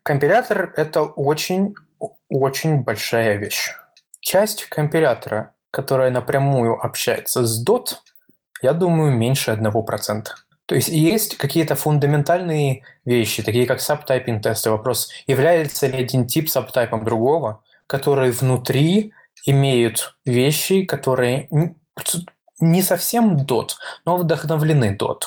Компилятор– 0.04 0.74
это 0.76 1.04
очень, 1.04 1.76
очень 2.30 2.84
большая 2.84 3.38
вещь. 3.38 3.70
Часть 4.20 4.66
компилятора, 4.66 5.54
которая 5.72 6.12
напрямую 6.12 6.80
общается 6.80 7.46
с 7.46 7.66
DOT, 7.66 7.96
я 8.62 8.74
думаю, 8.74 9.16
меньше 9.16 9.52
1%. 9.52 10.24
То 10.72 10.76
есть 10.76 10.88
есть 10.88 11.36
какие-то 11.36 11.76
фундаментальные 11.76 12.84
вещи, 13.04 13.44
такие 13.44 13.66
как 13.66 13.82
сабтайпинг 13.82 14.42
тесты. 14.42 14.72
Вопрос, 14.72 15.10
является 15.28 15.88
ли 15.88 15.98
один 15.98 16.26
тип 16.26 16.50
сабтайпом 16.50 17.04
другого, 17.04 17.62
которые 17.88 18.32
внутри 18.32 19.12
имеют 19.46 20.16
вещи, 20.24 20.86
которые 20.86 21.50
не 22.62 22.82
совсем 22.82 23.36
DOT, 23.36 23.72
но 24.06 24.16
вдохновлены 24.16 24.98
DOT. 24.98 25.24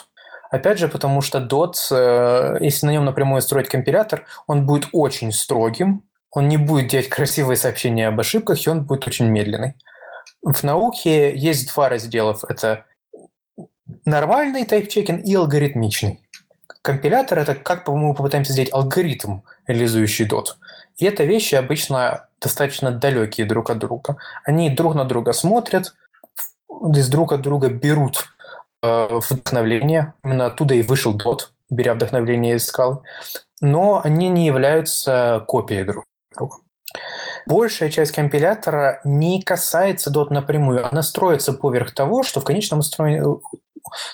Опять 0.50 0.78
же, 0.78 0.88
потому 0.88 1.20
что 1.20 1.40
DOT, 1.40 1.74
э, 1.90 2.56
если 2.64 2.86
на 2.86 2.92
нем 2.92 3.04
напрямую 3.04 3.42
строить 3.42 3.68
компилятор, 3.68 4.24
он 4.46 4.64
будет 4.64 4.88
очень 4.92 5.30
строгим, 5.30 6.04
он 6.30 6.48
не 6.48 6.56
будет 6.56 6.88
делать 6.88 7.10
красивые 7.10 7.58
сообщения 7.58 8.08
об 8.08 8.18
ошибках, 8.18 8.66
и 8.66 8.70
он 8.70 8.86
будет 8.86 9.06
очень 9.06 9.26
медленный. 9.26 9.74
В 10.40 10.62
науке 10.62 11.36
есть 11.36 11.70
два 11.74 11.90
раздела. 11.90 12.34
Это 12.48 12.86
нормальный 14.04 14.64
тайпчекинг 14.64 15.24
и 15.24 15.34
алгоритмичный. 15.34 16.20
Компилятор– 16.82 17.38
это 17.40 17.54
как 17.54 17.88
мы 17.88 18.14
попытаемся 18.14 18.52
сделать 18.52 18.72
алгоритм, 18.72 19.40
реализующий 19.66 20.26
DOT. 20.26 20.48
И 20.98 21.06
это 21.06 21.24
вещи 21.24 21.54
обычно 21.54 22.28
достаточно 22.40 22.90
далекие 22.90 23.46
друг 23.46 23.70
от 23.70 23.78
друга. 23.78 24.16
Они 24.44 24.70
друг 24.70 24.94
на 24.94 25.04
друга 25.04 25.32
смотрят, 25.32 25.94
из 26.68 27.08
друг 27.08 27.32
от 27.32 27.40
друга 27.40 27.68
берут 27.68 28.26
э, 28.82 29.08
вдохновление. 29.10 30.14
Именно 30.22 30.46
оттуда 30.46 30.74
и 30.74 30.82
вышел 30.82 31.16
DOT, 31.16 31.48
беря 31.70 31.94
вдохновление 31.94 32.56
из 32.56 32.66
скалы. 32.66 32.98
Но 33.60 34.00
они 34.04 34.28
не 34.28 34.46
являются 34.46 35.44
копией 35.48 35.84
друг 35.84 36.04
друга. 36.36 36.56
Большая 37.46 37.90
часть 37.90 38.12
компилятора 38.12 39.00
не 39.04 39.42
касается 39.42 40.10
DOT 40.10 40.28
напрямую, 40.30 40.86
она 40.86 41.02
строится 41.02 41.52
поверх 41.52 41.92
того, 41.92 42.22
что 42.22 42.40
в 42.40 42.44
конечном 42.44 42.82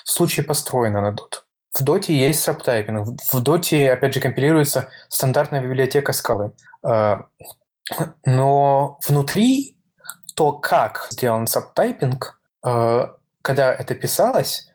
случае 0.03 0.45
построено 0.45 1.01
на 1.01 1.13
DOT. 1.13 1.43
В 1.73 1.83
Доте 1.83 2.13
есть 2.13 2.41
сабтайпинг. 2.41 3.21
В 3.31 3.41
Доте, 3.41 3.91
опять 3.91 4.13
же, 4.13 4.19
компилируется 4.19 4.89
стандартная 5.09 5.61
библиотека 5.61 6.11
скалы. 6.13 6.51
А, 6.83 7.27
но 8.25 8.99
внутри 9.07 9.77
то, 10.35 10.51
как 10.51 11.07
сделан 11.11 11.47
сабтайпинг, 11.47 12.39
а, 12.63 13.15
когда 13.41 13.73
это 13.73 13.95
писалось, 13.95 14.69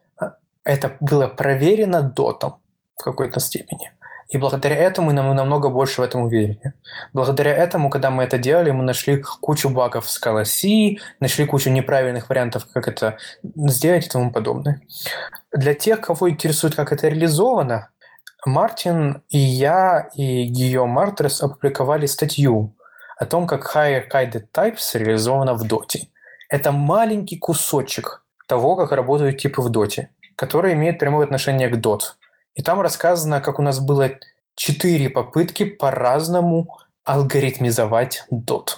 это 0.64 0.96
было 1.00 1.28
проверено 1.28 2.02
дотом 2.02 2.60
в 2.96 3.04
какой-то 3.04 3.40
степени. 3.40 3.92
И 4.28 4.38
благодаря 4.38 4.76
этому 4.76 5.12
мы 5.12 5.34
намного 5.34 5.68
больше 5.68 6.00
в 6.00 6.04
этом 6.04 6.22
уверены. 6.22 6.74
Благодаря 7.12 7.54
этому, 7.54 7.90
когда 7.90 8.10
мы 8.10 8.24
это 8.24 8.38
делали, 8.38 8.72
мы 8.72 8.82
нашли 8.82 9.22
кучу 9.40 9.68
багов 9.68 10.06
в 10.06 10.08
Scala 10.08 10.44
C, 10.44 10.96
нашли 11.20 11.46
кучу 11.46 11.70
неправильных 11.70 12.28
вариантов, 12.28 12.66
как 12.72 12.88
это 12.88 13.18
сделать 13.42 14.06
и 14.06 14.10
тому 14.10 14.32
подобное. 14.32 14.82
Для 15.52 15.74
тех, 15.74 16.00
кого 16.00 16.28
интересует, 16.28 16.74
как 16.74 16.92
это 16.92 17.08
реализовано, 17.08 17.90
Мартин 18.44 19.22
и 19.28 19.38
я, 19.38 20.08
и 20.14 20.44
Гийом 20.44 20.90
Мартрес 20.90 21.42
опубликовали 21.42 22.06
статью 22.06 22.76
о 23.18 23.26
том, 23.26 23.46
как 23.46 23.74
Higher 23.74 24.04
Guided 24.10 24.46
Types 24.52 24.94
реализовано 24.94 25.54
в 25.54 25.66
Доте. 25.66 26.08
Это 26.48 26.70
маленький 26.72 27.38
кусочек 27.38 28.24
того, 28.46 28.76
как 28.76 28.92
работают 28.92 29.38
типы 29.38 29.62
в 29.62 29.68
Доте, 29.68 30.10
который 30.36 30.74
имеет 30.74 30.98
прямое 30.98 31.24
отношение 31.24 31.68
к 31.68 31.76
Dot. 31.76 32.00
И 32.56 32.62
там 32.62 32.80
рассказано, 32.80 33.40
как 33.40 33.60
у 33.60 33.62
нас 33.62 33.78
было 33.78 34.10
четыре 34.56 35.10
попытки 35.10 35.64
по-разному 35.64 36.76
алгоритмизовать 37.04 38.24
DOT. 38.32 38.68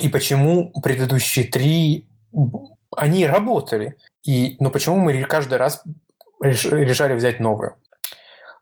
И 0.00 0.08
почему 0.08 0.72
предыдущие 0.82 1.46
три, 1.46 2.08
они 2.96 3.26
работали. 3.26 3.98
И, 4.22 4.56
но 4.60 4.70
почему 4.70 4.96
мы 4.96 5.22
каждый 5.24 5.58
раз 5.58 5.82
решали 6.40 7.14
взять 7.14 7.40
новую? 7.40 7.76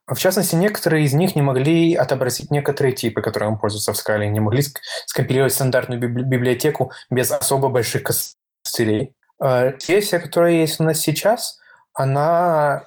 В 0.07 0.17
частности, 0.17 0.57
некоторые 0.57 1.05
из 1.05 1.13
них 1.13 1.37
не 1.37 1.43
могли 1.43 1.95
отобразить 1.95 2.51
некоторые 2.51 2.95
типы, 2.95 3.23
которыми 3.23 3.57
пользуются 3.57 3.93
в 3.93 3.97
скале, 3.97 4.29
не 4.29 4.41
могли 4.41 4.63
скомпилировать 5.07 5.53
стандартную 5.53 6.01
библиотеку 6.01 6.93
без 7.09 7.31
особо 7.31 7.69
больших 7.69 8.03
костылей. 8.03 9.15
А, 9.39 9.73
версия, 9.87 10.19
которая 10.19 10.53
есть 10.53 10.81
у 10.81 10.85
нас 10.85 10.99
сейчас, 10.99 11.61
она 11.95 12.85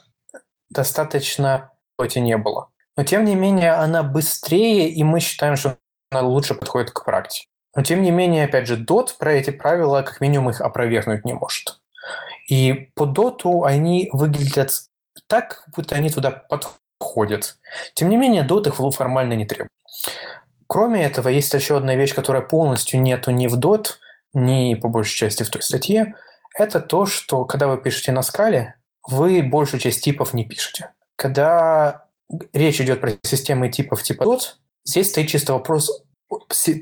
достаточно 0.70 1.72
хоть 1.98 2.16
не 2.16 2.38
было. 2.38 2.70
Но 2.98 3.04
тем 3.04 3.26
не 3.26 3.36
менее 3.36 3.74
она 3.74 4.04
быстрее, 4.04 4.90
и 4.90 5.04
мы 5.04 5.20
считаем, 5.20 5.56
что 5.56 5.78
она 6.12 6.22
лучше 6.22 6.56
подходит 6.56 6.92
к 6.92 7.04
практике. 7.04 7.48
Но 7.76 7.84
тем 7.84 8.02
не 8.02 8.12
менее, 8.12 8.46
опять 8.46 8.68
же, 8.68 8.82
DOT 8.82 9.18
про 9.20 9.34
эти 9.34 9.50
правила 9.50 10.02
как 10.02 10.22
минимум 10.22 10.52
их 10.52 10.62
опровергнуть 10.62 11.26
не 11.26 11.34
может. 11.34 11.82
И 12.48 12.90
по 12.96 13.04
DOT 13.04 13.66
они 13.66 14.10
выглядят 14.14 14.72
так, 15.28 15.64
как 15.66 15.76
будто 15.76 15.96
они 15.96 16.10
туда 16.10 16.32
подходят. 16.32 17.58
Тем 17.94 18.10
не 18.10 18.18
менее, 18.18 18.48
DOT 18.48 18.68
их 18.70 18.96
формально 18.96 19.34
не 19.34 19.46
требует. 19.46 19.72
Кроме 20.68 21.04
этого, 21.04 21.28
есть 21.28 21.54
еще 21.54 21.78
одна 21.78 21.96
вещь, 21.96 22.16
которая 22.16 22.42
полностью 22.42 23.02
нету 23.02 23.32
ни 23.32 23.48
в 23.48 23.60
DOT, 23.60 23.88
ни 24.34 24.76
по 24.76 24.88
большей 24.88 25.16
части 25.16 25.44
в 25.44 25.50
той 25.50 25.62
статье. 25.62 26.16
Это 26.58 26.80
то, 26.80 27.06
что 27.06 27.46
когда 27.46 27.68
вы 27.68 27.78
пишете 27.78 28.12
на 28.12 28.22
скале, 28.22 28.76
вы 29.08 29.44
большую 29.44 29.80
часть 29.80 30.04
типов 30.04 30.34
не 30.34 30.46
пишете. 30.46 30.92
Когда 31.16 32.06
речь 32.54 32.82
идет 32.82 33.02
про 33.02 33.12
системы 33.24 33.70
типов 33.70 34.04
типа 34.04 34.24
DOT, 34.24 34.42
здесь 34.84 35.10
стоит 35.10 35.28
чисто 35.28 35.54
вопрос 35.54 36.04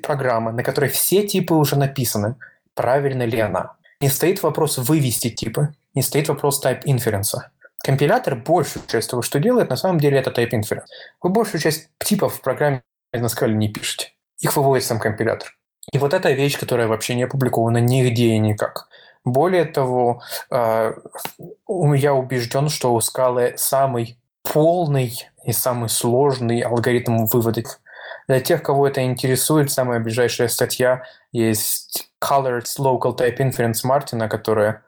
программы, 0.02 0.52
на 0.52 0.64
которой 0.64 0.90
все 0.90 1.28
типы 1.28 1.54
уже 1.54 1.78
написаны, 1.78 2.36
правильно 2.74 3.24
ли 3.24 3.40
она. 3.40 3.76
Не 4.00 4.10
стоит 4.10 4.42
вопрос 4.44 4.78
вывести 4.78 5.30
типы, 5.30 5.74
не 5.94 6.02
стоит 6.02 6.30
вопрос 6.30 6.64
type 6.64 6.84
inference. 6.86 7.36
компилятор 7.84 8.36
большую 8.36 8.86
часть 8.88 9.10
того, 9.10 9.22
что 9.22 9.40
делает, 9.40 9.70
на 9.70 9.76
самом 9.76 10.00
деле 10.00 10.18
это 10.18 10.32
type 10.32 10.52
inference. 10.52 10.86
Вы 11.22 11.30
большую 11.30 11.62
часть 11.62 11.90
типов 12.04 12.36
в 12.36 12.42
программе 12.42 12.84
на 13.14 13.30
скале 13.30 13.56
не 13.56 13.70
пишете. 13.72 14.14
Их 14.40 14.56
выводит 14.56 14.86
сам 14.86 15.00
компилятор. 15.00 15.56
И 15.92 15.98
вот 15.98 16.14
эта 16.14 16.32
вещь, 16.32 16.58
которая 16.58 16.88
вообще 16.88 17.16
не 17.16 17.24
опубликована 17.24 17.78
нигде 17.78 18.28
и 18.30 18.40
никак. 18.40 18.88
Более 19.26 19.66
того, 19.66 20.22
а, 20.50 20.94
я 21.68 22.14
убежден, 22.14 22.70
что 22.70 22.94
у 22.94 23.00
скалы 23.00 23.54
самый 23.56 24.18
полный 24.44 25.14
и 25.46 25.52
самый 25.52 25.90
сложный 25.90 26.60
алгоритм 26.60 27.26
вывода. 27.26 27.64
Для 28.28 28.40
тех, 28.40 28.64
кого 28.64 28.88
это 28.88 29.04
интересует, 29.04 29.72
самая 29.72 30.00
ближайшая 30.00 30.48
статья 30.48 31.04
есть 31.32 32.12
Colored 32.24 32.66
Local 32.80 33.18
Type 33.18 33.38
Inference 33.38 33.82
Мартина, 33.84 34.30
которая, 34.30 34.84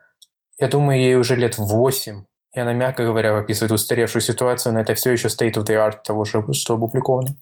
я 0.57 0.67
думаю, 0.67 0.99
ей 0.99 1.15
уже 1.15 1.35
лет 1.35 1.57
8. 1.57 2.23
И 2.53 2.59
она, 2.59 2.73
мягко 2.73 3.03
говоря, 3.03 3.37
описывает 3.37 3.73
устаревшую 3.73 4.21
ситуацию, 4.21 4.73
но 4.73 4.79
это 4.79 4.93
все 4.95 5.11
еще 5.11 5.27
state 5.27 5.55
of 5.55 5.65
the 5.65 5.75
art 5.75 5.97
того, 6.05 6.23
что 6.23 6.39
опубликовано. 6.73 7.35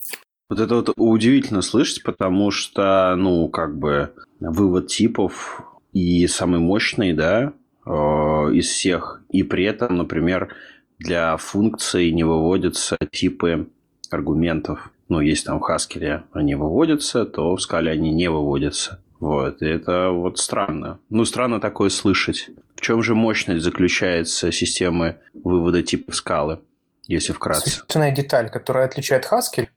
Вот 0.50 0.60
это 0.60 0.76
вот 0.76 0.90
удивительно 0.98 1.62
слышать, 1.62 2.04
потому 2.04 2.52
что, 2.52 3.16
ну, 3.16 3.48
как 3.50 3.78
бы 3.78 4.14
вывод 4.40 4.88
типов 4.88 5.64
и 5.94 6.28
самый 6.28 6.60
мощный, 6.60 7.14
да, 7.14 7.54
э, 7.86 7.90
из 7.92 8.68
всех. 8.68 9.22
И 9.30 9.44
при 9.44 9.66
этом, 9.66 9.96
например, 9.98 10.54
для 11.00 11.38
функций 11.38 12.12
не 12.12 12.24
выводятся 12.24 12.98
типы 13.12 13.68
аргументов. 14.10 14.92
Ну, 15.10 15.20
если 15.20 15.46
там 15.46 15.60
в 15.60 15.70
Haskell 15.70 16.24
они 16.34 16.56
выводятся, 16.56 17.26
то 17.26 17.56
в 17.56 17.62
скале 17.62 17.92
они 17.92 18.12
не 18.12 18.30
выводятся. 18.30 19.00
Вот, 19.20 19.62
и 19.62 19.66
это 19.66 20.10
вот 20.10 20.38
странно. 20.38 21.00
Ну, 21.10 21.24
странно 21.24 21.62
такое 21.62 21.90
слышать. 21.90 22.50
В 22.76 22.82
чем 22.82 23.02
же 23.02 23.16
мощность 23.16 23.64
заключается 23.64 24.52
системы 24.52 25.20
вывода 25.34 25.82
типов 25.82 26.16
скалы, 26.16 26.60
если 27.08 27.32
вкратце? 27.32 27.70
Существенная 27.70 28.12
деталь, 28.12 28.50
которая 28.50 28.86
отличает 28.86 29.26
Haskell 29.32 29.68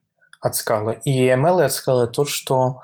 от 0.40 0.56
скалы 0.56 1.01
и 1.05 1.28
ML 1.28 1.64
от 1.64 1.72
скалы, 1.72 2.09
то, 2.09 2.24
что 2.24 2.80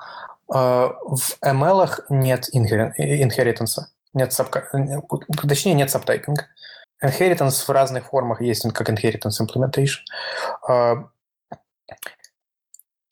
в 0.47 1.37
ML 1.43 1.89
нет 2.09 2.49
инхеританса, 2.51 3.89
нет 4.13 4.33
сабка... 4.33 4.69
точнее, 5.47 5.73
нет 5.73 5.89
сабтайпинга. 5.89 6.47
Inheritance 7.03 7.65
в 7.65 7.69
разных 7.69 8.07
формах 8.07 8.41
есть, 8.41 8.71
как 8.73 8.89
inheritance 8.89 9.41
implementation. 9.41 9.99
Э, 10.69 10.95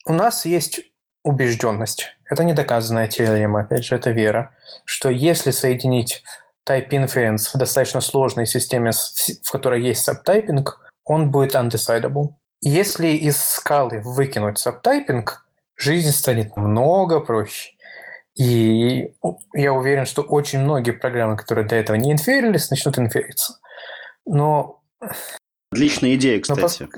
у 0.06 0.12
нас 0.12 0.46
есть 0.46 0.80
убежденность. 1.24 2.16
Это 2.24 2.44
недоказанная 2.44 3.06
теорема, 3.06 3.60
опять 3.60 3.84
же, 3.84 3.94
это 3.94 4.10
вера, 4.10 4.54
что 4.84 5.10
если 5.10 5.50
соединить 5.50 6.24
type 6.66 6.88
inference 6.90 7.50
в 7.52 7.58
достаточно 7.58 8.00
сложной 8.00 8.46
системе, 8.46 8.92
в 8.92 9.50
которой 9.50 9.82
есть 9.82 10.02
subtyping, 10.04 10.80
он 11.04 11.30
будет 11.30 11.54
undecidable. 11.54 12.34
Если 12.60 13.08
из 13.08 13.42
скалы 13.44 14.00
выкинуть 14.00 14.58
subtyping, 14.58 15.44
жизнь 15.76 16.10
станет 16.10 16.56
много 16.56 17.20
проще. 17.20 17.72
И 18.34 19.12
я 19.54 19.72
уверен, 19.72 20.06
что 20.06 20.22
очень 20.22 20.60
многие 20.60 20.92
программы, 20.92 21.36
которые 21.36 21.66
до 21.66 21.74
этого 21.76 21.96
не 21.96 22.12
инферились, 22.12 22.70
начнут 22.70 22.98
инфериться. 22.98 23.58
Но... 24.24 24.82
Отличная 25.70 26.14
идея, 26.14 26.40
кстати. 26.40 26.88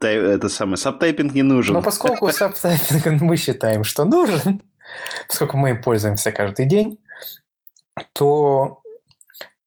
Но 0.00 0.08
это 0.08 0.48
самое, 0.48 0.76
subtyping 0.76 1.34
не 1.34 1.42
нужен. 1.42 1.74
Но 1.74 1.82
поскольку 1.82 2.28
subtyping 2.32 3.20
мы 3.20 3.36
считаем, 3.36 3.84
что 3.84 4.04
нужен, 4.04 4.62
поскольку 5.26 5.56
мы 5.56 5.70
им 5.70 5.82
пользуемся 5.82 6.32
каждый 6.32 6.66
день, 6.66 6.98
то 8.12 8.82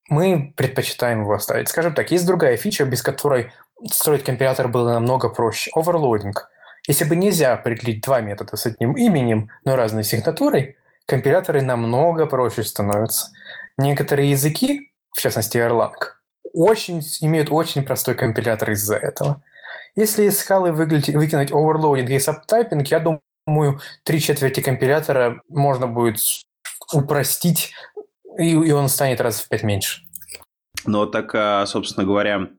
мы 0.09 0.53
предпочитаем 0.55 1.21
его 1.21 1.33
оставить. 1.33 1.69
Скажем 1.69 1.93
так, 1.93 2.11
есть 2.11 2.25
другая 2.25 2.57
фича, 2.57 2.85
без 2.85 3.01
которой 3.01 3.51
строить 3.91 4.23
компилятор 4.23 4.67
было 4.67 4.93
намного 4.93 5.29
проще. 5.29 5.71
Overloading. 5.73 6.49
Если 6.87 7.05
бы 7.05 7.15
нельзя 7.15 7.53
определить 7.53 8.03
два 8.03 8.21
метода 8.21 8.57
с 8.57 8.65
одним 8.65 8.93
именем, 8.93 9.49
но 9.63 9.75
разной 9.75 10.03
сигнатурой, 10.03 10.75
компиляторы 11.05 11.61
намного 11.61 12.25
проще 12.25 12.63
становятся. 12.63 13.27
Некоторые 13.77 14.31
языки, 14.31 14.91
в 15.15 15.21
частности 15.21 15.57
Erlang, 15.57 15.93
очень, 16.53 17.01
имеют 17.21 17.51
очень 17.51 17.83
простой 17.83 18.15
компилятор 18.15 18.71
из-за 18.71 18.95
этого. 18.95 19.41
Если 19.95 20.25
из 20.25 20.39
скалы 20.39 20.71
выкинуть 20.71 21.51
оверлоудинг 21.51 22.09
и 22.09 22.19
сабтайпинг, 22.19 22.87
я 22.87 22.99
думаю, 22.99 23.79
три 24.03 24.19
четверти 24.19 24.59
компилятора 24.59 25.41
можно 25.47 25.87
будет 25.87 26.17
упростить, 26.91 27.73
и, 28.37 28.51
и 28.51 28.71
он 28.71 28.89
станет 28.89 29.21
раз 29.21 29.39
в 29.39 29.47
пять 29.47 29.63
меньше. 29.63 30.01
Но 30.85 31.05
так, 31.05 31.33
а, 31.33 31.65
собственно 31.65 32.05
говоря, 32.05 32.49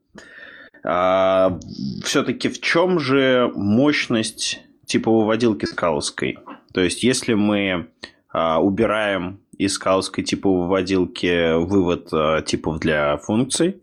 а, 0.85 1.59
все-таки 2.05 2.49
в 2.49 2.61
чем 2.61 3.01
же 3.01 3.51
мощность 3.55 4.63
типа 4.87 5.11
выводилки 5.11 5.65
скалской? 5.65 6.39
То 6.73 6.81
есть, 6.81 7.03
если 7.03 7.35
мы 7.35 7.89
а, 8.33 8.61
убираем 8.61 9.41
из 9.57 9.75
скалской 9.75 10.25
типа 10.25 10.49
выводилки 10.49 11.55
вывод 11.57 12.11
типов 12.47 12.81
для 12.81 13.17
функций, 13.19 13.81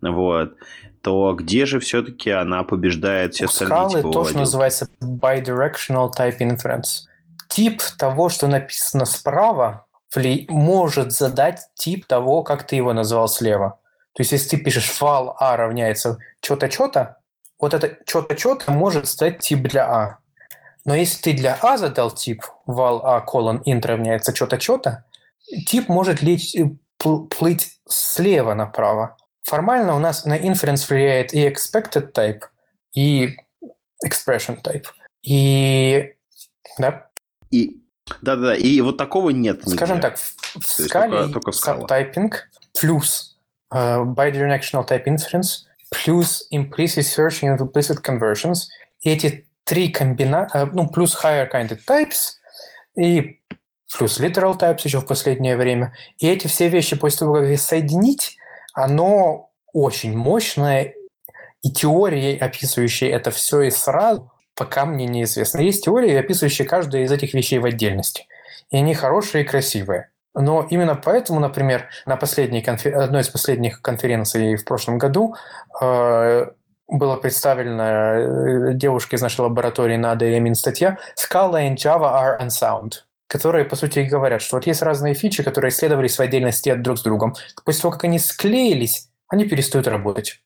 вот, 0.00 0.54
то 1.02 1.34
где 1.34 1.66
же 1.66 1.80
все-таки 1.80 2.30
она 2.30 2.62
побеждает 2.62 3.34
все 3.34 3.46
остальные 3.46 3.88
скалы 3.90 4.00
типы 4.00 4.12
то, 4.12 4.24
что 4.24 4.38
называется 4.38 4.88
bidirectional 5.02 6.10
type 6.16 6.38
inference. 6.38 7.06
Тип 7.48 7.82
того, 7.98 8.28
что 8.28 8.46
написано 8.46 9.04
справа, 9.04 9.86
может 10.48 11.12
задать 11.12 11.60
тип 11.74 12.06
того, 12.06 12.42
как 12.42 12.66
ты 12.66 12.76
его 12.76 12.92
назвал 12.92 13.28
слева. 13.28 13.78
То 14.14 14.20
есть, 14.20 14.32
если 14.32 14.56
ты 14.56 14.62
пишешь 14.62 14.90
val 15.00 15.34
a 15.38 15.56
равняется 15.56 16.18
что-то, 16.40 16.70
что-то, 16.70 17.18
вот 17.58 17.74
это 17.74 17.98
что-то, 18.06 18.36
что-то 18.36 18.72
может 18.72 19.08
стать 19.08 19.38
тип 19.38 19.62
для 19.62 19.86
a. 19.86 20.18
Но 20.84 20.94
если 20.94 21.22
ты 21.22 21.32
для 21.32 21.58
a 21.62 21.78
задал 21.78 22.10
тип 22.10 22.42
val 22.66 23.00
a 23.04 23.20
колон 23.20 23.62
int 23.64 23.86
равняется 23.86 24.34
что-то, 24.34 24.60
что-то, 24.60 25.04
тип 25.66 25.88
может 25.88 26.22
лить, 26.22 26.56
э, 26.56 26.70
плыть 26.98 27.78
слева 27.88 28.54
направо. 28.54 29.16
Формально 29.42 29.96
у 29.96 29.98
нас 29.98 30.24
на 30.24 30.38
inference 30.38 30.86
влияет 30.88 31.32
и 31.34 31.48
expected 31.48 32.12
type, 32.12 32.42
и 32.94 33.36
expression 34.04 34.60
type. 34.62 34.86
И 35.22 36.14
да. 36.78 37.08
И 37.50 37.82
да-да-да, 38.20 38.56
и 38.56 38.80
вот 38.80 38.96
такого 38.96 39.30
нет. 39.30 39.62
Скажем 39.66 39.98
нигде. 39.98 40.08
так, 40.08 40.18
в 40.18 40.62
скале 40.62 41.28
только, 41.28 41.32
только 41.32 41.50
subtyping 41.50 42.32
плюс 42.78 43.28
uh, 43.28 43.31
bidirectional 43.72 44.86
type 44.86 45.04
inference 45.06 45.64
плюс 45.90 46.46
implicit 46.50 47.04
searching 47.04 47.48
and 47.48 47.58
implicit 47.58 48.02
conversions. 48.02 48.68
И 49.00 49.10
эти 49.10 49.46
три 49.64 49.88
комбинации, 49.88 50.68
ну, 50.72 50.88
плюс 50.88 51.16
higher 51.22 51.50
kind 51.50 51.68
of 51.68 51.80
types 51.86 52.38
и 52.96 53.40
плюс 53.96 54.20
literal 54.20 54.58
types 54.58 54.80
еще 54.84 55.00
в 55.00 55.06
последнее 55.06 55.56
время. 55.56 55.94
И 56.18 56.28
эти 56.28 56.46
все 56.46 56.68
вещи 56.68 56.96
после 56.96 57.20
того, 57.20 57.34
как 57.34 57.44
их 57.44 57.60
соединить, 57.60 58.36
оно 58.74 59.50
очень 59.72 60.16
мощное, 60.16 60.94
и 61.62 61.70
теории, 61.70 62.36
описывающие 62.36 63.10
это 63.10 63.30
все 63.30 63.62
и 63.62 63.70
сразу, 63.70 64.30
пока 64.54 64.84
мне 64.84 65.06
неизвестно. 65.06 65.60
Есть 65.60 65.84
теории, 65.84 66.14
описывающие 66.14 66.66
каждую 66.66 67.04
из 67.04 67.12
этих 67.12 67.34
вещей 67.34 67.58
в 67.58 67.64
отдельности. 67.64 68.26
И 68.70 68.76
они 68.76 68.94
хорошие 68.94 69.44
и 69.44 69.46
красивые. 69.46 70.10
Но 70.34 70.66
именно 70.70 70.94
поэтому, 70.94 71.40
например, 71.40 71.88
на 72.06 72.16
последней 72.16 72.62
конфер... 72.62 72.96
одной 72.96 73.20
из 73.20 73.28
последних 73.28 73.82
конференций 73.82 74.56
в 74.56 74.64
прошлом 74.64 74.98
году 74.98 75.34
э, 75.80 76.46
была 76.88 77.16
представлена 77.16 78.14
э, 78.14 78.74
девушке 78.74 79.16
из 79.16 79.22
нашей 79.22 79.42
лаборатории 79.42 79.96
Нада 79.96 80.24
Ямин 80.24 80.54
статья 80.54 80.98
«Scala 81.16 81.68
and 81.68 81.76
Java 81.76 82.12
are 82.14 82.40
unsound», 82.40 83.04
которые, 83.26 83.66
по 83.66 83.76
сути, 83.76 84.00
говорят, 84.00 84.40
что 84.40 84.56
вот 84.56 84.66
есть 84.66 84.82
разные 84.82 85.14
фичи, 85.14 85.42
которые 85.42 85.70
исследовались 85.70 86.16
в 86.16 86.20
отдельности 86.20 86.70
от 86.70 86.82
друг 86.82 86.98
с 86.98 87.02
другом. 87.02 87.34
После 87.64 87.82
того, 87.82 87.92
как 87.92 88.04
они 88.04 88.18
склеились, 88.18 89.10
они 89.28 89.44
перестают 89.44 89.86
работать. 89.86 90.40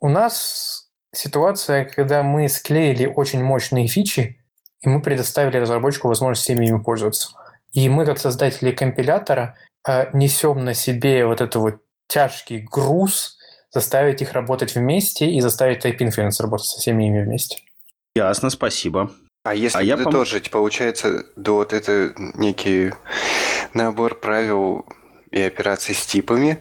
У 0.00 0.08
нас 0.08 0.90
ситуация, 1.12 1.86
когда 1.86 2.22
мы 2.22 2.48
склеили 2.48 3.06
очень 3.06 3.42
мощные 3.42 3.88
фичи, 3.88 4.42
и 4.82 4.88
мы 4.88 5.00
предоставили 5.00 5.56
разработчику 5.56 6.08
возможность 6.08 6.42
всеми 6.42 6.66
ими 6.66 6.78
пользоваться. 6.78 7.30
И 7.72 7.88
мы, 7.88 8.06
как 8.06 8.18
создатели 8.18 8.70
компилятора, 8.70 9.56
э, 9.86 10.06
несем 10.12 10.64
на 10.64 10.74
себе 10.74 11.26
вот 11.26 11.40
этот 11.40 11.56
вот 11.56 11.74
тяжкий 12.08 12.58
груз, 12.60 13.36
заставить 13.70 14.22
их 14.22 14.32
работать 14.32 14.74
вместе 14.74 15.30
и 15.30 15.40
заставить 15.40 15.84
Type 15.84 15.98
Inference 15.98 16.40
работать 16.40 16.66
со 16.66 16.80
всеми 16.80 17.08
ими 17.08 17.22
вместе. 17.22 17.58
Ясно, 18.14 18.50
спасибо. 18.50 19.10
А 19.44 19.54
если 19.54 19.90
а 19.90 19.96
подытожить, 19.96 20.46
я 20.46 20.50
пом... 20.50 20.62
получается, 20.62 21.24
да 21.36 21.52
вот 21.52 21.72
это 21.72 22.12
некий 22.16 22.92
набор 23.74 24.18
правил 24.18 24.86
и 25.30 25.40
операций 25.40 25.94
с 25.94 26.06
типами, 26.06 26.60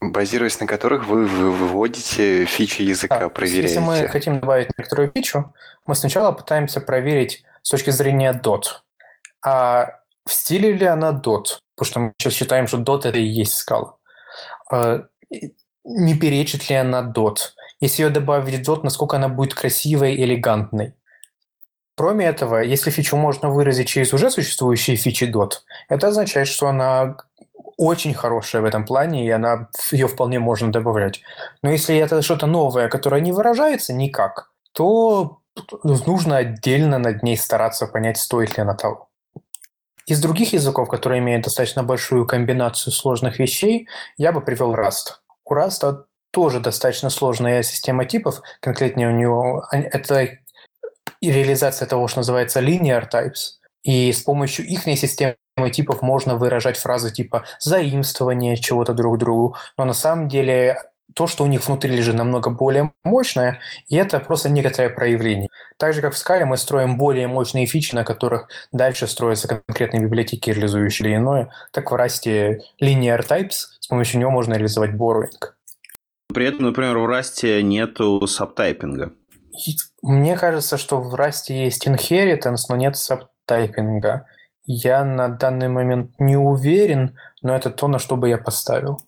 базируясь 0.00 0.60
на 0.60 0.66
которых 0.66 1.06
вы 1.06 1.26
выводите 1.26 2.44
фичи 2.44 2.82
языка, 2.82 3.18
да, 3.18 3.28
проверяете. 3.30 3.68
Если 3.68 3.80
мы 3.80 4.08
хотим 4.08 4.40
добавить 4.40 4.68
некоторую 4.76 5.10
фичу, 5.14 5.52
мы 5.86 5.94
сначала 5.94 6.32
пытаемся 6.32 6.80
проверить 6.80 7.44
с 7.62 7.70
точки 7.70 7.90
зрения 7.90 8.38
DOT. 8.44 8.64
А 9.44 10.00
в 10.26 10.32
стиле 10.32 10.72
ли 10.72 10.86
она 10.86 11.10
DOT? 11.10 11.58
Потому 11.76 11.90
что 11.90 12.00
мы 12.00 12.12
сейчас 12.18 12.34
считаем, 12.34 12.66
что 12.66 12.78
DOT 12.78 13.08
это 13.08 13.18
и 13.18 13.24
есть 13.24 13.54
скала. 13.54 13.96
А, 14.70 15.04
не 15.84 16.14
перечит 16.14 16.68
ли 16.68 16.76
она 16.76 17.02
dot. 17.02 17.36
Если 17.80 18.02
ее 18.02 18.10
добавить 18.10 18.66
в 18.66 18.70
dot, 18.70 18.80
насколько 18.82 19.16
она 19.16 19.28
будет 19.28 19.54
красивой 19.54 20.14
и 20.14 20.24
элегантной. 20.24 20.94
Кроме 21.96 22.26
этого, 22.26 22.58
если 22.62 22.90
фичу 22.90 23.16
можно 23.16 23.50
выразить 23.50 23.88
через 23.88 24.12
уже 24.12 24.30
существующие 24.30 24.96
фичи 24.96 25.24
dot, 25.24 25.60
это 25.88 26.08
означает, 26.08 26.48
что 26.48 26.68
она 26.68 27.16
очень 27.76 28.14
хорошая 28.14 28.62
в 28.62 28.64
этом 28.64 28.84
плане, 28.84 29.26
и 29.26 29.30
она, 29.30 29.68
ее 29.92 30.08
вполне 30.08 30.38
можно 30.38 30.72
добавлять. 30.72 31.22
Но 31.62 31.70
если 31.70 31.96
это 31.96 32.22
что-то 32.22 32.46
новое, 32.46 32.88
которое 32.88 33.20
не 33.20 33.32
выражается 33.32 33.92
никак, 33.92 34.50
то 34.72 35.40
нужно 35.82 36.38
отдельно 36.38 36.98
над 36.98 37.22
ней 37.22 37.36
стараться 37.36 37.86
понять, 37.86 38.16
стоит 38.16 38.56
ли 38.56 38.62
она 38.62 38.74
того. 38.74 39.08
Из 40.06 40.20
других 40.20 40.52
языков, 40.52 40.88
которые 40.88 41.20
имеют 41.20 41.44
достаточно 41.44 41.82
большую 41.82 42.26
комбинацию 42.26 42.92
сложных 42.92 43.38
вещей, 43.38 43.88
я 44.18 44.32
бы 44.32 44.42
привел 44.42 44.74
Rust. 44.74 45.20
У 45.44 45.54
Rust 45.54 46.04
тоже 46.30 46.60
достаточно 46.60 47.10
сложная 47.10 47.62
система 47.62 48.04
типов, 48.04 48.42
конкретнее 48.60 49.08
у 49.08 49.12
него 49.12 49.66
это 49.70 50.28
реализация 51.22 51.86
того, 51.86 52.08
что 52.08 52.18
называется 52.18 52.60
linear 52.60 53.08
types, 53.10 53.60
и 53.82 54.12
с 54.12 54.22
помощью 54.22 54.66
их 54.66 54.82
системы 54.82 55.36
типов 55.72 56.02
можно 56.02 56.36
выражать 56.36 56.76
фразы 56.76 57.10
типа 57.10 57.44
заимствование 57.60 58.56
чего-то 58.56 58.92
друг 58.92 59.18
другу, 59.18 59.56
но 59.78 59.84
на 59.84 59.94
самом 59.94 60.28
деле 60.28 60.76
то, 61.14 61.26
что 61.26 61.44
у 61.44 61.46
них 61.46 61.66
внутри 61.66 61.94
лежит, 61.94 62.14
намного 62.14 62.50
более 62.50 62.92
мощное, 63.04 63.60
и 63.88 63.96
это 63.96 64.18
просто 64.20 64.48
некоторое 64.48 64.90
проявление. 64.90 65.48
Так 65.84 65.92
же, 65.92 66.00
как 66.00 66.14
в 66.14 66.16
Scala 66.16 66.46
мы 66.46 66.56
строим 66.56 66.96
более 66.96 67.28
мощные 67.28 67.66
фичи, 67.66 67.94
на 67.94 68.04
которых 68.04 68.48
дальше 68.72 69.06
строятся 69.06 69.48
конкретные 69.48 70.02
библиотеки, 70.02 70.48
реализующие 70.48 71.06
или 71.06 71.16
иное, 71.16 71.50
так 71.72 71.90
в 71.90 71.94
Rust 71.94 72.58
linear 72.80 73.22
types, 73.22 73.66
с 73.80 73.86
помощью 73.88 74.18
него 74.18 74.30
можно 74.30 74.54
реализовать 74.54 74.92
borrowing. 74.92 75.28
При 76.32 76.46
этом, 76.46 76.62
например, 76.64 76.96
в 76.96 77.04
Rust 77.04 77.60
нету 77.60 78.26
сабтайпинга. 78.26 79.12
Мне 80.00 80.38
кажется, 80.38 80.78
что 80.78 81.02
в 81.02 81.14
Rust 81.16 81.50
есть 81.52 81.86
inheritance, 81.86 82.62
но 82.70 82.76
нет 82.76 82.96
сабтайпинга. 82.96 84.24
Я 84.64 85.04
на 85.04 85.28
данный 85.28 85.68
момент 85.68 86.12
не 86.18 86.38
уверен, 86.38 87.18
но 87.42 87.54
это 87.54 87.68
то, 87.68 87.88
на 87.88 87.98
что 87.98 88.16
бы 88.16 88.30
я 88.30 88.38
поставил. 88.38 89.02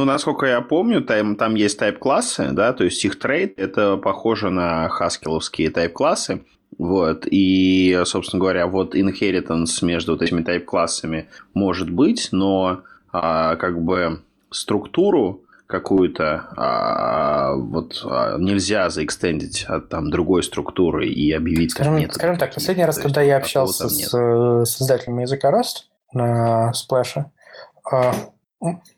Ну, 0.00 0.06
насколько 0.06 0.46
я 0.46 0.62
помню, 0.62 1.02
там, 1.02 1.36
там 1.36 1.54
есть 1.56 1.78
тайп-классы, 1.78 2.52
да, 2.52 2.72
то 2.72 2.84
есть 2.84 3.04
их 3.04 3.18
трейд, 3.18 3.58
это 3.58 3.98
похоже 3.98 4.48
на 4.48 4.88
хаскиловские 4.88 5.68
тайп-классы, 5.68 6.40
вот, 6.78 7.26
и, 7.30 8.00
собственно 8.06 8.40
говоря, 8.40 8.66
вот 8.66 8.94
inheritance 8.94 9.84
между 9.84 10.12
вот 10.12 10.22
этими 10.22 10.42
тайп-классами 10.42 11.28
может 11.52 11.90
быть, 11.90 12.30
но 12.32 12.80
а, 13.12 13.56
как 13.56 13.82
бы 13.82 14.22
структуру 14.50 15.42
какую-то 15.66 16.48
а, 16.56 17.56
вот 17.56 18.02
а, 18.02 18.38
нельзя 18.38 18.88
заэкстендить 18.88 19.66
от 19.68 19.90
там 19.90 20.08
другой 20.08 20.42
структуры 20.42 21.08
и 21.08 21.30
объявить 21.30 21.72
скажем, 21.72 21.92
как 21.92 22.00
нет. 22.00 22.14
Скажем 22.14 22.38
так, 22.38 22.54
последний 22.54 22.86
раз, 22.86 22.98
когда 22.98 23.20
я 23.20 23.36
общался 23.36 23.90
с 23.90 24.14
э, 24.14 24.64
создателями 24.64 25.22
языка 25.22 25.52
Rust 25.52 25.90
на 26.14 26.72
Splash, 26.72 27.26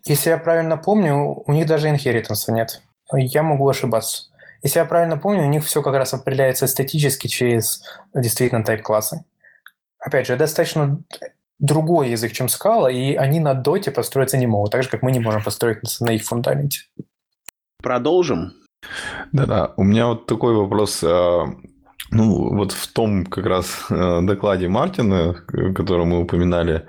если 0.05 0.31
я 0.31 0.39
правильно 0.39 0.77
помню, 0.77 1.43
у 1.47 1.53
них 1.53 1.67
даже 1.67 1.89
инхеританса 1.89 2.53
нет. 2.53 2.83
Я 3.13 3.43
могу 3.43 3.69
ошибаться. 3.69 4.25
Если 4.63 4.79
я 4.79 4.85
правильно 4.85 5.17
помню, 5.17 5.43
у 5.43 5.49
них 5.49 5.65
все 5.65 5.83
как 5.83 5.95
раз 5.95 6.15
определяется 6.15 6.67
эстетически 6.67 7.27
через 7.27 7.83
действительно 8.15 8.65
тайп-классы. 8.65 9.25
Опять 9.99 10.27
же, 10.27 10.37
достаточно 10.37 11.01
другой 11.59 12.11
язык, 12.11 12.33
чем 12.33 12.49
скала, 12.49 12.91
и 12.91 13.15
они 13.15 13.41
на 13.41 13.55
доте 13.55 13.91
построиться 13.91 14.37
не 14.37 14.47
могут, 14.47 14.73
так 14.73 14.83
же, 14.83 14.89
как 14.89 15.03
мы 15.03 15.13
не 15.13 15.21
можем 15.21 15.43
построить 15.43 15.79
на 16.01 16.11
их 16.11 16.25
фундаменте. 16.25 16.81
Продолжим. 17.83 18.53
Да-да, 19.33 19.73
у 19.77 19.85
меня 19.85 20.09
вот 20.09 20.27
такой 20.27 20.55
вопрос. 20.55 21.03
А, 21.05 21.45
ну, 22.11 22.55
вот 22.57 22.73
в 22.73 22.93
том 22.93 23.25
как 23.27 23.47
раз 23.47 23.87
э, 23.91 24.21
докладе 24.23 24.69
Мартина, 24.69 25.35
который 25.75 26.05
мы 26.05 26.23
упоминали, 26.23 26.87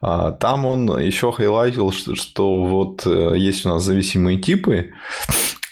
там 0.00 0.66
он 0.66 0.98
еще 0.98 1.32
хайлайтил, 1.32 1.90
что, 1.92 2.14
что 2.14 2.64
вот 2.64 3.06
э, 3.06 3.34
есть 3.36 3.66
у 3.66 3.70
нас 3.70 3.82
зависимые 3.82 4.38
типы, 4.38 4.92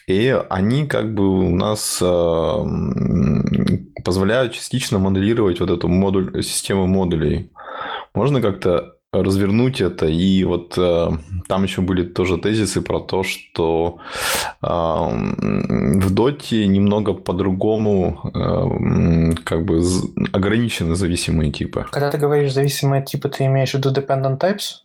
и 0.06 0.36
они 0.50 0.86
как 0.86 1.14
бы 1.14 1.28
у 1.28 1.50
нас 1.54 1.98
э, 2.02 2.64
позволяют 4.04 4.52
частично 4.52 4.98
моделировать 4.98 5.60
вот 5.60 5.70
эту 5.70 5.88
модуль, 5.88 6.42
систему 6.42 6.86
модулей. 6.86 7.50
Можно 8.14 8.40
как-то 8.40 8.95
развернуть 9.12 9.80
это. 9.80 10.06
И 10.06 10.44
вот 10.44 10.74
э, 10.76 11.10
там 11.48 11.62
еще 11.62 11.80
были 11.80 12.04
тоже 12.04 12.38
тезисы 12.38 12.82
про 12.82 13.00
то, 13.00 13.22
что 13.22 13.98
э, 14.62 14.66
в 14.66 16.10
доте 16.10 16.66
немного 16.66 17.14
по-другому 17.14 18.20
э, 18.34 19.34
как 19.44 19.64
бы 19.64 19.80
ограничены 20.32 20.94
зависимые 20.94 21.52
типы. 21.52 21.86
Когда 21.90 22.10
ты 22.10 22.18
говоришь 22.18 22.52
зависимые 22.52 23.04
типы, 23.04 23.28
ты 23.28 23.46
имеешь 23.46 23.72
в 23.72 23.74
виду 23.74 23.92
dependent 23.92 24.38
types? 24.38 24.82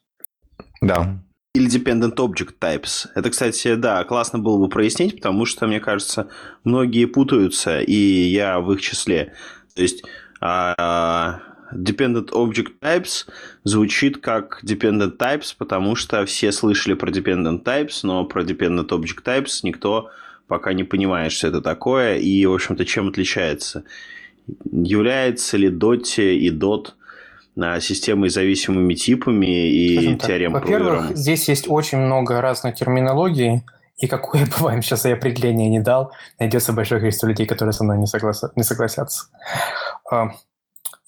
Да. 0.81 1.19
Или 1.53 1.69
dependent 1.69 2.15
object 2.15 2.53
types. 2.61 3.07
Это, 3.15 3.29
кстати, 3.29 3.75
да, 3.75 4.03
классно 4.05 4.39
было 4.39 4.57
бы 4.57 4.69
прояснить, 4.69 5.17
потому 5.17 5.45
что, 5.45 5.67
мне 5.67 5.81
кажется, 5.81 6.29
многие 6.63 7.05
путаются, 7.05 7.81
и 7.81 7.93
я 7.93 8.61
в 8.61 8.71
их 8.71 8.81
числе. 8.81 9.33
То 9.75 9.81
есть 9.81 10.03
а, 10.39 11.39
Dependent 11.73 12.29
Object 12.31 12.71
Types 12.81 13.27
звучит 13.63 14.17
как 14.17 14.61
Dependent 14.63 15.17
Types, 15.17 15.53
потому 15.57 15.95
что 15.95 16.25
все 16.25 16.51
слышали 16.51 16.93
про 16.93 17.11
Dependent 17.11 17.63
Types, 17.63 17.99
но 18.03 18.25
про 18.25 18.43
Dependent 18.43 18.89
Object 18.89 19.23
Types 19.23 19.59
никто 19.63 20.09
пока 20.47 20.73
не 20.73 20.83
понимает, 20.83 21.31
что 21.31 21.47
это 21.47 21.61
такое 21.61 22.17
и, 22.17 22.45
в 22.45 22.53
общем-то, 22.53 22.85
чем 22.85 23.09
отличается. 23.09 23.83
Является 24.71 25.57
ли 25.57 25.69
Dot 25.69 26.21
и 26.21 26.49
Dot 26.49 26.89
а, 27.59 27.79
системой 27.79 28.29
зависимыми 28.29 28.93
типами 28.93 29.69
и 29.69 30.15
теорем 30.17 30.53
Во-первых, 30.53 31.15
здесь 31.15 31.49
есть 31.49 31.69
очень 31.69 31.99
много 31.99 32.41
разной 32.41 32.73
терминологии, 32.73 33.63
и 33.97 34.07
какое 34.07 34.45
бы 34.45 34.53
вам 34.59 34.81
сейчас 34.81 35.05
я 35.05 35.13
определение 35.13 35.69
не 35.69 35.79
дал, 35.79 36.11
найдется 36.39 36.73
большое 36.73 36.99
количество 37.01 37.27
людей, 37.27 37.45
которые 37.45 37.73
со 37.73 37.83
мной 37.83 37.97
не, 37.97 38.07
соглас... 38.07 38.43
не 38.55 38.63
согласятся. 38.63 39.27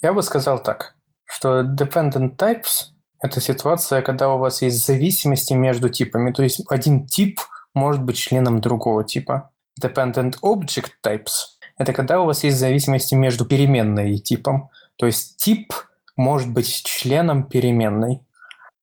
Я 0.03 0.11
бы 0.11 0.21
сказал 0.21 0.61
так, 0.61 0.95
что 1.23 1.61
dependent 1.61 2.35
types– 2.35 2.89
это 3.21 3.39
ситуация, 3.39 4.01
когда 4.01 4.34
у 4.34 4.38
вас 4.38 4.61
есть 4.61 4.85
зависимости 4.85 5.53
между 5.53 5.88
типами. 5.88 6.34
То 6.34 6.43
есть 6.43 6.61
один 6.69 7.07
тип 7.07 7.39
может 7.73 8.03
быть 8.03 8.17
членом 8.17 8.59
другого 8.59 9.05
типа. 9.05 9.51
Dependent 9.81 10.35
object 10.43 10.91
types– 11.01 11.45
это 11.77 11.93
когда 11.93 12.19
у 12.19 12.25
вас 12.25 12.43
есть 12.43 12.57
зависимости 12.57 13.15
между 13.15 13.45
переменной 13.45 14.15
и 14.15 14.19
типом. 14.19 14.69
То 14.97 15.05
есть 15.05 15.38
тип 15.38 15.71
может 16.17 16.51
быть 16.51 16.84
членом 16.84 17.45
переменной. 17.45 18.19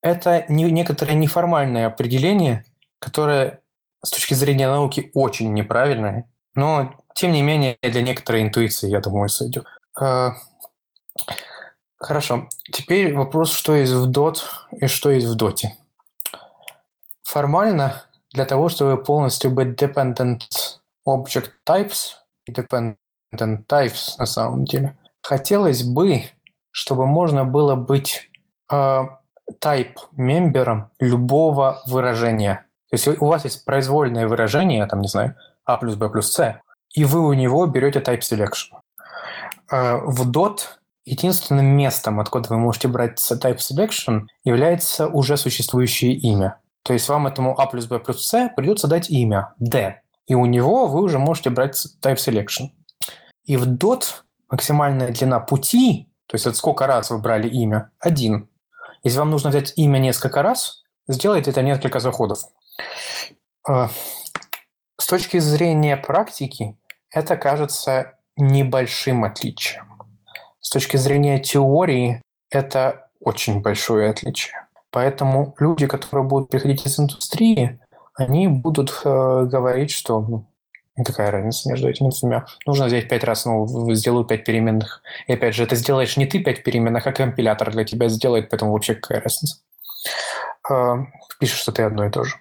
Это 0.01 0.47
не, 0.49 0.71
некоторое 0.71 1.17
неформальное 1.17 1.87
определение, 1.87 2.65
которое 2.99 3.61
с 4.03 4.09
точки 4.09 4.33
зрения 4.33 4.69
науки 4.69 5.11
очень 5.13 5.53
неправильное, 5.53 6.31
но 6.55 6.95
тем 7.15 7.33
не 7.33 7.43
менее 7.43 7.77
для 7.83 8.01
некоторой 8.01 8.41
интуиции, 8.41 8.89
я 8.89 9.01
думаю, 9.01 9.29
сойдет. 9.29 9.67
А, 11.27 11.35
Хорошо. 12.05 12.49
Теперь 12.73 13.15
вопрос, 13.15 13.53
что 13.53 13.75
есть 13.75 13.93
в 13.93 14.11
DOT 14.11 14.39
и 14.73 14.87
что 14.87 15.11
есть 15.11 15.27
в 15.27 15.37
DOT. 15.37 15.69
Формально, 17.23 18.05
для 18.33 18.45
того, 18.45 18.69
чтобы 18.69 19.03
полностью 19.03 19.51
быть 19.51 19.81
dependent 19.81 20.41
object 21.07 21.51
types 21.67 22.15
dependent 22.49 22.97
types 23.69 24.15
на 24.19 24.27
самом 24.27 24.65
деле, 24.65 24.97
хотелось 25.23 25.83
бы, 25.83 26.23
чтобы 26.71 27.07
можно 27.07 27.45
было 27.45 27.75
быть 27.75 28.31
э, 28.71 29.03
type 29.61 29.97
мембером 30.13 30.91
любого 30.99 31.83
выражения. 31.87 32.67
То 32.91 32.95
есть 32.95 33.09
у 33.09 33.27
вас 33.27 33.45
есть 33.45 33.65
произвольное 33.65 34.27
выражение, 34.27 34.87
там, 34.87 35.01
не 35.01 35.09
знаю, 35.09 35.37
a 35.65 35.77
плюс 35.77 35.95
b 35.95 36.09
плюс 36.09 36.33
c, 36.33 36.61
и 36.95 37.05
вы 37.05 37.21
у 37.21 37.33
него 37.33 37.67
берете 37.67 38.01
type 38.01 38.21
selection. 38.21 38.81
Э, 39.71 39.99
в 39.99 40.29
DOT 40.31 40.61
Единственным 41.11 41.67
местом, 41.67 42.21
откуда 42.21 42.51
вы 42.51 42.59
можете 42.59 42.87
брать 42.87 43.19
type 43.19 43.57
selection, 43.57 44.27
является 44.45 45.09
уже 45.09 45.37
существующее 45.37 46.13
имя. 46.13 46.61
То 46.85 46.93
есть 46.93 47.09
вам 47.09 47.27
этому 47.27 47.61
a 47.61 47.67
плюс 47.67 47.87
b 47.87 47.99
плюс 47.99 48.25
c 48.25 48.49
придется 48.55 48.87
дать 48.87 49.11
имя 49.11 49.53
d. 49.59 50.01
И 50.29 50.37
у 50.37 50.47
него 50.47 50.87
вы 50.87 51.03
уже 51.03 51.19
можете 51.19 51.51
брать 51.51 51.75
type 52.01 52.15
selection. 52.15 52.69
И 53.43 53.57
в 53.57 53.67
dot 53.67 54.05
максимальная 54.49 55.11
длина 55.11 55.41
пути, 55.41 56.09
то 56.29 56.37
есть 56.37 56.47
от 56.47 56.55
сколько 56.55 56.87
раз 56.87 57.11
вы 57.11 57.19
брали 57.19 57.49
имя, 57.49 57.91
один. 57.99 58.49
Если 59.03 59.19
вам 59.19 59.31
нужно 59.31 59.51
взять 59.51 59.73
имя 59.75 59.99
несколько 59.99 60.43
раз, 60.43 60.85
сделайте 61.09 61.51
это 61.51 61.63
несколько 61.63 61.99
заходов. 61.99 62.39
А, 63.69 63.91
с 64.97 65.09
точки 65.09 65.41
зрения 65.41 65.97
практики, 65.97 66.79
это 67.11 67.37
кажется 67.37 68.17
небольшим 68.37 69.25
отличием. 69.25 69.90
С 70.61 70.71
точки 70.71 70.97
зрения 70.97 71.39
теории 71.39 72.23
это 72.51 73.09
очень 73.21 73.61
большое 73.61 74.11
отличие. 74.11 74.67
Поэтому 74.91 75.55
люди, 75.59 75.87
которые 75.87 76.27
будут 76.27 76.51
приходить 76.51 76.85
из 76.87 76.99
индустрии, 76.99 77.79
они 78.15 78.49
будут 78.49 78.91
э, 79.05 79.45
говорить, 79.45 79.91
что 79.91 80.21
ну, 80.21 80.47
какая 81.05 81.31
разница 81.31 81.69
между 81.69 81.89
этими 81.89 82.11
двумя. 82.11 82.45
Нужно 82.67 82.87
взять 82.87 83.09
пять 83.09 83.25
раз, 83.25 83.45
ну, 83.47 83.67
сделаю 83.95 84.25
пять 84.25 84.45
переменных. 84.45 85.03
И 85.27 85.33
опять 85.33 85.55
же, 85.55 85.63
это 85.63 85.77
сделаешь 85.77 86.17
не 86.17 86.27
ты 86.27 86.41
пять 86.41 86.63
переменных, 86.63 87.07
а 87.07 87.13
компилятор 87.13 87.71
для 87.71 87.85
тебя 87.85 88.09
сделает, 88.09 88.51
поэтому 88.51 88.73
вообще 88.73 88.95
какая 88.95 89.21
разница. 89.21 89.59
Э, 90.69 90.97
пишешь, 91.39 91.61
что 91.61 91.73
ты 91.73 91.83
одно 91.83 92.07
и 92.07 92.11
то 92.11 92.25
же. 92.25 92.37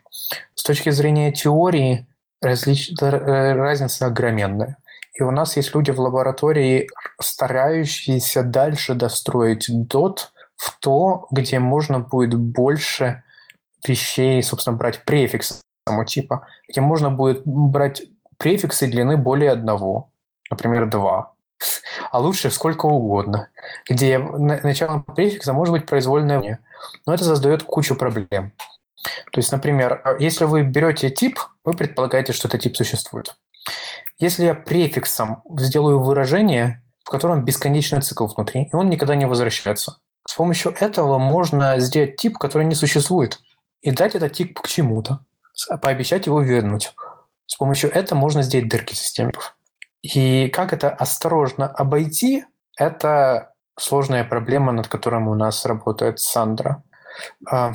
С 0.56 0.64
точки 0.64 0.90
зрения 0.90 1.32
теории 1.32 2.08
различ... 2.42 2.92
разница 3.00 4.08
огроменная. 4.08 4.78
И 5.20 5.24
у 5.24 5.32
нас 5.32 5.58
есть 5.58 5.76
люди 5.76 5.92
в 5.92 6.00
лаборатории, 6.00 6.90
старающиеся 7.20 8.42
дальше 8.42 8.94
достроить 8.94 9.66
дот 9.70 10.32
в 10.56 10.80
то, 10.80 11.28
где 11.30 11.60
можно 11.60 12.00
будет 12.00 12.34
больше 12.36 13.24
вещей, 13.86 14.42
собственно, 14.42 14.78
брать 14.78 15.04
префикс 15.04 15.62
самого 15.86 16.06
типа, 16.06 16.48
где 16.70 16.80
можно 16.80 17.12
будет 17.12 17.42
брать 17.46 18.04
префиксы 18.38 18.88
длины 18.88 19.18
более 19.18 19.52
одного, 19.52 20.10
например, 20.50 20.90
два, 20.90 21.34
а 22.12 22.20
лучше 22.20 22.50
сколько 22.50 22.86
угодно, 22.86 23.50
где 23.90 24.18
началом 24.18 25.04
префикса 25.04 25.52
может 25.52 25.74
быть 25.74 25.86
произвольное 25.86 26.60
но 27.06 27.14
это 27.14 27.26
создает 27.26 27.64
кучу 27.64 27.96
проблем. 27.96 28.54
То 29.32 29.40
есть, 29.40 29.52
например, 29.52 30.02
если 30.20 30.46
вы 30.46 30.64
берете 30.64 31.10
тип, 31.10 31.40
вы 31.66 31.74
предполагаете, 31.74 32.32
что 32.32 32.48
этот 32.48 32.62
тип 32.62 32.78
существует. 32.78 33.36
Если 34.20 34.46
я 34.46 34.54
префиксом 34.54 35.44
сделаю 35.58 36.02
выражение, 36.02 36.84
в 37.04 37.10
котором 37.10 37.46
бесконечный 37.46 38.02
цикл 38.02 38.28
внутри, 38.28 38.70
и 38.72 38.76
он 38.76 38.90
никогда 38.90 39.16
не 39.16 39.26
возвращается, 39.26 39.98
с 40.28 40.36
помощью 40.36 40.76
этого 40.78 41.18
можно 41.18 41.80
сделать 41.80 42.18
тип, 42.18 42.38
который 42.38 42.68
не 42.68 42.76
существует, 42.76 43.40
и 43.82 43.92
дать 43.92 44.16
этот 44.16 44.34
тип 44.34 44.60
к 44.60 44.68
чему-то, 44.68 45.26
пообещать 45.82 46.26
его 46.26 46.42
вернуть. 46.42 46.94
С 47.46 47.56
помощью 47.56 47.92
этого 47.92 48.20
можно 48.20 48.44
сделать 48.44 48.70
дырки 48.70 48.94
системников. 48.94 49.56
И 50.02 50.50
как 50.50 50.74
это 50.74 50.90
осторожно 50.90 51.68
обойти, 51.68 52.46
это 52.78 53.54
сложная 53.80 54.24
проблема, 54.24 54.72
над 54.72 54.88
которой 54.88 55.24
у 55.24 55.34
нас 55.34 55.66
работает 55.66 56.20
Сандра. 56.20 56.84
А, 57.50 57.74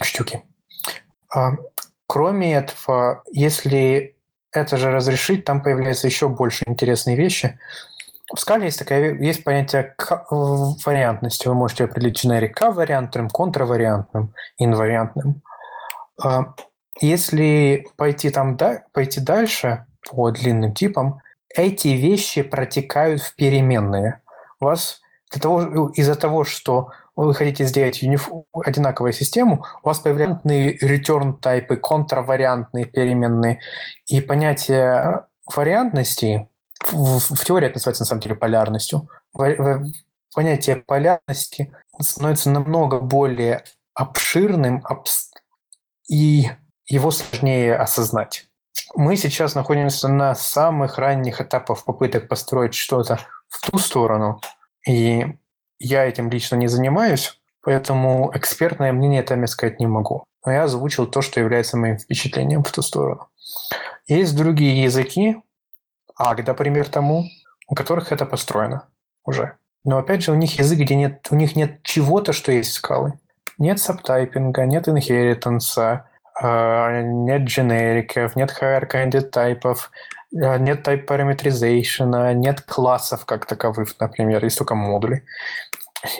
штуки. 0.00 0.42
А, 1.34 1.52
кроме 2.06 2.54
этого, 2.54 3.22
если 3.32 4.16
это 4.52 4.76
же 4.76 4.90
разрешить, 4.90 5.44
там 5.44 5.62
появляются 5.62 6.06
еще 6.06 6.28
больше 6.28 6.64
интересные 6.66 7.16
вещи. 7.16 7.58
В 8.32 8.38
скале 8.38 8.66
есть, 8.66 8.78
такая, 8.78 9.14
есть 9.14 9.42
понятие 9.42 9.94
вариантности. 10.30 11.48
Вы 11.48 11.54
можете 11.54 11.84
определить 11.84 12.24
generic 12.24 12.50
К-вариантным, 12.50 13.28
контравариантным, 13.28 14.34
инвариантным. 14.58 15.42
А, 16.22 16.54
если 17.00 17.86
пойти, 17.96 18.30
там, 18.30 18.56
пойти 18.92 19.20
дальше 19.20 19.86
по 20.08 20.30
длинным 20.30 20.74
типам, 20.74 21.20
эти 21.54 21.88
вещи 21.88 22.42
протекают 22.42 23.20
в 23.22 23.34
переменные. 23.34 24.20
У 24.60 24.66
вас 24.66 25.00
из-за 25.32 26.14
того, 26.14 26.44
что 26.44 26.90
вы 27.16 27.34
хотите 27.34 27.64
сделать 27.64 28.02
униф... 28.02 28.30
одинаковую 28.54 29.12
систему, 29.12 29.64
у 29.82 29.88
вас 29.88 29.98
появляются 29.98 30.46
return 30.46 31.38
тайпы, 31.38 31.76
контравариантные 31.76 32.86
переменные. 32.86 33.60
И 34.06 34.20
понятие 34.20 35.26
вариантности 35.54 36.48
в, 36.90 37.18
в 37.18 37.44
теории 37.44 37.66
это 37.66 37.76
называется 37.76 38.02
на 38.02 38.06
самом 38.06 38.20
деле 38.22 38.34
полярностью. 38.34 39.08
Понятие 40.34 40.76
полярности 40.76 41.72
становится 42.00 42.50
намного 42.50 43.00
более 43.00 43.64
обширным 43.94 44.82
и 46.08 46.50
его 46.86 47.10
сложнее 47.10 47.76
осознать. 47.76 48.46
Мы 48.94 49.16
сейчас 49.16 49.54
находимся 49.54 50.08
на 50.08 50.34
самых 50.34 50.98
ранних 50.98 51.40
этапах 51.40 51.84
попыток 51.84 52.28
построить 52.28 52.74
что-то 52.74 53.20
в 53.48 53.70
ту 53.70 53.78
сторону, 53.78 54.40
и 54.86 55.36
я 55.80 56.04
этим 56.04 56.30
лично 56.30 56.56
не 56.56 56.68
занимаюсь, 56.68 57.40
поэтому 57.62 58.30
экспертное 58.34 58.92
мнение 58.92 59.22
там 59.22 59.40
я 59.40 59.46
сказать 59.46 59.80
не 59.80 59.86
могу. 59.86 60.24
Но 60.44 60.52
я 60.52 60.64
озвучил 60.64 61.06
то, 61.06 61.22
что 61.22 61.40
является 61.40 61.76
моим 61.76 61.98
впечатлением 61.98 62.62
в 62.62 62.70
ту 62.70 62.82
сторону. 62.82 63.28
Есть 64.06 64.36
другие 64.36 64.82
языки, 64.84 65.42
Аг, 66.16 66.46
например, 66.46 66.86
тому, 66.86 67.24
у 67.66 67.74
которых 67.74 68.12
это 68.12 68.26
построено 68.26 68.88
уже. 69.24 69.56
Но 69.84 69.96
опять 69.96 70.22
же, 70.22 70.32
у 70.32 70.34
них 70.34 70.58
язык, 70.58 70.78
где 70.78 70.94
нет, 70.94 71.26
у 71.30 71.34
них 71.34 71.56
нет 71.56 71.82
чего-то, 71.82 72.34
что 72.34 72.52
есть 72.52 72.72
скалы. 72.72 73.14
Нет 73.56 73.80
сабтайпинга, 73.80 74.66
нет 74.66 74.86
инхеританса, 74.88 76.04
нет 76.42 77.42
дженериков, 77.42 78.36
нет 78.36 78.54
higher-kinded 78.60 79.30
тайпов, 79.30 79.90
а, 80.34 80.58
нет 80.58 80.86
type 80.86 81.06
parameterization, 81.06 82.34
нет 82.34 82.60
классов 82.62 83.24
как 83.24 83.46
таковых, 83.46 83.94
например, 83.98 84.44
есть 84.44 84.58
только 84.58 84.74
модули. 84.74 85.24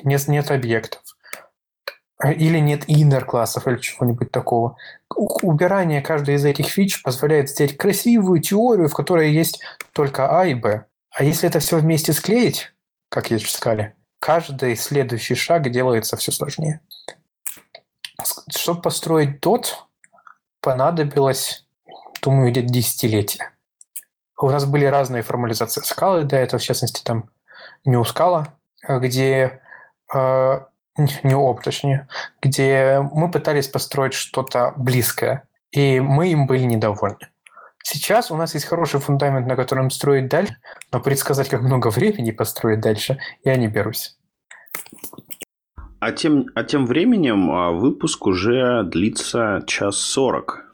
Нет, 0.05 0.29
нет 0.29 0.51
объектов. 0.51 1.03
Или 2.23 2.59
нет 2.59 2.87
inner 2.89 3.25
классов 3.25 3.67
или 3.67 3.79
чего-нибудь 3.79 4.31
такого. 4.31 4.77
Убирание 5.09 6.03
каждой 6.03 6.35
из 6.35 6.45
этих 6.45 6.67
фич 6.67 7.03
позволяет 7.03 7.49
сделать 7.49 7.79
красивую 7.79 8.41
теорию, 8.41 8.89
в 8.89 8.95
которой 8.95 9.33
есть 9.33 9.63
только 9.93 10.39
А 10.39 10.45
и 10.45 10.55
Б. 10.55 10.85
А 11.11 11.25
если 11.25 11.49
это 11.49 11.61
все 11.61 11.79
вместе 11.79 12.13
склеить, 12.13 12.73
как 13.09 13.31
есть 13.31 13.47
в 13.47 13.51
скале, 13.51 13.95
каждый 14.19 14.77
следующий 14.77 15.35
шаг 15.35 15.71
делается 15.71 16.17
все 16.19 16.31
сложнее. 16.31 16.81
Чтобы 18.55 18.83
построить 18.83 19.41
тот, 19.41 19.87
понадобилось, 20.61 21.67
думаю, 22.23 22.51
где-то 22.51 22.69
десятилетия. 22.69 23.53
У 24.39 24.51
нас 24.51 24.67
были 24.67 24.85
разные 24.85 25.23
формализации 25.23 25.81
скалы 25.81 26.25
до 26.25 26.37
этого, 26.37 26.61
в 26.61 26.63
частности, 26.63 27.03
там 27.03 27.31
New 27.87 28.03
Scala, 28.03 28.49
где 28.87 29.63
э, 30.15 30.61
New 31.23 31.39
Op, 31.39 31.61
точнее, 31.63 32.09
где 32.43 33.01
мы 33.13 33.31
пытались 33.31 33.69
построить 33.69 34.15
что-то 34.15 34.75
близкое, 34.77 35.45
и 35.73 36.01
мы 36.01 36.29
им 36.29 36.47
были 36.47 36.63
недовольны. 36.63 37.29
Сейчас 37.83 38.31
у 38.31 38.37
нас 38.37 38.55
есть 38.55 38.67
хороший 38.67 39.01
фундамент, 39.01 39.47
на 39.47 39.57
котором 39.57 39.91
строить 39.91 40.29
дальше, 40.29 40.57
но 40.93 41.01
предсказать, 41.01 41.49
как 41.49 41.63
много 41.63 41.89
времени 41.89 42.31
построить 42.31 42.81
дальше, 42.81 43.19
я 43.43 43.57
не 43.57 43.69
берусь. 43.69 44.17
А 45.99 46.13
тем, 46.13 46.47
а 46.55 46.65
тем 46.65 46.87
временем 46.87 47.51
а, 47.51 47.73
выпуск 47.73 48.27
уже 48.27 48.85
длится 48.85 49.63
час 49.67 49.97
сорок. 49.99 50.65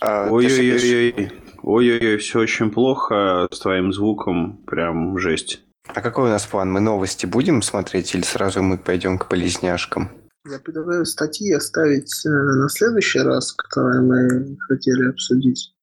А, 0.00 0.28
Ой-ой-ой. 0.30 1.32
Ой-ой-ой, 1.62 2.16
все 2.18 2.40
очень 2.40 2.70
плохо 2.70 3.48
с 3.50 3.58
твоим 3.58 3.92
звуком, 3.92 4.58
прям 4.66 5.18
жесть. 5.18 5.62
А 5.94 6.00
какой 6.00 6.24
у 6.24 6.32
нас 6.32 6.46
план? 6.46 6.70
Мы 6.70 6.80
новости 6.80 7.26
будем 7.26 7.62
смотреть 7.62 8.14
или 8.14 8.22
сразу 8.22 8.62
мы 8.62 8.78
пойдем 8.78 9.18
к 9.18 9.28
полезняшкам? 9.28 10.10
Я 10.48 10.58
предлагаю 10.58 11.04
статьи 11.04 11.52
оставить 11.52 12.24
э, 12.24 12.28
на 12.28 12.68
следующий 12.68 13.20
раз, 13.20 13.52
которые 13.52 14.00
мы 14.00 14.56
хотели 14.68 15.10
обсудить, 15.10 15.74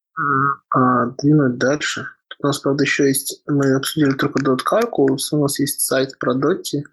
а 0.74 1.08
двинуть 1.22 1.58
дальше. 1.58 2.08
У 2.42 2.48
нас, 2.48 2.60
правда, 2.60 2.84
еще 2.84 3.08
есть... 3.08 3.44
Мы 3.48 3.74
обсудили 3.74 4.12
только 4.12 4.40
Calculus, 4.40 5.30
у 5.32 5.42
нас 5.42 5.60
есть 5.60 5.82
сайт 5.82 6.18
про 6.20 6.36
Dotty 6.36 6.84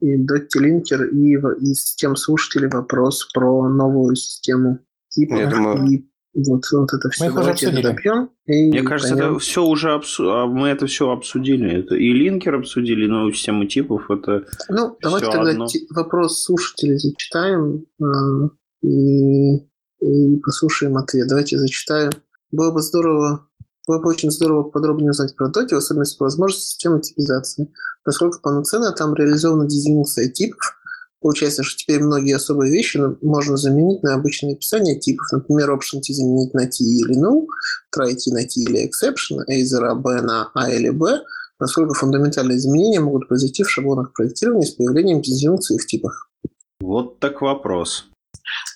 и 0.00 0.16
Dotty 0.16 0.58
Linker, 0.58 1.08
и, 1.08 1.36
и 1.64 1.74
с 1.74 1.94
тем 1.96 2.16
слушателей 2.16 2.68
вопрос 2.68 3.28
про 3.32 3.68
новую 3.68 4.16
систему 4.16 4.80
типа 5.10 5.34
Я 5.34 5.50
думаю... 5.50 5.86
и 5.86 6.09
вот, 6.32 6.62
вот 6.72 6.92
это 6.92 7.10
все. 7.10 7.24
Мы 7.24 7.30
их 7.30 7.38
уже 7.38 7.50
обсудили. 7.50 7.82
Допьем, 7.82 8.30
Мне 8.46 8.82
кажется, 8.82 9.14
пойдем. 9.14 9.30
это 9.30 9.38
все 9.40 9.64
уже 9.64 9.92
обсу... 9.92 10.30
А 10.30 10.46
мы 10.46 10.68
это 10.68 10.86
все 10.86 11.10
обсудили. 11.10 11.80
Это 11.80 11.96
и 11.96 12.12
линкер 12.12 12.54
обсудили, 12.54 13.04
и 13.04 13.08
новую 13.08 13.32
систему 13.32 13.66
типов. 13.66 14.10
Это 14.10 14.44
ну, 14.68 14.96
давайте 15.02 15.30
тогда 15.30 15.50
одно. 15.50 15.66
вопрос 15.90 16.44
слушателей 16.44 16.98
зачитаем 16.98 17.84
э, 18.00 18.48
и, 18.82 19.56
и 20.00 20.36
послушаем 20.44 20.96
ответ. 20.96 21.26
Давайте 21.28 21.58
зачитаю. 21.58 22.12
Было 22.52 22.72
бы 22.72 22.80
здорово, 22.80 23.48
было 23.88 23.98
бы 23.98 24.10
очень 24.10 24.30
здорово 24.30 24.62
подробнее 24.62 25.10
узнать 25.10 25.34
про 25.34 25.48
Доти, 25.48 25.74
в 25.74 25.78
особенности 25.78 26.18
по 26.18 26.24
возможности 26.24 26.70
системы 26.70 27.00
типизации. 27.00 27.72
Насколько 28.06 28.40
полноценно 28.40 28.92
там 28.92 29.14
реализована 29.14 29.66
дезинфекция 29.66 30.28
типов, 30.28 30.79
Получается, 31.20 31.62
что 31.62 31.76
теперь 31.76 32.00
многие 32.00 32.34
особые 32.34 32.72
вещи 32.72 32.98
можно 33.20 33.56
заменить 33.56 34.02
на 34.02 34.14
обычное 34.14 34.54
описание 34.54 34.98
типов. 34.98 35.26
Например, 35.32 35.70
option 35.72 36.00
t 36.00 36.14
заменить 36.14 36.54
на 36.54 36.66
t 36.66 36.82
или 36.82 37.14
null, 37.14 37.46
try 37.94 38.14
t 38.14 38.32
на 38.32 38.42
t 38.44 38.60
или 38.60 38.88
exception, 38.88 39.44
either 39.50 39.94
b 39.94 40.22
на 40.22 40.50
a 40.54 40.70
или 40.70 40.90
b. 40.90 41.20
Насколько 41.58 41.92
фундаментальные 41.92 42.56
изменения 42.56 43.00
могут 43.00 43.28
произойти 43.28 43.62
в 43.62 43.70
шаблонах 43.70 44.14
проектирования 44.14 44.66
с 44.66 44.70
появлением 44.70 45.20
дизъюнкции 45.20 45.76
в 45.76 45.86
типах? 45.86 46.30
Вот 46.80 47.20
так 47.20 47.42
вопрос. 47.42 48.06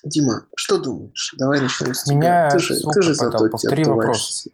Дима, 0.05 0.47
что 0.55 0.77
думаешь? 0.77 1.35
Давай 1.39 1.61
начнем 1.63 1.95
с 1.95 2.05
тебя. 2.05 2.17
Меня 2.17 2.51
ты 2.51 2.59
же, 2.59 2.79
ты 2.93 3.03
же 3.03 3.15
зато 3.15 3.49
повтори 3.49 3.85
вопрос. 3.85 4.47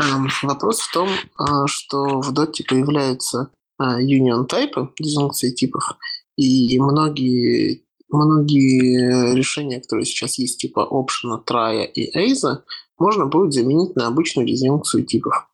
Um, 0.00 0.28
вопрос 0.42 0.80
в 0.80 0.92
том, 0.92 1.08
а, 1.36 1.66
что 1.66 2.20
в 2.20 2.32
доте 2.32 2.64
появляются 2.64 3.50
а, 3.78 4.00
union 4.00 4.46
тайпы, 4.46 4.90
дизъюнкции 4.98 5.50
типов, 5.50 5.96
и 6.38 6.78
многие 6.78 7.82
многие 8.08 9.34
решения, 9.34 9.80
которые 9.80 10.06
сейчас 10.06 10.38
есть, 10.38 10.60
типа 10.60 10.88
option, 10.90 11.44
try 11.46 11.84
и 11.84 12.16
AZA, 12.16 12.62
можно 12.98 13.26
будет 13.26 13.52
заменить 13.52 13.96
на 13.96 14.06
обычную 14.06 14.46
дезинфункцию 14.46 15.04
типов. 15.04 15.48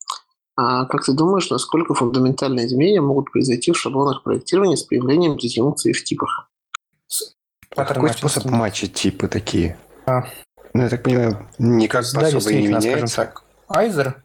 А 0.56 0.84
как 0.84 1.04
ты 1.04 1.14
думаешь, 1.14 1.50
насколько 1.50 1.94
фундаментальные 1.94 2.66
изменения 2.66 3.00
могут 3.00 3.32
произойти 3.32 3.72
в 3.72 3.78
шаблонах 3.78 4.22
проектирования 4.22 4.76
с 4.76 4.84
появлением 4.84 5.36
дезинфункции 5.36 5.92
в 5.92 6.04
типах? 6.04 6.48
А 7.74 7.84
какой 7.84 8.10
способ 8.10 8.44
матчить 8.44 8.94
типы 8.94 9.26
такие? 9.26 9.76
А. 10.06 10.24
Ну, 10.74 10.82
я 10.82 10.88
так 10.88 11.02
понимаю, 11.02 11.48
никак 11.58 12.04
да, 12.14 12.26
особо 12.26 12.52
не 12.52 12.68
меняется. 12.68 12.90
Скажем 12.90 13.08
так, 13.08 13.44
Айзер 13.68 14.23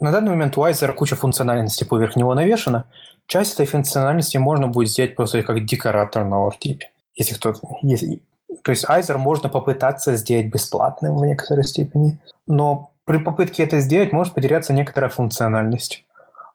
на 0.00 0.12
данный 0.12 0.30
момент 0.30 0.56
у 0.58 0.62
Айзера 0.62 0.92
куча 0.92 1.16
функциональности 1.16 1.84
поверх 1.84 2.16
него 2.16 2.34
навешена. 2.34 2.84
Часть 3.26 3.54
этой 3.54 3.66
функциональности 3.66 4.36
можно 4.36 4.68
будет 4.68 4.90
сделать 4.90 5.16
просто 5.16 5.42
как 5.42 5.64
декоратор 5.64 6.24
на 6.24 6.38
ортипе. 6.38 6.90
Если 7.14 7.34
кто-то... 7.34 7.60
Если... 7.82 8.22
То 8.62 8.70
есть 8.70 8.88
Айзер 8.88 9.18
можно 9.18 9.48
попытаться 9.48 10.16
сделать 10.16 10.46
бесплатным 10.46 11.16
в 11.16 11.24
некоторой 11.24 11.64
степени, 11.64 12.18
но 12.46 12.90
при 13.04 13.18
попытке 13.18 13.64
это 13.64 13.80
сделать 13.80 14.12
может 14.12 14.34
потеряться 14.34 14.72
некоторая 14.72 15.10
функциональность. 15.10 16.04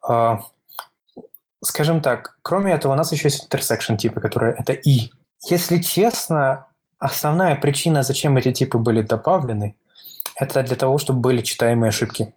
А, 0.08 0.42
скажем 1.64 2.02
так, 2.02 2.38
кроме 2.42 2.74
этого, 2.74 2.94
у 2.94 2.96
нас 2.96 3.12
еще 3.12 3.30
есть 3.30 3.48
intersection 3.50 3.98
типы, 3.98 4.20
которые 4.20 4.56
это 4.58 4.74
и. 4.74 5.12
Если 5.50 5.80
честно, 5.80 6.68
основная 7.00 7.56
причина, 7.56 8.04
зачем 8.04 8.38
эти 8.38 8.52
типы 8.52 8.78
были 8.78 9.02
добавлены, 9.02 9.76
это 10.36 10.64
для 10.64 10.76
того, 10.76 10.98
чтобы 10.98 11.20
были 11.20 11.42
читаемые 11.42 11.90
ошибки. 11.90 12.34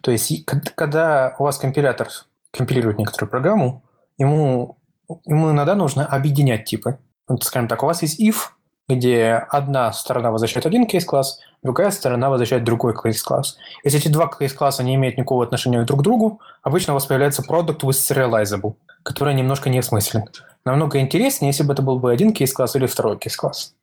То 0.00 0.10
есть, 0.10 0.44
когда 0.74 1.34
у 1.38 1.44
вас 1.44 1.58
компилятор 1.58 2.08
компилирует 2.50 2.98
некоторую 2.98 3.30
программу, 3.30 3.82
ему, 4.18 4.76
ему 5.24 5.50
иногда 5.50 5.74
нужно 5.74 6.06
объединять 6.06 6.64
типы. 6.64 6.98
Вот, 7.28 7.44
скажем 7.44 7.68
так, 7.68 7.82
у 7.82 7.86
вас 7.86 8.02
есть 8.02 8.20
if, 8.20 8.50
где 8.88 9.46
одна 9.48 9.92
сторона 9.92 10.30
возвращает 10.30 10.66
один 10.66 10.86
кейс-класс, 10.86 11.40
другая 11.62 11.90
сторона 11.90 12.30
возвращает 12.30 12.64
другой 12.64 12.94
кейс-класс. 12.94 13.56
Если 13.84 14.00
эти 14.00 14.08
два 14.08 14.26
кейс-класса 14.28 14.82
не 14.82 14.96
имеют 14.96 15.16
никакого 15.16 15.44
отношения 15.44 15.82
друг 15.84 16.00
к 16.00 16.02
другу, 16.02 16.40
обычно 16.62 16.92
у 16.92 16.96
вас 16.96 17.06
появляется 17.06 17.42
product 17.42 17.80
with 17.80 17.92
serializable, 17.92 18.74
который 19.02 19.34
немножко 19.34 19.70
неосмыслен. 19.70 20.24
Намного 20.64 20.98
интереснее, 21.00 21.50
если 21.50 21.62
бы 21.62 21.72
это 21.72 21.82
был 21.82 21.98
бы 21.98 22.12
один 22.12 22.32
кейс-класс 22.32 22.76
или 22.76 22.86
второй 22.86 23.18
кейс-класс. 23.18 23.74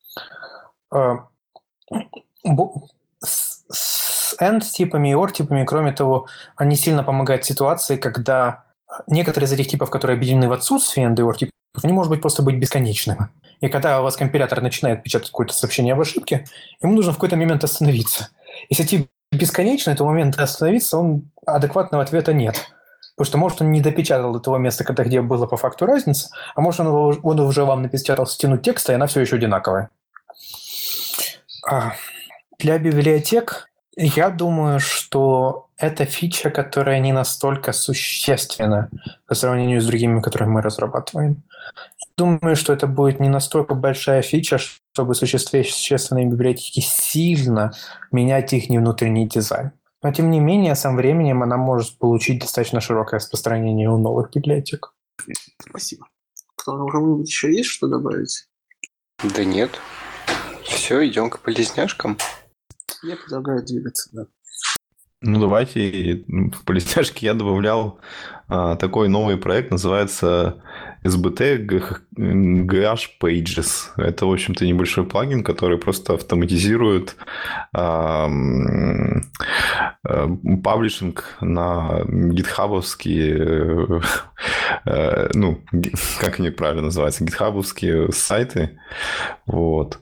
С 4.39 4.41
end-типами 4.41 5.09
и 5.09 5.13
or-типами, 5.13 5.65
кроме 5.65 5.91
того, 5.91 6.27
они 6.55 6.75
сильно 6.75 7.03
помогают 7.03 7.45
ситуации, 7.45 7.97
когда 7.97 8.63
некоторые 9.07 9.47
из 9.47 9.51
этих 9.51 9.67
типов, 9.67 9.89
которые 9.89 10.15
объединены 10.15 10.47
в 10.47 10.53
отсутствии 10.53 11.05
end 11.05 11.19
и 11.19 11.23
or-типов, 11.23 11.51
они, 11.83 11.93
может 11.93 12.09
быть, 12.09 12.21
просто 12.21 12.41
быть 12.41 12.55
бесконечными. 12.55 13.29
И 13.61 13.67
когда 13.67 13.99
у 13.99 14.03
вас 14.03 14.15
компилятор 14.15 14.61
начинает 14.61 15.03
печатать 15.03 15.29
какое-то 15.29 15.53
сообщение 15.53 15.93
об 15.93 15.99
ошибке, 15.99 16.45
ему 16.81 16.93
нужно 16.93 17.11
в 17.11 17.15
какой-то 17.15 17.35
момент 17.35 17.63
остановиться. 17.63 18.29
Если 18.69 18.83
тип 18.83 19.09
бесконечный, 19.31 19.95
то 19.95 20.05
момент 20.05 20.39
остановиться, 20.39 20.97
он 20.97 21.29
адекватного 21.45 22.03
ответа 22.03 22.33
нет. 22.33 22.71
Потому 23.15 23.27
что, 23.27 23.37
может, 23.37 23.61
он 23.61 23.71
не 23.71 23.81
допечатал 23.81 24.31
до 24.31 24.39
того 24.39 24.57
места, 24.57 24.85
когда, 24.85 25.03
где 25.03 25.21
была 25.21 25.45
по 25.45 25.57
факту 25.57 25.85
разница, 25.85 26.29
а 26.55 26.61
может, 26.61 26.79
он, 26.79 27.19
он 27.21 27.39
уже 27.41 27.65
вам 27.65 27.81
напечатал 27.81 28.25
стену 28.25 28.57
текста, 28.57 28.93
и 28.93 28.95
она 28.95 29.07
все 29.07 29.19
еще 29.19 29.35
одинаковая. 29.35 29.89
А, 31.69 31.93
для 32.57 32.77
библиотек 32.77 33.68
я 34.05 34.29
думаю, 34.29 34.79
что 34.79 35.69
это 35.77 36.05
фича, 36.05 36.49
которая 36.49 36.99
не 36.99 37.11
настолько 37.11 37.73
существенна 37.73 38.89
по 39.27 39.35
сравнению 39.35 39.81
с 39.81 39.85
другими, 39.85 40.21
которые 40.21 40.47
мы 40.47 40.61
разрабатываем. 40.61 41.43
Думаю, 42.15 42.55
что 42.55 42.71
это 42.71 42.87
будет 42.87 43.19
не 43.19 43.29
настолько 43.29 43.75
большая 43.75 44.21
фича, 44.21 44.57
чтобы 44.57 45.15
существенные 45.15 46.25
библиотеки 46.27 46.79
сильно 46.79 47.73
менять 48.11 48.53
их 48.53 48.69
внутренний 48.69 49.27
дизайн. 49.27 49.71
Но 50.01 50.13
тем 50.13 50.31
не 50.31 50.39
менее, 50.39 50.75
со 50.75 50.91
временем 50.91 51.43
она 51.43 51.57
может 51.57 51.97
получить 51.97 52.39
достаточно 52.39 52.79
широкое 52.79 53.19
распространение 53.19 53.89
у 53.89 53.97
новых 53.97 54.31
библиотек. 54.31 54.93
Спасибо. 55.59 56.07
У 56.65 56.87
кого-нибудь 56.87 57.27
еще 57.27 57.53
есть 57.53 57.69
что 57.69 57.87
добавить? 57.87 58.47
Да 59.35 59.43
нет. 59.43 59.71
Все, 60.63 61.05
идем 61.05 61.29
к 61.29 61.39
полезняшкам. 61.39 62.17
Я 63.03 63.15
предлагаю 63.15 63.65
двигаться, 63.65 64.09
да. 64.13 64.25
Ну, 65.21 65.37
давайте 65.37 66.23
в 66.27 66.63
полистяшке 66.63 67.25
я 67.25 67.33
добавлял 67.33 67.99
а, 68.47 68.77
такой 68.77 69.09
новый 69.09 69.35
проект, 69.35 69.69
называется 69.69 70.63
SBT 71.03 71.67
GH 72.17 72.99
Pages. 73.21 73.67
Это, 73.97 74.25
в 74.25 74.31
общем-то, 74.31 74.65
небольшой 74.65 75.05
плагин, 75.05 75.43
который 75.43 75.77
просто 75.77 76.13
автоматизирует 76.13 77.17
а, 77.73 78.29
а, 80.03 80.29
паблишинг 80.63 81.25
на 81.41 82.01
гитхабовские, 82.07 84.01
а, 84.85 85.29
ну, 85.33 85.61
как 86.21 86.39
они 86.39 86.49
правильно 86.49 86.83
называются, 86.83 87.25
гитхабовские 87.25 88.11
сайты. 88.13 88.79
Вот. 89.45 89.99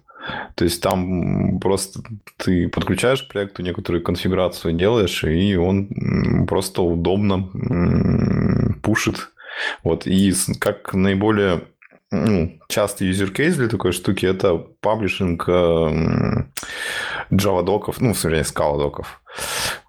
То 0.56 0.64
есть 0.64 0.82
там 0.82 1.60
просто 1.60 2.02
ты 2.38 2.68
подключаешь 2.68 3.24
к 3.24 3.30
проекту 3.30 3.62
некоторую 3.62 4.04
конфигурацию 4.04 4.74
делаешь, 4.74 5.24
и 5.24 5.56
он 5.56 6.46
просто 6.48 6.82
удобно 6.82 7.50
пушит. 8.82 9.30
Вот. 9.84 10.08
И 10.08 10.34
как 10.60 10.94
наиболее 10.94 11.64
ну, 12.12 12.60
частый 12.70 13.10
user 13.10 13.32
case 13.34 13.56
для 13.56 13.68
такой 13.68 13.92
штуки 13.92 14.26
это 14.26 14.58
паблишинг 14.58 15.44
э, 15.48 16.46
Java 17.32 17.64
доков, 17.64 18.00
ну, 18.00 18.14
в 18.14 18.20
смысле, 18.20 18.42
Scala 18.42 18.78
доков. 18.78 19.22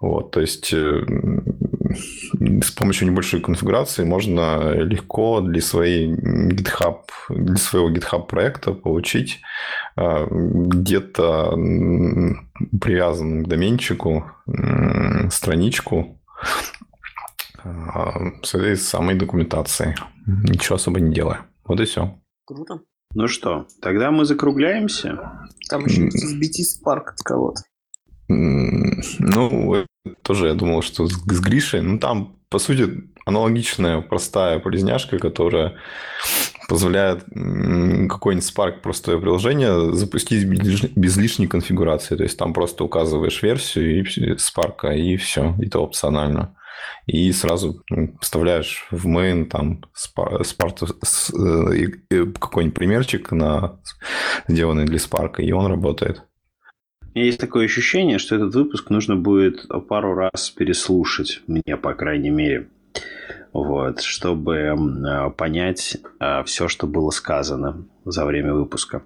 Вот, 0.01 0.31
то 0.31 0.41
есть 0.41 0.73
э, 0.73 1.05
с 2.39 2.71
помощью 2.71 3.07
небольшой 3.07 3.41
конфигурации 3.41 4.03
можно 4.03 4.71
легко 4.71 5.41
для 5.41 5.61
своей 5.61 6.13
GitHub, 6.13 7.01
для 7.29 7.57
своего 7.57 7.89
GitHub 7.91 8.27
проекта 8.27 8.73
получить 8.73 9.41
э, 9.97 10.27
где-то 10.29 11.51
привязанную 12.79 13.45
к 13.45 13.47
доменчику 13.47 14.31
страничку 15.29 16.19
с 18.43 18.55
этой 18.55 18.77
самой 18.77 19.15
документацией, 19.15 19.95
ничего 20.25 20.75
особо 20.75 20.99
не 21.01 21.13
делая. 21.13 21.41
Вот 21.65 21.79
и 21.81 21.85
все. 21.85 22.17
Круто. 22.45 22.81
Ну 23.13 23.27
что, 23.27 23.67
тогда 23.81 24.11
мы 24.11 24.25
закругляемся. 24.25 25.47
Там 25.69 25.85
еще 25.85 26.03
BT 26.03 26.63
Spark 26.63 27.09
от 27.11 27.19
кого-то. 27.23 27.61
Ну, 28.29 29.85
тоже 30.21 30.47
я 30.47 30.53
думал, 30.53 30.81
что 30.81 31.07
с, 31.07 31.39
Гришей. 31.41 31.81
Ну, 31.81 31.99
там, 31.99 32.35
по 32.49 32.59
сути, 32.59 33.09
аналогичная 33.25 34.01
простая 34.01 34.59
полезняшка, 34.59 35.17
которая 35.17 35.75
позволяет 36.67 37.23
какой-нибудь 37.23 38.47
Spark 38.47 38.81
простое 38.81 39.17
приложение 39.17 39.93
запустить 39.93 40.45
без 40.45 41.17
лишней 41.17 41.47
конфигурации. 41.47 42.15
То 42.15 42.23
есть 42.23 42.37
там 42.37 42.53
просто 42.53 42.83
указываешь 42.83 43.41
версию 43.41 44.01
и 44.01 44.33
Spark, 44.35 44.95
и 44.95 45.17
все. 45.17 45.55
И 45.59 45.65
это 45.65 45.79
опционально 45.79 46.55
и 47.05 47.31
сразу 47.31 47.83
ну, 47.89 48.15
вставляешь 48.21 48.87
в 48.91 49.07
main 49.07 49.45
там 49.45 49.83
спарту, 49.93 50.87
э, 50.89 52.25
какой-нибудь 52.39 52.75
примерчик 52.75 53.31
на 53.31 53.79
сделанный 54.47 54.85
для 54.85 54.97
Spark, 54.97 55.41
и 55.41 55.51
он 55.51 55.67
работает. 55.67 56.23
У 57.13 57.17
меня 57.17 57.25
есть 57.25 57.39
такое 57.39 57.65
ощущение, 57.65 58.19
что 58.19 58.35
этот 58.35 58.53
выпуск 58.53 58.89
нужно 58.89 59.15
будет 59.15 59.67
пару 59.87 60.13
раз 60.13 60.51
переслушать, 60.51 61.41
мне, 61.47 61.75
по 61.75 61.93
крайней 61.93 62.29
мере, 62.29 62.69
вот, 63.51 64.01
чтобы 64.01 64.75
понять 65.37 65.97
а, 66.19 66.43
все, 66.43 66.67
что 66.67 66.85
было 66.85 67.09
сказано 67.09 67.87
за 68.05 68.25
время 68.25 68.53
выпуска. 68.53 69.01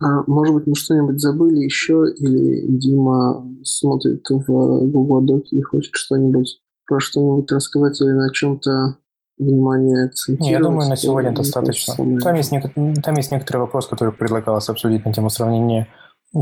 А, 0.00 0.24
может 0.26 0.54
быть, 0.54 0.66
мы 0.66 0.74
что-нибудь 0.74 1.20
забыли 1.20 1.60
еще, 1.60 2.04
или 2.18 2.66
Дима 2.66 3.46
смотрит 3.62 4.28
в 4.28 4.90
Google 4.90 5.22
Доки 5.22 5.54
и 5.54 5.62
хочет 5.62 5.94
что-нибудь 5.94 6.60
про 6.86 6.98
что-нибудь 6.98 7.50
рассказать 7.52 8.00
или 8.00 8.10
на 8.10 8.32
чем-то 8.32 8.98
внимание 9.38 10.06
акцентировать? 10.06 10.50
Я 10.50 10.60
думаю, 10.60 10.88
на 10.88 10.96
сегодня 10.96 11.32
достаточно. 11.32 11.94
Там 11.94 12.34
есть, 12.34 12.50
там 12.50 13.14
есть 13.14 13.30
некоторые 13.30 13.62
вопросы, 13.62 13.88
которые 13.88 14.12
предлагалось 14.12 14.68
обсудить 14.68 15.04
на 15.04 15.12
тему 15.12 15.30
сравнения 15.30 15.88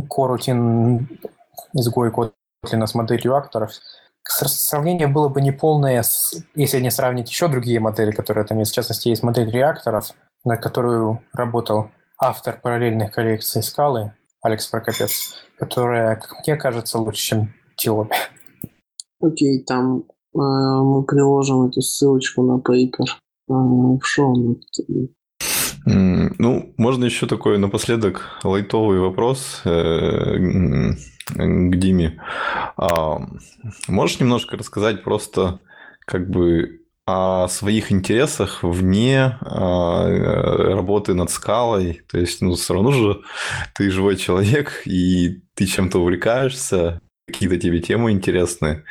корутин 0.09 1.09
изгой 1.73 2.11
Kotlin 2.11 2.87
с 2.87 2.95
моделью 2.95 3.37
акторов. 3.37 3.73
Сравнение 4.27 5.07
было 5.07 5.29
бы 5.29 5.43
неполное, 5.43 6.03
если 6.55 6.81
не 6.81 6.91
сравнить 6.91 7.31
еще 7.31 7.49
другие 7.49 7.81
модели, 7.81 8.11
которые 8.11 8.47
там 8.47 8.59
есть. 8.59 8.73
В 8.73 8.75
частности, 8.75 9.09
есть 9.09 9.23
модель 9.23 9.51
реакторов, 9.51 10.13
на 10.45 10.57
которую 10.57 11.23
работал 11.33 11.91
автор 12.19 12.59
параллельных 12.61 13.13
коллекций 13.13 13.63
скалы 13.63 14.15
Алекс 14.41 14.67
Прокопец, 14.67 15.35
которая, 15.59 16.17
как 16.17 16.47
мне 16.47 16.57
кажется, 16.57 16.99
лучше, 16.99 17.23
чем 17.23 17.55
Тиоби. 17.77 18.15
Окей, 19.21 19.61
okay, 19.61 19.65
там 19.65 20.05
Э, 20.35 20.39
мы 20.83 21.05
приложим 21.05 21.63
эту 21.69 21.81
ссылочку 21.81 22.43
на 22.43 22.59
пейпер 22.59 23.07
э, 23.07 23.53
в 23.53 24.01
шоу. 24.03 24.59
Ну, 25.87 26.75
можно 26.79 27.05
еще 27.05 27.27
такой 27.27 27.59
напоследок 27.59 28.39
лайтовый 28.43 29.01
вопрос 29.01 29.61
э, 29.65 30.39
к 31.29 31.77
Диме. 31.77 32.23
А, 32.77 33.19
можешь 33.89 34.19
немножко 34.21 34.57
рассказать 34.57 35.03
просто 35.05 35.61
как 36.07 36.31
бы 36.31 36.81
о 37.07 37.49
своих 37.49 37.93
интересах 37.93 38.63
вне 38.63 39.37
а, 39.43 40.09
работы 40.75 41.13
над 41.13 41.31
скалой. 41.31 42.01
То 42.11 42.19
есть, 42.19 42.41
ну, 42.41 42.55
все 42.55 42.75
равно 42.75 42.93
же 42.93 43.21
ты 43.75 43.91
живой 43.91 44.17
человек, 44.17 44.83
и 44.87 45.43
ты 45.55 45.67
чем-то 45.67 45.99
увлекаешься, 45.99 47.03
какие-то 47.27 47.59
тебе 47.59 47.81
темы 47.81 48.13
интересны, 48.13 48.85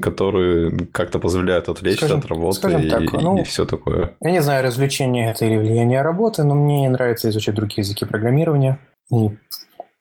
которые 0.00 0.86
как-то 0.92 1.18
позволяют 1.18 1.68
отвлечься 1.68 2.06
скажем, 2.06 2.20
от 2.20 2.26
работы 2.26 2.82
и, 2.82 2.90
так, 2.90 3.12
ну, 3.12 3.38
и 3.38 3.44
все 3.44 3.66
такое. 3.66 4.14
Я 4.20 4.30
не 4.30 4.42
знаю, 4.42 4.64
развлечение 4.64 5.30
это 5.30 5.44
или 5.44 5.56
влияние 5.56 6.02
работы, 6.02 6.42
но 6.42 6.54
мне 6.54 6.88
нравится 6.88 7.28
изучать 7.28 7.54
другие 7.54 7.82
языки 7.82 8.04
программирования. 8.04 8.78
И 9.10 9.28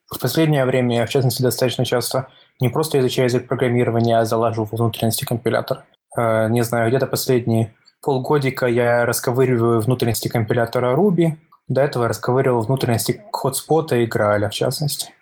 в 0.07 0.19
последнее 0.19 0.65
время 0.65 0.97
я, 0.97 1.05
в 1.05 1.09
частности, 1.09 1.41
достаточно 1.41 1.85
часто 1.85 2.27
не 2.59 2.69
просто 2.69 2.99
изучаю 2.99 3.27
язык 3.27 3.47
программирования, 3.47 4.17
а 4.17 4.25
залажу 4.25 4.67
внутренности 4.71 5.25
компилятора. 5.25 5.85
Э, 6.17 6.47
не 6.49 6.63
знаю, 6.63 6.89
где-то 6.89 7.07
последние 7.07 7.73
полгодика 8.01 8.67
я 8.67 9.05
расковыриваю 9.05 9.81
внутренности 9.81 10.27
компилятора 10.27 10.95
Ruby. 10.95 11.33
До 11.67 11.81
этого 11.81 12.03
я 12.03 12.09
расковыривал 12.09 12.61
внутренности 12.61 13.21
хотспота 13.31 13.97
и 13.97 14.07
Graal, 14.07 14.49
в 14.49 14.53
частности. 14.53 15.13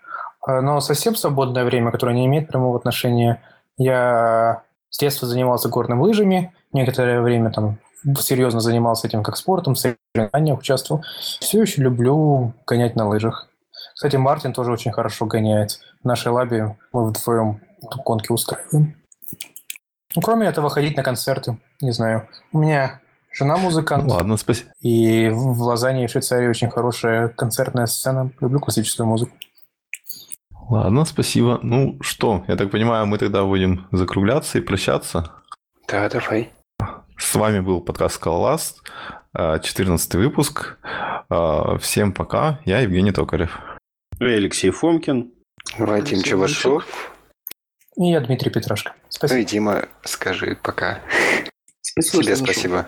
Э, 0.47 0.61
но 0.61 0.79
совсем 0.81 1.15
свободное 1.15 1.65
время, 1.65 1.91
которое 1.91 2.15
не 2.15 2.25
имеет 2.25 2.47
прямого 2.47 2.77
отношения, 2.77 3.41
я 3.77 4.63
с 4.89 4.97
детства 4.97 5.27
занимался 5.27 5.69
горными 5.69 6.01
лыжами, 6.01 6.53
некоторое 6.73 7.21
время 7.21 7.51
там 7.51 7.79
серьезно 8.19 8.59
занимался 8.59 9.07
этим 9.07 9.23
как 9.23 9.37
спортом, 9.37 9.75
в 9.75 9.79
соревнованиях 9.79 10.59
участвовал. 10.59 11.03
Все 11.39 11.61
еще 11.61 11.81
люблю 11.81 12.53
гонять 12.65 12.95
на 12.95 13.07
лыжах. 13.07 13.49
Кстати, 13.93 14.15
Мартин 14.15 14.53
тоже 14.53 14.71
очень 14.71 14.91
хорошо 14.91 15.25
гоняет. 15.25 15.79
В 16.01 16.07
нашей 16.07 16.31
лабе 16.31 16.77
мы 16.93 17.07
вдвоем 17.07 17.61
гонки 18.05 18.31
устраиваем. 18.31 18.95
Ну, 20.15 20.21
кроме 20.21 20.47
этого, 20.47 20.69
ходить 20.69 20.97
на 20.97 21.03
концерты, 21.03 21.57
не 21.81 21.91
знаю. 21.91 22.27
У 22.51 22.59
меня 22.59 23.01
жена 23.31 23.57
музыкант. 23.57 24.09
Ладно, 24.09 24.37
спасибо. 24.37 24.71
И 24.81 25.29
в 25.29 25.61
Лозанне 25.61 26.05
и 26.05 26.07
Швейцарии 26.07 26.47
очень 26.47 26.69
хорошая 26.69 27.27
концертная 27.29 27.85
сцена. 27.85 28.31
Люблю 28.39 28.59
классическую 28.59 29.05
музыку. 29.05 29.33
Ладно, 30.69 31.03
спасибо. 31.05 31.59
Ну 31.63 31.97
что, 32.01 32.45
я 32.47 32.55
так 32.55 32.69
понимаю, 32.69 33.07
мы 33.07 33.17
тогда 33.17 33.43
будем 33.43 33.87
закругляться 33.91 34.59
и 34.59 34.61
прощаться. 34.61 35.31
Да, 35.87 36.07
давай. 36.09 36.53
С 37.17 37.33
вами 37.33 37.59
был 37.59 37.81
подкаст 37.81 38.15
Скалоласт, 38.15 38.83
14 39.35 40.15
выпуск. 40.15 40.77
А, 40.83 41.77
всем 41.79 42.13
пока. 42.13 42.59
Я 42.65 42.81
Евгений 42.81 43.11
Токарев. 43.11 43.59
Я 44.19 44.27
Алексей 44.27 44.69
Фомкин. 44.69 45.31
Вадим 45.77 46.21
Чебашов. 46.21 46.85
И 47.97 48.11
я 48.11 48.21
Дмитрий 48.21 48.51
Петрашко. 48.51 48.93
Спасибо. 49.09 49.37
Ну 49.37 49.41
и 49.41 49.45
Дима, 49.45 49.85
скажи 50.03 50.55
пока. 50.61 50.99
Спасибо. 51.81 52.23
Тебе 52.23 52.35
спасибо. 52.35 52.87